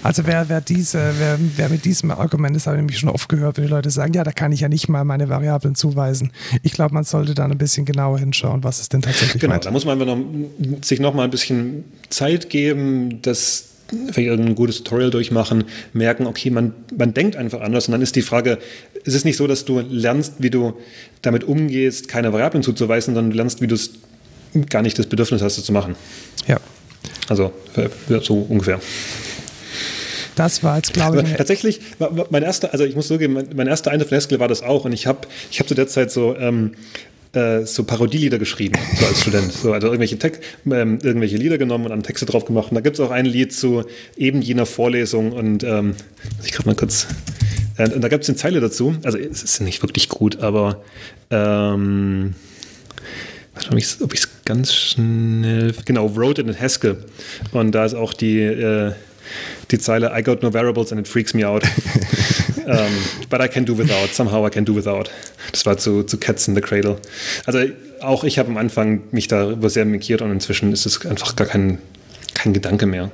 Also 0.04 0.26
wer, 0.28 0.50
wer, 0.50 0.62
diese, 0.62 1.14
wer, 1.18 1.40
wer 1.56 1.70
mit 1.70 1.86
diesem 1.86 2.12
Argument, 2.12 2.56
das 2.56 2.68
habe 2.68 2.76
ich 2.76 2.82
nämlich 2.82 3.00
schon 3.00 3.10
oft 3.10 3.30
gehört, 3.30 3.58
wenn 3.58 3.64
die 3.66 3.70
Leute 3.70 3.90
sagen, 3.90 4.14
ja, 4.14 4.24
da 4.24 4.32
kann 4.32 4.52
ich 4.52 4.60
ja 4.60 4.70
nicht 4.70 4.90
mal 4.90 5.04
meine 5.06 5.30
Variablen 5.30 5.76
zuweisen. 5.76 6.32
Ich 6.62 6.74
glaube, 6.74 6.94
man 6.94 7.04
sollte 7.04 7.34
dann 7.34 7.52
ein 7.52 7.58
bisschen 7.58 7.86
genauer 7.86 8.20
hinschauen, 8.20 8.64
was 8.64 8.82
es 8.82 8.90
denn 8.90 9.02
tatsächlich 9.02 9.42
Genau, 9.42 9.54
meint. 9.54 9.66
da 9.66 9.72
muss 9.72 9.86
man 9.86 9.98
noch, 9.98 10.18
sich 10.84 11.00
noch 11.00 11.14
mal 11.14 11.24
ein 11.24 11.32
bisschen 11.32 11.86
Zeit 12.10 12.50
geben, 12.50 13.22
dass 13.22 13.70
vielleicht 14.12 14.28
irgendein 14.30 14.56
gutes 14.56 14.78
Tutorial 14.78 15.12
durchmachen, 15.12 15.66
merken, 15.94 16.26
okay, 16.26 16.50
man, 16.50 16.74
man 16.98 17.14
denkt 17.14 17.36
einfach 17.36 17.62
anders. 17.62 17.88
Und 17.88 17.92
dann 17.94 18.02
ist 18.02 18.16
die 18.16 18.22
Frage, 18.22 18.58
ist 19.04 19.14
es 19.14 19.24
nicht 19.24 19.38
so, 19.38 19.48
dass 19.48 19.66
du 19.66 19.80
lernst, 19.80 20.36
wie 20.40 20.50
du 20.50 20.74
damit 21.22 21.44
umgehst, 21.44 22.08
keine 22.08 22.34
Variablen 22.34 22.64
zuzuweisen, 22.64 23.14
sondern 23.14 23.32
du 23.32 23.38
lernst, 23.38 23.62
wie 23.62 23.68
du 23.68 23.76
es 23.76 23.92
gar 24.70 24.82
nicht 24.82 24.98
das 25.00 25.08
Bedürfnis 25.08 25.42
hast, 25.42 25.58
es 25.58 25.66
zu 25.66 25.72
machen. 25.72 25.96
Ja. 26.48 26.60
Also 27.30 27.54
so 28.22 28.36
ungefähr. 28.50 28.80
Das 30.36 30.64
war 30.64 30.78
jetzt, 30.78 30.94
glaube 30.94 31.22
ich. 31.22 31.34
Tatsächlich, 31.36 31.80
mein 32.30 32.44
erster, 32.44 32.72
also 32.72 32.86
ich 32.86 32.96
muss 32.96 33.08
zugeben, 33.08 33.34
mein, 33.34 33.50
mein 33.56 33.68
erster 33.68 33.92
Eindruck 33.92 34.10
von 34.10 34.40
war 34.40 34.48
das 34.48 34.64
auch. 34.64 34.86
Und 34.86 34.94
ich 34.94 35.08
habe 35.08 35.28
ich 35.52 35.60
hab 35.60 35.68
zu 35.68 35.76
der 35.76 35.88
Zeit 35.88 36.12
so, 36.12 36.36
ähm, 36.36 36.72
äh, 37.34 37.66
so 37.66 37.84
Parodielieder 37.84 38.38
geschrieben, 38.38 38.80
so 39.00 39.06
als 39.06 39.22
Student. 39.22 39.52
So, 39.52 39.74
also 39.74 39.88
irgendwelche, 39.88 40.18
Te 40.18 40.34
ähm, 40.66 41.00
irgendwelche 41.02 41.38
Lieder 41.38 41.58
genommen 41.58 41.86
und 41.86 41.92
dann 41.92 42.04
Texte 42.04 42.26
drauf 42.26 42.46
gemacht. 42.46 42.72
Und 42.72 42.76
da 42.76 42.82
gibt 42.82 42.96
es 42.96 43.00
auch 43.00 43.12
ein 43.12 43.26
Lied 43.26 43.54
zu 43.54 43.84
eben 44.18 44.42
jener 44.42 44.66
Vorlesung. 44.66 45.32
Und 45.32 45.64
ähm, 45.64 45.96
ich 46.44 46.52
gerade 46.52 46.70
mal 46.70 46.76
kurz. 46.76 47.08
Äh, 47.78 47.90
und 47.90 48.02
da 48.02 48.08
gibt 48.08 48.24
es 48.24 48.30
eine 48.30 48.38
Zeile 48.38 48.60
dazu. 48.60 48.96
Also 49.04 49.18
es 49.18 49.44
ist 49.44 49.62
nicht 49.62 49.82
wirklich 49.82 50.10
gut, 50.10 50.40
aber 50.40 50.84
ähm, 51.32 52.36
ob 53.70 53.78
ich 53.78 54.20
es 54.20 54.30
ganz 54.46 54.74
schnell. 54.74 55.74
Genau, 55.86 56.16
Wrote 56.16 56.42
in 56.42 56.60
Haskell. 56.60 57.04
Und 57.52 57.74
da 57.74 57.86
ist 57.86 57.94
auch 57.94 58.14
die. 58.14 58.40
Äh, 58.40 58.94
die 59.72 59.80
Zeile 59.80 60.12
I 60.18 60.24
got 60.24 60.42
no 60.42 60.52
variables 60.52 60.92
and 60.92 61.00
it 61.00 61.08
freaks 61.08 61.34
me 61.34 61.46
out. 61.46 61.64
um, 62.66 62.92
but 63.30 63.42
I 63.42 63.48
can 63.48 63.66
do 63.66 63.78
without. 63.78 64.14
Somehow 64.14 64.46
I 64.46 64.50
can 64.50 64.66
do 64.66 64.76
without. 64.76 65.10
Das 65.52 65.66
war 65.66 65.78
zu, 65.78 66.04
zu 66.04 66.18
Cats 66.18 66.48
in 66.48 66.56
the 66.56 66.62
Cradle. 66.62 66.98
Also 67.46 67.60
auch 68.02 68.24
ich 68.24 68.40
habe 68.40 68.50
am 68.50 68.58
Anfang 68.58 69.02
mich 69.12 69.28
darüber 69.28 69.70
sehr 69.70 69.86
markiert 69.86 70.22
und 70.22 70.32
inzwischen 70.32 70.72
ist 70.72 70.86
es 70.86 71.06
einfach 71.06 71.36
gar 71.36 71.48
kein, 71.48 71.80
kein 72.34 72.54
Gedanke 72.54 72.86
mehr. 72.86 73.12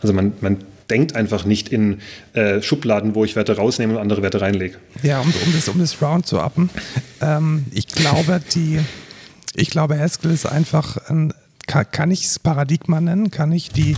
Also 0.00 0.12
man, 0.12 0.32
man 0.40 0.58
denkt 0.90 1.16
einfach 1.16 1.44
nicht 1.44 1.68
in 1.68 2.00
äh, 2.34 2.60
Schubladen, 2.60 3.14
wo 3.14 3.24
ich 3.24 3.36
Werte 3.36 3.56
rausnehme 3.56 3.94
und 3.94 4.00
andere 4.00 4.22
Werte 4.22 4.40
reinlege. 4.40 4.76
Ja, 5.02 5.20
um, 5.20 5.26
um, 5.26 5.52
das, 5.54 5.68
um 5.68 5.78
das 5.78 6.00
Round 6.02 6.26
zu 6.26 6.40
appen. 6.40 6.70
Ähm, 7.20 7.64
ich 7.72 7.86
glaube, 7.88 8.40
die, 8.54 8.80
ich 9.54 9.70
glaube, 9.70 9.98
Haskell 9.98 10.30
ist 10.30 10.46
einfach 10.46 11.08
ein 11.08 11.32
kann, 11.66 11.86
kann 11.90 12.10
ich 12.10 12.24
es 12.24 12.38
Paradigma 12.38 13.00
nennen? 13.00 13.30
Kann 13.30 13.52
ich 13.52 13.70
die, 13.70 13.96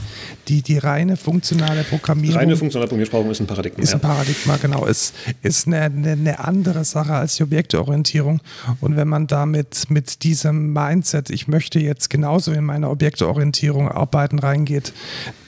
die, 0.49 0.63
die 0.63 0.79
reine 0.79 1.17
funktionale 1.17 1.83
Programmierung. 1.85 2.39
Reine 2.39 2.57
funktionale 2.57 2.89
Programmierung 2.89 3.31
ist 3.31 3.41
ein 3.41 3.47
Paradigma. 3.47 3.83
Ist 3.83 3.95
ein 3.95 4.01
Paradigma, 4.01 4.57
genau. 4.57 4.87
Ist, 4.87 5.15
ist 5.43 5.67
eine, 5.67 5.83
eine, 5.83 6.13
eine, 6.13 6.39
andere 6.39 6.85
Sache 6.85 7.15
als 7.15 7.37
die 7.37 7.43
Objekteorientierung. 7.43 8.41
Und 8.81 8.97
wenn 8.97 9.09
man 9.09 9.27
damit 9.27 9.91
mit 9.91 10.23
diesem 10.23 10.73
Mindset, 10.73 11.31
ich 11.31 11.49
möchte 11.49 11.81
jetzt 11.81 12.11
genauso 12.11 12.53
in 12.53 12.65
meine 12.65 12.89
Objekteorientierung 12.89 13.89
arbeiten, 13.89 14.39
reingeht, 14.39 14.93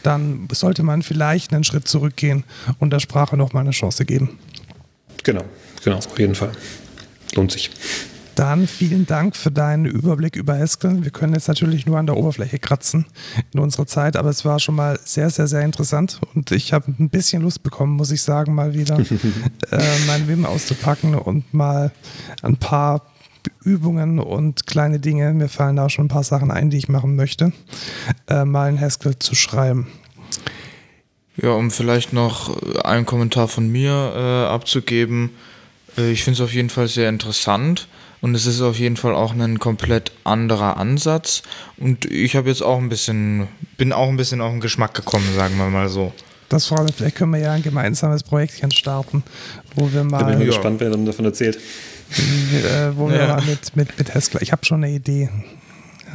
dann 0.02 0.48
sollte 0.52 0.82
man 0.82 1.02
vielleicht 1.02 1.52
einen 1.52 1.64
Schritt 1.64 1.86
zurückgehen 1.86 2.44
und 2.78 2.92
der 2.92 3.00
Sprache 3.00 3.36
nochmal 3.36 3.62
eine 3.62 3.72
Chance 3.72 4.04
geben. 4.04 4.38
Genau, 5.22 5.44
genau, 5.84 5.98
auf 5.98 6.18
jeden 6.18 6.34
Fall. 6.34 6.52
Lohnt 7.34 7.52
sich. 7.52 7.70
Dann 8.39 8.68
vielen 8.68 9.05
Dank 9.05 9.34
für 9.34 9.51
deinen 9.51 9.84
Überblick 9.84 10.36
über 10.36 10.57
Haskell. 10.57 11.03
Wir 11.03 11.11
können 11.11 11.34
jetzt 11.34 11.49
natürlich 11.49 11.86
nur 11.86 11.99
an 11.99 12.07
der 12.07 12.16
Oberfläche 12.16 12.61
kratzen 12.61 13.05
in 13.53 13.59
unserer 13.59 13.89
Zeit, 13.89 14.16
aber 14.16 14.30
es 14.30 14.45
war 14.45 14.61
schon 14.61 14.76
mal 14.76 14.97
sehr, 15.03 15.28
sehr, 15.28 15.49
sehr 15.49 15.62
interessant 15.62 16.20
und 16.36 16.53
ich 16.53 16.72
habe 16.72 16.95
ein 17.01 17.11
bisschen 17.11 17.43
Lust 17.43 17.64
bekommen, 17.64 17.97
muss 17.97 18.12
ich 18.12 18.22
sagen, 18.22 18.55
mal 18.55 18.74
wieder 18.74 18.97
äh, 19.72 19.82
mein 20.07 20.28
Wim 20.28 20.47
auszupacken 20.47 21.16
und 21.16 21.53
mal 21.53 21.91
ein 22.43 22.57
paar 22.59 23.07
Übungen 23.64 24.20
und 24.20 24.68
kleine 24.68 25.01
Dinge, 25.01 25.34
mir 25.34 25.49
fallen 25.49 25.74
da 25.74 25.91
schon 25.91 26.05
ein 26.05 26.09
paar 26.09 26.22
Sachen 26.22 26.53
ein, 26.53 26.70
die 26.70 26.78
ich 26.78 26.89
machen 26.89 27.16
möchte, 27.16 27.53
äh, 28.28 28.45
mal 28.45 28.70
in 28.70 28.80
Haskell 28.80 29.18
zu 29.18 29.34
schreiben. 29.34 29.89
Ja, 31.36 31.51
um 31.51 31.72
vielleicht 31.72 32.12
noch 32.12 32.57
einen 32.84 33.05
Kommentar 33.05 33.49
von 33.49 33.68
mir 33.68 33.91
äh, 33.91 34.47
abzugeben. 34.47 35.30
Äh, 35.97 36.12
ich 36.12 36.22
finde 36.22 36.36
es 36.36 36.41
auf 36.41 36.55
jeden 36.55 36.70
Fall 36.70 36.86
sehr 36.86 37.09
interessant. 37.09 37.89
Und 38.20 38.34
es 38.34 38.46
ist 38.46 38.60
auf 38.60 38.78
jeden 38.78 38.96
Fall 38.96 39.14
auch 39.14 39.32
ein 39.32 39.58
komplett 39.58 40.12
anderer 40.24 40.76
Ansatz. 40.76 41.42
Und 41.76 42.04
ich 42.06 42.36
habe 42.36 42.48
jetzt 42.48 42.62
auch 42.62 42.78
ein 42.78 42.88
bisschen, 42.88 43.48
bin 43.76 43.92
auch 43.92 44.08
ein 44.08 44.16
bisschen 44.16 44.40
auf 44.40 44.50
den 44.50 44.60
Geschmack 44.60 44.94
gekommen, 44.94 45.26
sagen 45.36 45.56
wir 45.56 45.66
mal 45.66 45.88
so. 45.88 46.12
Das 46.48 46.66
freut 46.66 46.84
mich. 46.84 46.94
Vielleicht 46.94 47.16
können 47.16 47.32
wir 47.32 47.40
ja 47.40 47.52
ein 47.52 47.62
gemeinsames 47.62 48.22
Projektchen 48.22 48.70
starten, 48.70 49.22
wo 49.74 49.92
wir 49.92 50.02
mal. 50.02 50.20
Da 50.20 50.24
bin 50.26 50.34
ich 50.40 50.40
ja. 50.40 50.46
gespannt, 50.46 50.80
wer 50.80 50.90
dann 50.90 51.04
davon 51.04 51.24
erzählt. 51.26 51.58
Äh, 52.10 52.96
wo 52.96 53.10
wir 53.10 53.26
mal 53.26 53.42
mit, 53.42 53.76
mit, 53.76 53.98
mit 53.98 54.14
Haskell. 54.14 54.42
Ich 54.42 54.50
habe 54.50 54.64
schon 54.64 54.82
eine 54.82 54.94
Idee. 54.94 55.28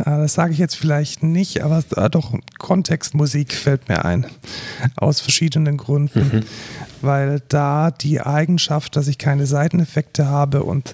Das 0.03 0.33
sage 0.33 0.53
ich 0.53 0.57
jetzt 0.57 0.75
vielleicht 0.75 1.21
nicht, 1.21 1.61
aber 1.61 1.83
äh, 1.95 2.09
doch 2.09 2.33
Kontextmusik 2.57 3.53
fällt 3.53 3.89
mir 3.89 4.03
ein. 4.03 4.25
Aus 4.95 5.21
verschiedenen 5.21 5.77
Gründen. 5.77 6.31
Mhm. 6.33 6.43
Weil 7.03 7.41
da 7.49 7.91
die 7.91 8.21
Eigenschaft, 8.21 8.95
dass 8.95 9.07
ich 9.07 9.17
keine 9.17 9.45
Seiteneffekte 9.45 10.27
habe 10.27 10.63
und 10.63 10.93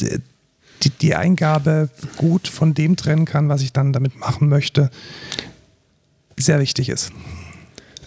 äh, 0.00 0.18
die, 0.82 0.90
die 0.90 1.14
Eingabe 1.14 1.90
gut 2.16 2.48
von 2.48 2.74
dem 2.74 2.96
trennen 2.96 3.26
kann, 3.26 3.48
was 3.48 3.62
ich 3.62 3.72
dann 3.72 3.92
damit 3.92 4.18
machen 4.18 4.48
möchte, 4.48 4.90
sehr 6.38 6.58
wichtig 6.58 6.88
ist 6.88 7.12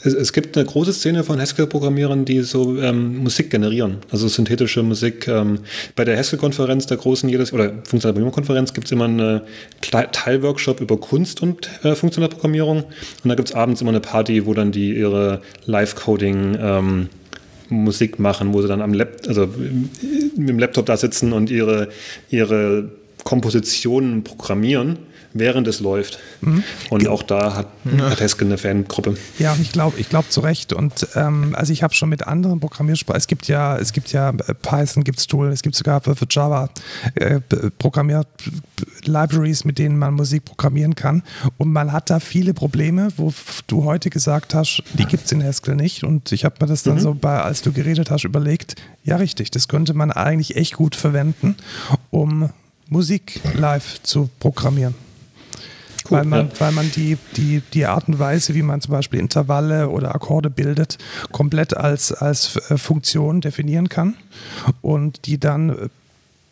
es, 0.04 0.14
es, 0.14 0.34
gibt 0.34 0.58
eine 0.58 0.66
große 0.66 0.94
Szene 0.94 1.24
von 1.24 1.40
Haskell-Programmierern, 1.40 2.26
die 2.26 2.42
so 2.42 2.78
ähm, 2.78 3.18
Musik 3.18 3.50
generieren, 3.50 3.98
also 4.12 4.28
synthetische 4.28 4.84
Musik. 4.84 5.28
Ähm, 5.28 5.60
bei 5.96 6.04
der 6.04 6.18
Haskell-Konferenz, 6.18 6.86
der 6.88 6.98
großen 6.98 7.30
jedes, 7.30 7.54
oder 7.54 7.70
funktionale 7.70 8.14
Programmierung-Konferenz, 8.14 8.74
gibt 8.74 8.88
es 8.88 8.92
immer 8.92 9.06
einen 9.06 9.42
Teilworkshop 9.82 10.82
über 10.82 10.98
Kunst 10.98 11.42
und 11.42 11.70
äh, 11.84 11.96
funktionale 11.96 12.34
Programmierung. 12.34 12.84
Und 12.84 13.30
da 13.30 13.36
gibt 13.36 13.50
es 13.50 13.56
abends 13.56 13.82
immer 13.82 13.92
eine 13.92 14.02
Party, 14.02 14.46
wo 14.46 14.54
dann 14.54 14.72
die 14.72 14.94
ihre 14.94 15.42
Live-Coding 15.66 16.58
ähm, 16.60 17.10
Musik 17.70 18.20
machen, 18.20 18.54
wo 18.54 18.62
sie 18.62 18.68
dann 18.68 18.82
am 18.82 18.94
Lab, 18.94 19.10
also 19.28 19.48
mit 20.36 20.50
dem 20.50 20.60
Laptop 20.60 20.86
da 20.86 20.98
sitzen 20.98 21.34
und 21.34 21.50
ihre, 21.50 21.90
ihre 22.30 22.90
Kompositionen 23.24 24.24
programmieren 24.24 24.98
während 25.34 25.68
es 25.68 25.80
läuft. 25.80 26.20
Mhm. 26.42 26.64
Und 26.90 27.08
auch 27.08 27.24
da 27.24 27.56
hat, 27.56 27.68
ja. 27.86 28.10
hat 28.10 28.22
Haskell 28.22 28.48
eine 28.48 28.58
Fangruppe. 28.58 29.18
Ja, 29.40 29.56
ich 29.62 29.72
glaube, 29.72 30.00
ich 30.00 30.10
glaube 30.10 30.30
zu 30.30 30.42
Recht. 30.42 30.74
Und 30.74 31.08
ähm, 31.16 31.56
also 31.58 31.74
ich 31.74 31.84
habe 31.84 31.94
schon 31.94 32.10
mit 32.10 32.28
anderen 32.28 32.60
Programmiersprachen, 32.60 33.18
es 33.18 33.28
gibt 33.28 33.48
ja, 33.48 33.78
es 33.78 33.94
gibt 33.94 34.12
ja 34.12 34.30
äh, 34.30 34.54
Python, 34.54 35.04
gibt 35.04 35.20
es 35.20 35.28
Tool, 35.28 35.48
es 35.50 35.62
gibt 35.62 35.76
sogar 35.76 36.02
für, 36.02 36.16
für 36.16 36.28
Java 36.30 36.70
äh, 37.16 37.40
Programmier-Libraries, 37.80 39.66
mit 39.66 39.80
denen 39.80 39.98
man 39.98 40.14
Musik 40.14 40.46
programmieren 40.46 40.96
kann. 40.96 41.24
Und 41.58 41.72
man 41.72 41.92
hat 41.92 42.10
da 42.10 42.20
viele 42.20 42.54
Probleme, 42.54 43.10
wo 43.18 43.34
du 43.68 43.84
heute 43.84 44.10
gesagt 44.10 44.54
hast, 44.54 44.84
die 44.94 45.06
gibt 45.06 45.26
es 45.26 45.32
in 45.32 45.44
Haskell 45.44 45.76
nicht. 45.76 46.04
Und 46.04 46.32
ich 46.32 46.46
habe 46.46 46.56
mir 46.62 46.68
das 46.68 46.84
dann 46.84 46.96
mhm. 46.96 47.00
so 47.00 47.14
bei, 47.14 47.42
als 47.42 47.62
du 47.62 47.72
geredet 47.72 48.12
hast, 48.12 48.24
überlegt, 48.24 48.76
ja 49.04 49.18
richtig, 49.18 49.52
das 49.52 49.68
könnte 49.68 49.94
man 49.94 50.12
eigentlich 50.12 50.56
echt 50.56 50.76
gut 50.76 50.96
verwenden, 50.96 51.56
um 52.12 52.50
Musik 52.90 53.42
live 53.56 54.02
zu 54.04 54.30
programmieren. 54.40 54.94
Weil 56.14 56.26
man, 56.26 56.48
ja. 56.48 56.60
weil 56.60 56.72
man 56.72 56.92
die, 56.92 57.18
die, 57.36 57.62
die 57.74 57.86
Art 57.86 58.08
und 58.08 58.20
Weise, 58.20 58.56
wie 58.56 58.62
man 58.62 58.82
zum 58.82 58.92
Beispiel 58.92 59.20
Intervalle 59.20 59.90
oder 59.90 60.14
Akkorde 60.14 60.50
bildet, 60.50 60.98
komplett 61.32 61.76
als, 61.76 62.12
als 62.12 62.56
äh, 62.70 62.78
Funktion 62.78 63.42
definieren 63.42 63.90
kann 63.90 64.16
und 64.82 65.26
die 65.26 65.40
dann 65.40 65.70
äh, 65.70 65.90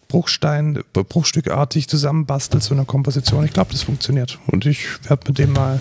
Bruchstein, 0.08 0.84
bruchstückartig 0.92 1.88
zusammenbastelt 1.88 2.64
zu 2.64 2.74
einer 2.74 2.84
Komposition. 2.84 3.46
Ich 3.46 3.54
glaube, 3.54 3.72
das 3.72 3.84
funktioniert 3.84 4.40
und 4.48 4.66
ich 4.66 4.86
werde 5.10 5.24
mit 5.28 5.38
dem 5.38 5.54
mal 5.54 5.80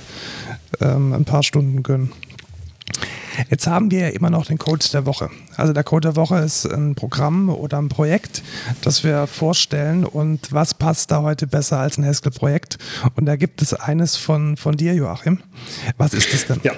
ähm, 0.81 1.13
ein 1.13 1.25
paar 1.25 1.43
Stunden 1.43 1.83
gönnen. 1.83 2.13
Jetzt 3.49 3.67
haben 3.67 3.91
wir 3.91 4.01
ja 4.01 4.09
immer 4.09 4.31
noch 4.31 4.47
den 4.47 4.59
Code 4.59 4.85
der 4.93 5.07
Woche. 5.07 5.31
Also 5.57 5.73
der 5.73 5.85
Code 5.85 6.09
der 6.09 6.17
Woche 6.17 6.39
ist 6.39 6.67
ein 6.67 6.95
Programm 6.95 7.49
oder 7.49 7.79
ein 7.79 7.89
Projekt, 7.89 8.43
das 8.83 9.03
wir 9.05 9.27
vorstellen 9.27 10.05
und 10.05 10.53
was 10.53 10.75
passt 10.75 11.11
da 11.11 11.23
heute 11.23 11.47
besser 11.47 11.79
als 11.79 11.99
ein 11.99 12.05
Haskell-Projekt? 12.05 12.70
Und 13.15 13.27
da 13.27 13.37
gibt 13.37 13.63
es 13.63 13.75
eines 13.75 14.17
von, 14.17 14.57
von 14.57 14.77
dir, 14.77 14.95
Joachim. 14.95 15.41
Was 15.97 16.15
ist 16.15 16.33
das 16.33 16.47
denn? 16.47 16.61
Ja. 16.63 16.73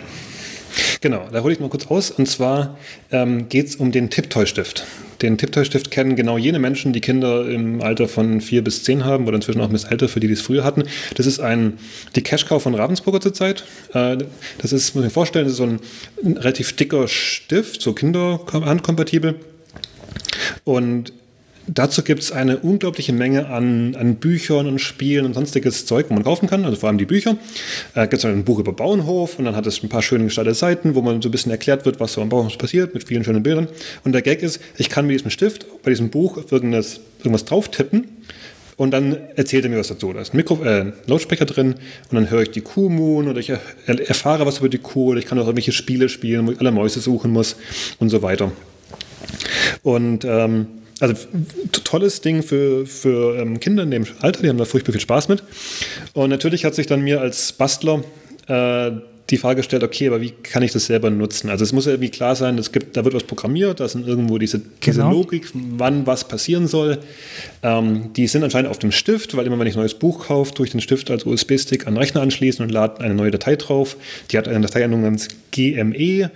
Genau, 1.01 1.29
da 1.31 1.43
hole 1.43 1.53
ich 1.53 1.61
mal 1.61 1.69
kurz 1.69 1.87
aus. 1.87 2.11
Und 2.11 2.27
zwar 2.29 2.79
ähm, 3.11 3.49
geht 3.49 3.69
es 3.69 3.77
um 3.77 3.93
den 3.93 4.11
Tiptoy-Stift. 4.11 4.87
Den 5.21 5.39
Tiptoy-Stift 5.39 5.91
kennen 5.91 6.17
genau 6.17 6.39
jene 6.39 6.59
Menschen, 6.59 6.93
die 6.93 7.01
Kinder 7.01 7.49
im 7.49 7.81
Alter 7.81 8.09
von 8.09 8.41
vier 8.41 8.65
bis 8.65 8.83
zehn 8.83 9.05
haben 9.05 9.27
oder 9.27 9.37
inzwischen 9.37 9.61
auch 9.61 9.71
älter, 9.71 10.09
für 10.09 10.21
die, 10.21 10.27
die 10.27 10.33
es 10.33 10.41
früher 10.41 10.65
hatten. 10.65 10.85
Das 11.15 11.27
ist 11.27 11.41
ein, 11.41 11.79
die 12.17 12.23
Cash-Cow 12.23 12.61
von 12.63 12.75
Ravensburger 12.75 13.21
zurzeit. 13.21 13.65
Äh, 13.95 14.19
das 14.59 14.73
ist, 14.73 14.95
muss 14.95 15.05
ich 15.05 15.09
mir 15.09 15.11
vorstellen, 15.11 15.45
das 15.45 15.53
ist 15.53 15.59
so 15.59 15.65
ein, 15.65 15.81
ein 16.25 16.37
relativ 16.37 16.75
dicker 16.75 17.07
Stift, 17.07 17.83
so 17.83 17.93
kinderhandkompatibel. 17.93 19.37
Und 20.65 21.13
Dazu 21.69 22.03
gibt 22.03 22.23
es 22.23 22.33
eine 22.33 22.59
unglaubliche 22.59 23.13
Menge 23.13 23.47
an, 23.47 23.95
an 23.95 24.17
Büchern 24.17 24.67
und 24.67 24.81
Spielen 24.81 25.25
und 25.25 25.35
sonstiges 25.35 25.87
Zeug, 25.87 26.07
wo 26.09 26.15
man 26.15 26.25
kaufen 26.25 26.49
kann, 26.49 26.65
also 26.65 26.77
vor 26.77 26.89
allem 26.89 26.99
die 26.99 27.05
Bücher. 27.05 27.37
Äh, 27.95 28.09
gibt 28.09 28.15
es 28.15 28.25
ein 28.25 28.45
Buch 28.45 28.59
über 28.59 28.73
Bauernhof 28.73 29.39
und 29.39 29.45
dann 29.45 29.55
hat 29.55 29.67
es 29.67 29.83
ein 29.83 29.89
paar 29.89 30.03
schöne 30.03 30.25
gestaltete 30.25 30.55
Seiten, 30.55 30.95
wo 30.97 31.03
man 31.03 31.23
so 31.23 31.29
ein 31.29 31.33
bisschen 31.33 31.53
erklärt 31.53 31.85
wird, 31.85 32.01
was 32.01 32.15
so 32.15 32.21
am 32.21 32.29
Bauernhof 32.29 32.59
passiert, 32.59 32.95
mit 32.95 33.05
vielen 33.05 33.23
schönen 33.23 33.45
Bildern. 33.45 33.69
Und 34.03 34.13
der 34.13 34.23
Gag 34.23 34.43
ist, 34.43 34.61
ich 34.77 34.91
kann 34.91 35.07
mit 35.07 35.15
diesem 35.15 35.31
Stift 35.31 35.67
bei 35.85 35.91
diesem 35.91 36.11
Buch 36.11 36.39
irgendwas, 36.51 37.01
irgendwas 37.19 37.45
drauf 37.45 37.71
tippen 37.71 38.09
und 38.77 38.91
dann 38.91 39.17
erzählt 39.37 39.65
er 39.65 39.71
mir 39.71 39.79
was 39.79 39.89
dazu. 39.89 40.13
Da 40.13 40.21
ist 40.21 40.35
ein 40.35 40.39
Mikro, 40.39 40.65
äh, 40.65 40.93
Lautsprecher 41.07 41.45
drin 41.45 41.75
und 42.11 42.15
dann 42.15 42.29
höre 42.29 42.43
ich 42.43 42.51
die 42.51 42.63
Kuh 42.63 42.89
moon 42.89 43.29
oder 43.29 43.39
ich 43.39 43.51
er, 43.51 43.61
erfahre 43.87 44.47
was 44.47 44.59
über 44.59 44.69
die 44.69 44.79
Kuh 44.79 45.11
oder 45.11 45.21
ich 45.21 45.27
kann 45.27 45.39
auch 45.39 45.45
irgendwelche 45.45 45.73
Spiele 45.73 46.09
spielen, 46.09 46.49
wo 46.49 46.53
ich 46.53 46.59
alle 46.59 46.73
Mäuse 46.73 46.99
suchen 47.01 47.31
muss 47.31 47.55
und 48.01 48.09
so 48.09 48.23
weiter. 48.23 48.51
Und 49.85 50.25
ähm, 50.25 50.67
also 51.03 51.15
tolles 51.83 52.21
Ding 52.21 52.45
für, 52.45 52.87
für 52.87 53.37
ähm, 53.37 53.59
Kinder 53.59 53.83
in 53.83 53.91
dem 53.91 54.07
Alter, 54.21 54.43
die 54.43 54.49
haben 54.49 54.59
da 54.59 54.65
furchtbar 54.65 54.93
viel 54.93 55.01
Spaß 55.01 55.29
mit. 55.29 55.43
Und 56.13 56.31
natürlich 56.31 56.65
hat 56.65 56.77
sich 56.77 56.87
dann 56.87 57.03
mir 57.03 57.21
als 57.21 57.53
Bastler 57.53 58.05
äh, 58.47 58.93
die 59.31 59.37
Frage 59.39 59.57
gestellt, 59.57 59.83
okay, 59.83 60.07
aber 60.09 60.21
wie 60.21 60.31
kann 60.31 60.63
ich 60.63 60.73
das 60.73 60.87
selber 60.87 61.11
nutzen? 61.11 61.51
Also 61.51 61.65
es 61.65 61.73
muss 61.73 61.87
ja 61.87 61.93
irgendwie 61.93 62.11
klar 62.11 62.37
sein, 62.37 62.59
es 62.59 62.71
gibt, 62.71 62.97
da 62.97 63.05
wird 63.05 63.15
was 63.15 63.25
programmiert, 63.25 63.81
da 63.81 63.89
sind 63.89 64.07
irgendwo 64.07 64.39
diese, 64.39 64.59
genau. 64.59 64.71
diese 64.81 65.03
Logik, 65.03 65.49
wann 65.55 66.07
was 66.07 66.29
passieren 66.29 66.69
soll. 66.69 66.99
Ähm, 67.63 68.13
die 68.15 68.29
sind 68.29 68.45
anscheinend 68.45 68.71
auf 68.71 68.79
dem 68.79 68.93
Stift, 68.93 69.37
weil 69.37 69.47
immer 69.47 69.59
wenn 69.59 69.67
ich 69.67 69.75
ein 69.75 69.81
neues 69.81 69.95
Buch 69.95 70.27
kaufe, 70.27 70.55
durch 70.55 70.71
den 70.71 70.81
Stift 70.81 71.11
als 71.11 71.27
USB-Stick 71.27 71.87
an 71.87 71.95
den 71.95 71.99
Rechner 71.99 72.21
anschließen 72.21 72.65
und 72.65 72.71
lade 72.71 73.01
eine 73.01 73.15
neue 73.15 73.33
Datei 73.33 73.57
drauf. 73.57 73.97
Die 74.31 74.39
hat 74.39 74.47
eine 74.47 74.61
Dateiendung 74.61 75.03
namens 75.03 75.29
GME. 75.51 76.31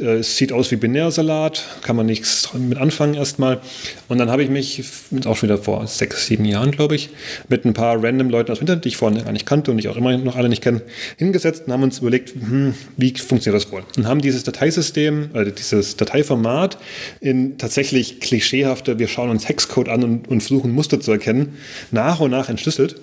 Äh, 0.00 0.18
es 0.18 0.36
sieht 0.36 0.52
aus 0.52 0.70
wie 0.70 0.76
Binärsalat, 0.76 1.64
kann 1.82 1.96
man 1.96 2.06
nichts 2.06 2.52
mit 2.54 2.78
anfangen 2.78 3.14
erstmal. 3.14 3.60
Und 4.08 4.18
dann 4.18 4.30
habe 4.30 4.42
ich 4.42 4.50
mich, 4.50 4.82
auch 5.26 5.36
schon 5.36 5.48
wieder 5.48 5.58
vor 5.58 5.86
sechs, 5.86 6.26
sieben 6.26 6.44
Jahren, 6.44 6.70
glaube 6.70 6.94
ich, 6.94 7.10
mit 7.48 7.64
ein 7.64 7.74
paar 7.74 8.02
random 8.02 8.30
Leuten 8.30 8.52
aus 8.52 8.58
dem 8.58 8.62
Internet, 8.62 8.84
die 8.84 8.88
ich 8.88 8.96
vorher 8.96 9.22
gar 9.22 9.32
nicht 9.32 9.46
kannte 9.46 9.70
und 9.70 9.78
ich 9.78 9.88
auch 9.88 9.96
immer 9.96 10.16
noch 10.16 10.36
alle 10.36 10.48
nicht 10.48 10.62
kenne, 10.62 10.82
hingesetzt 11.16 11.64
und 11.66 11.72
haben 11.72 11.82
uns 11.82 11.98
überlegt, 11.98 12.34
hm, 12.34 12.74
wie 12.96 13.14
funktioniert 13.14 13.62
das 13.62 13.72
wohl? 13.72 13.82
Und 13.96 14.06
haben 14.06 14.20
dieses 14.20 14.44
Dateisystem, 14.44 15.30
also 15.32 15.50
dieses 15.50 15.96
Dateiformat 15.96 16.78
in 17.20 17.58
tatsächlich 17.58 18.20
klischeehafte, 18.20 18.98
wir 18.98 19.08
schauen 19.08 19.30
uns 19.30 19.48
Hexcode 19.48 19.88
an 19.88 20.04
und, 20.04 20.28
und 20.28 20.40
versuchen 20.40 20.72
Muster 20.72 21.00
zu 21.00 21.12
erkennen, 21.12 21.56
nach 21.90 22.20
und 22.20 22.30
nach 22.30 22.48
entschlüsselt 22.48 22.96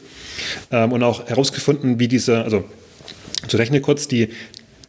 ähm, 0.72 0.91
und 0.91 1.03
auch 1.03 1.28
herausgefunden, 1.28 1.99
wie 1.99 2.07
diese, 2.07 2.44
also 2.44 2.64
zur 3.48 3.60
Technik 3.60 3.84
kurz, 3.84 4.07
die, 4.07 4.30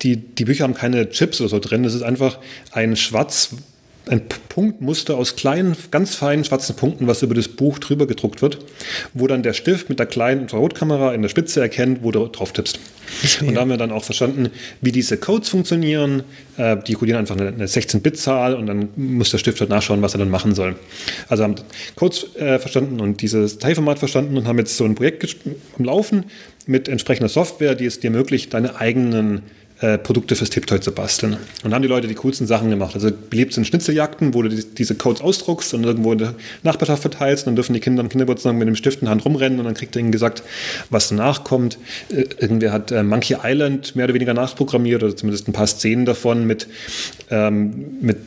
die, 0.02 0.16
die 0.16 0.44
Bücher 0.44 0.64
haben 0.64 0.74
keine 0.74 1.10
Chips 1.10 1.40
oder 1.40 1.50
so 1.50 1.58
drin. 1.58 1.82
Das 1.82 1.94
ist 1.94 2.02
einfach 2.02 2.38
ein 2.72 2.96
schwarz, 2.96 3.50
ein 4.08 4.22
Punktmuster 4.48 5.16
aus 5.16 5.36
kleinen, 5.36 5.76
ganz 5.90 6.14
feinen 6.14 6.44
schwarzen 6.44 6.74
Punkten, 6.74 7.06
was 7.06 7.22
über 7.22 7.34
das 7.34 7.48
Buch 7.48 7.78
drüber 7.78 8.06
gedruckt 8.06 8.42
wird, 8.42 8.58
wo 9.14 9.26
dann 9.26 9.42
der 9.42 9.52
Stift 9.52 9.88
mit 9.88 9.98
der 9.98 10.06
kleinen 10.06 10.42
Infrarotkamera 10.42 11.14
in 11.14 11.22
der 11.22 11.28
Spitze 11.28 11.60
erkennt, 11.60 12.02
wo 12.02 12.10
du 12.10 12.26
drauf 12.28 12.52
tippst. 12.52 12.80
Und 13.40 13.54
da 13.54 13.60
haben 13.60 13.70
wir 13.70 13.76
dann 13.76 13.90
auch 13.90 14.04
verstanden, 14.04 14.50
wie 14.80 14.92
diese 14.92 15.16
Codes 15.16 15.48
funktionieren. 15.48 16.22
Äh, 16.56 16.76
die 16.86 16.94
kodieren 16.94 17.18
einfach 17.18 17.36
eine 17.36 17.66
16-Bit-Zahl 17.66 18.54
und 18.54 18.66
dann 18.66 18.88
muss 18.96 19.30
der 19.30 19.38
Stift 19.38 19.60
halt 19.60 19.70
nachschauen, 19.70 20.00
was 20.00 20.14
er 20.14 20.18
dann 20.18 20.30
machen 20.30 20.54
soll. 20.54 20.76
Also 21.28 21.42
haben 21.42 21.56
Codes 21.96 22.36
äh, 22.36 22.58
verstanden 22.58 23.00
und 23.00 23.20
dieses 23.20 23.58
Teilformat 23.58 23.98
verstanden 23.98 24.36
und 24.36 24.46
haben 24.46 24.58
jetzt 24.58 24.76
so 24.76 24.84
ein 24.84 24.94
Projekt 24.94 25.36
am 25.78 25.84
Laufen 25.84 26.24
mit 26.66 26.88
entsprechender 26.88 27.28
Software, 27.28 27.74
die 27.74 27.86
es 27.86 28.00
dir 28.00 28.10
ermöglicht, 28.10 28.54
deine 28.54 28.76
eigenen 28.76 29.42
äh, 29.80 29.96
Produkte 29.96 30.36
fürs 30.36 30.50
Tiptoy 30.50 30.80
zu 30.80 30.92
basteln. 30.92 31.38
Und 31.64 31.72
haben 31.72 31.82
die 31.82 31.88
Leute 31.88 32.06
die 32.06 32.14
coolsten 32.14 32.46
Sachen 32.46 32.68
gemacht. 32.68 32.94
Also 32.94 33.10
beliebt 33.30 33.54
sind 33.54 33.66
Schnitzeljagden, 33.66 34.34
wo 34.34 34.42
du 34.42 34.50
die, 34.50 34.64
diese 34.64 34.94
Codes 34.94 35.22
ausdruckst 35.22 35.72
und 35.72 35.84
irgendwo 35.84 36.12
in 36.12 36.18
der 36.18 36.34
Nachbarschaft 36.62 37.02
verteilst. 37.02 37.46
Und 37.46 37.52
dann 37.52 37.56
dürfen 37.56 37.72
die 37.72 37.80
Kinder 37.80 38.02
am 38.02 38.08
Kindergeburtstag 38.08 38.54
mit 38.54 38.68
dem 38.68 38.76
Stift 38.76 39.00
in 39.00 39.08
Hand 39.08 39.24
rumrennen 39.24 39.58
und 39.58 39.64
dann 39.64 39.74
kriegt 39.74 39.96
ihnen 39.96 40.12
gesagt, 40.12 40.42
was 40.90 41.08
danach 41.08 41.44
kommt. 41.44 41.78
Äh, 42.10 42.24
irgendwer 42.38 42.72
hat 42.72 42.92
äh, 42.92 43.02
Monkey 43.02 43.36
Island 43.42 43.96
mehr 43.96 44.04
oder 44.04 44.14
weniger 44.14 44.34
nachprogrammiert 44.34 45.02
oder 45.02 45.16
zumindest 45.16 45.48
ein 45.48 45.52
paar 45.52 45.66
Szenen 45.66 46.04
davon 46.04 46.46
mit, 46.46 46.66
ähm, 47.30 47.96
mit 48.02 48.18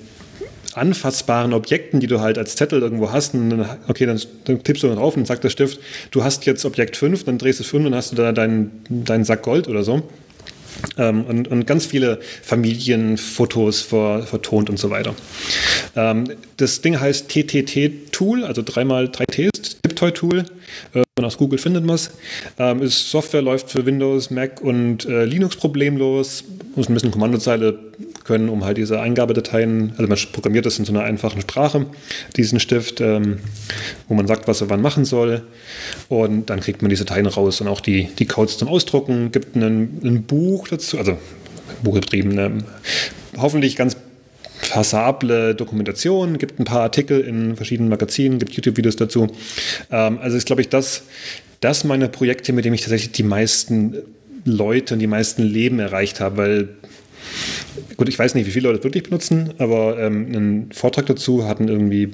anfassbaren 0.73 1.53
Objekten, 1.53 1.99
die 1.99 2.07
du 2.07 2.19
halt 2.19 2.37
als 2.37 2.55
Zettel 2.55 2.81
irgendwo 2.81 3.11
hast. 3.11 3.35
Und 3.35 3.51
dann, 3.51 3.69
okay, 3.87 4.05
dann, 4.05 4.19
dann 4.45 4.63
tippst 4.63 4.83
du 4.83 4.87
drauf 4.87 5.15
und 5.15 5.27
sagt 5.27 5.43
der 5.43 5.49
Stift, 5.49 5.79
du 6.11 6.23
hast 6.23 6.45
jetzt 6.45 6.65
Objekt 6.65 6.97
5, 6.97 7.25
dann 7.25 7.37
drehst 7.37 7.59
du 7.59 7.63
es 7.63 7.69
5 7.69 7.85
und 7.85 7.91
dann 7.91 7.97
hast 7.97 8.11
du 8.11 8.15
da 8.15 8.31
deinen, 8.31 8.71
deinen 8.89 9.23
Sack 9.23 9.43
Gold 9.43 9.67
oder 9.67 9.83
so. 9.83 10.01
Ähm, 10.97 11.23
und, 11.25 11.47
und, 11.47 11.65
ganz 11.65 11.85
viele 11.85 12.19
Familienfotos 12.41 13.81
ver, 13.81 14.23
vertont 14.23 14.69
und 14.69 14.77
so 14.77 14.89
weiter. 14.89 15.15
Ähm, 15.95 16.25
das 16.57 16.81
Ding 16.81 16.99
heißt 16.99 17.29
TTT-Tool, 17.29 18.43
also 18.43 18.61
dreimal 18.63 19.09
drei 19.09 19.25
Ts, 19.25 19.79
Tiptoy-Tool. 20.03 20.45
Äh, 20.93 21.03
aus 21.21 21.37
Google 21.37 21.59
findet 21.59 21.85
man 21.85 21.95
es. 21.95 22.11
Ähm, 22.59 22.81
ist 22.81 23.09
Software, 23.09 23.41
läuft 23.41 23.69
für 23.69 23.85
Windows, 23.85 24.29
Mac 24.31 24.61
und 24.61 25.05
äh, 25.05 25.25
Linux 25.25 25.55
problemlos. 25.55 26.43
Muss 26.75 26.89
ein 26.89 26.93
bisschen 26.93 27.11
Kommandozeile 27.11 27.79
können, 28.23 28.49
um 28.49 28.65
halt 28.65 28.77
diese 28.77 28.99
Eingabedateien, 28.99 29.93
also 29.97 30.07
man 30.07 30.17
programmiert 30.31 30.65
das 30.65 30.79
in 30.79 30.85
so 30.85 30.93
einer 30.93 31.03
einfachen 31.03 31.41
Sprache, 31.41 31.85
diesen 32.35 32.59
Stift, 32.59 33.01
ähm, 33.01 33.39
wo 34.07 34.15
man 34.15 34.27
sagt, 34.27 34.47
was 34.47 34.61
er 34.61 34.69
wann 34.69 34.81
machen 34.81 35.05
soll. 35.05 35.43
Und 36.09 36.49
dann 36.49 36.61
kriegt 36.61 36.81
man 36.81 36.89
diese 36.89 37.05
Dateien 37.05 37.25
raus 37.25 37.61
und 37.61 37.67
auch 37.67 37.81
die, 37.81 38.09
die 38.17 38.25
Codes 38.25 38.57
zum 38.57 38.67
Ausdrucken. 38.67 39.31
Gibt 39.31 39.55
einen, 39.55 39.99
ein 40.03 40.23
Buch 40.23 40.67
dazu, 40.67 40.97
also 40.97 41.17
buchgetriebene, 41.83 42.63
hoffentlich 43.37 43.75
ganz 43.75 43.97
passable 44.69 45.55
Dokumentation, 45.55 46.37
gibt 46.37 46.59
ein 46.59 46.65
paar 46.65 46.81
Artikel 46.81 47.21
in 47.21 47.55
verschiedenen 47.55 47.89
Magazinen, 47.89 48.39
gibt 48.39 48.53
YouTube-Videos 48.53 48.95
dazu. 48.95 49.27
Ähm, 49.91 50.19
also 50.19 50.37
ist, 50.37 50.45
glaube 50.45 50.61
ich, 50.61 50.69
das, 50.69 51.03
das 51.59 51.83
meine 51.83 52.09
Projekte, 52.09 52.53
mit 52.53 52.65
denen 52.65 52.75
ich 52.75 52.81
tatsächlich 52.81 53.11
die 53.11 53.23
meisten 53.23 53.97
Leute 54.45 54.95
und 54.95 54.99
die 54.99 55.07
meisten 55.07 55.43
Leben 55.43 55.79
erreicht 55.79 56.19
habe, 56.19 56.37
weil 56.37 56.69
gut, 57.97 58.09
ich 58.09 58.19
weiß 58.19 58.35
nicht, 58.35 58.45
wie 58.45 58.51
viele 58.51 58.67
Leute 58.67 58.79
das 58.79 58.83
wirklich 58.83 59.03
benutzen, 59.03 59.53
aber 59.57 59.99
ähm, 59.99 60.27
einen 60.27 60.71
Vortrag 60.71 61.05
dazu 61.05 61.47
hatten 61.47 61.67
irgendwie 61.67 62.11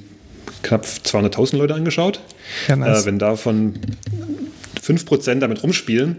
knapp 0.63 0.85
200.000 0.85 1.57
Leute 1.57 1.73
angeschaut. 1.73 2.19
Ja, 2.67 2.75
nice. 2.75 3.03
äh, 3.03 3.05
wenn 3.05 3.19
davon 3.19 3.79
5% 4.83 5.35
damit 5.39 5.63
rumspielen, 5.63 6.17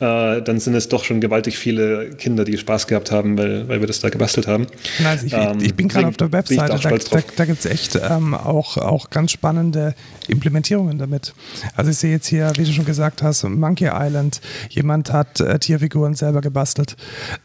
äh, 0.00 0.40
dann 0.40 0.58
sind 0.58 0.74
es 0.74 0.88
doch 0.88 1.04
schon 1.04 1.20
gewaltig 1.20 1.58
viele 1.58 2.10
Kinder, 2.10 2.44
die 2.44 2.56
Spaß 2.56 2.86
gehabt 2.86 3.10
haben, 3.10 3.36
weil, 3.36 3.68
weil 3.68 3.80
wir 3.80 3.86
das 3.86 4.00
da 4.00 4.08
gebastelt 4.08 4.46
haben. 4.46 4.66
Also 5.04 5.26
ich, 5.26 5.32
ähm, 5.34 5.58
ich 5.60 5.74
bin 5.74 5.88
gerade 5.88 6.08
auf 6.08 6.16
der 6.16 6.32
Webseite, 6.32 6.78
da, 6.82 6.96
da, 6.96 7.22
da 7.36 7.44
gibt 7.44 7.60
es 7.60 7.66
echt 7.66 7.96
ähm, 7.96 8.34
auch, 8.34 8.78
auch 8.78 9.10
ganz 9.10 9.32
spannende 9.32 9.94
Implementierungen 10.28 10.98
damit. 10.98 11.34
Also 11.76 11.90
ich 11.90 11.98
sehe 11.98 12.12
jetzt 12.12 12.26
hier, 12.26 12.50
wie 12.56 12.64
du 12.64 12.72
schon 12.72 12.86
gesagt 12.86 13.22
hast, 13.22 13.44
Monkey 13.44 13.90
Island, 13.92 14.40
jemand 14.70 15.12
hat 15.12 15.40
äh, 15.40 15.58
Tierfiguren 15.58 16.14
selber 16.14 16.40
gebastelt. 16.40 16.96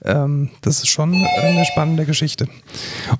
Ähm, 0.05 0.49
das 0.61 0.77
ist 0.77 0.87
schon 0.87 1.13
eine 1.13 1.65
spannende 1.65 2.05
Geschichte. 2.05 2.47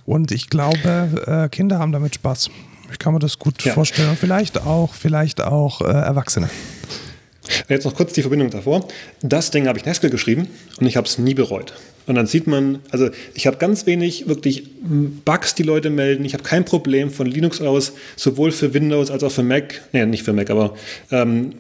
Und 0.06 0.32
ich 0.32 0.50
glaube, 0.50 1.46
äh, 1.46 1.50
Kinder 1.50 1.80
haben 1.80 1.92
damit 1.92 2.16
Spaß. 2.16 2.50
Ich 2.92 3.00
kann 3.00 3.14
mir 3.14 3.20
das 3.20 3.38
gut 3.38 3.62
ja. 3.66 3.74
vorstellen. 3.74 4.16
Vielleicht 4.18 4.62
auch, 4.62 4.94
vielleicht 4.94 5.42
auch 5.42 5.82
äh, 5.82 5.86
Erwachsene. 5.86 6.50
Jetzt 7.70 7.86
noch 7.86 7.96
kurz 7.96 8.14
die 8.14 8.22
Verbindung 8.22 8.50
davor. 8.50 8.88
Das 9.22 9.52
Ding 9.52 9.68
habe 9.68 9.78
ich 9.78 9.86
Nestle 9.86 10.10
geschrieben 10.10 10.48
und 10.80 10.88
ich 10.88 10.98
habe 10.98 11.08
es 11.08 11.18
nie 11.18 11.34
bereut. 11.34 11.74
Und 12.08 12.16
dann 12.16 12.28
sieht 12.28 12.46
man, 12.48 12.80
also 12.92 13.10
ich 13.34 13.48
habe 13.48 13.58
ganz 13.58 13.86
wenig 13.86 14.28
wirklich 14.28 14.70
Bugs, 15.26 15.56
die 15.56 15.64
Leute 15.64 15.90
melden. 15.90 16.24
Ich 16.26 16.34
habe 16.34 16.44
kein 16.44 16.66
Problem 16.66 17.10
von 17.10 17.26
Linux 17.26 17.62
aus, 17.62 17.94
sowohl 18.16 18.52
für 18.52 18.74
Windows 18.74 19.10
als 19.10 19.24
auch 19.24 19.32
für 19.32 19.44
Mac. 19.44 19.82
Nee, 19.92 20.06
nicht 20.06 20.24
für 20.24 20.34
Mac, 20.34 20.50
aber 20.50 20.76
ähm, 21.12 21.54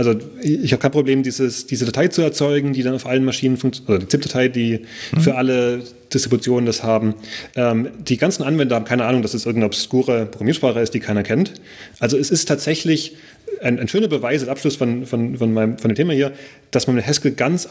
also 0.00 0.18
ich 0.40 0.72
habe 0.72 0.80
kein 0.80 0.92
Problem, 0.92 1.22
dieses, 1.22 1.66
diese 1.66 1.84
Datei 1.84 2.08
zu 2.08 2.22
erzeugen, 2.22 2.72
die 2.72 2.82
dann 2.82 2.94
auf 2.94 3.04
allen 3.04 3.22
Maschinen 3.22 3.58
funktioniert, 3.58 3.90
oder 3.90 3.98
die 3.98 4.08
ZIP-Datei, 4.08 4.48
die 4.48 4.80
mhm. 5.12 5.20
für 5.20 5.34
alle 5.34 5.82
Distributionen 6.12 6.64
das 6.64 6.82
haben. 6.82 7.14
Ähm, 7.54 7.88
die 7.98 8.16
ganzen 8.16 8.42
Anwender 8.42 8.76
haben 8.76 8.86
keine 8.86 9.04
Ahnung, 9.04 9.20
dass 9.20 9.34
es 9.34 9.44
irgendeine 9.44 9.66
obskure 9.66 10.24
Programmiersprache 10.24 10.80
ist, 10.80 10.94
die 10.94 11.00
keiner 11.00 11.22
kennt. 11.22 11.52
Also 11.98 12.16
es 12.16 12.30
ist 12.30 12.48
tatsächlich 12.48 13.16
ein, 13.60 13.78
ein 13.78 13.88
schöner 13.88 14.08
Beweis, 14.08 14.40
als 14.40 14.48
Abschluss 14.48 14.76
von, 14.76 15.04
von, 15.04 15.36
von, 15.36 15.52
meinem, 15.52 15.76
von 15.76 15.90
dem 15.90 15.96
Thema 15.96 16.14
hier, 16.14 16.32
dass 16.70 16.86
man 16.86 16.96
mit 16.96 17.06
Haskell 17.06 17.32
ganz 17.32 17.68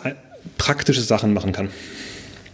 praktische 0.59 1.01
Sachen 1.01 1.33
machen 1.33 1.51
kann. 1.51 1.69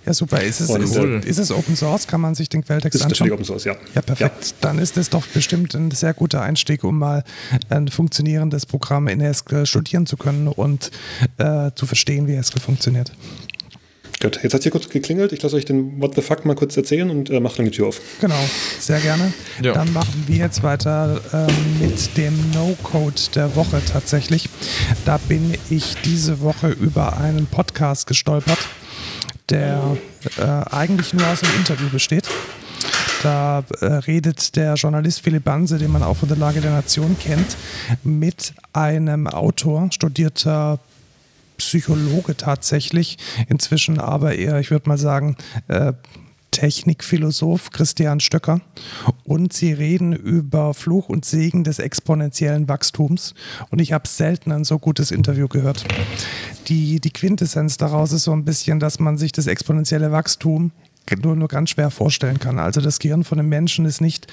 Ja, 0.05 0.13
super. 0.13 0.41
Ist 0.41 0.61
es, 0.61 0.69
ist, 0.69 0.97
cool. 0.97 1.21
ist 1.25 1.39
es 1.39 1.51
Open 1.51 1.75
Source? 1.75 2.07
Kann 2.07 2.21
man 2.21 2.35
sich 2.35 2.49
den 2.49 2.63
Quelltext 2.63 2.95
ist 2.99 3.05
anschauen? 3.05 3.27
Ist 3.27 3.33
Open 3.33 3.45
Source, 3.45 3.63
ja. 3.63 3.75
Ja, 3.95 4.01
perfekt. 4.01 4.45
Ja. 4.45 4.53
Dann 4.61 4.77
ist 4.77 4.97
es 4.97 5.09
doch 5.09 5.25
bestimmt 5.27 5.73
ein 5.73 5.91
sehr 5.91 6.13
guter 6.13 6.41
Einstieg, 6.41 6.83
um 6.83 6.99
mal 6.99 7.23
ein 7.69 7.87
funktionierendes 7.87 8.65
Programm 8.65 9.07
in 9.07 9.21
Haskell 9.21 9.65
studieren 9.65 10.05
zu 10.05 10.17
können 10.17 10.47
und 10.47 10.91
äh, 11.37 11.71
zu 11.75 11.85
verstehen, 11.85 12.27
wie 12.27 12.37
Haskell 12.37 12.61
funktioniert. 12.61 13.11
Gut, 14.21 14.39
jetzt 14.41 14.53
hat 14.53 14.63
hier 14.63 14.71
kurz 14.71 14.87
geklingelt. 14.89 15.33
Ich 15.33 15.41
lasse 15.41 15.55
euch 15.55 15.65
den 15.65 16.01
What 16.01 16.15
the 16.15 16.21
Fuck 16.21 16.45
mal 16.45 16.55
kurz 16.55 16.77
erzählen 16.77 17.09
und 17.09 17.29
äh, 17.29 17.39
mache 17.39 17.57
dann 17.57 17.65
die 17.65 17.71
Tür 17.71 17.87
auf. 17.87 17.99
Genau, 18.21 18.39
sehr 18.79 18.99
gerne. 18.99 19.33
Ja. 19.61 19.73
Dann 19.73 19.91
machen 19.91 20.23
wir 20.27 20.37
jetzt 20.37 20.63
weiter 20.63 21.19
ähm, 21.33 21.47
mit 21.79 22.15
dem 22.15 22.33
No-Code 22.51 23.21
der 23.35 23.55
Woche 23.55 23.81
tatsächlich. 23.91 24.49
Da 25.03 25.17
bin 25.17 25.55
ich 25.69 25.95
diese 26.05 26.39
Woche 26.39 26.69
über 26.69 27.17
einen 27.17 27.45
Podcast 27.45 28.07
gestolpert, 28.07 28.57
der 29.49 29.97
äh, 30.37 30.41
eigentlich 30.41 31.13
nur 31.13 31.27
aus 31.27 31.43
einem 31.43 31.55
Interview 31.57 31.89
besteht. 31.89 32.27
Da 33.23 33.63
äh, 33.81 33.85
redet 33.85 34.55
der 34.55 34.75
Journalist 34.75 35.21
Philipp 35.21 35.45
Banse, 35.45 35.77
den 35.77 35.91
man 35.91 36.03
auch 36.03 36.17
von 36.17 36.29
der 36.29 36.37
Lage 36.37 36.61
der 36.61 36.71
Nation 36.71 37.17
kennt, 37.19 37.57
mit 38.03 38.53
einem 38.73 39.27
Autor, 39.27 39.91
studierter 39.91 40.79
Psychologe 41.57 42.35
tatsächlich, 42.37 43.17
inzwischen 43.47 43.99
aber 43.99 44.35
eher, 44.35 44.59
ich 44.59 44.71
würde 44.71 44.89
mal 44.89 44.97
sagen, 44.97 45.37
äh, 45.67 45.93
Technikphilosoph 46.51 47.71
Christian 47.71 48.21
Stöcker 48.21 48.61
und 49.25 49.51
sie 49.51 49.73
reden 49.73 50.13
über 50.13 50.73
Fluch 50.73 51.09
und 51.09 51.25
Segen 51.25 51.65
des 51.65 51.79
exponentiellen 51.79 52.69
Wachstums 52.69 53.33
und 53.71 53.81
ich 53.81 53.91
habe 53.91 54.07
selten 54.07 54.53
ein 54.53 54.63
so 54.63 54.79
gutes 54.79 55.11
Interview 55.11 55.49
gehört. 55.49 55.83
Die, 56.67 56.99
die 56.99 57.11
Quintessenz 57.11 57.77
daraus 57.77 58.11
ist 58.11 58.23
so 58.23 58.31
ein 58.31 58.45
bisschen, 58.45 58.79
dass 58.79 58.99
man 58.99 59.17
sich 59.17 59.31
das 59.31 59.47
exponentielle 59.47 60.11
Wachstum 60.11 60.71
nur, 61.21 61.35
nur 61.35 61.47
ganz 61.47 61.69
schwer 61.69 61.91
vorstellen 61.91 62.39
kann. 62.39 62.57
Also 62.57 62.81
das 62.81 62.99
Gehirn 62.99 63.23
von 63.23 63.39
einem 63.39 63.49
Menschen 63.49 63.85
ist 63.85 64.01
nicht 64.01 64.27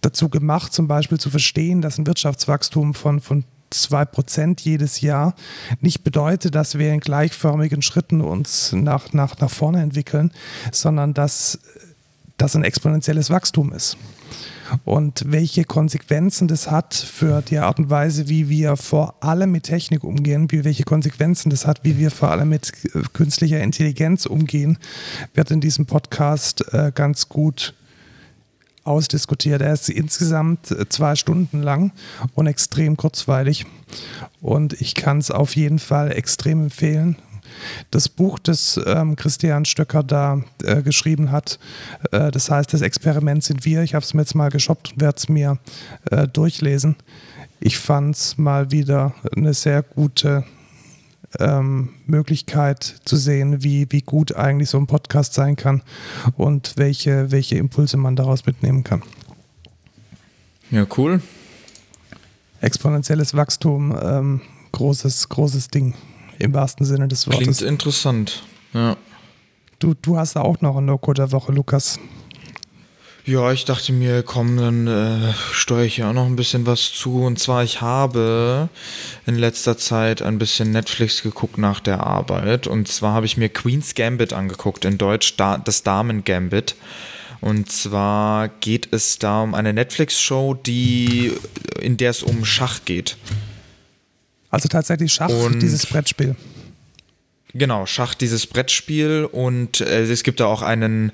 dazu 0.00 0.28
gemacht, 0.28 0.72
zum 0.72 0.86
Beispiel 0.86 1.18
zu 1.18 1.30
verstehen, 1.30 1.82
dass 1.82 1.98
ein 1.98 2.06
Wirtschaftswachstum 2.06 2.94
von, 2.94 3.20
von 3.20 3.44
2% 3.72 4.60
jedes 4.62 5.00
Jahr 5.00 5.34
nicht 5.80 6.02
bedeutet, 6.02 6.54
dass 6.54 6.78
wir 6.78 6.92
in 6.92 7.00
gleichförmigen 7.00 7.82
Schritten 7.82 8.20
uns 8.20 8.72
nach, 8.72 9.12
nach, 9.12 9.38
nach 9.38 9.50
vorne 9.50 9.82
entwickeln, 9.82 10.32
sondern 10.72 11.14
dass 11.14 11.58
das 12.36 12.56
ein 12.56 12.64
exponentielles 12.64 13.30
Wachstum 13.30 13.72
ist. 13.72 13.96
Und 14.84 15.24
welche 15.26 15.64
Konsequenzen 15.64 16.48
das 16.48 16.70
hat 16.70 16.94
für 16.94 17.42
die 17.42 17.58
Art 17.58 17.78
und 17.78 17.90
Weise, 17.90 18.28
wie 18.28 18.48
wir 18.48 18.76
vor 18.76 19.14
allem 19.20 19.52
mit 19.52 19.64
Technik 19.64 20.04
umgehen, 20.04 20.50
wie, 20.50 20.64
welche 20.64 20.84
Konsequenzen 20.84 21.50
das 21.50 21.66
hat, 21.66 21.80
wie 21.82 21.98
wir 21.98 22.10
vor 22.10 22.30
allem 22.30 22.48
mit 22.48 22.72
äh, 22.94 23.02
künstlicher 23.12 23.60
Intelligenz 23.60 24.26
umgehen, 24.26 24.78
wird 25.34 25.50
in 25.50 25.60
diesem 25.60 25.86
Podcast 25.86 26.72
äh, 26.72 26.92
ganz 26.94 27.28
gut 27.28 27.74
ausdiskutiert. 28.84 29.62
Er 29.62 29.72
ist 29.72 29.88
insgesamt 29.88 30.70
äh, 30.70 30.88
zwei 30.88 31.16
Stunden 31.16 31.62
lang 31.62 31.92
und 32.34 32.46
extrem 32.46 32.96
kurzweilig. 32.96 33.66
Und 34.40 34.80
ich 34.80 34.94
kann 34.94 35.18
es 35.18 35.30
auf 35.30 35.56
jeden 35.56 35.78
Fall 35.78 36.12
extrem 36.12 36.64
empfehlen. 36.64 37.16
Das 37.90 38.08
Buch, 38.08 38.38
das 38.38 38.80
ähm, 38.86 39.16
Christian 39.16 39.64
Stöcker 39.64 40.02
da 40.02 40.42
äh, 40.62 40.82
geschrieben 40.82 41.30
hat, 41.30 41.58
äh, 42.12 42.30
das 42.30 42.50
heißt, 42.50 42.72
das 42.72 42.82
Experiment 42.82 43.44
sind 43.44 43.64
wir. 43.64 43.82
Ich 43.82 43.94
habe 43.94 44.04
es 44.04 44.14
mir 44.14 44.22
jetzt 44.22 44.34
mal 44.34 44.50
geshoppt 44.50 44.92
und 44.92 45.00
werde 45.00 45.16
es 45.16 45.28
mir 45.28 45.58
äh, 46.10 46.26
durchlesen. 46.28 46.96
Ich 47.60 47.78
fand 47.78 48.16
es 48.16 48.38
mal 48.38 48.70
wieder 48.70 49.14
eine 49.36 49.52
sehr 49.54 49.82
gute 49.82 50.44
ähm, 51.38 51.90
Möglichkeit 52.06 52.82
zu 53.04 53.16
sehen, 53.16 53.62
wie, 53.62 53.86
wie 53.90 54.00
gut 54.00 54.34
eigentlich 54.34 54.70
so 54.70 54.78
ein 54.78 54.86
Podcast 54.86 55.34
sein 55.34 55.56
kann 55.56 55.82
und 56.36 56.74
welche, 56.76 57.30
welche 57.30 57.56
Impulse 57.56 57.96
man 57.96 58.16
daraus 58.16 58.46
mitnehmen 58.46 58.82
kann. 58.82 59.02
Ja, 60.70 60.86
cool. 60.96 61.20
Exponentielles 62.60 63.34
Wachstum, 63.34 63.96
ähm, 64.02 64.40
großes, 64.72 65.28
großes 65.28 65.68
Ding 65.68 65.94
im 66.40 66.54
wahrsten 66.54 66.84
Sinne 66.86 67.08
des 67.08 67.26
Wortes. 67.26 67.58
Klingt 67.58 67.62
interessant, 67.62 68.42
ja. 68.72 68.96
Du, 69.78 69.94
du 69.94 70.18
hast 70.18 70.36
auch 70.36 70.60
noch 70.60 70.76
eine 70.76 70.86
No-Code 70.86 71.22
der 71.22 71.32
Woche, 71.32 71.52
Lukas. 71.52 71.98
Ja, 73.24 73.52
ich 73.52 73.64
dachte 73.64 73.92
mir, 73.92 74.22
komm, 74.22 74.56
dann 74.56 74.86
äh, 74.86 75.32
steuere 75.52 75.84
ich 75.84 75.98
ja 75.98 76.10
auch 76.10 76.14
noch 76.14 76.26
ein 76.26 76.36
bisschen 76.36 76.66
was 76.66 76.92
zu. 76.92 77.22
Und 77.22 77.38
zwar, 77.38 77.62
ich 77.62 77.80
habe 77.80 78.68
in 79.26 79.36
letzter 79.36 79.78
Zeit 79.78 80.20
ein 80.20 80.38
bisschen 80.38 80.72
Netflix 80.72 81.22
geguckt 81.22 81.56
nach 81.56 81.80
der 81.80 82.04
Arbeit. 82.06 82.66
Und 82.66 82.88
zwar 82.88 83.14
habe 83.14 83.26
ich 83.26 83.36
mir 83.36 83.48
Queen's 83.48 83.94
Gambit 83.94 84.32
angeguckt, 84.32 84.84
in 84.84 84.98
Deutsch 84.98 85.36
da, 85.36 85.58
das 85.58 85.82
Damen 85.82 86.24
Gambit. 86.24 86.76
Und 87.40 87.70
zwar 87.70 88.48
geht 88.48 88.92
es 88.92 89.18
da 89.18 89.42
um 89.42 89.54
eine 89.54 89.72
Netflix-Show, 89.72 90.54
die, 90.54 91.32
in 91.80 91.96
der 91.96 92.10
es 92.10 92.22
um 92.22 92.44
Schach 92.44 92.80
geht. 92.84 93.16
Also 94.50 94.68
tatsächlich 94.68 95.12
Schach, 95.12 95.28
und 95.28 95.60
dieses 95.60 95.86
Brettspiel. 95.86 96.36
Genau, 97.52 97.86
Schach, 97.86 98.14
dieses 98.14 98.46
Brettspiel 98.46 99.28
und 99.30 99.80
äh, 99.80 100.02
es 100.02 100.22
gibt 100.22 100.40
da 100.40 100.46
auch 100.46 100.62
einen, 100.62 101.12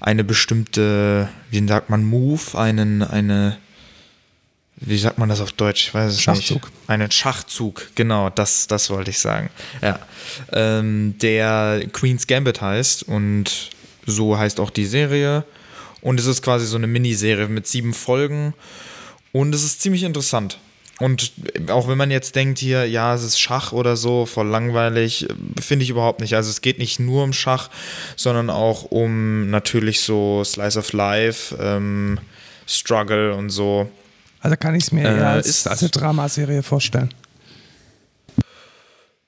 eine 0.00 0.24
bestimmte, 0.24 1.28
wie 1.50 1.66
sagt 1.66 1.88
man, 1.88 2.04
Move, 2.04 2.58
einen, 2.58 3.02
eine, 3.02 3.56
wie 4.76 4.98
sagt 4.98 5.18
man 5.18 5.28
das 5.28 5.40
auf 5.40 5.52
Deutsch? 5.52 5.88
Ich 5.88 5.94
weiß 5.94 6.12
es 6.12 6.20
Schachzug. 6.20 6.64
nicht. 6.64 6.90
Einen 6.90 7.10
Schachzug, 7.10 7.88
genau, 7.94 8.28
das, 8.30 8.66
das 8.66 8.90
wollte 8.90 9.10
ich 9.10 9.18
sagen. 9.18 9.48
Ja. 9.80 9.98
Ähm, 10.52 11.14
der 11.20 11.82
Queen's 11.92 12.26
Gambit 12.26 12.60
heißt 12.60 13.04
und 13.04 13.70
so 14.06 14.38
heißt 14.38 14.60
auch 14.60 14.70
die 14.70 14.86
Serie. 14.86 15.44
Und 16.00 16.20
es 16.20 16.26
ist 16.26 16.42
quasi 16.42 16.66
so 16.66 16.76
eine 16.76 16.86
Miniserie 16.86 17.48
mit 17.48 17.66
sieben 17.66 17.92
Folgen 17.92 18.54
und 19.32 19.54
es 19.54 19.64
ist 19.64 19.80
ziemlich 19.82 20.04
interessant. 20.04 20.58
Und 20.98 21.32
auch 21.68 21.86
wenn 21.88 21.96
man 21.96 22.10
jetzt 22.10 22.34
denkt 22.34 22.58
hier, 22.58 22.84
ja, 22.86 23.14
es 23.14 23.22
ist 23.22 23.38
Schach 23.38 23.72
oder 23.72 23.96
so, 23.96 24.26
voll 24.26 24.48
langweilig, 24.48 25.28
finde 25.60 25.84
ich 25.84 25.90
überhaupt 25.90 26.20
nicht. 26.20 26.34
Also 26.34 26.50
es 26.50 26.60
geht 26.60 26.78
nicht 26.78 26.98
nur 26.98 27.22
um 27.22 27.32
Schach, 27.32 27.70
sondern 28.16 28.50
auch 28.50 28.84
um 28.84 29.48
natürlich 29.48 30.00
so 30.00 30.42
Slice 30.42 30.78
of 30.78 30.92
Life, 30.92 31.56
ähm, 31.60 32.18
Struggle 32.66 33.34
und 33.34 33.50
so. 33.50 33.88
Also 34.40 34.56
kann 34.56 34.74
ich 34.74 34.84
es 34.84 34.92
mir 34.92 35.04
eher 35.04 35.18
äh, 35.18 35.24
als, 35.24 35.66
als 35.66 35.82
eine 35.82 35.90
Dramaserie 35.90 36.62
vorstellen. 36.64 37.14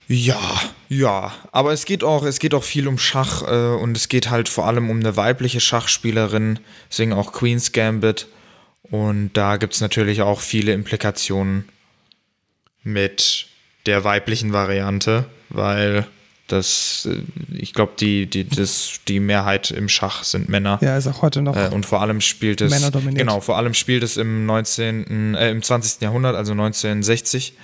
Ja, 0.09 0.41
ja, 0.89 1.33
aber 1.53 1.73
es 1.73 1.85
geht 1.85 2.03
auch, 2.03 2.25
es 2.25 2.41
geht 2.41 2.53
auch 2.53 2.65
viel 2.65 2.89
um 2.89 2.99
Schach 2.99 3.43
äh, 3.43 3.77
und 3.77 3.97
es 3.97 4.09
geht 4.09 4.29
halt 4.29 4.49
vor 4.49 4.67
allem 4.67 4.91
um 4.91 4.99
eine 4.99 5.17
weibliche 5.17 5.61
Schachspielerin, 5.61 6.59
deswegen 6.91 7.13
auch 7.13 7.33
Queen's 7.33 7.71
Gambit. 7.71 8.27
Und 8.91 9.33
da 9.35 9.57
gibt 9.57 9.75
es 9.75 9.81
natürlich 9.81 10.23
auch 10.23 10.41
viele 10.41 10.73
Implikationen 10.73 11.69
mit 12.83 13.47
der 13.87 14.05
weiblichen 14.05 14.53
Variante, 14.53 15.27
weil 15.49 16.07
das, 16.49 17.09
äh, 17.11 17.23
ich 17.55 17.73
glaube, 17.73 17.93
die, 17.99 18.27
die, 18.27 18.47
die 19.09 19.21
Mehrheit 19.21 19.71
im 19.71 19.89
Schach 19.89 20.25
sind 20.25 20.49
Männer. 20.49 20.79
Ja, 20.83 20.97
ist 20.97 21.07
auch 21.07 21.23
heute 21.23 21.43
noch. 21.43 21.57
Äh, 21.57 21.69
und 21.69 21.87
vor 21.87 22.01
allem 22.01 22.21
spielt 22.21 22.61
es. 22.61 22.71
Männer 22.71 22.91
dominiert. 22.91 23.19
Genau, 23.19 23.41
vor 23.41 23.57
allem 23.57 23.75
spielt 23.75 24.03
es 24.03 24.17
im 24.17 24.47
19., 24.47 25.35
äh, 25.35 25.51
im 25.51 25.63
20. 25.63 26.03
Jahrhundert, 26.03 26.35
also 26.37 26.53
1960. 26.53 27.55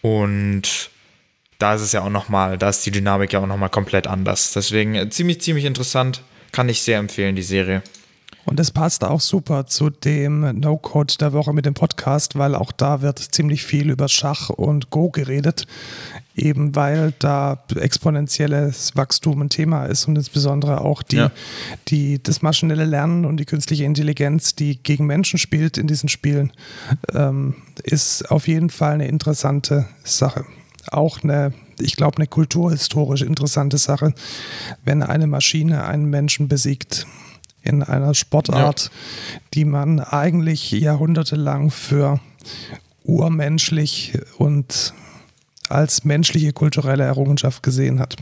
Und 0.00 0.90
da 1.58 1.74
ist 1.74 1.82
es 1.82 1.92
ja 1.92 2.02
auch 2.02 2.10
nochmal, 2.10 2.58
da 2.58 2.68
ist 2.68 2.84
die 2.84 2.90
Dynamik 2.90 3.32
ja 3.32 3.40
auch 3.40 3.46
nochmal 3.46 3.70
komplett 3.70 4.08
anders. 4.08 4.52
Deswegen 4.52 4.94
äh, 4.96 5.08
ziemlich, 5.08 5.40
ziemlich 5.40 5.64
interessant. 5.64 6.22
Kann 6.50 6.68
ich 6.68 6.82
sehr 6.82 6.98
empfehlen, 6.98 7.36
die 7.36 7.42
Serie. 7.42 7.82
Und 8.44 8.58
es 8.58 8.70
passt 8.70 9.04
auch 9.04 9.20
super 9.20 9.66
zu 9.66 9.90
dem 9.90 10.58
No-Code 10.58 11.14
der 11.20 11.32
Woche 11.32 11.52
mit 11.52 11.64
dem 11.64 11.74
Podcast, 11.74 12.36
weil 12.36 12.54
auch 12.54 12.72
da 12.72 13.00
wird 13.00 13.18
ziemlich 13.18 13.62
viel 13.62 13.90
über 13.90 14.08
Schach 14.08 14.50
und 14.50 14.90
Go 14.90 15.10
geredet, 15.10 15.66
eben 16.34 16.74
weil 16.74 17.14
da 17.18 17.62
exponentielles 17.74 18.96
Wachstum 18.96 19.42
ein 19.42 19.48
Thema 19.48 19.86
ist 19.86 20.08
und 20.08 20.16
insbesondere 20.16 20.80
auch 20.80 21.02
die, 21.02 21.16
ja. 21.16 21.30
die, 21.88 22.22
das 22.22 22.42
maschinelle 22.42 22.84
Lernen 22.84 23.24
und 23.24 23.36
die 23.36 23.44
künstliche 23.44 23.84
Intelligenz, 23.84 24.56
die 24.56 24.82
gegen 24.82 25.06
Menschen 25.06 25.38
spielt 25.38 25.78
in 25.78 25.86
diesen 25.86 26.08
Spielen, 26.08 26.52
ähm, 27.14 27.54
ist 27.84 28.30
auf 28.30 28.48
jeden 28.48 28.70
Fall 28.70 28.94
eine 28.94 29.06
interessante 29.06 29.86
Sache. 30.02 30.44
Auch 30.90 31.22
eine 31.22 31.52
ich 31.80 31.96
glaube, 31.96 32.18
eine 32.18 32.26
kulturhistorisch 32.26 33.22
interessante 33.22 33.78
Sache, 33.78 34.14
wenn 34.84 35.02
eine 35.02 35.26
Maschine 35.26 35.84
einen 35.84 36.04
Menschen 36.04 36.46
besiegt 36.46 37.06
in 37.62 37.82
einer 37.82 38.14
Sportart, 38.14 38.84
ja. 38.84 39.40
die 39.54 39.64
man 39.64 40.00
eigentlich 40.00 40.72
jahrhundertelang 40.72 41.70
für 41.70 42.20
urmenschlich 43.04 44.18
und 44.38 44.94
als 45.68 46.04
menschliche 46.04 46.52
kulturelle 46.52 47.04
Errungenschaft 47.04 47.62
gesehen 47.62 48.00
hat. 48.00 48.16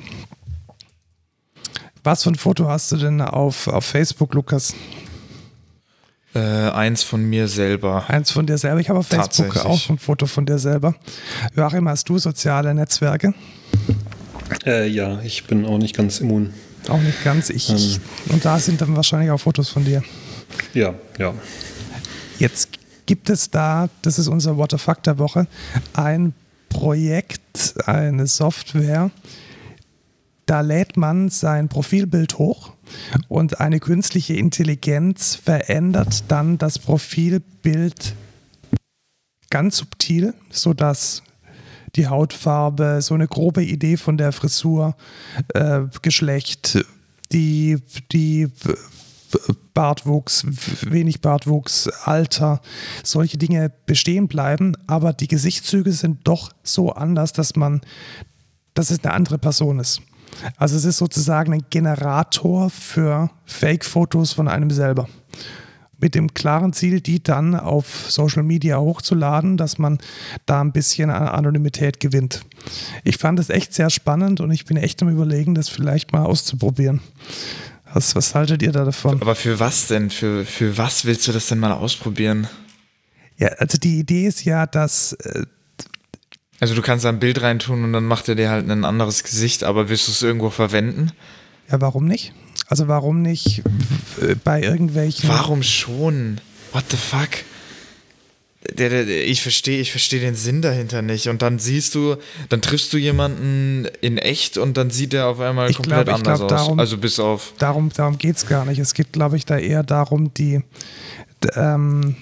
Was 2.03 2.23
für 2.23 2.31
ein 2.31 2.37
Foto 2.37 2.69
hast 2.69 2.93
du 2.93 2.97
denn 2.97 3.21
auf, 3.21 3.69
auf 3.69 3.85
Facebook, 3.85 4.33
Lukas? 4.35 4.75
Äh, 6.35 6.39
eins 6.39 7.03
von 7.03 7.29
mir 7.29 7.49
selber. 7.49 8.05
Eins 8.09 8.31
von 8.31 8.47
dir 8.47 8.57
selber. 8.57 8.81
Ich 8.81 8.89
habe 8.89 9.01
auf 9.01 9.09
Facebook 9.09 9.57
auch 9.57 9.89
ein 9.91 9.99
Foto 9.99 10.27
von 10.27 10.47
dir 10.47 10.59
selber. 10.59 10.95
Joachim, 11.57 11.89
hast 11.89 12.09
du 12.09 12.19
soziale 12.19 12.73
Netzwerke? 12.73 13.35
Äh, 14.65 14.89
ja, 14.89 15.21
ich 15.23 15.45
bin 15.47 15.67
auch 15.67 15.79
nicht 15.79 15.97
ganz 15.97 16.21
immun. 16.21 16.55
Auch 16.89 17.01
nicht 17.01 17.23
ganz. 17.23 17.51
Ich, 17.51 17.71
ähm. 17.71 18.01
Und 18.31 18.45
da 18.45 18.59
sind 18.59 18.81
dann 18.81 18.97
wahrscheinlich 18.97 19.31
auch 19.31 19.39
Fotos 19.39 19.69
von 19.69 19.85
dir. 19.85 20.03
Ja, 20.75 20.95
ja. 21.19 21.35
Jetzt 22.39 22.71
gibt 23.07 23.29
es 23.29 23.51
da, 23.51 23.89
das 24.03 24.19
ist 24.19 24.29
unser 24.29 24.57
What 24.57 24.73
the 24.73 24.79
Fuck 24.79 25.03
der 25.03 25.19
Woche, 25.19 25.47
ein 25.93 26.33
Projekt, 26.69 27.75
eine 27.87 28.27
Software, 28.27 29.11
da 30.47 30.63
lädt 30.63 30.97
man 30.97 31.29
sein 31.29 31.69
Profilbild 31.69 32.39
hoch 32.39 32.73
und 33.29 33.61
eine 33.61 33.79
künstliche 33.79 34.35
Intelligenz 34.35 35.37
verändert 35.37 36.25
dann 36.29 36.59
das 36.59 36.79
Profilbild 36.79 38.15
ganz 39.51 39.77
subtil, 39.77 40.35
sodass 40.51 41.23
die 41.97 42.09
Hautfarbe, 42.09 43.01
so 43.03 43.15
eine 43.15 43.29
grobe 43.29 43.63
Idee 43.65 43.97
von 43.97 44.17
der 44.17 44.33
Frisur, 44.33 44.97
äh, 45.55 45.83
Geschlecht, 46.03 46.85
die, 47.33 47.79
die 48.13 48.49
Bartwuchs, 49.75 50.45
wenig 50.83 51.21
Bartwuchs, 51.21 51.89
Alter, 52.05 52.61
solche 53.05 53.39
Dinge 53.39 53.71
bestehen 53.87 54.29
bleiben, 54.29 54.77
aber 54.87 55.13
die 55.13 55.29
Gesichtszüge 55.29 55.93
sind 55.93 56.21
doch 56.25 56.53
so 56.63 56.93
anders, 56.93 57.33
dass 57.33 57.57
man, 57.57 57.81
dass 58.75 58.91
es 58.91 59.05
eine 59.05 59.15
andere 59.15 59.39
Person 59.39 59.79
ist. 59.79 60.03
Also 60.57 60.77
es 60.77 60.85
ist 60.85 60.99
sozusagen 60.99 61.53
ein 61.53 61.65
Generator 61.71 62.71
für 62.71 63.31
Fake-Fotos 63.45 64.33
von 64.33 64.49
einem 64.49 64.71
selber. 64.71 65.09
Mit 66.01 66.15
dem 66.15 66.33
klaren 66.35 66.73
Ziel, 66.73 67.01
die 67.01 67.23
dann 67.23 67.55
auf 67.55 68.11
Social 68.11 68.43
Media 68.43 68.79
hochzuladen, 68.79 69.57
dass 69.57 69.79
man 69.79 69.99
da 70.47 70.61
ein 70.61 70.73
bisschen 70.73 71.11
an 71.11 71.29
Anonymität 71.29 72.01
gewinnt. 72.01 72.43
Ich 73.05 73.19
fand 73.19 73.39
es 73.39 73.51
echt 73.51 73.75
sehr 73.75 73.91
spannend 73.91 74.41
und 74.41 74.51
ich 74.51 74.65
bin 74.65 74.77
echt 74.77 75.03
am 75.03 75.09
Überlegen, 75.09 75.55
das 75.55 75.69
vielleicht 75.69 76.13
mal 76.13 76.25
auszuprobieren. 76.25 77.01
Was, 77.93 78.15
was 78.15 78.35
haltet 78.35 78.63
ihr 78.63 78.73
da 78.73 78.85
davon? 78.85 79.21
Aber 79.21 79.35
für 79.35 79.59
was 79.59 79.89
denn? 79.89 80.11
Für, 80.11 80.45
für 80.45 80.79
was 80.79 81.05
willst 81.05 81.27
du 81.27 81.33
das 81.33 81.49
denn 81.49 81.59
mal 81.59 81.73
ausprobieren? 81.73 82.47
Ja, 83.37 83.49
also 83.59 83.79
die 83.79 83.99
Idee 83.99 84.27
ist 84.27 84.45
ja, 84.45 84.67
dass. 84.67 85.15
Äh, 85.15 85.45
also 86.61 86.75
du 86.75 86.83
kannst 86.83 87.05
da 87.05 87.09
ein 87.09 87.19
Bild 87.19 87.41
reintun 87.41 87.85
und 87.85 87.93
dann 87.93 88.05
macht 88.05 88.29
er 88.29 88.35
dir 88.35 88.51
halt 88.51 88.71
ein 88.71 88.85
anderes 88.85 89.25
Gesicht, 89.25 89.65
aber 89.65 89.89
willst 89.89 90.09
du 90.09 90.13
es 90.13 90.23
irgendwo 90.23 90.51
verwenden? 90.51 91.11
Ja, 91.71 91.81
warum 91.81 92.05
nicht? 92.07 92.35
Also 92.71 92.87
warum 92.87 93.21
nicht 93.21 93.63
bei 94.45 94.63
irgendwelchen. 94.63 95.29
Warum 95.29 95.65
schon? 95.65 96.41
What 96.71 96.85
the 96.89 96.97
fuck? 96.97 97.29
Der, 98.79 98.91
der, 98.91 99.09
ich 99.09 99.43
verstehe 99.43 99.81
ich 99.81 99.91
versteh 99.91 100.21
den 100.21 100.37
Sinn 100.37 100.63
dahinter 100.63 101.03
nicht. 101.03 101.27
Und 101.29 101.43
dann 101.43 101.59
siehst 101.59 101.97
du, 101.97 102.15
dann 102.49 102.63
triffst 102.63 102.93
du 102.93 102.97
jemanden 102.97 103.89
in 104.01 104.19
echt 104.19 104.57
und 104.57 104.77
dann 104.77 104.91
sieht 104.91 105.15
er 105.15 105.27
auf 105.27 105.41
einmal 105.41 105.69
ich 105.69 105.77
komplett 105.77 106.05
glaub, 106.05 106.19
anders 106.19 106.39
glaub, 106.39 106.49
darum, 106.49 106.73
aus. 106.75 106.79
Also 106.79 106.99
bis 106.99 107.19
auf. 107.19 107.55
Darum, 107.59 107.91
darum 107.93 108.19
geht 108.19 108.37
es 108.37 108.47
gar 108.47 108.65
nicht. 108.65 108.79
Es 108.79 108.95
geht, 108.95 109.13
glaube 109.13 109.37
ich, 109.37 109.45
da 109.45 109.59
eher 109.59 109.83
darum, 109.83 110.33
die. 110.35 110.63
Ähm, 111.57 112.15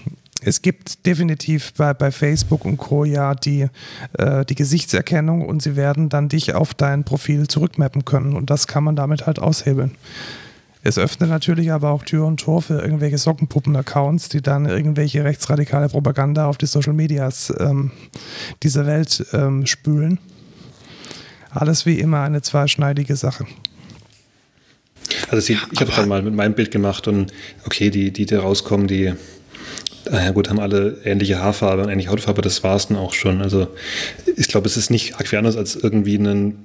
es 0.43 0.62
gibt 0.62 1.05
definitiv 1.05 1.73
bei, 1.74 1.94
bei 1.94 2.12
Facebook 2.12 2.65
und 2.65 2.77
Co. 2.77 3.05
ja 3.05 3.35
die, 3.35 3.69
äh, 4.16 4.44
die 4.44 4.55
Gesichtserkennung 4.55 5.44
und 5.44 5.62
sie 5.62 5.74
werden 5.74 6.09
dann 6.09 6.28
dich 6.28 6.55
auf 6.55 6.74
dein 6.74 7.05
Profil 7.05 7.48
zurückmappen 7.48 8.05
können 8.05 8.36
und 8.36 8.51
das 8.51 8.66
kann 8.66 8.85
man 8.85 8.94
damit 8.94 9.27
halt 9.27 9.40
aushebeln. 9.40 9.97
Es 10.85 10.97
öffnet 10.97 11.28
natürlich 11.28 11.73
aber 11.73 11.90
auch 11.90 12.05
Tür 12.05 12.24
und 12.24 12.39
Tor 12.39 12.62
für 12.62 12.81
irgendwelche 12.81 13.19
Sockenpuppen-Accounts, 13.19 14.28
die 14.28 14.40
dann 14.40 14.66
irgendwelche 14.66 15.24
rechtsradikale 15.24 15.89
Propaganda 15.89 16.47
auf 16.47 16.56
die 16.56 16.66
Social 16.66 16.93
Medias 16.93 17.52
ähm, 17.59 17.90
dieser 18.62 18.86
Welt 18.86 19.27
ähm, 19.32 19.66
spülen. 19.66 20.19
Alles 21.51 21.85
wie 21.85 21.98
immer 21.98 22.23
eine 22.23 22.43
zweischneidige 22.43 23.16
Sache. 23.16 23.44
Also 25.31 25.52
ich, 25.52 25.59
ich 25.73 25.81
habe 25.81 25.90
es 25.90 25.97
dann 25.97 26.09
mal 26.09 26.23
mit 26.23 26.35
meinem 26.35 26.55
Bild 26.55 26.70
gemacht 26.70 27.09
und 27.09 27.32
okay, 27.66 27.90
die, 27.90 28.12
die 28.12 28.27
da 28.27 28.40
rauskommen, 28.40 28.86
die 28.86 29.15
ja 30.10 30.30
gut, 30.30 30.48
haben 30.48 30.60
alle 30.60 30.98
ähnliche 31.05 31.40
Haarfarbe 31.40 31.82
und 31.82 31.89
ähnliche 31.90 32.10
Hautfarbe, 32.10 32.43
das 32.43 32.62
war 32.62 32.76
es 32.76 32.89
dann 32.89 32.97
auch 32.97 33.14
schon. 33.14 33.43
Also 33.43 33.68
ich 34.36 34.48
glaube, 34.48 34.66
es 34.66 34.76
ist 34.76 34.90
nicht 34.90 35.16
arg 35.16 35.32
anders 35.35 35.56
als 35.56 35.76
irgendwie 35.76 36.16
ein 36.16 36.64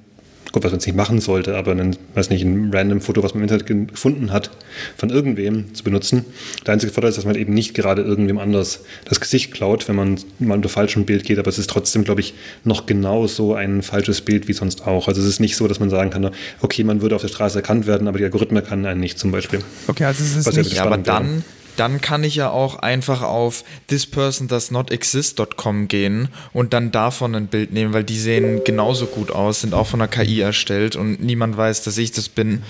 gut, 0.54 0.62
was 0.62 0.70
man 0.70 0.78
jetzt 0.78 0.86
nicht 0.86 0.96
machen 0.96 1.20
sollte, 1.20 1.56
aber 1.56 1.72
ein, 1.72 1.96
weiß 2.14 2.30
nicht, 2.30 2.42
ein 2.44 2.70
random 2.72 3.00
Foto, 3.00 3.22
was 3.22 3.34
man 3.34 3.42
im 3.42 3.48
Internet 3.50 3.90
gefunden 3.90 4.32
hat, 4.32 4.50
von 4.96 5.10
irgendwem 5.10 5.74
zu 5.74 5.82
benutzen. 5.82 6.24
Der 6.64 6.74
einzige 6.74 6.92
Vorteil 6.92 7.10
ist, 7.10 7.18
dass 7.18 7.24
man 7.24 7.34
eben 7.34 7.52
nicht 7.52 7.74
gerade 7.74 8.02
irgendwem 8.02 8.38
anders 8.38 8.84
das 9.04 9.20
Gesicht 9.20 9.52
klaut, 9.52 9.88
wenn 9.88 9.96
man 9.96 10.20
mal 10.38 10.54
unter 10.54 10.68
falschem 10.68 11.04
Bild 11.04 11.24
geht, 11.24 11.38
aber 11.38 11.48
es 11.48 11.58
ist 11.58 11.68
trotzdem, 11.68 12.04
glaube 12.04 12.20
ich, 12.20 12.34
noch 12.62 12.86
genau 12.86 13.26
so 13.26 13.54
ein 13.54 13.82
falsches 13.82 14.20
Bild 14.20 14.46
wie 14.46 14.52
sonst 14.52 14.86
auch. 14.86 15.08
Also 15.08 15.20
es 15.20 15.26
ist 15.26 15.40
nicht 15.40 15.56
so, 15.56 15.66
dass 15.66 15.80
man 15.80 15.90
sagen 15.90 16.10
kann, 16.10 16.30
okay, 16.60 16.84
man 16.84 17.02
würde 17.02 17.16
auf 17.16 17.22
der 17.22 17.28
Straße 17.28 17.58
erkannt 17.58 17.86
werden, 17.86 18.06
aber 18.06 18.18
die 18.18 18.24
Algorithmen 18.24 18.64
kann 18.64 18.86
einen 18.86 19.00
nicht 19.00 19.18
zum 19.18 19.32
Beispiel. 19.32 19.58
Okay, 19.88 20.04
also 20.04 20.22
es 20.22 20.36
ist 20.36 20.46
was 20.46 20.56
nicht, 20.56 20.72
ja, 20.74 20.84
aber 20.84 20.98
dann, 20.98 21.42
dann 21.76 22.00
kann 22.00 22.24
ich 22.24 22.36
ja 22.36 22.50
auch 22.50 22.76
einfach 22.76 23.22
auf 23.22 23.64
thispersondoesnotexist.com 23.88 25.88
gehen 25.88 26.28
und 26.52 26.72
dann 26.72 26.92
davon 26.92 27.34
ein 27.34 27.48
Bild 27.48 27.72
nehmen, 27.72 27.92
weil 27.92 28.04
die 28.04 28.18
sehen 28.18 28.62
genauso 28.64 29.06
gut 29.06 29.30
aus, 29.30 29.62
sind 29.62 29.74
auch 29.74 29.86
von 29.86 29.98
der 29.98 30.08
KI 30.08 30.40
erstellt 30.40 30.96
und 30.96 31.22
niemand 31.22 31.56
weiß, 31.56 31.82
dass 31.82 31.98
ich 31.98 32.12
das 32.12 32.28
bin. 32.28 32.62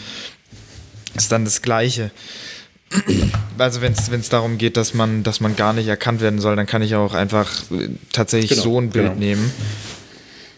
Ist 1.15 1.33
dann 1.33 1.45
das 1.45 1.63
Gleiche. 1.63 2.11
Also 3.59 3.81
wenn 3.81 3.93
es 3.93 4.29
darum 4.29 4.59
geht, 4.59 4.77
dass 4.77 4.95
man, 4.95 5.23
dass 5.23 5.41
man 5.41 5.57
gar 5.57 5.73
nicht 5.73 5.89
erkannt 5.89 6.21
werden 6.21 6.41
soll, 6.41 6.57
dann 6.57 6.67
kann 6.67 6.83
ich 6.83 6.95
auch 6.95 7.15
einfach 7.15 7.51
äh, 7.71 7.89
tatsächlich 8.13 8.51
genau, 8.51 8.63
so 8.63 8.81
ein 8.81 8.91
Bild 8.91 9.07
genau. 9.07 9.19
nehmen. 9.19 9.53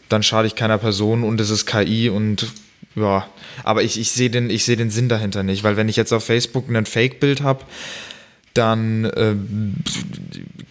Dann 0.09 0.23
schade 0.23 0.47
ich 0.47 0.55
keiner 0.55 0.79
Person 0.79 1.25
und 1.25 1.41
es 1.41 1.51
ist 1.51 1.67
KI 1.67 2.09
und 2.09 2.53
ja, 2.95 3.27
aber 3.63 3.83
ich, 3.83 4.01
ich 4.01 4.11
sehe 4.11 4.31
den, 4.31 4.57
seh 4.57 4.77
den 4.77 4.91
Sinn 4.91 5.09
dahinter 5.09 5.43
nicht, 5.43 5.63
weil 5.63 5.77
wenn 5.77 5.89
ich 5.89 5.97
jetzt 5.97 6.13
auf 6.13 6.25
Facebook 6.25 6.71
ein 6.71 6.87
Fake-Bild 6.87 7.43
habe, 7.43 7.65
dann 8.57 9.05
äh, 9.05 9.35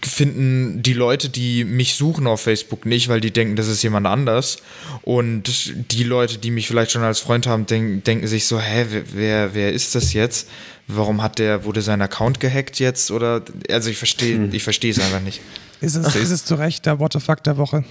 finden 0.02 0.82
die 0.82 0.94
Leute, 0.94 1.30
die 1.30 1.64
mich 1.64 1.96
suchen 1.96 2.28
auf 2.28 2.42
Facebook 2.42 2.86
nicht, 2.86 3.10
weil 3.10 3.22
die 3.22 3.32
denken, 3.32 3.56
das 3.56 3.68
ist 3.68 3.84
jemand 3.84 4.08
anders. 4.08 4.58
Und 5.04 5.74
die 5.92 6.04
Leute, 6.04 6.38
die 6.38 6.52
mich 6.52 6.68
vielleicht 6.68 6.92
schon 6.92 7.04
als 7.04 7.20
Freund 7.20 7.48
haben, 7.48 7.66
denk, 7.66 8.04
denken 8.04 8.28
sich 8.28 8.46
so, 8.46 8.60
hä, 8.60 8.86
wer, 9.14 9.54
wer 9.54 9.74
ist 9.74 9.96
das 9.96 10.14
jetzt? 10.14 10.50
Warum 10.88 11.22
hat 11.22 11.40
der, 11.40 11.64
wurde 11.66 11.82
sein 11.82 12.02
Account 12.02 12.40
gehackt 12.40 12.80
jetzt? 12.80 13.12
Oder 13.12 13.42
also 13.70 13.90
ich 13.90 13.98
verstehe, 13.98 14.38
hm. 14.38 14.54
ich 14.54 14.64
verstehe 14.64 14.92
es 14.92 15.00
einfach 15.00 15.22
nicht. 15.22 15.42
Ist 15.82 15.96
es, 15.96 16.16
ist 16.16 16.32
es 16.32 16.46
zu 16.46 16.56
Recht 16.56 16.86
der 16.86 17.00
What 17.00 17.14
the 17.14 17.20
fuck 17.20 17.44
der 17.44 17.58
Woche? 17.58 17.84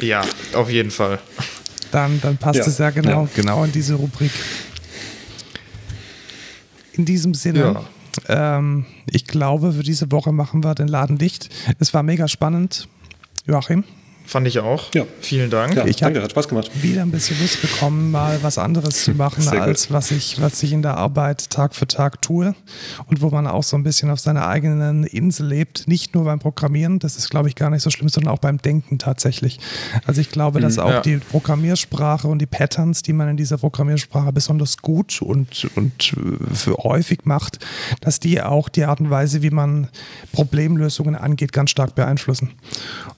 Ja, 0.00 0.24
auf 0.52 0.70
jeden 0.70 0.90
Fall. 0.90 1.18
Dann, 1.90 2.20
dann 2.20 2.36
passt 2.36 2.60
ja. 2.60 2.66
es 2.66 2.78
ja 2.78 2.90
genau, 2.90 3.22
ja. 3.22 3.28
genau 3.34 3.64
in 3.64 3.72
diese 3.72 3.94
Rubrik. 3.94 4.30
In 6.92 7.04
diesem 7.04 7.34
Sinne. 7.34 7.60
Ja 7.60 7.84
ähm, 8.28 8.86
ich 9.06 9.26
glaube, 9.26 9.72
für 9.72 9.82
diese 9.82 10.10
Woche 10.12 10.32
machen 10.32 10.62
wir 10.62 10.74
den 10.74 10.88
Laden 10.88 11.18
dicht. 11.18 11.48
Es 11.78 11.92
war 11.94 12.02
mega 12.02 12.28
spannend. 12.28 12.88
Joachim? 13.46 13.84
Fand 14.28 14.46
ich 14.46 14.58
auch. 14.58 14.92
Ja. 14.92 15.06
Vielen 15.22 15.48
Dank. 15.48 15.74
Ja, 15.74 15.86
ich 15.86 15.96
danke, 15.96 16.20
hat 16.20 16.32
Spaß 16.32 16.48
gemacht. 16.48 16.70
Wieder 16.82 17.00
ein 17.00 17.10
bisschen 17.10 17.40
Lust 17.40 17.62
bekommen, 17.62 18.10
mal 18.10 18.38
was 18.42 18.58
anderes 18.58 19.04
zu 19.04 19.12
machen, 19.12 19.48
als 19.48 19.90
was 19.90 20.10
ich, 20.10 20.38
was 20.38 20.62
ich 20.62 20.74
in 20.74 20.82
der 20.82 20.98
Arbeit 20.98 21.48
Tag 21.48 21.74
für 21.74 21.86
Tag 21.86 22.20
tue. 22.20 22.54
Und 23.06 23.22
wo 23.22 23.30
man 23.30 23.46
auch 23.46 23.62
so 23.62 23.78
ein 23.78 23.84
bisschen 23.84 24.10
auf 24.10 24.20
seiner 24.20 24.46
eigenen 24.46 25.04
Insel 25.04 25.46
lebt. 25.46 25.88
Nicht 25.88 26.14
nur 26.14 26.24
beim 26.24 26.40
Programmieren, 26.40 26.98
das 26.98 27.16
ist, 27.16 27.30
glaube 27.30 27.48
ich, 27.48 27.54
gar 27.54 27.70
nicht 27.70 27.80
so 27.80 27.88
schlimm, 27.88 28.10
sondern 28.10 28.34
auch 28.34 28.38
beim 28.38 28.58
Denken 28.58 28.98
tatsächlich. 28.98 29.60
Also 30.04 30.20
ich 30.20 30.30
glaube, 30.30 30.60
dass 30.60 30.76
mhm, 30.76 30.82
auch 30.82 30.90
ja. 30.90 31.00
die 31.00 31.16
Programmiersprache 31.16 32.28
und 32.28 32.40
die 32.40 32.46
Patterns, 32.46 33.00
die 33.00 33.14
man 33.14 33.30
in 33.30 33.38
dieser 33.38 33.56
Programmiersprache 33.56 34.30
besonders 34.34 34.76
gut 34.76 35.22
und, 35.22 35.70
und 35.74 36.14
für 36.52 36.74
häufig 36.76 37.20
macht, 37.24 37.64
dass 38.02 38.20
die 38.20 38.42
auch 38.42 38.68
die 38.68 38.84
Art 38.84 39.00
und 39.00 39.08
Weise, 39.08 39.40
wie 39.40 39.50
man 39.50 39.88
Problemlösungen 40.32 41.14
angeht, 41.14 41.54
ganz 41.54 41.70
stark 41.70 41.94
beeinflussen. 41.94 42.50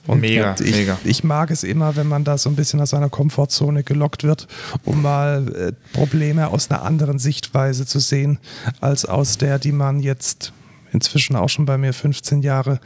Und 0.07 0.21
mega, 0.21 0.55
ich, 0.61 0.71
mega 0.71 1.00
ich 1.05 1.25
mag 1.25 1.51
es 1.51 1.63
immer, 1.63 1.97
wenn 1.97 2.07
man 2.07 2.25
da 2.25 2.39
so 2.39 2.49
ein 2.51 2.57
bisschen 2.57 2.81
aus 2.81 2.91
seiner 2.91 3.09
Komfortzone 3.09 3.83
gelockt 3.83 4.25
wird, 4.25 4.47
um 4.85 5.03
mal 5.03 5.49
äh, 5.55 5.73
Probleme 5.93 6.49
aus 6.49 6.71
einer 6.71 6.83
anderen 6.83 7.19
Sichtweise 7.19 7.87
zu 7.87 7.99
sehen, 7.99 8.39
als 8.81 9.05
aus 9.05 9.39
der, 9.39 9.59
die 9.59 9.73
man 9.73 10.01
jetzt 10.01 10.53
inzwischen 10.93 11.37
auch 11.37 11.49
schon 11.49 11.67
bei 11.67 11.79
mir 11.79 11.93
15 11.93 12.43
Jahre 12.43 12.81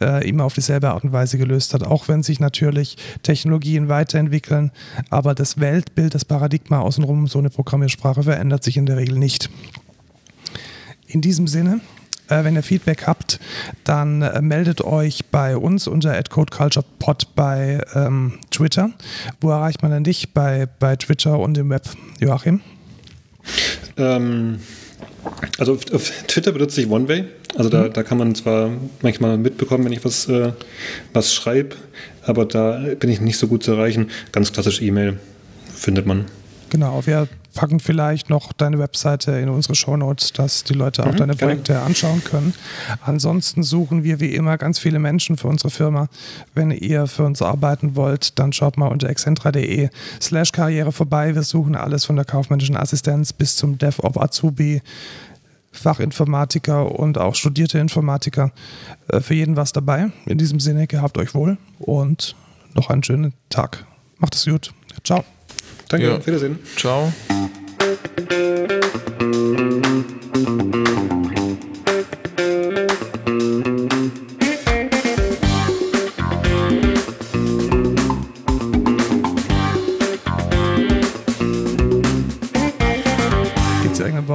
äh, 0.00 0.28
immer 0.28 0.44
auf 0.44 0.54
dieselbe 0.54 0.90
Art 0.90 1.04
und 1.04 1.12
Weise 1.12 1.38
gelöst 1.38 1.74
hat. 1.74 1.84
Auch 1.84 2.08
wenn 2.08 2.22
sich 2.22 2.38
natürlich 2.40 2.96
Technologien 3.22 3.88
weiterentwickeln, 3.88 4.72
aber 5.10 5.34
das 5.34 5.58
Weltbild, 5.58 6.14
das 6.14 6.24
Paradigma 6.24 6.80
außenrum, 6.80 7.26
so 7.26 7.38
eine 7.38 7.50
Programmiersprache 7.50 8.24
verändert 8.24 8.62
sich 8.62 8.76
in 8.76 8.86
der 8.86 8.98
Regel 8.98 9.18
nicht. 9.18 9.50
In 11.06 11.20
diesem 11.20 11.46
Sinne 11.46 11.80
äh, 12.28 12.44
wenn 12.44 12.54
ihr 12.54 12.62
Feedback 12.62 13.06
habt, 13.06 13.40
dann 13.84 14.22
äh, 14.22 14.40
meldet 14.40 14.82
euch 14.82 15.26
bei 15.30 15.56
uns 15.56 15.86
unter 15.86 16.20
@codeculturepod 16.22 17.34
bei 17.34 17.80
ähm, 17.94 18.38
Twitter. 18.50 18.90
Wo 19.40 19.50
erreicht 19.50 19.82
man 19.82 19.90
denn 19.90 20.04
dich 20.04 20.32
bei, 20.32 20.66
bei 20.78 20.96
Twitter 20.96 21.38
und 21.38 21.56
im 21.58 21.70
Web, 21.70 21.84
Joachim? 22.20 22.60
Ähm, 23.96 24.58
also 25.58 25.74
auf, 25.74 25.92
auf, 25.92 26.10
Twitter 26.26 26.52
benutze 26.52 26.80
ich 26.80 26.90
OneWay. 26.90 27.24
Also 27.56 27.70
da, 27.70 27.84
mhm. 27.84 27.92
da 27.92 28.02
kann 28.02 28.18
man 28.18 28.34
zwar 28.34 28.70
manchmal 29.02 29.38
mitbekommen, 29.38 29.84
wenn 29.84 29.92
ich 29.92 30.04
was, 30.04 30.28
äh, 30.28 30.52
was 31.12 31.32
schreibe, 31.32 31.76
aber 32.22 32.44
da 32.44 32.82
bin 32.98 33.10
ich 33.10 33.20
nicht 33.20 33.38
so 33.38 33.46
gut 33.46 33.62
zu 33.62 33.72
erreichen. 33.72 34.10
Ganz 34.32 34.52
klassisch 34.52 34.82
E-Mail 34.82 35.18
findet 35.74 36.06
man. 36.06 36.26
Genau, 36.70 37.06
wir 37.06 37.28
packen 37.56 37.80
vielleicht 37.80 38.30
noch 38.30 38.52
deine 38.52 38.78
Webseite 38.78 39.32
in 39.32 39.48
unsere 39.48 39.74
Shownotes, 39.74 40.32
dass 40.32 40.62
die 40.62 40.74
Leute 40.74 41.04
auch 41.04 41.12
mhm, 41.12 41.16
deine 41.16 41.34
Projekte 41.34 41.72
gerne. 41.72 41.86
anschauen 41.86 42.22
können. 42.22 42.54
Ansonsten 43.00 43.64
suchen 43.64 44.04
wir 44.04 44.20
wie 44.20 44.34
immer 44.34 44.58
ganz 44.58 44.78
viele 44.78 45.00
Menschen 45.00 45.36
für 45.36 45.48
unsere 45.48 45.70
Firma. 45.70 46.08
Wenn 46.54 46.70
ihr 46.70 47.06
für 47.08 47.24
uns 47.24 47.42
arbeiten 47.42 47.96
wollt, 47.96 48.38
dann 48.38 48.52
schaut 48.52 48.76
mal 48.76 48.88
unter 48.88 49.08
excentra.de 49.08 49.88
slash 50.20 50.52
Karriere 50.52 50.92
vorbei. 50.92 51.34
Wir 51.34 51.42
suchen 51.42 51.74
alles 51.74 52.04
von 52.04 52.14
der 52.14 52.26
kaufmännischen 52.26 52.76
Assistenz 52.76 53.32
bis 53.32 53.56
zum 53.56 53.78
DevOps 53.78 54.18
Azubi. 54.18 54.82
Fachinformatiker 55.72 56.98
und 56.98 57.18
auch 57.18 57.34
studierte 57.34 57.78
Informatiker. 57.78 58.50
Äh, 59.08 59.20
für 59.20 59.34
jeden 59.34 59.56
was 59.56 59.72
dabei. 59.72 60.10
In 60.24 60.38
diesem 60.38 60.58
Sinne, 60.58 60.86
gehabt 60.86 61.18
euch 61.18 61.34
wohl 61.34 61.58
und 61.78 62.34
noch 62.74 62.88
einen 62.88 63.02
schönen 63.02 63.34
Tag. 63.50 63.84
Macht 64.18 64.34
es 64.34 64.46
gut. 64.46 64.72
Ciao. 65.04 65.24
Danke, 65.88 66.06
ja. 66.06 66.16
auf 66.16 66.26
Wiedersehen. 66.26 66.58
Ciao. 66.76 67.12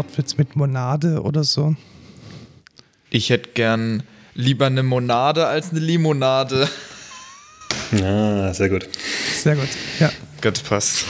Wortwitz 0.02 0.38
mit 0.38 0.56
Monade 0.56 1.22
oder 1.22 1.44
so? 1.44 1.76
Ich 3.10 3.30
hätte 3.30 3.52
gern 3.53 4.03
lieber 4.34 4.65
eine 4.65 4.84
Monade 4.84 5.48
als 5.48 5.72
eine 5.72 5.80
Limonade. 5.80 6.68
Ah, 8.02 8.53
sehr 8.53 8.69
gut. 8.69 8.88
Sehr 9.36 9.56
gut, 9.56 9.68
ja. 9.99 10.10
Gut, 10.42 10.64
passt. 10.68 11.06